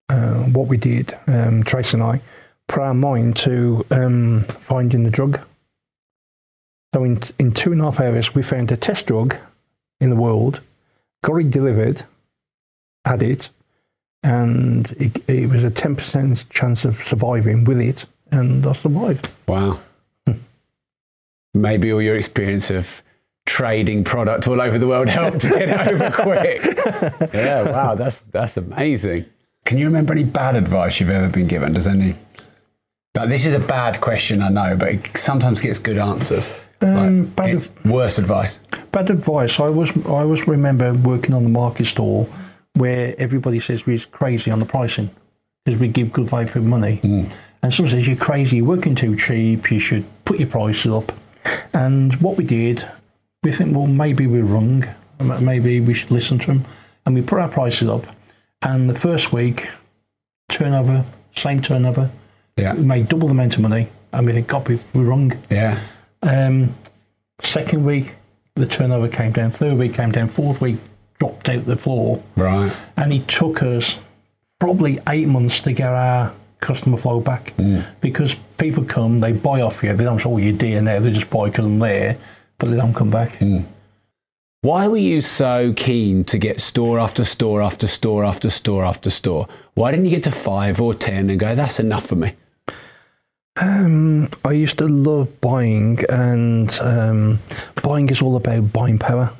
uh, 0.07 0.35
what 0.35 0.67
we 0.67 0.77
did, 0.77 1.19
um, 1.27 1.65
Tracy 1.65 1.97
and 1.97 2.03
I, 2.03 2.21
put 2.69 2.79
our 2.79 2.93
mind 2.93 3.35
to 3.37 3.85
um, 3.91 4.45
finding 4.61 5.03
the 5.03 5.09
drug. 5.09 5.41
So 6.93 7.03
in 7.03 7.19
in 7.39 7.51
two 7.51 7.71
and 7.71 7.81
a 7.81 7.85
half 7.85 7.99
hours, 7.99 8.35
we 8.35 8.43
found 8.43 8.71
a 8.71 8.77
test 8.77 9.07
drug 9.07 9.35
in 9.99 10.09
the 10.09 10.15
world, 10.15 10.61
got 11.23 11.37
it 11.37 11.49
delivered, 11.49 12.03
had 13.03 13.23
it, 13.23 13.49
and 14.21 14.91
it, 14.99 15.27
it 15.27 15.49
was 15.49 15.63
a 15.63 15.71
ten 15.71 15.95
percent 15.95 16.47
chance 16.49 16.85
of 16.85 16.97
surviving 17.03 17.63
with 17.63 17.81
it, 17.81 18.05
and 18.31 18.65
I 18.65 18.73
survived. 18.73 19.27
Wow. 19.47 19.79
Hmm. 20.27 20.33
Maybe 21.55 21.91
all 21.91 22.01
your 22.01 22.15
experience 22.15 22.69
of 22.69 23.01
trading 23.45 24.03
product 24.03 24.47
all 24.47 24.61
over 24.61 24.77
the 24.77 24.87
world 24.87 25.09
helped 25.09 25.41
to 25.41 25.49
get 25.49 25.69
it 25.69 25.87
over 25.93 26.11
quick. 26.11 26.63
yeah, 27.33 27.71
wow, 27.71 27.95
that's 27.95 28.19
that's 28.31 28.55
amazing. 28.55 29.25
Can 29.65 29.79
you 29.79 29.85
remember 29.87 30.13
any 30.13 30.25
bad 30.25 30.55
advice 30.55 30.99
you've 30.99 31.09
ever 31.09 31.29
been 31.29 31.47
given? 31.47 31.73
Does 31.73 31.87
any? 31.87 32.15
But 33.13 33.29
this 33.29 33.45
is 33.45 33.53
a 33.53 33.59
bad 33.59 34.01
question, 34.01 34.41
I 34.41 34.49
know, 34.49 34.75
but 34.75 34.89
it 34.89 35.17
sometimes 35.17 35.61
gets 35.61 35.79
good 35.79 35.97
answers. 35.97 36.51
Um, 36.83 37.19
Like, 37.19 37.35
bad, 37.35 37.49
it- 37.49 37.69
worst 37.85 38.19
advice. 38.19 38.59
bad 38.91 39.09
advice. 39.09 39.59
I 39.59 39.69
was 39.69 39.91
I 40.05 40.09
always 40.23 40.47
remember 40.47 40.93
working 40.93 41.33
on 41.33 41.43
the 41.43 41.49
market 41.49 41.85
store 41.87 42.27
where 42.75 43.15
everybody 43.19 43.59
says 43.59 43.85
we're 43.85 43.99
crazy 44.11 44.51
on 44.51 44.59
the 44.59 44.65
pricing 44.65 45.09
because 45.65 45.79
we 45.79 45.87
give 45.87 46.11
good 46.11 46.29
value 46.29 46.47
for 46.47 46.59
money, 46.59 46.99
and 47.61 47.73
someone 47.73 47.91
says 47.91 48.05
you're 48.07 48.15
crazy, 48.17 48.57
you're 48.57 48.65
working 48.65 48.95
too 48.95 49.15
cheap, 49.15 49.71
you 49.71 49.79
should 49.79 50.03
put 50.25 50.39
your 50.39 50.49
prices 50.49 50.91
up. 50.91 51.11
And 51.73 52.15
what 52.21 52.35
we 52.37 52.43
did, 52.43 52.85
we 53.43 53.51
think, 53.51 53.75
well, 53.75 53.87
maybe 53.87 54.27
we're 54.27 54.43
wrong, 54.43 54.83
maybe 55.39 55.79
we 55.79 55.93
should 55.93 56.11
listen 56.11 56.39
to 56.39 56.47
them, 56.47 56.65
and 57.05 57.15
we 57.15 57.21
put 57.21 57.39
our 57.39 57.47
prices 57.47 57.87
up. 57.87 58.07
And 58.61 58.89
the 58.89 58.95
first 58.99 59.31
week, 59.31 59.67
turnover, 60.49 61.05
same 61.35 61.61
turnover, 61.61 62.09
Yeah. 62.57 62.73
we 62.73 62.83
made 62.83 63.07
double 63.07 63.27
the 63.27 63.33
amount 63.33 63.55
of 63.55 63.61
money, 63.61 63.87
and 64.11 64.25
we 64.25 64.33
think, 64.33 64.47
God, 64.47 64.67
we- 64.67 64.79
we're 64.93 65.03
wrong. 65.03 65.31
Yeah. 65.49 65.77
Um, 66.23 66.75
second 67.41 67.85
week, 67.85 68.15
the 68.55 68.65
turnover 68.65 69.07
came 69.07 69.31
down. 69.31 69.51
Third 69.51 69.77
week 69.77 69.93
came 69.93 70.11
down. 70.11 70.29
Fourth 70.29 70.61
week, 70.61 70.77
dropped 71.19 71.49
out 71.49 71.65
the 71.65 71.75
floor. 71.75 72.23
Right. 72.35 72.75
And 72.97 73.13
it 73.13 73.27
took 73.27 73.61
us 73.61 73.97
probably 74.59 74.99
eight 75.07 75.27
months 75.27 75.59
to 75.61 75.73
get 75.73 75.89
our 75.89 76.33
customer 76.59 76.97
flow 76.97 77.19
back 77.19 77.53
because 77.99 78.35
people 78.57 78.85
come, 78.85 79.19
they 79.19 79.33
buy 79.33 79.61
off 79.61 79.83
you. 79.83 79.93
They 79.93 80.03
don't 80.03 80.19
say, 80.19 80.29
"Oh, 80.29 80.37
you're 80.37 80.53
dear 80.53 80.81
now." 80.81 80.99
They 80.99 81.11
just 81.11 81.29
buy 81.29 81.49
because 81.49 81.65
I'm 81.65 81.79
there, 81.79 82.17
but 82.57 82.71
they 82.71 82.77
don't 82.77 82.93
come 82.93 83.09
back. 83.09 83.37
Why 84.61 84.87
were 84.87 84.95
you 84.95 85.19
so 85.19 85.73
keen 85.73 86.23
to 86.23 86.37
get 86.37 86.61
store 86.61 86.97
after 86.97 87.25
store 87.25 87.61
after 87.61 87.85
store 87.85 88.23
after 88.23 88.49
store 88.49 88.85
after 88.85 89.09
store? 89.09 89.49
Why 89.73 89.91
didn't 89.91 90.05
you 90.05 90.11
get 90.11 90.23
to 90.23 90.31
five 90.31 90.79
or 90.79 90.93
ten 90.93 91.29
and 91.29 91.37
go, 91.37 91.53
that's 91.53 91.81
enough 91.81 92.05
for 92.05 92.15
me? 92.15 92.33
Um, 93.55 94.29
I 94.43 94.51
used 94.53 94.79
to 94.79 94.87
love 94.87 95.39
buying, 95.39 95.99
and 96.09 96.73
um, 96.81 97.39
buying 97.83 98.09
is 98.09 98.21
all 98.21 98.35
about 98.35 98.73
buying 98.73 98.97
power. 98.97 99.31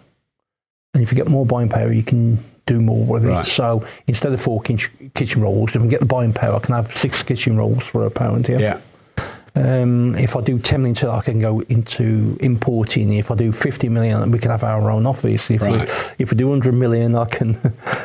And 0.93 1.01
if 1.01 1.11
you 1.11 1.15
get 1.15 1.27
more 1.27 1.45
buying 1.45 1.69
power, 1.69 1.91
you 1.91 2.03
can 2.03 2.43
do 2.67 2.79
more 2.79 3.03
with 3.05 3.25
Right. 3.25 3.45
it. 3.45 3.49
So 3.49 3.83
instead 4.07 4.31
of 4.33 4.39
four 4.41 4.61
kitchen, 4.61 5.11
kitchen 5.15 5.41
rolls, 5.41 5.71
if 5.71 5.77
I 5.77 5.79
can 5.79 5.89
get 5.89 5.99
the 5.99 6.05
buying 6.05 6.31
power, 6.33 6.55
I 6.55 6.59
can 6.59 6.75
have 6.75 6.95
six 6.95 7.23
kitchen 7.23 7.57
rolls 7.57 7.83
for 7.83 8.05
a 8.05 8.11
pound. 8.11 8.47
here. 8.47 8.59
Yeah. 8.59 8.77
Um, 9.55 10.15
if 10.15 10.35
I 10.35 10.41
do 10.41 10.57
10 10.59 10.81
million, 10.81 10.95
to- 10.95 11.11
I 11.11 11.21
can 11.21 11.39
go 11.39 11.61
into 11.61 12.37
importing. 12.39 13.13
If 13.13 13.29
I 13.31 13.35
do 13.35 13.51
50 13.51 13.89
million, 13.89 14.31
we 14.31 14.39
can 14.39 14.49
have 14.51 14.63
our 14.63 14.89
own 14.89 15.05
office. 15.05 15.49
If 15.51 15.61
Right. 15.61 15.87
we 15.87 15.93
if 16.19 16.31
we 16.31 16.37
do 16.37 16.47
100 16.47 16.73
million, 16.73 17.15
I 17.15 17.25
can 17.25 17.57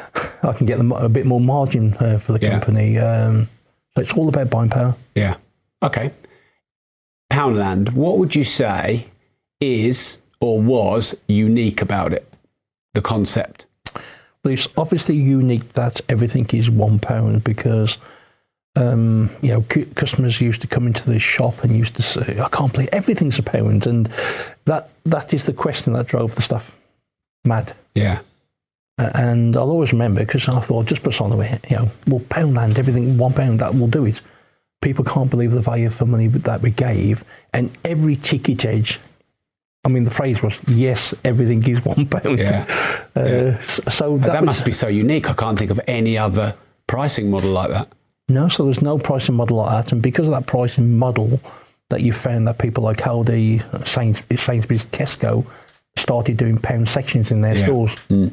I 0.42 0.52
can 0.52 0.66
get 0.66 0.78
them 0.78 0.92
a 0.92 1.08
bit 1.08 1.24
more 1.26 1.40
margin 1.40 1.94
uh, 2.00 2.18
for 2.18 2.32
the 2.32 2.40
Yeah. 2.40 2.50
company. 2.50 2.98
Um, 2.98 3.48
so 3.94 4.02
it's 4.02 4.12
all 4.12 4.28
about 4.28 4.50
buying 4.50 4.68
power. 4.70 4.94
Yeah. 5.14 5.34
Okay. 5.82 6.12
Poundland, 7.32 7.92
what 7.92 8.18
would 8.18 8.34
you 8.34 8.44
say 8.44 9.08
is 9.60 10.18
or 10.40 10.60
was 10.60 11.16
unique 11.26 11.82
about 11.82 12.12
it? 12.12 12.26
The 12.94 13.00
concept. 13.00 13.66
But 14.42 14.52
it's 14.52 14.68
obviously 14.76 15.16
unique 15.16 15.72
that 15.74 16.00
everything 16.08 16.46
is 16.52 16.70
one 16.70 16.98
pound 16.98 17.44
because 17.44 17.98
um, 18.76 19.30
you 19.42 19.50
know 19.50 19.62
cu- 19.62 19.86
customers 19.94 20.40
used 20.40 20.60
to 20.60 20.66
come 20.66 20.86
into 20.86 21.04
the 21.10 21.18
shop 21.18 21.64
and 21.64 21.76
used 21.76 21.96
to 21.96 22.02
say, 22.02 22.38
"I 22.40 22.48
can't 22.48 22.72
believe 22.72 22.88
everything's 22.92 23.38
a 23.38 23.42
pound," 23.42 23.86
and 23.86 24.06
that 24.64 24.90
that 25.04 25.34
is 25.34 25.46
the 25.46 25.52
question 25.52 25.92
that 25.94 26.06
drove 26.06 26.34
the 26.34 26.42
stuff 26.42 26.76
mad. 27.44 27.74
Yeah. 27.94 28.20
Uh, 28.98 29.10
and 29.14 29.56
I'll 29.56 29.70
always 29.70 29.92
remember 29.92 30.20
because 30.20 30.48
I 30.48 30.60
thought 30.60 30.86
just 30.86 31.02
put 31.02 31.20
on 31.20 31.30
the 31.30 31.36
way, 31.36 31.58
you 31.70 31.76
know, 31.76 31.90
well, 32.06 32.20
Poundland, 32.20 32.78
everything 32.78 33.16
one 33.16 33.32
pound 33.32 33.60
that 33.60 33.74
will 33.74 33.86
do 33.86 34.06
it. 34.06 34.20
People 34.80 35.04
can't 35.04 35.28
believe 35.30 35.50
the 35.50 35.60
value 35.60 35.90
for 35.90 36.06
money 36.06 36.28
that 36.28 36.62
we 36.62 36.70
gave, 36.70 37.24
and 37.52 37.70
every 37.84 38.14
ticket 38.16 38.64
edge. 38.64 39.00
I 39.84 39.88
mean, 39.88 40.04
the 40.04 40.10
phrase 40.10 40.42
was, 40.42 40.58
"Yes, 40.68 41.14
everything 41.24 41.66
is 41.68 41.84
one 41.84 42.06
pound." 42.06 42.38
Yeah. 42.38 42.66
Uh, 43.16 43.24
Yeah. 43.24 43.60
So 43.60 44.18
that, 44.18 44.26
that, 44.28 44.40
was- 44.42 44.46
must 44.46 44.64
be 44.64 44.70
so 44.72 44.86
unique. 44.86 45.28
I 45.28 45.32
can't 45.32 45.58
think 45.58 45.70
of 45.72 45.80
any 45.88 46.16
other 46.16 46.54
pricing 46.86 47.30
model 47.30 47.50
like 47.50 47.70
that. 47.70 47.88
No, 48.28 48.48
so 48.48 48.62
there 48.62 48.68
was 48.68 48.82
no 48.82 48.98
pricing 48.98 49.34
model 49.34 49.56
like 49.56 49.70
that, 49.84 49.92
and 49.92 50.00
because 50.02 50.26
of 50.28 50.32
that 50.34 50.46
pricing 50.46 50.96
model, 50.98 51.40
that 51.90 52.02
you 52.02 52.12
found 52.12 52.46
that 52.46 52.58
people 52.58 52.84
like 52.84 52.98
Aldi, 52.98 53.86
Sains, 53.88 54.20
Sainsbury's, 54.40 54.86
Tesco 54.86 55.44
started 55.96 56.36
doing 56.36 56.58
pound 56.58 56.88
sections 56.88 57.30
in 57.32 57.40
their 57.40 57.56
Yeah. 57.56 57.64
stores. 57.64 57.94
Mm. 58.10 58.32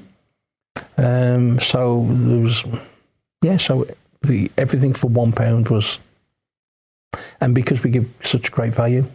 Um, 0.97 1.59
so 1.59 2.05
there 2.09 2.39
was, 2.39 2.63
yeah, 3.41 3.57
so 3.57 3.87
the 4.21 4.51
everything 4.57 4.93
for 4.93 5.07
one 5.07 5.31
pound 5.31 5.69
was, 5.69 5.99
and 7.41 7.53
because 7.55 7.83
we 7.83 7.89
give 7.89 8.09
such 8.21 8.51
great 8.51 8.73
value, 8.73 9.05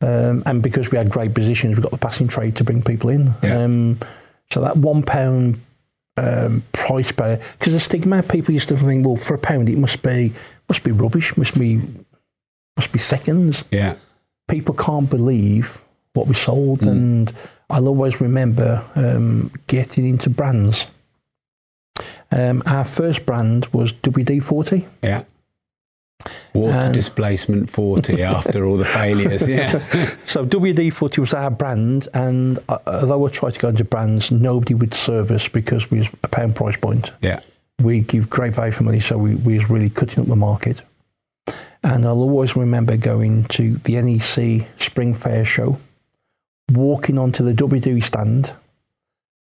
um, 0.00 0.42
and 0.46 0.62
because 0.62 0.90
we 0.90 0.98
had 0.98 1.10
great 1.10 1.34
positions, 1.34 1.76
we 1.76 1.82
got 1.82 1.90
the 1.92 1.98
passing 1.98 2.28
trade 2.28 2.56
to 2.56 2.64
bring 2.64 2.82
people 2.82 3.10
in. 3.10 3.34
Yeah. 3.42 3.62
Um, 3.62 3.98
so 4.50 4.60
that 4.60 4.76
one 4.76 5.02
pound 5.02 5.58
um, 6.16 6.62
price 6.72 7.12
barrier, 7.12 7.40
because 7.58 7.72
the 7.72 7.80
stigma, 7.80 8.22
people 8.22 8.52
used 8.54 8.68
to 8.68 8.76
think, 8.76 9.06
well, 9.06 9.16
for 9.16 9.34
a 9.34 9.38
pound, 9.38 9.68
it 9.68 9.78
must 9.78 10.02
be 10.02 10.32
must 10.68 10.82
be 10.82 10.92
rubbish, 10.92 11.36
must 11.36 11.58
be 11.58 11.80
must 12.76 12.92
be 12.92 12.98
seconds. 12.98 13.64
Yeah. 13.70 13.96
People 14.48 14.74
can't 14.74 15.08
believe 15.10 15.82
what 16.12 16.26
we 16.28 16.34
sold, 16.34 16.80
Mm. 16.80 16.88
and 16.90 17.32
I'll 17.68 17.88
always 17.88 18.20
remember 18.20 18.84
um, 18.94 19.50
getting 19.66 20.06
into 20.06 20.30
brands. 20.30 20.86
Um, 22.30 22.62
our 22.66 22.84
first 22.84 23.24
brand 23.26 23.66
was 23.66 23.92
WD 23.92 24.42
forty. 24.42 24.86
Yeah. 25.02 25.24
Water 26.54 26.78
And- 26.78 26.94
displacement 26.94 27.68
40 27.70 28.22
after 28.36 28.64
all 28.64 28.76
the 28.76 28.84
failures. 28.84 29.46
Yeah. 29.48 29.84
So 30.26 30.44
WD 30.44 30.92
forty 30.92 31.20
was 31.20 31.32
our 31.32 31.50
brand, 31.50 32.08
and 32.12 32.58
uh, 32.68 32.78
although 32.86 33.26
I 33.26 33.30
tried 33.30 33.54
to 33.54 33.58
go 33.60 33.68
into 33.68 33.84
brands, 33.84 34.30
nobody 34.30 34.74
would 34.74 34.92
service 34.92 35.48
because 35.48 35.90
we 35.90 35.98
was 36.00 36.08
a 36.22 36.28
pound 36.28 36.56
price 36.56 36.76
point. 36.76 37.12
Yeah. 37.22 37.40
we 37.82 38.00
give 38.00 38.28
great 38.28 38.54
value 38.54 38.72
for 38.72 38.82
money, 38.84 39.00
so 39.00 39.16
we, 39.16 39.34
we 39.36 39.54
was 39.58 39.70
really 39.70 39.88
cutting 39.88 40.20
up 40.22 40.26
the 40.28 40.36
market. 40.36 40.82
And 41.82 42.04
I'll 42.04 42.18
always 42.20 42.56
remember 42.56 42.96
going 42.96 43.44
to 43.44 43.76
the 43.84 44.00
NEC 44.02 44.66
Spring 44.82 45.14
Fair 45.14 45.44
show, 45.44 45.78
walking 46.72 47.16
onto 47.18 47.44
the 47.44 47.52
WD 47.54 48.02
stand, 48.02 48.52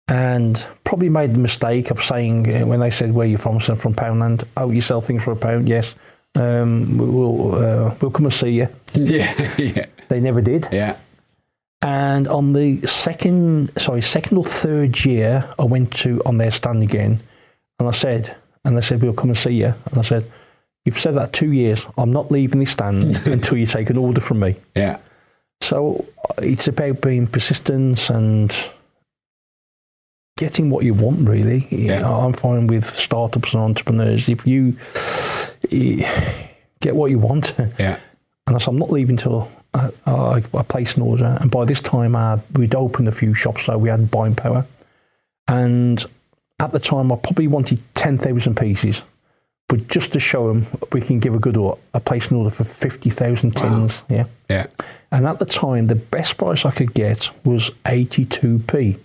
and 0.08 0.66
probably 0.84 1.10
made 1.10 1.34
the 1.34 1.40
mistake 1.40 1.90
of 1.92 2.02
saying 2.04 2.54
uh, 2.56 2.66
when 2.68 2.80
they 2.80 2.92
said 2.92 3.14
where 3.14 3.28
you 3.28 3.38
from, 3.38 3.58
I 3.58 3.60
said 3.62 3.80
from 3.80 3.96
Poundland. 3.96 4.44
Oh, 4.56 4.70
you 4.70 4.82
sell 4.82 5.02
things 5.02 5.24
for 5.24 5.32
a 5.32 5.36
pound? 5.36 5.68
Yes. 5.68 5.96
Um, 6.36 6.98
we- 6.98 7.06
we'll 7.10 7.56
uh, 7.56 7.96
we'll 8.02 8.12
come 8.12 8.26
and 8.26 8.34
see 8.34 8.50
you. 8.52 8.68
yeah. 8.94 9.56
Yeah. 9.58 9.86
They 10.10 10.20
never 10.20 10.42
did. 10.42 10.68
Yeah. 10.72 10.98
And 11.82 12.28
on 12.28 12.54
the 12.54 12.86
second, 12.88 13.72
sorry, 13.78 14.02
second 14.02 14.38
or 14.38 14.44
third 14.44 15.04
year, 15.06 15.48
I 15.60 15.64
went 15.64 15.92
to 15.98 16.22
on 16.26 16.38
their 16.38 16.52
stand 16.52 16.82
again, 16.84 17.20
and 17.80 17.88
I 17.88 17.92
said, 17.92 18.36
and 18.64 18.76
they 18.76 18.82
said, 18.82 19.02
"We'll 19.02 19.14
come 19.14 19.30
and 19.30 19.38
see 19.38 19.52
you." 19.52 19.74
And 19.90 19.98
I 20.00 20.02
said, 20.02 20.30
"You've 20.86 21.00
said 21.00 21.16
that 21.16 21.32
two 21.34 21.52
years. 21.52 21.86
I'm 21.98 22.12
not 22.12 22.32
leaving 22.32 22.60
this 22.60 22.72
stand 22.72 23.16
until 23.28 23.58
you 23.58 23.66
take 23.66 23.90
an 23.90 23.98
order 23.98 24.22
from 24.22 24.40
me." 24.40 24.56
Yeah. 24.76 24.98
So 25.62 26.06
it's 26.40 26.68
about 26.68 27.02
being 27.02 27.28
persistent 27.28 28.10
and 28.10 28.54
getting 30.38 30.70
what 30.70 30.84
you 30.84 30.94
want. 30.94 31.28
Really, 31.28 31.68
Yeah. 31.70 32.08
I'm 32.10 32.34
fine 32.34 32.68
with 32.68 32.94
startups 32.98 33.54
and 33.54 33.62
entrepreneurs. 33.64 34.28
If 34.28 34.46
you 34.48 34.78
get 35.70 36.96
what 36.96 37.12
you 37.12 37.20
want, 37.20 37.54
Yeah. 37.80 38.00
and 38.48 38.56
I 38.56 38.60
said, 38.60 38.70
I'm 38.70 38.78
not 38.78 38.92
leaving 38.92 39.18
till 39.18 39.52
I, 39.74 39.90
I, 40.06 40.44
I 40.54 40.62
place 40.64 40.96
an 40.96 41.02
order. 41.04 41.38
And 41.42 41.50
by 41.52 41.66
this 41.66 41.82
time, 41.82 42.16
uh, 42.16 42.40
we'd 42.54 42.76
opened 42.76 43.08
a 43.08 43.12
few 43.12 43.34
shops, 43.34 43.66
so 43.66 43.78
we 43.78 43.90
had 43.90 44.10
buying 44.12 44.36
power. 44.36 44.66
And 45.48 46.04
at 46.60 46.72
the 46.72 46.80
time, 46.80 47.12
I 47.12 47.16
probably 47.18 47.48
wanted 47.48 47.80
10,000 47.96 48.56
pieces. 48.56 49.02
But 49.68 49.88
just 49.88 50.14
to 50.14 50.20
show 50.20 50.48
them 50.48 50.68
we 50.92 51.02
can 51.02 51.20
give 51.20 51.34
a 51.34 51.40
good 51.40 51.58
order, 51.58 51.82
I 51.94 52.00
placed 52.00 52.30
an 52.30 52.38
order 52.38 52.52
for 52.52 52.64
50,000 52.64 53.52
tins. 53.52 54.04
Yeah. 54.10 54.26
Yeah. 54.50 54.68
And 55.12 55.26
at 55.26 55.40
the 55.40 55.46
time, 55.46 55.88
the 55.88 55.96
best 55.96 56.38
price 56.38 56.66
I 56.66 56.72
could 56.72 56.94
get 56.94 57.32
was 57.44 57.72
82p. 57.86 59.00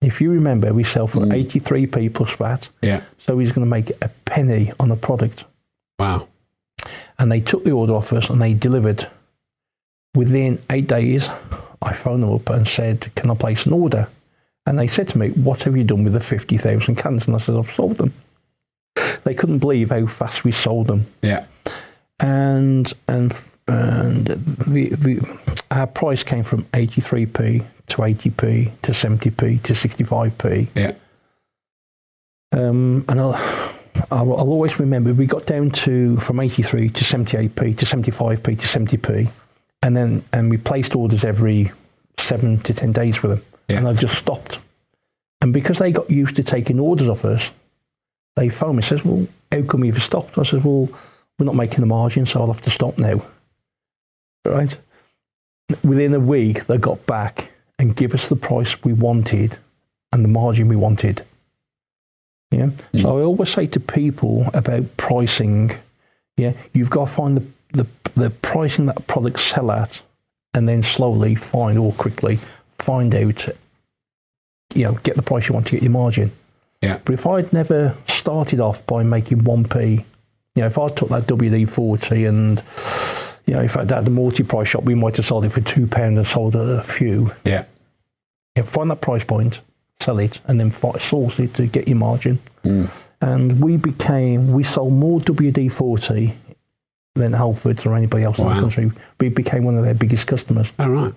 If 0.00 0.20
you 0.20 0.30
remember, 0.32 0.72
we 0.74 0.82
sell 0.84 1.06
for 1.06 1.20
83p 1.20 2.12
plus 2.12 2.32
VAT. 2.34 2.68
Yeah. 2.82 3.02
So 3.24 3.38
he's 3.38 3.52
going 3.52 3.64
to 3.66 3.70
make 3.70 3.90
a 4.02 4.08
penny 4.24 4.72
on 4.80 4.88
the 4.88 4.96
product. 4.96 5.44
Wow. 5.98 6.28
And 7.18 7.30
they 7.30 7.40
took 7.40 7.64
the 7.64 7.72
order 7.72 7.94
off 7.94 8.12
us 8.12 8.30
and 8.30 8.40
they 8.40 8.54
delivered. 8.54 9.08
Within 10.14 10.62
eight 10.70 10.86
days, 10.86 11.30
I 11.82 11.92
phoned 11.92 12.22
them 12.22 12.32
up 12.32 12.48
and 12.50 12.66
said, 12.66 13.14
Can 13.14 13.30
I 13.30 13.34
place 13.34 13.66
an 13.66 13.72
order? 13.72 14.08
And 14.66 14.78
they 14.78 14.86
said 14.86 15.08
to 15.08 15.18
me, 15.18 15.30
What 15.30 15.62
have 15.64 15.76
you 15.76 15.84
done 15.84 16.04
with 16.04 16.12
the 16.12 16.20
50,000 16.20 16.96
cans? 16.96 17.26
And 17.26 17.34
I 17.34 17.38
said, 17.38 17.56
I've 17.56 17.70
sold 17.70 17.96
them. 17.96 18.14
They 19.24 19.34
couldn't 19.34 19.58
believe 19.58 19.90
how 19.90 20.06
fast 20.06 20.44
we 20.44 20.52
sold 20.52 20.86
them. 20.86 21.06
Yeah. 21.22 21.46
And 22.18 22.92
and 23.06 23.34
and 23.68 24.26
the, 24.26 24.88
the, 24.88 25.38
our 25.70 25.86
price 25.86 26.22
came 26.22 26.42
from 26.42 26.64
83p 26.64 27.64
to 27.88 27.96
80p 27.96 28.80
to 28.80 28.92
70p 28.92 29.62
to 29.62 29.72
65p. 29.74 30.68
Yeah. 30.74 30.94
Um, 32.52 33.04
and 33.08 33.20
I'll, 33.20 33.74
I'll, 34.10 34.32
I'll 34.32 34.50
always 34.50 34.78
remember 34.78 35.12
we 35.12 35.26
got 35.26 35.46
down 35.46 35.70
to 35.70 36.16
from 36.18 36.40
83 36.40 36.90
to 36.90 37.04
78p 37.04 37.78
to 37.78 37.86
75p 37.86 38.44
to 38.44 38.96
70p, 38.96 39.30
and 39.82 39.96
then 39.96 40.24
and 40.32 40.50
we 40.50 40.56
placed 40.56 40.94
orders 40.94 41.24
every 41.24 41.72
seven 42.18 42.58
to 42.60 42.74
ten 42.74 42.92
days 42.92 43.22
with 43.22 43.32
them, 43.32 43.42
and 43.68 43.88
I 43.88 43.92
just 43.94 44.16
stopped. 44.16 44.58
And 45.40 45.52
because 45.52 45.78
they 45.78 45.92
got 45.92 46.10
used 46.10 46.36
to 46.36 46.42
taking 46.42 46.80
orders 46.80 47.08
off 47.08 47.24
us, 47.24 47.50
they 48.36 48.48
phoned 48.48 48.76
me 48.76 48.78
and 48.78 48.84
says, 48.84 49.04
"Well, 49.04 49.26
how 49.52 49.62
come 49.62 49.84
you've 49.84 50.02
stopped?" 50.02 50.38
I 50.38 50.42
said, 50.42 50.64
"Well, 50.64 50.88
we're 51.38 51.46
not 51.46 51.54
making 51.54 51.80
the 51.80 51.86
margin, 51.86 52.26
so 52.26 52.40
I'll 52.40 52.52
have 52.52 52.62
to 52.62 52.70
stop 52.70 52.98
now." 52.98 53.24
Right. 54.44 54.76
Within 55.84 56.14
a 56.14 56.20
week, 56.20 56.66
they 56.66 56.78
got 56.78 57.04
back 57.06 57.50
and 57.78 57.94
give 57.94 58.14
us 58.14 58.28
the 58.28 58.36
price 58.36 58.82
we 58.82 58.92
wanted 58.92 59.58
and 60.12 60.24
the 60.24 60.28
margin 60.28 60.68
we 60.68 60.76
wanted. 60.76 61.24
Yeah. 62.50 62.70
Mm. 62.94 63.02
So 63.02 63.18
I 63.18 63.22
always 63.22 63.50
say 63.50 63.66
to 63.66 63.80
people 63.80 64.46
about 64.54 64.96
pricing, 64.96 65.72
yeah, 66.36 66.54
you've 66.72 66.90
got 66.90 67.08
to 67.08 67.14
find 67.14 67.36
the, 67.36 67.46
the, 67.72 67.86
the 68.14 68.30
pricing 68.30 68.86
that 68.86 69.06
products 69.06 69.42
sell 69.42 69.70
at 69.70 70.00
and 70.54 70.68
then 70.68 70.82
slowly 70.82 71.34
find 71.34 71.78
or 71.78 71.92
quickly 71.92 72.38
find 72.78 73.14
out, 73.14 73.46
you 74.74 74.84
know, 74.84 74.94
get 75.02 75.16
the 75.16 75.22
price 75.22 75.48
you 75.48 75.54
want 75.54 75.66
to 75.66 75.72
get 75.72 75.82
your 75.82 75.92
margin. 75.92 76.32
Yeah. 76.82 77.00
But 77.04 77.14
if 77.14 77.26
I'd 77.26 77.52
never 77.52 77.96
started 78.06 78.60
off 78.60 78.86
by 78.86 79.02
making 79.02 79.42
1p, 79.42 79.98
you 80.54 80.62
know, 80.62 80.66
if 80.66 80.78
I 80.78 80.88
took 80.88 81.08
that 81.10 81.26
WD 81.26 81.68
40 81.68 82.24
and, 82.24 82.62
you 83.46 83.54
know, 83.54 83.62
if 83.62 83.76
I'd 83.76 83.90
had 83.90 84.06
a 84.06 84.10
multi 84.10 84.42
price 84.42 84.68
shop, 84.68 84.84
we 84.84 84.94
might 84.94 85.16
have 85.16 85.26
sold 85.26 85.44
it 85.44 85.50
for 85.50 85.60
£2 85.60 85.96
and 85.96 86.26
sold 86.26 86.56
a 86.56 86.82
few. 86.82 87.34
Yeah. 87.44 87.64
Yeah, 88.56 88.62
find 88.62 88.90
that 88.90 89.00
price 89.00 89.24
point, 89.24 89.60
sell 90.00 90.18
it, 90.18 90.40
and 90.46 90.60
then 90.60 90.70
fi- 90.70 90.98
source 90.98 91.38
it 91.38 91.54
to 91.54 91.66
get 91.66 91.88
your 91.88 91.96
margin. 91.96 92.38
Mm. 92.64 92.90
And 93.20 93.60
we 93.60 93.76
became, 93.76 94.52
we 94.52 94.62
sold 94.62 94.92
more 94.92 95.20
WD 95.20 95.72
40 95.72 96.34
than 97.14 97.32
Halfords 97.32 97.84
or 97.84 97.94
anybody 97.94 98.24
else 98.24 98.38
in 98.38 98.46
the 98.46 98.54
country. 98.54 98.92
We 99.18 99.28
became 99.28 99.64
one 99.64 99.76
of 99.76 99.84
their 99.84 99.94
biggest 99.94 100.26
customers. 100.26 100.70
All 100.78 100.90
right. 100.90 101.12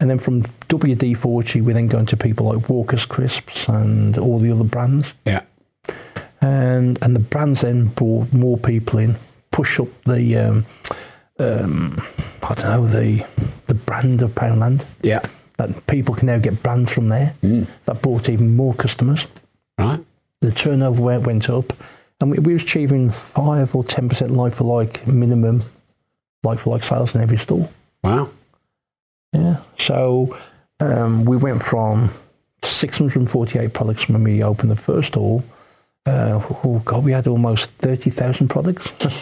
And 0.00 0.10
then 0.10 0.18
from 0.18 0.42
WD 0.42 1.16
40, 1.16 1.60
we 1.60 1.72
then 1.72 1.86
go 1.86 1.98
into 2.00 2.16
people 2.16 2.52
like 2.52 2.68
Walker's 2.68 3.06
Crisps 3.06 3.68
and 3.68 4.18
all 4.18 4.40
the 4.40 4.50
other 4.50 4.64
brands. 4.64 5.14
Yeah. 5.24 5.42
And 6.40 6.98
and 7.00 7.14
the 7.14 7.20
brands 7.20 7.62
then 7.62 7.86
brought 7.86 8.32
more 8.32 8.58
people 8.58 8.98
in, 8.98 9.16
push 9.50 9.80
up 9.80 9.88
the, 10.04 10.36
um, 10.36 10.66
um, 11.38 12.04
I 12.42 12.54
don't 12.54 12.64
know, 12.64 12.86
the 12.86 13.24
the 13.66 13.74
brand 13.74 14.20
of 14.20 14.34
Poundland. 14.34 14.84
Yeah. 15.02 15.22
That 15.56 15.86
people 15.86 16.14
can 16.14 16.26
now 16.26 16.38
get 16.38 16.62
brands 16.62 16.90
from 16.90 17.08
there. 17.08 17.34
That 17.84 18.02
brought 18.02 18.28
even 18.28 18.56
more 18.56 18.74
customers. 18.74 19.26
Right. 19.78 20.00
The 20.40 20.50
turnover 20.52 21.00
went, 21.00 21.26
went 21.26 21.48
up, 21.48 21.72
and 22.20 22.30
we, 22.30 22.38
we 22.38 22.52
were 22.54 22.58
achieving 22.58 23.10
five 23.10 23.74
or 23.74 23.84
ten 23.84 24.08
percent 24.08 24.32
like 24.32 24.54
for 24.54 24.64
like 24.64 25.06
minimum, 25.06 25.62
like 26.42 26.58
for 26.58 26.70
like 26.70 26.82
sales 26.82 27.14
in 27.14 27.20
every 27.20 27.38
store. 27.38 27.68
Wow. 28.02 28.30
Yeah. 29.32 29.58
So 29.78 30.36
um, 30.80 31.24
we 31.24 31.36
went 31.36 31.62
from 31.62 32.10
648 32.62 33.72
products 33.72 34.08
when 34.08 34.22
we 34.24 34.42
opened 34.42 34.70
the 34.70 34.76
first 34.76 35.08
store. 35.08 35.42
Uh, 36.06 36.40
oh 36.64 36.82
God, 36.84 37.04
we 37.04 37.12
had 37.12 37.26
almost 37.26 37.70
30,000 37.70 38.48
products. 38.48 38.90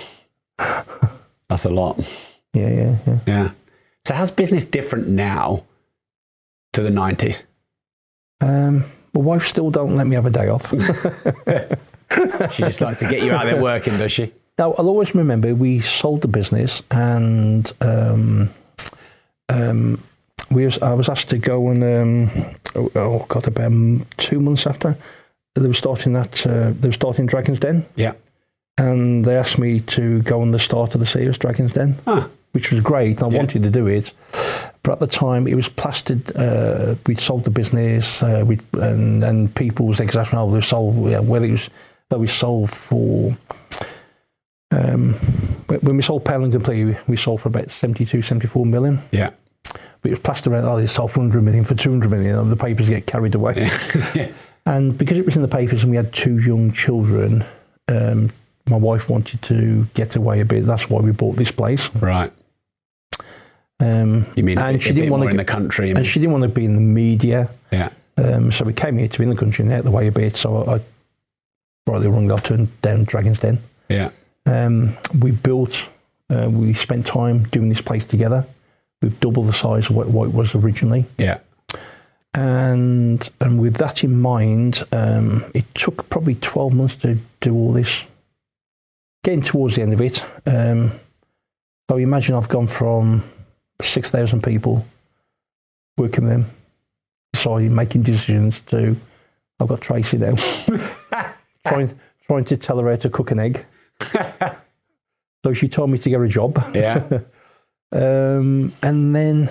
That's 1.49 1.65
a 1.65 1.71
lot. 1.71 1.99
Yeah, 2.55 2.69
yeah, 2.69 2.97
yeah. 3.07 3.19
Yeah. 3.27 3.51
So 4.05 4.15
how's 4.15 4.31
business 4.31 4.65
different 4.65 5.09
now 5.09 5.65
to 6.73 6.83
the 6.83 6.91
90s? 6.91 7.45
Um, 8.41 8.85
my 9.15 9.21
wife 9.21 9.47
still 9.47 9.71
don't 9.71 9.97
let 9.97 10.07
me 10.07 10.15
have 10.17 10.27
a 10.27 10.31
day 10.31 10.49
off. 10.49 10.73
She 12.53 12.63
just 12.63 12.81
likes 12.81 12.99
to 12.99 13.09
get 13.09 13.23
you 13.23 13.33
out 13.33 13.45
there 13.45 13.61
working, 13.61 13.97
does 13.97 14.13
she? 14.13 14.33
Now, 14.59 14.73
I'll 14.73 14.89
always 14.89 15.15
remember 15.15 15.55
we 15.55 15.81
sold 15.81 16.21
the 16.21 16.29
business 16.29 16.83
and 16.91 17.71
um, 17.81 18.51
um, 19.49 20.03
we 20.51 20.65
was, 20.65 20.79
I 20.81 20.93
was 20.93 21.09
asked 21.09 21.31
to 21.31 21.39
go 21.39 21.69
and, 21.69 21.83
um, 21.83 22.57
oh, 22.75 22.91
oh 22.95 23.27
God, 23.29 23.47
about 23.47 23.73
two 24.19 24.41
months 24.41 24.67
after, 24.67 24.97
they 25.55 25.67
were 25.67 25.75
starting 25.75 26.13
that, 26.13 26.47
uh, 26.47 26.73
they 26.79 26.89
were 26.89 26.93
starting 26.93 27.27
Dragon's 27.27 27.61
Den. 27.61 27.87
Yeah. 27.97 28.13
And 28.79 29.25
they 29.25 29.37
asked 29.37 29.59
me 29.59 29.81
to 29.81 30.23
go 30.23 30.41
on 30.41 30.51
the 30.51 30.59
start 30.59 30.95
of 30.95 31.01
the 31.01 31.07
series, 31.07 31.39
Dragon's 31.39 31.73
Den, 31.73 31.99
which 32.53 32.71
was 32.71 32.81
great. 32.81 33.23
I 33.23 33.27
wanted 33.27 33.63
to 33.63 33.71
do 33.71 33.87
it. 33.87 34.13
But 34.83 34.93
at 34.93 35.01
the 35.01 35.07
time, 35.07 35.47
it 35.47 35.55
was 35.55 35.69
plastered. 35.69 36.35
Uh, 36.37 36.97
we'd 37.07 37.21
sold 37.21 37.45
the 37.45 37.51
business, 37.51 38.23
uh, 38.23 38.43
we 38.45 38.59
and, 38.73 39.23
and 39.23 39.55
people 39.55 39.87
was 39.87 40.01
exasperated. 40.01 40.41
Oh, 40.41 40.47
we 40.47 40.61
sold, 40.61 41.11
yeah, 41.11 41.21
whether 41.21 41.47
it 41.47 41.53
was 41.53 41.71
that 42.09 42.19
we 42.19 42.27
sold 42.27 42.71
for. 42.71 43.37
Um, 44.73 45.15
when 45.67 45.97
we 45.97 46.03
sold 46.03 46.25
Poundland 46.25 46.53
completely, 46.53 46.97
we 47.07 47.17
sold 47.17 47.43
for 47.43 47.49
about 47.49 47.71
72, 47.71 48.23
74 48.23 48.67
million. 48.67 49.01
Yeah. 49.11 49.31
But 49.63 50.09
it 50.09 50.11
was 50.11 50.19
plastered 50.21 50.53
around, 50.53 50.65
oh, 50.65 50.81
they 50.81 50.87
sold 50.87 51.13
for 51.13 51.21
100 51.21 51.43
million, 51.43 51.65
for 51.65 51.75
200 51.75 52.11
million, 52.11 52.39
and 52.39 52.51
the 52.51 52.57
papers 52.57 52.89
get 52.89 53.07
carried 53.07 53.35
away. 53.35 53.71
and 54.67 54.97
because 54.97 55.19
it 55.19 55.25
was 55.25 55.37
in 55.37 55.43
the 55.43 55.49
papers 55.49 55.83
and 55.83 55.91
we 55.91 55.97
had 55.97 56.13
two 56.13 56.39
young 56.39 56.73
children, 56.73 57.45
um, 57.89 58.31
my 58.67 58.77
wife 58.77 59.09
wanted 59.09 59.43
to 59.43 59.87
get 59.95 60.17
away 60.17 60.41
a 60.41 60.45
bit. 60.45 60.67
That's 60.67 60.89
why 60.91 61.01
we 61.01 61.13
bought 61.13 61.37
this 61.37 61.51
place. 61.51 61.95
Right. 61.95 62.33
Um, 63.83 64.27
You 64.37 64.45
mean 64.45 64.59
and 64.59 64.81
she 64.81 64.93
didn't 64.93 65.11
want 65.11 65.25
to 65.25 65.29
in 65.29 65.37
the 65.37 65.45
country 65.45 65.91
and 65.91 66.07
she 66.07 66.21
didn't 66.21 66.33
want 66.33 66.43
to 66.43 66.49
be 66.49 66.65
in 66.65 66.77
the 66.77 66.81
media. 66.81 67.51
Yeah. 67.73 67.91
Um, 68.17 68.53
so 68.53 68.65
we 68.65 68.73
came 68.73 68.97
here 68.99 69.09
to 69.09 69.19
be 69.19 69.25
in 69.25 69.31
the 69.31 69.37
country 69.37 69.65
and 69.65 69.73
out 69.73 69.85
the 69.85 69.91
way 69.91 70.07
a 70.07 70.13
bit. 70.13 70.37
So 70.37 70.65
I, 70.65 70.81
rightly 71.91 72.07
or 72.07 72.11
wrongly, 72.11 72.33
I 72.35 72.39
turned 72.39 72.81
down 72.81 73.05
Dragon's 73.05 73.41
Den. 73.41 73.59
Yeah. 73.89 74.11
Um, 74.47 74.97
we 75.19 75.33
built, 75.33 75.85
uh, 76.31 76.49
we 76.49 76.75
spent 76.75 77.07
time 77.07 77.45
doing 77.45 77.69
this 77.69 77.81
place 77.81 78.07
together. 78.07 78.47
We've 79.01 79.19
doubled 79.19 79.49
the 79.49 79.53
size 79.53 79.91
of 79.91 79.97
what, 79.97 80.09
what 80.09 80.29
it 80.29 80.35
was 80.35 80.55
originally. 80.55 81.07
Yeah. 81.19 81.39
And 82.35 83.29
and 83.41 83.61
with 83.61 83.77
that 83.77 84.05
in 84.05 84.21
mind, 84.21 84.85
um, 84.93 85.45
it 85.55 85.67
took 85.75 86.09
probably 86.09 86.37
12 86.37 86.73
months 86.73 86.97
to 86.97 87.19
do 87.41 87.55
all 87.55 87.73
this. 87.73 88.05
Getting 89.23 89.43
towards 89.43 89.77
the 89.77 89.83
end 89.83 89.93
of 89.93 90.01
it, 90.01 90.25
um, 90.47 90.93
so 91.91 91.97
imagine 91.97 92.35
I've 92.35 92.49
gone 92.49 92.69
from 92.69 93.23
6,000 93.85 94.43
people 94.43 94.85
working 95.97 96.25
with 96.25 96.33
them, 96.33 96.47
deciding, 97.33 97.75
making 97.75 98.03
decisions 98.03 98.61
to, 98.63 98.97
I've 99.61 99.69
got 99.69 99.81
Tracy 99.81 100.19
now, 100.19 100.35
trying, 101.67 101.99
trying 102.27 102.45
to 102.45 102.57
tell 102.57 102.79
her 102.79 102.91
how 102.91 102.97
to 102.97 103.11
cook 103.11 103.31
an 103.31 103.41
egg. 103.41 103.67
so 105.45 105.53
she 105.53 105.69
told 105.69 105.91
me 105.91 105.99
to 105.99 106.11
get 106.11 106.21
a 106.21 106.29
job. 106.29 106.63
Yeah. 106.75 107.03
um, 107.93 108.73
and 108.83 109.15
then 109.15 109.51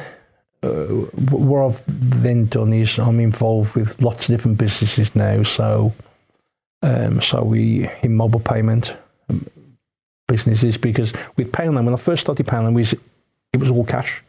uh, 0.64 0.86
what 1.32 1.66
I've 1.66 1.84
then 1.88 2.46
done 2.46 2.74
is 2.74 3.00
I'm 3.00 3.20
involved 3.20 3.76
with 3.76 4.02
lots 4.02 4.30
of 4.30 4.34
different 4.34 4.58
businesses 4.58 5.16
now. 5.16 5.44
So, 5.44 5.94
um, 6.84 7.22
so 7.22 7.44
we 7.44 7.90
in 8.04 8.16
mobile 8.16 8.40
payment 8.40 8.96
um, 9.30 9.46
businesses 10.28 10.78
because 10.78 11.14
with 11.36 11.52
Poundland, 11.52 11.86
when 11.86 11.94
I 11.94 11.98
first 11.98 12.22
started 12.22 12.46
Poundland, 12.46 12.74
was 12.74 12.94
it 13.54 13.60
was 13.60 13.70
all 13.70 13.86
cash. 13.86 14.24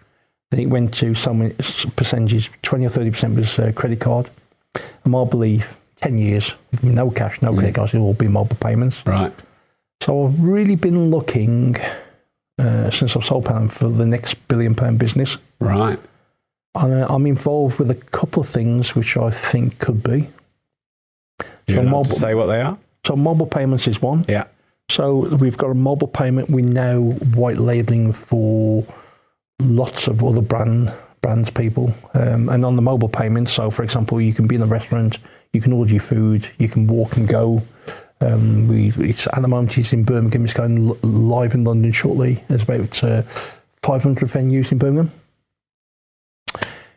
Then 0.51 0.61
it 0.61 0.67
went 0.67 0.93
to 0.95 1.15
some 1.15 1.53
percentages, 1.97 2.51
twenty 2.63 2.85
or 2.87 2.91
thirty 2.91 3.11
percent 3.11 3.37
was 3.37 3.59
uh, 3.59 3.73
credit 3.75 4.01
card. 4.01 4.29
And 4.75 5.13
my 5.13 5.25
belief, 5.25 5.77
ten 6.01 6.19
years, 6.19 6.55
no 6.83 7.11
cash, 7.11 7.41
no 7.41 7.53
credit 7.55 7.75
cards, 7.75 7.95
it'll 7.95 8.07
all 8.07 8.15
be 8.15 8.29
mobile 8.29 8.57
payments. 8.57 9.03
Right. 9.07 9.33
So 10.03 10.27
I've 10.27 10.41
really 10.41 10.77
been 10.77 11.11
looking 11.11 11.77
uh, 12.59 12.91
since 12.91 13.17
I've 13.17 13.25
sold 13.25 13.45
Pound 13.47 13.73
for 13.73 13.89
the 13.89 14.05
next 14.05 14.35
billion 14.49 14.75
pound 14.75 14.99
business. 14.99 15.39
Right. 15.61 15.99
And, 16.75 17.03
uh, 17.03 17.07
I'm 17.09 17.27
involved 17.27 17.79
with 17.79 17.91
a 17.91 17.95
couple 17.95 18.43
of 18.43 18.49
things 18.49 18.95
which 18.95 19.17
I 19.17 19.31
think 19.31 19.79
could 19.79 20.03
be. 20.03 20.29
You 21.67 21.81
allowed 21.81 22.07
to 22.07 22.13
say 22.13 22.35
what 22.35 22.47
they 22.47 22.61
are? 22.61 22.77
So 23.07 23.17
mobile 23.17 23.47
payments 23.47 23.87
is 23.87 24.03
one. 24.03 24.25
Yeah. 24.29 24.45
So 24.91 25.35
we've 25.37 25.57
got 25.57 25.71
a 25.71 25.75
mobile 25.75 26.09
payment. 26.09 26.51
We're 26.51 26.67
now 26.67 27.01
white 27.01 27.59
labeling 27.59 28.13
for 28.13 28.85
lots 29.63 30.07
of 30.07 30.23
other 30.23 30.41
brand 30.41 30.93
brands 31.21 31.51
people. 31.51 31.95
Um, 32.15 32.49
and 32.49 32.65
on 32.65 32.77
the 32.77 32.83
mobile 32.83 33.09
payments, 33.09 33.53
so 33.53 33.71
for 33.71 33.83
example, 33.83 34.21
you 34.21 34.35
can 34.35 34.47
be 34.47 34.57
in 34.57 34.63
a 34.63 34.67
restaurant, 34.67 35.19
you 35.53 35.61
can 35.61 35.73
order 35.73 35.93
your 35.93 36.01
food, 36.01 36.51
you 36.59 36.69
can 36.69 36.87
walk 36.87 37.17
and 37.17 37.29
go. 37.29 37.63
Um, 38.21 38.69
we 38.69 38.93
it's 38.99 39.27
at 39.27 39.43
the 39.43 39.49
moment 39.49 39.77
it's 39.79 39.93
in 39.93 40.05
Birmingham. 40.05 40.45
It's 40.45 40.55
going 40.55 40.89
l- 40.89 40.99
live 41.03 41.55
in 41.55 41.65
London 41.65 41.93
shortly. 41.93 42.45
There's 42.49 42.63
about 42.63 43.03
uh, 43.03 43.23
500 43.83 44.29
venues 44.29 44.71
in 44.71 44.79
Birmingham. 44.79 45.13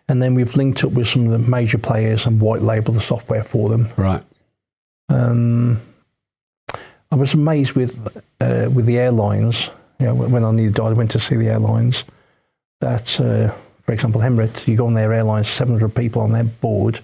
And 0.08 0.22
then 0.22 0.36
we've 0.36 0.56
linked 0.56 0.84
up 0.84 0.92
with 0.92 1.08
some 1.08 1.26
of 1.26 1.32
the 1.32 1.50
major 1.50 1.80
players 1.80 2.28
and 2.28 2.40
white 2.40 2.62
label 2.62 2.94
the 2.94 3.00
software 3.00 3.44
for 3.44 3.70
them. 3.70 3.90
Right. 3.98 4.22
Um, 5.10 5.82
I 7.12 7.16
was 7.16 7.34
amazed 7.34 7.74
with 7.74 7.96
uh, 8.40 8.70
with 8.72 8.86
the 8.86 9.00
airlines. 9.00 9.70
You 10.00 10.08
know, 10.08 10.14
when 10.14 10.44
I 10.44 10.52
needed, 10.52 10.80
I 10.80 10.92
went 10.94 11.12
to 11.12 11.20
see 11.20 11.36
the 11.36 11.48
airlines. 11.48 12.04
That, 12.82 13.20
uh, 13.20 13.54
for 13.84 13.94
example, 13.94 14.22
Emirates, 14.22 14.68
you 14.68 14.76
go 14.78 14.86
on 14.88 14.94
their 14.94 15.14
airlines, 15.14 15.48
700 15.48 15.90
people 15.96 16.22
on 16.22 16.32
their 16.32 16.44
board. 16.44 17.00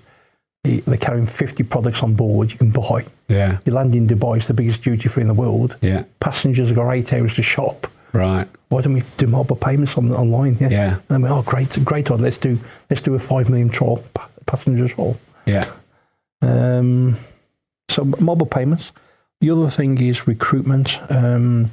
They- 0.64 0.82
They're 0.82 0.98
carrying 0.98 1.26
50 1.26 1.64
products 1.64 2.04
on 2.04 2.14
board 2.14 2.52
you 2.52 2.58
can 2.58 2.70
buy. 2.72 3.06
Yeah. 3.28 3.58
You 3.66 3.74
land 3.74 3.96
in 3.96 4.08
Dubai, 4.08 4.38
it's 4.38 4.48
the 4.48 4.54
biggest 4.54 4.84
duty 4.84 5.10
free 5.10 5.22
in 5.22 5.28
the 5.28 5.34
world. 5.34 5.76
Yeah. 5.82 6.04
Passengers 6.20 6.68
have 6.68 6.76
got 6.76 6.92
eight 6.92 7.12
hours 7.14 7.36
to 7.36 7.42
shop. 7.42 7.88
Right. 8.14 8.48
Why 8.70 8.82
don't 8.82 8.94
we 8.94 9.04
do 9.18 9.26
mobile 9.28 9.56
payments 9.56 9.98
on, 9.98 10.12
online? 10.12 10.58
Yeah. 10.60 10.70
Yeah. 10.70 10.90
And 10.96 11.02
then 11.10 11.22
we, 11.24 11.30
oh, 11.30 11.42
great, 11.42 11.84
great. 11.86 12.10
Let's 12.10 12.38
do 12.38 12.60
let's 12.90 13.02
do 13.02 13.16
a 13.16 13.20
five 13.20 13.50
million 13.50 13.70
trial 13.70 14.04
pa- 14.14 14.28
passengers 14.46 14.92
all. 14.98 15.18
Yeah. 15.46 15.66
Um, 16.42 17.18
so 17.90 18.04
mobile 18.04 18.46
payments. 18.48 18.92
The 19.40 19.50
other 19.52 19.70
thing 19.70 20.00
is 20.02 20.28
recruitment. 20.28 21.00
Um, 21.10 21.72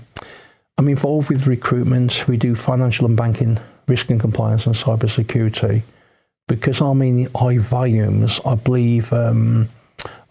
I'm 0.79 0.89
involved 0.89 1.29
with 1.29 1.47
recruitment. 1.47 2.27
We 2.29 2.37
do 2.37 2.55
financial 2.55 3.05
and 3.07 3.17
banking, 3.17 3.59
risk 3.89 4.11
and 4.11 4.21
compliance, 4.21 4.67
and 4.67 4.75
cybersecurity. 4.75 5.83
Because 6.47 6.81
I'm 6.81 7.03
in 7.03 7.29
high 7.35 7.59
volumes, 7.59 8.41
I 8.45 8.55
believe 8.55 9.13
um, 9.13 9.69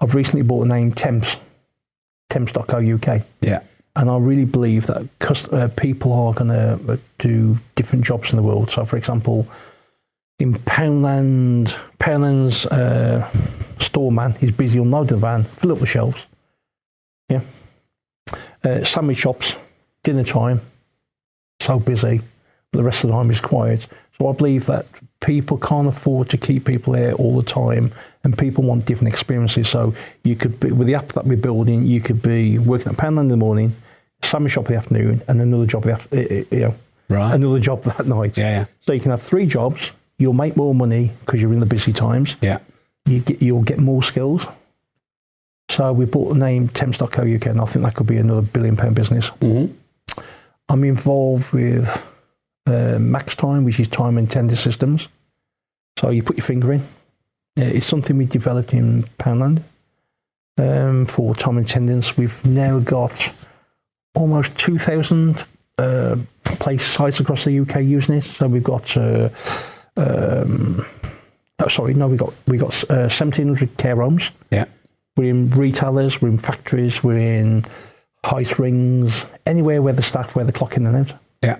I've 0.01 0.15
recently 0.15 0.41
bought 0.41 0.65
a 0.65 0.67
name 0.67 0.91
Temps, 0.91 1.37
temps.co.uk. 2.29 3.21
Yeah. 3.41 3.61
And 3.95 4.09
I 4.09 4.17
really 4.17 4.45
believe 4.45 4.87
that 4.87 5.07
cust- 5.19 5.51
uh, 5.51 5.69
people 5.69 6.13
are 6.13 6.33
going 6.33 6.49
to 6.49 6.99
do 7.17 7.57
different 7.75 8.05
jobs 8.05 8.31
in 8.31 8.37
the 8.37 8.43
world. 8.43 8.69
So, 8.69 8.85
for 8.85 8.95
example, 8.97 9.47
in 10.39 10.53
Poundland, 10.53 11.75
Poundland's 11.99 12.67
uh, 12.67 13.27
storeman, 13.79 14.33
he's 14.33 14.51
busy 14.51 14.79
unloading 14.79 15.15
the 15.15 15.17
van, 15.17 15.43
fill 15.43 15.71
up 15.71 15.79
the 15.79 15.87
shelves. 15.87 16.25
Yeah. 17.29 17.41
Uh, 18.63 18.83
sandwich 18.83 19.17
shops, 19.17 19.55
dinner 20.03 20.23
time, 20.23 20.61
so 21.59 21.79
busy, 21.79 22.21
but 22.71 22.79
the 22.79 22.83
rest 22.83 23.03
of 23.03 23.09
the 23.09 23.15
time 23.15 23.31
is 23.31 23.39
quiet. 23.41 23.87
So 24.17 24.27
I 24.29 24.33
believe 24.33 24.65
that 24.65 24.85
people 25.19 25.57
can't 25.57 25.87
afford 25.87 26.29
to 26.29 26.37
keep 26.37 26.65
people 26.65 26.93
there 26.93 27.13
all 27.13 27.35
the 27.35 27.43
time, 27.43 27.93
and 28.23 28.37
people 28.37 28.63
want 28.63 28.85
different 28.85 29.13
experiences. 29.13 29.69
So 29.69 29.93
you 30.23 30.35
could 30.35 30.59
be 30.59 30.71
with 30.71 30.87
the 30.87 30.95
app 30.95 31.09
that 31.09 31.25
we're 31.25 31.37
building, 31.37 31.83
you 31.85 32.01
could 32.01 32.21
be 32.21 32.57
working 32.59 32.91
at 32.91 32.97
Poundland 32.97 33.21
in 33.21 33.27
the 33.29 33.37
morning, 33.37 33.75
sandwich 34.23 34.53
shop 34.53 34.67
in 34.67 34.73
the 34.73 34.77
afternoon, 34.79 35.21
and 35.27 35.41
another 35.41 35.65
job, 35.65 35.83
the 35.83 35.91
eh, 36.11 36.27
eh, 36.29 36.43
you 36.51 36.59
know, 36.59 36.75
Right. 37.09 37.33
another 37.35 37.59
job 37.59 37.83
that 37.85 38.05
night. 38.05 38.37
Yeah. 38.37 38.49
Yeah. 38.49 38.65
So 38.85 38.93
you 38.93 38.99
can 38.99 39.11
have 39.11 39.21
three 39.21 39.45
jobs. 39.45 39.91
You'll 40.19 40.33
make 40.33 40.57
more 40.57 40.75
money 40.75 41.11
because 41.21 41.41
you're 41.41 41.53
in 41.53 41.59
the 41.61 41.65
busy 41.65 41.93
times. 41.93 42.35
Yeah. 42.41 42.59
You 43.05 43.19
get, 43.21 43.41
you'll 43.41 43.61
get 43.61 43.79
more 43.79 44.03
skills. 44.03 44.45
So 45.69 45.93
we 45.93 46.05
bought 46.05 46.33
the 46.33 46.39
name 46.39 46.67
Temps.co.uk, 46.67 47.45
and 47.45 47.61
I 47.61 47.65
think 47.65 47.85
that 47.85 47.93
could 47.95 48.07
be 48.07 48.17
another 48.17 48.41
billion 48.41 48.75
pound 48.75 48.95
business. 48.95 49.29
Mm-hmm. 49.41 49.73
I'm 50.69 50.83
involved 50.83 51.51
with 51.53 52.09
uh, 52.67 52.99
Max 52.99 53.35
Time, 53.35 53.63
which 53.63 53.79
is 53.79 53.87
time 53.87 54.17
and 54.17 54.29
tender 54.29 54.55
systems. 54.55 55.07
So 55.97 56.09
you 56.09 56.21
put 56.21 56.37
your 56.37 56.45
finger 56.45 56.73
in. 56.73 56.81
Uh, 57.57 57.63
it's 57.63 57.85
something 57.85 58.17
we 58.17 58.25
developed 58.25 58.73
in 58.73 59.03
Poundland 59.17 59.63
um, 60.57 61.05
for 61.05 61.33
time 61.35 61.57
and 61.57 61.65
attendance. 61.65 62.17
We've 62.17 62.45
now 62.45 62.79
got 62.79 63.13
almost 64.13 64.57
2,000 64.57 65.43
uh, 65.77 66.17
place 66.43 66.85
sites 66.85 67.19
across 67.19 67.45
the 67.45 67.59
UK 67.59 67.81
using 67.81 68.15
it. 68.15 68.23
So 68.23 68.47
we've 68.47 68.63
got, 68.63 68.95
uh, 68.95 69.29
um, 69.95 70.85
oh, 71.59 71.67
sorry, 71.67 71.93
no, 71.93 72.07
we 72.07 72.17
got 72.17 72.33
we 72.47 72.57
got 72.57 72.83
uh, 72.89 73.09
1,700 73.09 73.77
care 73.77 73.95
homes. 73.95 74.29
Yeah. 74.51 74.65
We're 75.15 75.31
in 75.31 75.49
retailers, 75.49 76.21
we're 76.21 76.29
in 76.29 76.37
factories, 76.37 77.03
we're 77.03 77.17
in 77.17 77.65
ice 78.23 78.59
rings, 78.59 79.25
anywhere 79.45 79.81
where 79.81 79.93
the 79.93 80.03
staff 80.03 80.35
wear 80.35 80.45
the 80.45 80.51
clock 80.51 80.77
in 80.77 80.85
and 80.85 80.97
out. 80.97 81.17
Yeah. 81.41 81.59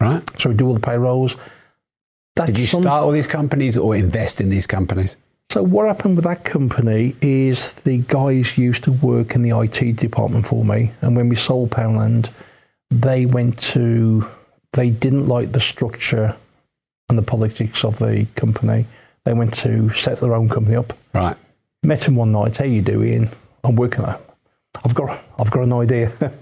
Right. 0.00 0.22
So 0.40 0.48
we 0.50 0.54
do 0.56 0.66
all 0.66 0.74
the 0.74 0.80
payrolls. 0.80 1.36
Did 2.46 2.58
you 2.58 2.66
some- 2.66 2.82
start 2.82 3.02
all 3.04 3.10
these 3.10 3.26
companies 3.26 3.76
or 3.76 3.94
invest 3.94 4.40
in 4.40 4.48
these 4.48 4.66
companies? 4.66 5.16
So 5.50 5.62
what 5.64 5.86
happened 5.88 6.16
with 6.16 6.24
that 6.24 6.44
company 6.44 7.16
is 7.20 7.72
the 7.72 7.98
guys 8.06 8.56
used 8.56 8.84
to 8.84 8.92
work 8.92 9.34
in 9.34 9.42
the 9.42 9.50
IT 9.50 9.96
department 9.96 10.46
for 10.46 10.64
me, 10.64 10.92
and 11.02 11.16
when 11.16 11.28
we 11.28 11.34
sold 11.36 11.70
Poundland, 11.70 12.30
they 12.90 13.26
went 13.26 13.58
to 13.74 14.26
they 14.72 14.90
didn't 14.90 15.26
like 15.26 15.50
the 15.50 15.60
structure 15.60 16.36
and 17.08 17.18
the 17.18 17.22
politics 17.22 17.84
of 17.84 17.98
the 17.98 18.26
company. 18.36 18.86
They 19.24 19.32
went 19.32 19.52
to 19.54 19.90
set 19.90 20.20
their 20.20 20.34
own 20.34 20.48
company 20.48 20.76
up. 20.76 20.92
Right. 21.12 21.36
Met 21.82 22.04
him 22.04 22.14
one 22.14 22.30
night. 22.30 22.56
How 22.56 22.64
you 22.64 22.80
doing? 22.80 23.30
I'm 23.64 23.74
working 23.74 24.04
on. 24.04 24.16
I've 24.84 24.94
got 24.94 25.20
I've 25.38 25.50
got 25.50 25.62
an 25.64 25.72
idea. 25.72 26.12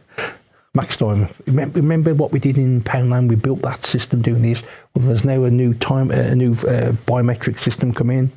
Max 0.78 0.96
time. 0.96 1.28
Remember, 1.46 1.80
remember 1.80 2.14
what 2.14 2.30
we 2.30 2.38
did 2.38 2.56
in 2.56 2.80
Poundland? 2.82 3.28
We 3.28 3.34
built 3.34 3.62
that 3.62 3.82
system 3.82 4.22
doing 4.22 4.42
this. 4.42 4.62
Well, 4.94 5.06
there's 5.08 5.24
now 5.24 5.42
a 5.42 5.50
new 5.50 5.74
time, 5.74 6.12
a 6.12 6.36
new 6.36 6.52
uh, 6.52 6.92
biometric 7.04 7.58
system 7.58 7.92
come 7.92 8.10
in. 8.10 8.30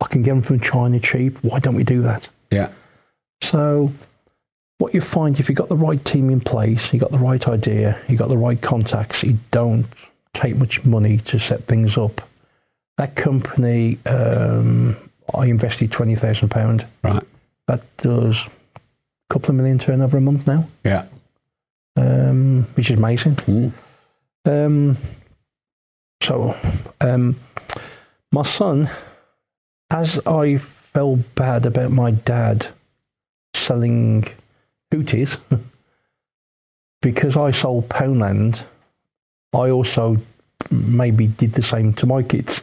I 0.00 0.06
can 0.08 0.22
get 0.22 0.30
them 0.30 0.40
from 0.40 0.60
China 0.60 0.98
cheap. 0.98 1.36
Why 1.44 1.58
don't 1.58 1.74
we 1.74 1.84
do 1.84 2.00
that? 2.00 2.26
Yeah. 2.50 2.70
So, 3.42 3.92
what 4.78 4.94
you 4.94 5.02
find 5.02 5.38
if 5.38 5.50
you've 5.50 5.58
got 5.58 5.68
the 5.68 5.76
right 5.76 6.02
team 6.06 6.30
in 6.30 6.40
place, 6.40 6.90
you've 6.90 7.02
got 7.02 7.10
the 7.10 7.18
right 7.18 7.46
idea, 7.46 8.00
you've 8.08 8.18
got 8.18 8.30
the 8.30 8.38
right 8.38 8.58
contacts, 8.62 9.22
you 9.22 9.36
don't 9.50 9.86
take 10.32 10.56
much 10.56 10.86
money 10.86 11.18
to 11.18 11.38
set 11.38 11.64
things 11.64 11.98
up. 11.98 12.22
That 12.96 13.14
company, 13.14 13.98
um, 14.06 14.96
I 15.34 15.46
invested 15.48 15.92
twenty 15.92 16.14
thousand 16.14 16.48
pound. 16.48 16.86
Right. 17.02 17.22
That 17.66 17.82
does 17.98 18.46
a 18.76 18.80
couple 19.28 19.50
of 19.50 19.56
million 19.56 19.78
turnover 19.78 20.16
a 20.16 20.20
month 20.22 20.46
now, 20.46 20.66
Yeah. 20.82 21.04
Um, 21.98 22.62
which 22.74 22.90
is 22.90 22.98
amazing. 22.98 23.72
Um, 24.44 24.96
so, 26.22 26.54
um, 27.00 27.36
my 28.30 28.42
son, 28.42 28.88
as 29.90 30.20
I 30.26 30.58
felt 30.58 31.34
bad 31.34 31.66
about 31.66 31.90
my 31.90 32.12
dad 32.12 32.68
selling 33.52 34.28
Hooties, 34.92 35.38
because 37.02 37.36
I 37.36 37.50
sold 37.50 37.88
Poundland, 37.88 38.62
I 39.52 39.70
also 39.70 40.18
maybe 40.70 41.26
did 41.26 41.54
the 41.54 41.62
same 41.62 41.92
to 41.94 42.06
my 42.06 42.22
kids. 42.22 42.62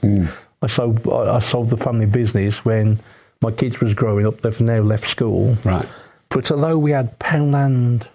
I 0.62 0.68
sold 0.68 1.08
I 1.08 1.40
sold 1.40 1.72
the 1.72 1.78
family 1.78 2.06
business 2.06 2.64
when 2.64 3.00
my 3.42 3.52
kids 3.52 3.82
was 3.82 3.94
growing 3.94 4.26
up. 4.26 4.42
They've 4.42 4.62
now 4.62 4.80
left 4.80 5.10
school. 5.10 5.58
Right. 5.66 5.88
But 6.30 6.52
although 6.52 6.78
we 6.78 6.92
had 6.92 7.20
Poundland, 7.20 8.08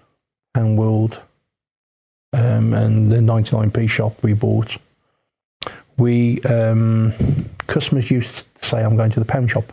Pound 0.54 0.78
World, 0.78 1.20
um, 2.32 2.74
and 2.74 3.10
the 3.10 3.18
99p 3.18 3.88
shop 3.88 4.22
we 4.22 4.32
bought, 4.32 4.76
we 5.96 6.40
um, 6.42 7.12
customers 7.66 8.10
used 8.10 8.46
to 8.54 8.64
say, 8.64 8.82
"I'm 8.82 8.96
going 8.96 9.10
to 9.12 9.20
the 9.20 9.26
pound 9.26 9.50
shop," 9.50 9.72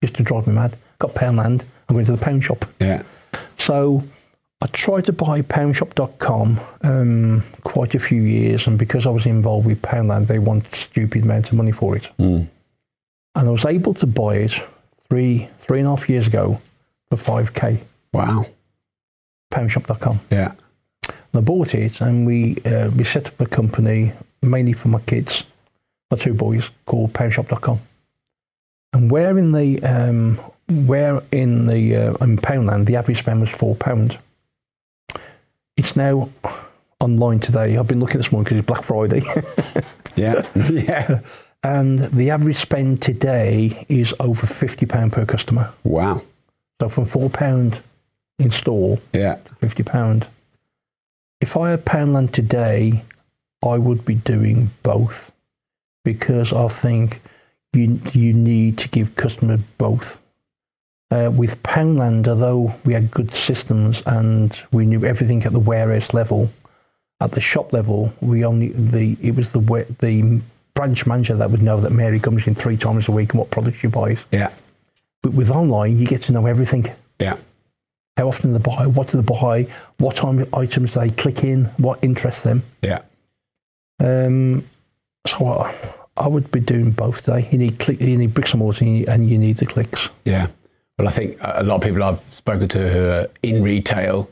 used 0.00 0.14
to 0.16 0.22
drive 0.22 0.46
me 0.46 0.54
mad. 0.54 0.76
Got 0.98 1.14
Poundland, 1.14 1.64
I'm 1.88 1.94
going 1.94 2.06
to 2.06 2.12
the 2.12 2.24
pound 2.24 2.44
shop. 2.44 2.64
Yeah. 2.80 3.02
So 3.58 4.04
I 4.62 4.66
tried 4.68 5.04
to 5.06 5.12
buy 5.12 5.42
poundshop.com 5.42 6.60
um, 6.82 7.44
quite 7.64 7.94
a 7.96 7.98
few 7.98 8.22
years, 8.22 8.66
and 8.66 8.78
because 8.78 9.06
I 9.06 9.10
was 9.10 9.26
involved 9.26 9.66
with 9.66 9.82
Poundland, 9.82 10.28
they 10.28 10.38
want 10.38 10.72
stupid 10.74 11.24
amounts 11.24 11.50
of 11.50 11.56
money 11.56 11.72
for 11.72 11.96
it. 11.96 12.08
Mm. 12.18 12.46
And 13.34 13.48
I 13.48 13.50
was 13.50 13.64
able 13.64 13.94
to 13.94 14.06
buy 14.06 14.36
it 14.36 14.52
three 15.08 15.48
three 15.58 15.80
and 15.80 15.88
a 15.88 15.90
half 15.90 16.08
years 16.08 16.26
ago 16.26 16.60
for 17.10 17.16
five 17.16 17.54
k. 17.54 17.80
Wow. 18.12 18.46
Poundshop.com. 19.52 20.20
Yeah. 20.30 20.52
And 21.08 21.14
I 21.34 21.40
bought 21.40 21.74
it, 21.74 22.00
and 22.00 22.26
we 22.26 22.58
uh, 22.64 22.90
we 22.90 23.04
set 23.04 23.26
up 23.28 23.40
a 23.40 23.46
company 23.46 24.12
mainly 24.42 24.72
for 24.72 24.88
my 24.88 25.00
kids, 25.00 25.44
my 26.10 26.16
two 26.16 26.34
boys, 26.34 26.70
called 26.86 27.12
Poundshop.com. 27.12 27.80
And 28.92 29.10
where 29.10 29.38
in 29.38 29.52
the 29.52 29.82
um, 29.82 30.40
where 30.68 31.22
in 31.30 31.66
the 31.66 31.96
uh, 31.96 32.14
in 32.24 32.36
Poundland 32.38 32.86
the 32.86 32.96
average 32.96 33.18
spend 33.18 33.40
was 33.40 33.50
four 33.50 33.74
pound. 33.76 34.18
It's 35.76 35.96
now 35.96 36.28
online 37.00 37.40
today. 37.40 37.76
I've 37.76 37.88
been 37.88 38.00
looking 38.00 38.18
this 38.18 38.30
morning 38.30 38.44
because 38.44 38.58
it's 38.58 38.66
Black 38.66 38.84
Friday. 38.84 39.22
Yeah. 40.14 40.46
yeah. 40.70 41.20
and 41.64 42.00
the 42.00 42.28
average 42.28 42.56
spend 42.56 43.00
today 43.00 43.86
is 43.88 44.14
over 44.20 44.46
fifty 44.46 44.84
pound 44.84 45.14
per 45.14 45.24
customer. 45.24 45.72
Wow. 45.84 46.20
So 46.80 46.90
from 46.90 47.06
four 47.06 47.30
pound 47.30 47.80
in 48.38 48.50
store 48.50 48.98
Yeah. 49.12 49.36
fifty 49.60 49.82
pound. 49.82 50.26
If 51.40 51.56
I 51.56 51.70
had 51.70 51.84
Poundland 51.84 52.30
today, 52.32 53.02
I 53.64 53.78
would 53.78 54.04
be 54.04 54.14
doing 54.14 54.70
both. 54.82 55.30
because 56.04 56.52
I 56.52 56.66
think 56.66 57.20
you 57.72 58.00
you 58.12 58.32
need 58.32 58.76
to 58.78 58.88
give 58.88 59.14
customers 59.14 59.60
both. 59.78 60.20
Uh, 61.12 61.30
with 61.30 61.62
Poundland, 61.62 62.26
although 62.26 62.74
we 62.84 62.92
had 62.94 63.10
good 63.12 63.32
systems 63.32 64.02
and 64.06 64.60
we 64.72 64.84
knew 64.84 65.04
everything 65.04 65.44
at 65.44 65.52
the 65.52 65.60
warehouse 65.60 66.12
level, 66.12 66.50
at 67.20 67.30
the 67.32 67.40
shop 67.40 67.72
level, 67.72 68.12
we 68.20 68.44
only 68.44 68.68
the 68.72 69.16
it 69.22 69.36
was 69.36 69.52
the 69.52 69.60
the 70.00 70.40
branch 70.74 71.06
manager 71.06 71.36
that 71.36 71.50
would 71.52 71.62
know 71.62 71.80
that 71.80 71.92
Mary 71.92 72.18
comes 72.18 72.46
in 72.48 72.54
three 72.56 72.76
times 72.76 73.06
a 73.08 73.12
week 73.12 73.30
and 73.32 73.38
what 73.38 73.50
products 73.50 73.78
she 73.78 73.86
buys. 73.86 74.24
Yeah. 74.32 74.50
But 75.22 75.34
with 75.34 75.50
online, 75.50 75.98
you 76.00 76.06
get 76.06 76.22
to 76.22 76.32
know 76.32 76.46
everything. 76.46 76.86
Yeah. 77.20 77.36
How 78.16 78.28
often 78.28 78.52
they 78.52 78.58
buy, 78.58 78.86
what 78.86 79.08
do 79.08 79.20
they 79.20 79.24
buy, 79.40 79.66
what 79.98 80.16
time 80.16 80.46
items 80.52 80.94
they 80.94 81.08
click 81.10 81.44
in, 81.44 81.64
what 81.78 81.98
interests 82.02 82.42
them. 82.42 82.62
Yeah. 82.82 83.00
Um, 84.00 84.68
so 85.26 85.46
I, 85.46 85.74
I 86.16 86.28
would 86.28 86.50
be 86.50 86.60
doing 86.60 86.90
both 86.90 87.22
today. 87.22 87.48
You 87.50 87.58
need 87.58 87.78
click, 87.78 88.00
you 88.00 88.16
need 88.18 88.34
bricks 88.34 88.52
and 88.52 88.58
mortar, 88.58 88.84
and 88.84 88.98
you- 88.98 89.06
and 89.08 89.28
you 89.30 89.38
need 89.38 89.56
the 89.58 89.66
clicks. 89.66 90.10
Yeah. 90.24 90.48
Well, 90.98 91.08
I 91.08 91.10
think 91.10 91.38
a 91.40 91.62
lot 91.62 91.76
of 91.76 91.82
people 91.82 92.02
I've 92.02 92.20
spoken 92.32 92.68
to 92.68 92.92
who 92.92 93.08
are 93.08 93.28
in 93.42 93.62
retail, 93.62 94.28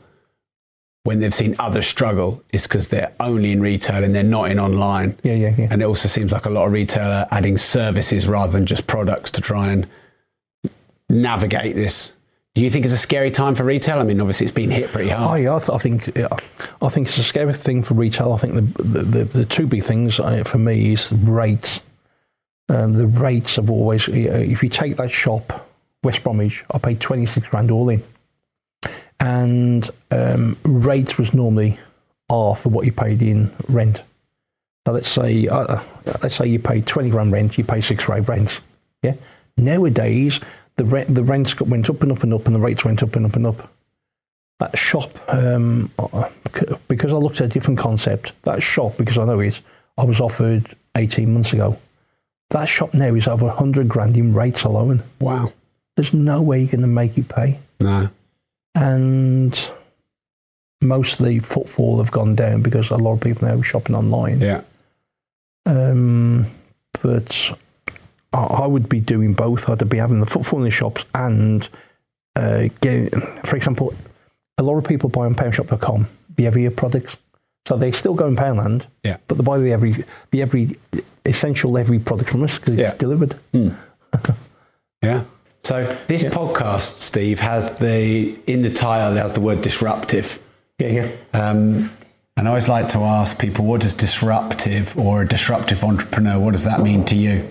when 1.03 1.19
they've 1.19 1.33
seen 1.33 1.55
others 1.57 1.87
struggle, 1.87 2.43
is 2.53 2.63
because 2.63 2.89
they're 2.89 3.11
only 3.19 3.51
in 3.51 3.61
retail 3.61 4.03
and 4.03 4.13
they're 4.13 4.21
not 4.21 4.51
in 4.51 4.59
online. 4.59 5.17
Yeah, 5.23 5.33
yeah, 5.33 5.55
yeah. 5.57 5.67
And 5.71 5.81
it 5.81 5.85
also 5.85 6.07
seems 6.07 6.31
like 6.31 6.45
a 6.45 6.51
lot 6.51 6.67
of 6.67 6.71
retail 6.71 7.09
are 7.09 7.27
adding 7.31 7.57
services 7.57 8.27
rather 8.27 8.51
than 8.51 8.67
just 8.67 8.85
products 8.85 9.31
to 9.31 9.41
try 9.41 9.69
and 9.71 9.87
navigate 11.09 11.73
this. 11.75 12.13
Do 12.53 12.61
you 12.61 12.69
think 12.69 12.83
it's 12.83 12.93
a 12.93 12.97
scary 12.97 13.31
time 13.31 13.55
for 13.55 13.63
retail? 13.63 13.99
I 13.99 14.03
mean, 14.03 14.19
obviously 14.19 14.45
it's 14.45 14.53
been 14.53 14.71
hit 14.71 14.89
pretty 14.89 15.09
hard. 15.09 15.31
Oh 15.31 15.35
yeah, 15.35 15.55
I, 15.55 15.59
th- 15.59 15.69
I 15.69 15.77
think 15.77 16.15
yeah, 16.17 16.27
I 16.81 16.89
think 16.89 17.07
it's 17.07 17.17
a 17.17 17.23
scary 17.23 17.53
thing 17.53 17.81
for 17.81 17.93
retail. 17.93 18.33
I 18.33 18.37
think 18.37 18.55
the 18.55 18.83
the, 18.83 19.03
the, 19.03 19.23
the 19.23 19.45
two 19.45 19.67
big 19.67 19.83
things 19.83 20.19
uh, 20.19 20.43
for 20.43 20.57
me 20.57 20.91
is 20.91 21.09
the 21.09 21.15
rates. 21.15 21.79
Um, 22.67 22.93
the 22.93 23.07
rates 23.07 23.55
have 23.55 23.69
always. 23.69 24.07
If 24.09 24.63
you 24.63 24.69
take 24.69 24.97
that 24.97 25.11
shop, 25.11 25.69
West 26.03 26.23
Bromwich, 26.23 26.65
I 26.71 26.77
paid 26.77 26.99
twenty 26.99 27.25
six 27.25 27.47
grand 27.47 27.71
all 27.71 27.87
in, 27.87 28.03
and 29.21 29.89
um, 30.11 30.57
rates 30.63 31.17
was 31.17 31.33
normally 31.33 31.79
half 32.29 32.65
of 32.65 32.73
what 32.73 32.85
you 32.85 32.91
paid 32.91 33.21
in 33.21 33.53
rent. 33.69 34.03
So 34.85 34.93
let's 34.93 35.07
say 35.07 35.47
uh, 35.47 35.81
let's 36.21 36.35
say 36.35 36.47
you 36.47 36.59
paid 36.59 36.85
twenty 36.85 37.11
grand 37.11 37.31
rent, 37.31 37.57
you 37.57 37.63
pay 37.63 37.79
six 37.79 38.03
grand 38.03 38.27
rent. 38.27 38.59
Yeah. 39.03 39.15
Nowadays, 39.57 40.39
the 40.81 40.89
rent 40.89 41.13
the 41.13 41.23
rents 41.23 41.53
got, 41.53 41.67
went 41.67 41.89
up 41.89 42.01
and 42.01 42.11
up 42.11 42.23
and 42.23 42.33
up, 42.33 42.45
and 42.47 42.55
the 42.55 42.59
rates 42.59 42.83
went 42.83 43.03
up 43.03 43.15
and 43.15 43.25
up 43.25 43.35
and 43.35 43.45
up 43.45 43.69
that 44.61 44.77
shop, 44.77 45.11
um, 45.27 45.91
because 46.87 47.11
I 47.11 47.17
looked 47.17 47.41
at 47.41 47.45
a 47.45 47.47
different 47.47 47.79
concept, 47.79 48.33
that 48.43 48.61
shop, 48.61 48.95
because 48.95 49.17
I 49.17 49.25
know 49.25 49.39
it, 49.39 49.59
I 49.97 50.03
was 50.03 50.21
offered 50.21 50.65
18 50.95 51.33
months 51.33 51.51
ago. 51.51 51.79
That 52.51 52.65
shop 52.65 52.93
now 52.93 53.13
is 53.15 53.27
over 53.27 53.47
100 53.47 53.87
grand 53.87 54.15
in 54.17 54.33
rates 54.33 54.63
alone. 54.63 55.03
Wow. 55.19 55.51
There's 55.95 56.13
no 56.13 56.41
way 56.41 56.59
you're 56.59 56.71
going 56.71 56.81
to 56.81 56.87
make 56.87 57.17
it 57.17 57.27
pay. 57.27 57.59
No. 57.79 58.09
And 58.75 59.71
most 60.81 61.19
of 61.19 61.25
the 61.25 61.39
footfall 61.39 61.97
have 61.97 62.11
gone 62.11 62.35
down 62.35 62.61
because 62.61 62.91
a 62.91 62.97
lot 62.97 63.13
of 63.13 63.21
people 63.21 63.47
now 63.47 63.55
are 63.55 63.63
shopping 63.63 63.95
online. 63.95 64.41
Yeah. 64.41 64.61
Um, 65.65 66.45
but 67.01 67.57
I, 68.33 68.37
I 68.43 68.65
would 68.67 68.87
be 68.89 68.99
doing 68.99 69.33
both. 69.33 69.69
I'd 69.69 69.87
be 69.89 69.97
having 69.97 70.19
the 70.19 70.25
footfall 70.25 70.59
in 70.59 70.65
the 70.65 70.71
shops 70.71 71.03
and 71.13 71.67
uh, 72.35 72.69
getting, 72.81 73.09
for 73.43 73.55
example, 73.55 73.93
a 74.57 74.63
lot 74.63 74.77
of 74.77 74.85
people 74.85 75.09
buy 75.09 75.25
on 75.25 75.35
poundshop.com 75.35 76.07
the 76.35 76.47
every 76.47 76.61
year 76.63 76.71
products. 76.71 77.17
So 77.67 77.77
they 77.77 77.91
still 77.91 78.13
go 78.15 78.27
in 78.27 78.35
Poundland, 78.35 78.85
Yeah. 79.03 79.17
but 79.27 79.37
they 79.37 79.43
buy 79.43 79.59
the 79.59 79.71
every 79.71 80.03
the 80.31 80.41
every 80.41 80.69
essential 81.25 81.77
every 81.77 81.99
product 81.99 82.31
from 82.31 82.43
us 82.43 82.57
because 82.57 82.79
it's 82.79 82.95
delivered. 82.95 83.35
Yeah. 85.03 85.23
So 85.63 85.83
this 86.07 86.23
podcast, 86.23 86.99
Steve, 86.99 87.39
has 87.39 87.77
the 87.77 88.35
in 88.47 88.61
the 88.61 88.69
title 88.71 89.15
it 89.17 89.21
has 89.21 89.33
the 89.33 89.41
word 89.41 89.61
disruptive. 89.61 90.39
Yeah, 90.79 90.87
yeah. 90.87 91.11
Um, 91.33 91.91
and 92.37 92.47
I 92.47 92.49
always 92.49 92.69
like 92.69 92.89
to 92.89 92.99
ask 92.99 93.37
people, 93.39 93.65
what 93.65 93.81
does 93.81 93.93
disruptive 93.93 94.97
or 94.97 95.21
a 95.21 95.27
disruptive 95.27 95.83
entrepreneur? 95.83 96.39
What 96.39 96.51
does 96.51 96.63
that 96.63 96.81
mean 96.81 97.03
to 97.05 97.15
you? 97.15 97.47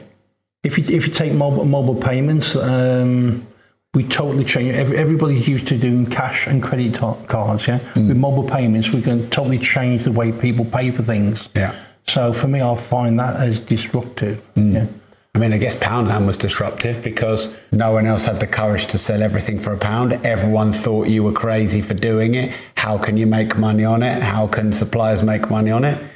If 0.62 0.76
you 0.76 0.84
if 0.96 1.06
you 1.06 1.12
take 1.12 1.32
mobile 1.32 1.64
mobile 1.64 1.94
payments, 1.94 2.54
um, 2.54 3.46
we 3.94 4.04
totally 4.04 4.44
change. 4.44 4.74
Every, 4.74 4.96
everybody's 4.98 5.48
used 5.48 5.68
to 5.68 5.78
doing 5.78 6.06
cash 6.06 6.46
and 6.46 6.62
credit 6.62 6.98
cards. 7.28 7.66
Yeah, 7.66 7.80
with 7.94 8.16
mobile 8.16 8.48
payments, 8.48 8.90
we 8.90 9.02
can 9.02 9.28
totally 9.30 9.58
change 9.58 10.04
the 10.04 10.12
way 10.12 10.32
people 10.32 10.64
pay 10.64 10.90
for 10.90 11.02
things. 11.02 11.48
Yeah. 11.54 11.74
So 12.06 12.32
for 12.32 12.48
me, 12.48 12.60
I 12.60 12.74
find 12.76 13.18
that 13.20 13.36
as 13.36 13.60
disruptive. 13.60 14.42
Yeah. 14.54 14.86
I 15.34 15.38
mean, 15.38 15.52
I 15.52 15.58
guess 15.58 15.76
Poundland 15.76 16.26
was 16.26 16.36
disruptive 16.36 17.02
because 17.02 17.54
no 17.70 17.92
one 17.92 18.06
else 18.06 18.24
had 18.24 18.40
the 18.40 18.48
courage 18.48 18.86
to 18.86 18.98
sell 18.98 19.22
everything 19.22 19.60
for 19.60 19.72
a 19.72 19.78
pound. 19.78 20.12
Everyone 20.26 20.72
thought 20.72 21.06
you 21.06 21.22
were 21.22 21.32
crazy 21.32 21.80
for 21.80 21.94
doing 21.94 22.34
it. 22.34 22.52
How 22.74 22.98
can 22.98 23.16
you 23.16 23.26
make 23.26 23.56
money 23.56 23.84
on 23.84 24.02
it? 24.02 24.22
How 24.22 24.48
can 24.48 24.72
suppliers 24.72 25.22
make 25.22 25.48
money 25.48 25.70
on 25.70 25.84
it? 25.84 26.09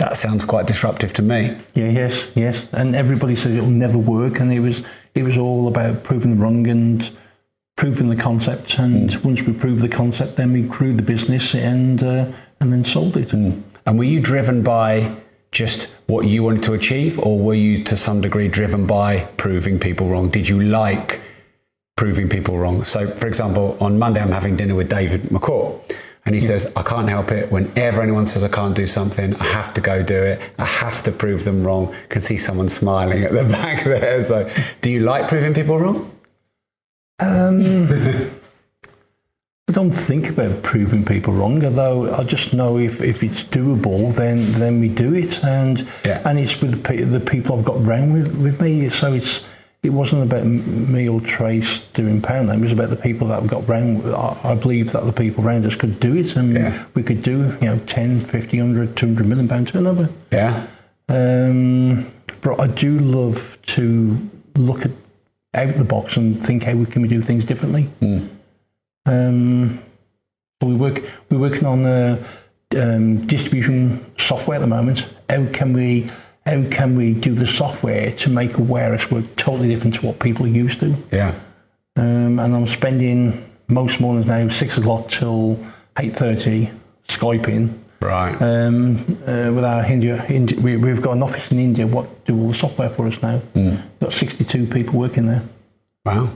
That 0.00 0.16
sounds 0.16 0.46
quite 0.46 0.64
disruptive 0.64 1.12
to 1.12 1.22
me. 1.22 1.58
Yeah, 1.74 1.90
yes, 1.90 2.24
yes. 2.34 2.66
And 2.72 2.94
everybody 2.94 3.36
says 3.36 3.54
it'll 3.54 3.68
never 3.68 3.98
work, 3.98 4.40
and 4.40 4.50
it 4.50 4.60
was 4.60 4.82
it 5.14 5.24
was 5.24 5.36
all 5.36 5.68
about 5.68 6.04
proving 6.04 6.30
them 6.30 6.40
wrong 6.40 6.66
and 6.68 7.10
proving 7.76 8.08
the 8.08 8.16
concept. 8.16 8.78
And 8.78 9.14
once 9.16 9.42
we 9.42 9.52
proved 9.52 9.82
the 9.82 9.90
concept, 9.90 10.36
then 10.36 10.54
we 10.54 10.62
grew 10.62 10.94
the 10.94 11.02
business 11.02 11.54
and 11.54 12.02
uh, 12.02 12.32
and 12.60 12.72
then 12.72 12.82
sold 12.82 13.18
it. 13.18 13.34
And 13.34 13.62
were 13.86 14.04
you 14.04 14.20
driven 14.20 14.62
by 14.62 15.14
just 15.52 15.90
what 16.06 16.26
you 16.26 16.44
wanted 16.44 16.62
to 16.62 16.72
achieve, 16.72 17.18
or 17.18 17.38
were 17.38 17.52
you 17.52 17.84
to 17.84 17.94
some 17.94 18.22
degree 18.22 18.48
driven 18.48 18.86
by 18.86 19.28
proving 19.36 19.78
people 19.78 20.08
wrong? 20.08 20.30
Did 20.30 20.48
you 20.48 20.62
like 20.62 21.20
proving 21.96 22.30
people 22.30 22.56
wrong? 22.56 22.84
So, 22.84 23.06
for 23.06 23.26
example, 23.26 23.76
on 23.82 23.98
Monday, 23.98 24.22
I'm 24.22 24.32
having 24.32 24.56
dinner 24.56 24.74
with 24.74 24.88
David 24.88 25.24
McCaw. 25.24 25.78
And 26.30 26.40
he 26.40 26.46
says, 26.46 26.72
I 26.76 26.84
can't 26.84 27.08
help 27.08 27.32
it. 27.32 27.50
Whenever 27.50 28.02
anyone 28.02 28.24
says 28.24 28.44
I 28.44 28.48
can't 28.48 28.76
do 28.76 28.86
something, 28.86 29.34
I 29.34 29.44
have 29.46 29.74
to 29.74 29.80
go 29.80 30.00
do 30.00 30.14
it. 30.14 30.40
I 30.60 30.64
have 30.64 31.02
to 31.02 31.10
prove 31.10 31.42
them 31.42 31.64
wrong. 31.64 31.92
Can 32.08 32.20
see 32.20 32.36
someone 32.36 32.68
smiling 32.68 33.24
at 33.24 33.32
the 33.32 33.42
back 33.50 33.82
there. 33.82 34.22
So, 34.22 34.48
do 34.80 34.92
you 34.92 35.00
like 35.00 35.26
proving 35.26 35.54
people 35.54 35.80
wrong? 35.80 36.08
Um, 37.18 37.88
I 39.68 39.72
don't 39.72 39.90
think 39.90 40.28
about 40.28 40.62
proving 40.62 41.04
people 41.04 41.34
wrong, 41.34 41.64
although 41.64 42.14
I 42.14 42.22
just 42.22 42.54
know 42.54 42.78
if, 42.78 43.00
if 43.00 43.24
it's 43.24 43.42
doable, 43.42 44.14
then 44.14 44.52
then 44.52 44.78
we 44.78 44.88
do 44.88 45.12
it, 45.14 45.42
and 45.42 45.84
and 46.04 46.38
it's 46.38 46.60
with 46.60 46.84
the, 46.84 47.02
the 47.02 47.18
people 47.18 47.58
I've 47.58 47.64
got 47.64 47.84
round 47.84 48.12
with, 48.12 48.36
with 48.36 48.60
me. 48.60 48.88
So 48.88 49.14
it's 49.14 49.44
it 49.82 49.90
wasn't 49.90 50.22
about 50.22 50.44
me 50.44 51.08
or 51.08 51.20
Trace 51.20 51.80
doing 51.94 52.20
Poundland. 52.20 52.58
It 52.58 52.64
was 52.64 52.72
about 52.72 52.90
the 52.90 52.96
people 52.96 53.28
that 53.28 53.46
got 53.46 53.66
round. 53.66 54.14
I, 54.14 54.38
I 54.44 54.54
believe 54.54 54.92
that 54.92 55.06
the 55.06 55.12
people 55.12 55.44
around 55.44 55.64
us 55.64 55.74
could 55.74 55.98
do 55.98 56.16
it, 56.16 56.36
and 56.36 56.86
we 56.94 57.02
could 57.02 57.22
do 57.22 57.56
you 57.60 57.66
know 57.66 57.78
10, 57.78 58.20
50, 58.20 58.58
100, 58.60 58.96
200 58.96 59.26
million 59.26 59.48
pound 59.48 59.68
turnover. 59.68 60.10
Yeah. 60.30 60.66
Um, 61.08 62.12
but 62.42 62.60
I 62.60 62.66
do 62.66 62.98
love 62.98 63.58
to 63.66 64.30
look 64.56 64.84
at 64.84 64.90
out 65.54 65.74
the 65.76 65.84
box 65.84 66.16
and 66.16 66.40
think 66.40 66.64
how 66.64 66.74
we 66.74 66.86
can 66.86 67.02
we 67.02 67.08
do 67.08 67.22
things 67.22 67.44
differently. 67.44 67.88
Um, 69.06 69.82
we 70.60 70.74
work 70.74 71.02
we're 71.30 71.38
working 71.38 71.64
on 71.64 71.84
uh, 71.86 72.22
um, 72.76 73.26
distribution 73.26 74.04
software 74.18 74.56
at 74.56 74.60
the 74.60 74.66
moment. 74.66 75.06
How 75.28 75.46
can 75.46 75.72
we 75.72 76.10
how 76.46 76.64
can 76.70 76.96
we 76.96 77.12
do 77.12 77.34
the 77.34 77.46
software 77.46 78.12
to 78.12 78.30
make 78.30 78.56
a 78.56 78.62
warehouse 78.62 79.10
work 79.10 79.36
totally 79.36 79.68
different 79.68 79.94
to 79.96 80.06
what 80.06 80.18
people 80.18 80.46
are 80.46 80.48
used 80.48 80.80
to? 80.80 80.96
Yeah. 81.12 81.34
Um, 81.96 82.38
and 82.38 82.54
I'm 82.54 82.66
spending 82.66 83.50
most 83.68 84.00
mornings 84.00 84.26
now 84.26 84.48
six 84.48 84.78
o'clock 84.78 85.10
till 85.10 85.64
eight 85.98 86.16
thirty 86.16 86.70
skyping. 87.08 87.76
Right. 88.00 88.34
Um, 88.40 89.00
uh, 89.26 89.52
with 89.52 89.64
our 89.64 89.84
India, 89.84 90.24
India 90.26 90.58
we, 90.58 90.76
we've 90.78 91.02
got 91.02 91.12
an 91.12 91.22
office 91.22 91.50
in 91.50 91.58
India. 91.58 91.86
What 91.86 92.24
do 92.24 92.38
all 92.40 92.48
the 92.48 92.54
software 92.54 92.88
for 92.88 93.06
us 93.06 93.20
now? 93.20 93.42
Mm. 93.54 93.82
Got 94.00 94.12
62 94.14 94.66
people 94.68 94.98
working 94.98 95.26
there. 95.26 95.42
Wow. 96.06 96.30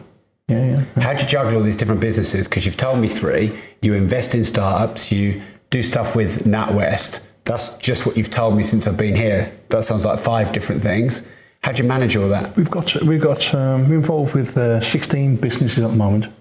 Yeah, 0.48 0.84
yeah. 0.96 1.02
How 1.02 1.14
do 1.14 1.22
you 1.22 1.28
juggle 1.28 1.56
all 1.56 1.62
these 1.62 1.76
different 1.76 2.02
businesses? 2.02 2.46
Because 2.46 2.66
you've 2.66 2.76
told 2.76 2.98
me 2.98 3.08
three. 3.08 3.58
You 3.80 3.94
invest 3.94 4.34
in 4.34 4.44
startups. 4.44 5.10
You 5.10 5.40
do 5.70 5.82
stuff 5.82 6.14
with 6.14 6.44
NatWest. 6.44 7.20
That's 7.44 7.76
just 7.78 8.06
what 8.06 8.16
you've 8.16 8.30
told 8.30 8.56
me 8.56 8.62
since 8.62 8.86
I've 8.86 8.96
been 8.96 9.16
here. 9.16 9.54
That 9.68 9.84
sounds 9.84 10.04
like 10.04 10.18
five 10.18 10.52
different 10.52 10.82
things. 10.82 11.22
How 11.62 11.72
do 11.72 11.82
you 11.82 11.88
manage 11.88 12.16
all 12.16 12.28
that? 12.28 12.56
We've 12.56 12.70
got 12.70 12.94
we've 13.02 13.20
got 13.20 13.54
um, 13.54 13.88
we're 13.88 13.96
involved 13.96 14.34
with 14.34 14.56
uh, 14.56 14.80
16 14.80 15.36
businesses 15.36 15.78
at 15.78 15.90
the 15.90 15.96
moment, 15.96 16.32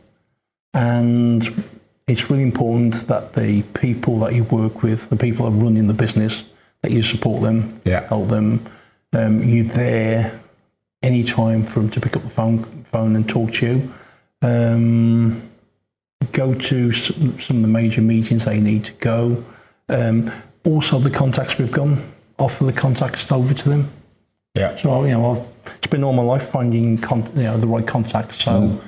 and 0.74 1.64
it's 2.08 2.30
really 2.30 2.44
important 2.44 3.08
that 3.08 3.34
the 3.34 3.62
people 3.62 4.20
that 4.20 4.34
you 4.34 4.44
work 4.44 4.84
with, 4.84 5.10
the 5.10 5.16
people 5.16 5.50
that 5.50 5.58
are 5.58 5.64
running 5.64 5.88
the 5.88 5.94
business, 5.94 6.44
that 6.82 6.92
you 6.92 7.02
support 7.02 7.42
them, 7.42 7.82
yeah. 7.86 8.08
help 8.08 8.30
them. 8.30 8.66
Um, 9.14 9.44
you're 9.44 9.66
there 9.66 10.42
any 11.02 11.24
time 11.24 11.64
for 11.64 11.80
them 11.80 11.90
to 11.92 12.02
pick 12.02 12.16
up 12.16 12.24
the 12.24 12.30
phone 12.30 12.86
phone 12.92 13.16
and 13.16 13.28
talk 13.28 13.54
to 13.54 13.66
you. 13.66 13.94
Um, 14.42 15.50
go 16.32 16.54
to 16.54 16.92
some, 16.94 17.40
some 17.42 17.58
of 17.58 17.62
the 17.62 17.68
major 17.68 18.02
meetings 18.02 18.46
they 18.46 18.60
need 18.60 18.86
to 18.86 18.92
go. 18.94 19.44
Um, 19.90 20.32
also, 20.66 21.00
the 21.00 21.10
contacts 21.10 21.58
we've 21.58 21.72
got, 21.72 21.98
offer 22.40 22.64
the 22.64 22.74
contacts 22.74 23.32
over 23.32 23.54
to 23.54 23.70
them. 23.70 23.90
Yeah. 24.56 24.76
So 24.78 25.04
you 25.04 25.12
know, 25.12 25.32
I've, 25.32 25.74
it's 25.78 25.88
been 25.88 26.04
all 26.04 26.14
my 26.14 26.24
life 26.24 26.50
finding 26.50 26.98
con- 26.98 27.30
you 27.36 27.44
know 27.44 27.58
the 27.58 27.68
right 27.68 27.86
contacts. 27.86 28.44
So 28.44 28.80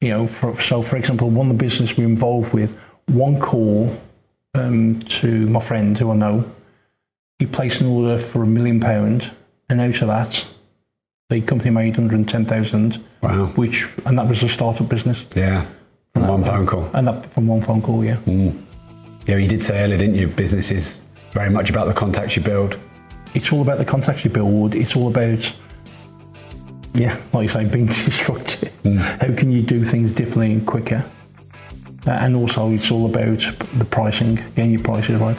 you 0.00 0.08
know, 0.08 0.26
for, 0.26 0.60
so 0.60 0.82
for 0.82 0.96
example, 0.96 1.28
one 1.28 1.50
of 1.50 1.58
the 1.58 1.64
business 1.64 1.96
we're 1.96 2.04
involved 2.04 2.52
with, 2.52 2.76
one 3.06 3.38
call 3.40 4.00
um, 4.54 5.00
to 5.02 5.46
my 5.48 5.60
friend 5.60 5.96
who 5.98 6.10
I 6.10 6.14
know, 6.14 6.50
he 7.38 7.46
placed 7.46 7.80
an 7.80 7.88
order 7.88 8.18
for 8.18 8.42
a 8.42 8.46
million 8.46 8.80
pound, 8.80 9.30
and 9.68 9.80
out 9.80 10.00
of 10.00 10.08
that, 10.08 10.44
the 11.28 11.40
company 11.40 11.70
made 11.70 11.96
hundred 11.96 12.16
and 12.16 12.28
ten 12.28 12.44
thousand. 12.46 13.04
Wow. 13.22 13.46
Which 13.48 13.86
and 14.06 14.18
that 14.18 14.28
was 14.28 14.42
a 14.42 14.48
startup 14.48 14.88
business. 14.88 15.26
Yeah. 15.34 15.66
From 16.14 16.26
one 16.26 16.44
phone 16.44 16.66
call. 16.66 16.90
And 16.94 17.06
that 17.06 17.32
from 17.32 17.46
one 17.46 17.62
phone 17.62 17.82
call, 17.82 18.04
yeah. 18.04 18.16
Mm. 18.26 18.64
Yeah, 19.26 19.36
you 19.36 19.48
did 19.48 19.62
say 19.62 19.82
earlier, 19.82 19.98
didn't 19.98 20.14
you? 20.14 20.26
Business 20.28 20.70
is 20.70 21.02
very 21.32 21.50
much 21.50 21.70
about 21.70 21.86
the 21.86 21.94
contacts 21.94 22.36
you 22.36 22.42
build. 22.42 22.78
It's 23.34 23.52
all 23.52 23.62
about 23.62 23.78
the 23.78 23.84
contacts 23.84 24.24
you 24.24 24.30
build. 24.30 24.74
It's 24.74 24.96
all 24.96 25.08
about, 25.08 25.52
yeah, 26.94 27.20
like 27.32 27.44
you 27.44 27.48
say, 27.48 27.64
being 27.64 27.86
disruptive. 28.06 28.72
How 28.84 29.34
can 29.34 29.52
you 29.52 29.62
do 29.62 29.84
things 29.84 30.12
differently 30.12 30.52
and 30.52 30.66
quicker? 30.66 31.08
Uh, 32.06 32.12
and 32.12 32.34
also, 32.34 32.70
it's 32.72 32.90
all 32.90 33.06
about 33.06 33.38
the 33.74 33.84
pricing, 33.84 34.36
getting 34.56 34.72
your 34.72 34.82
prices 34.82 35.20
right. 35.20 35.36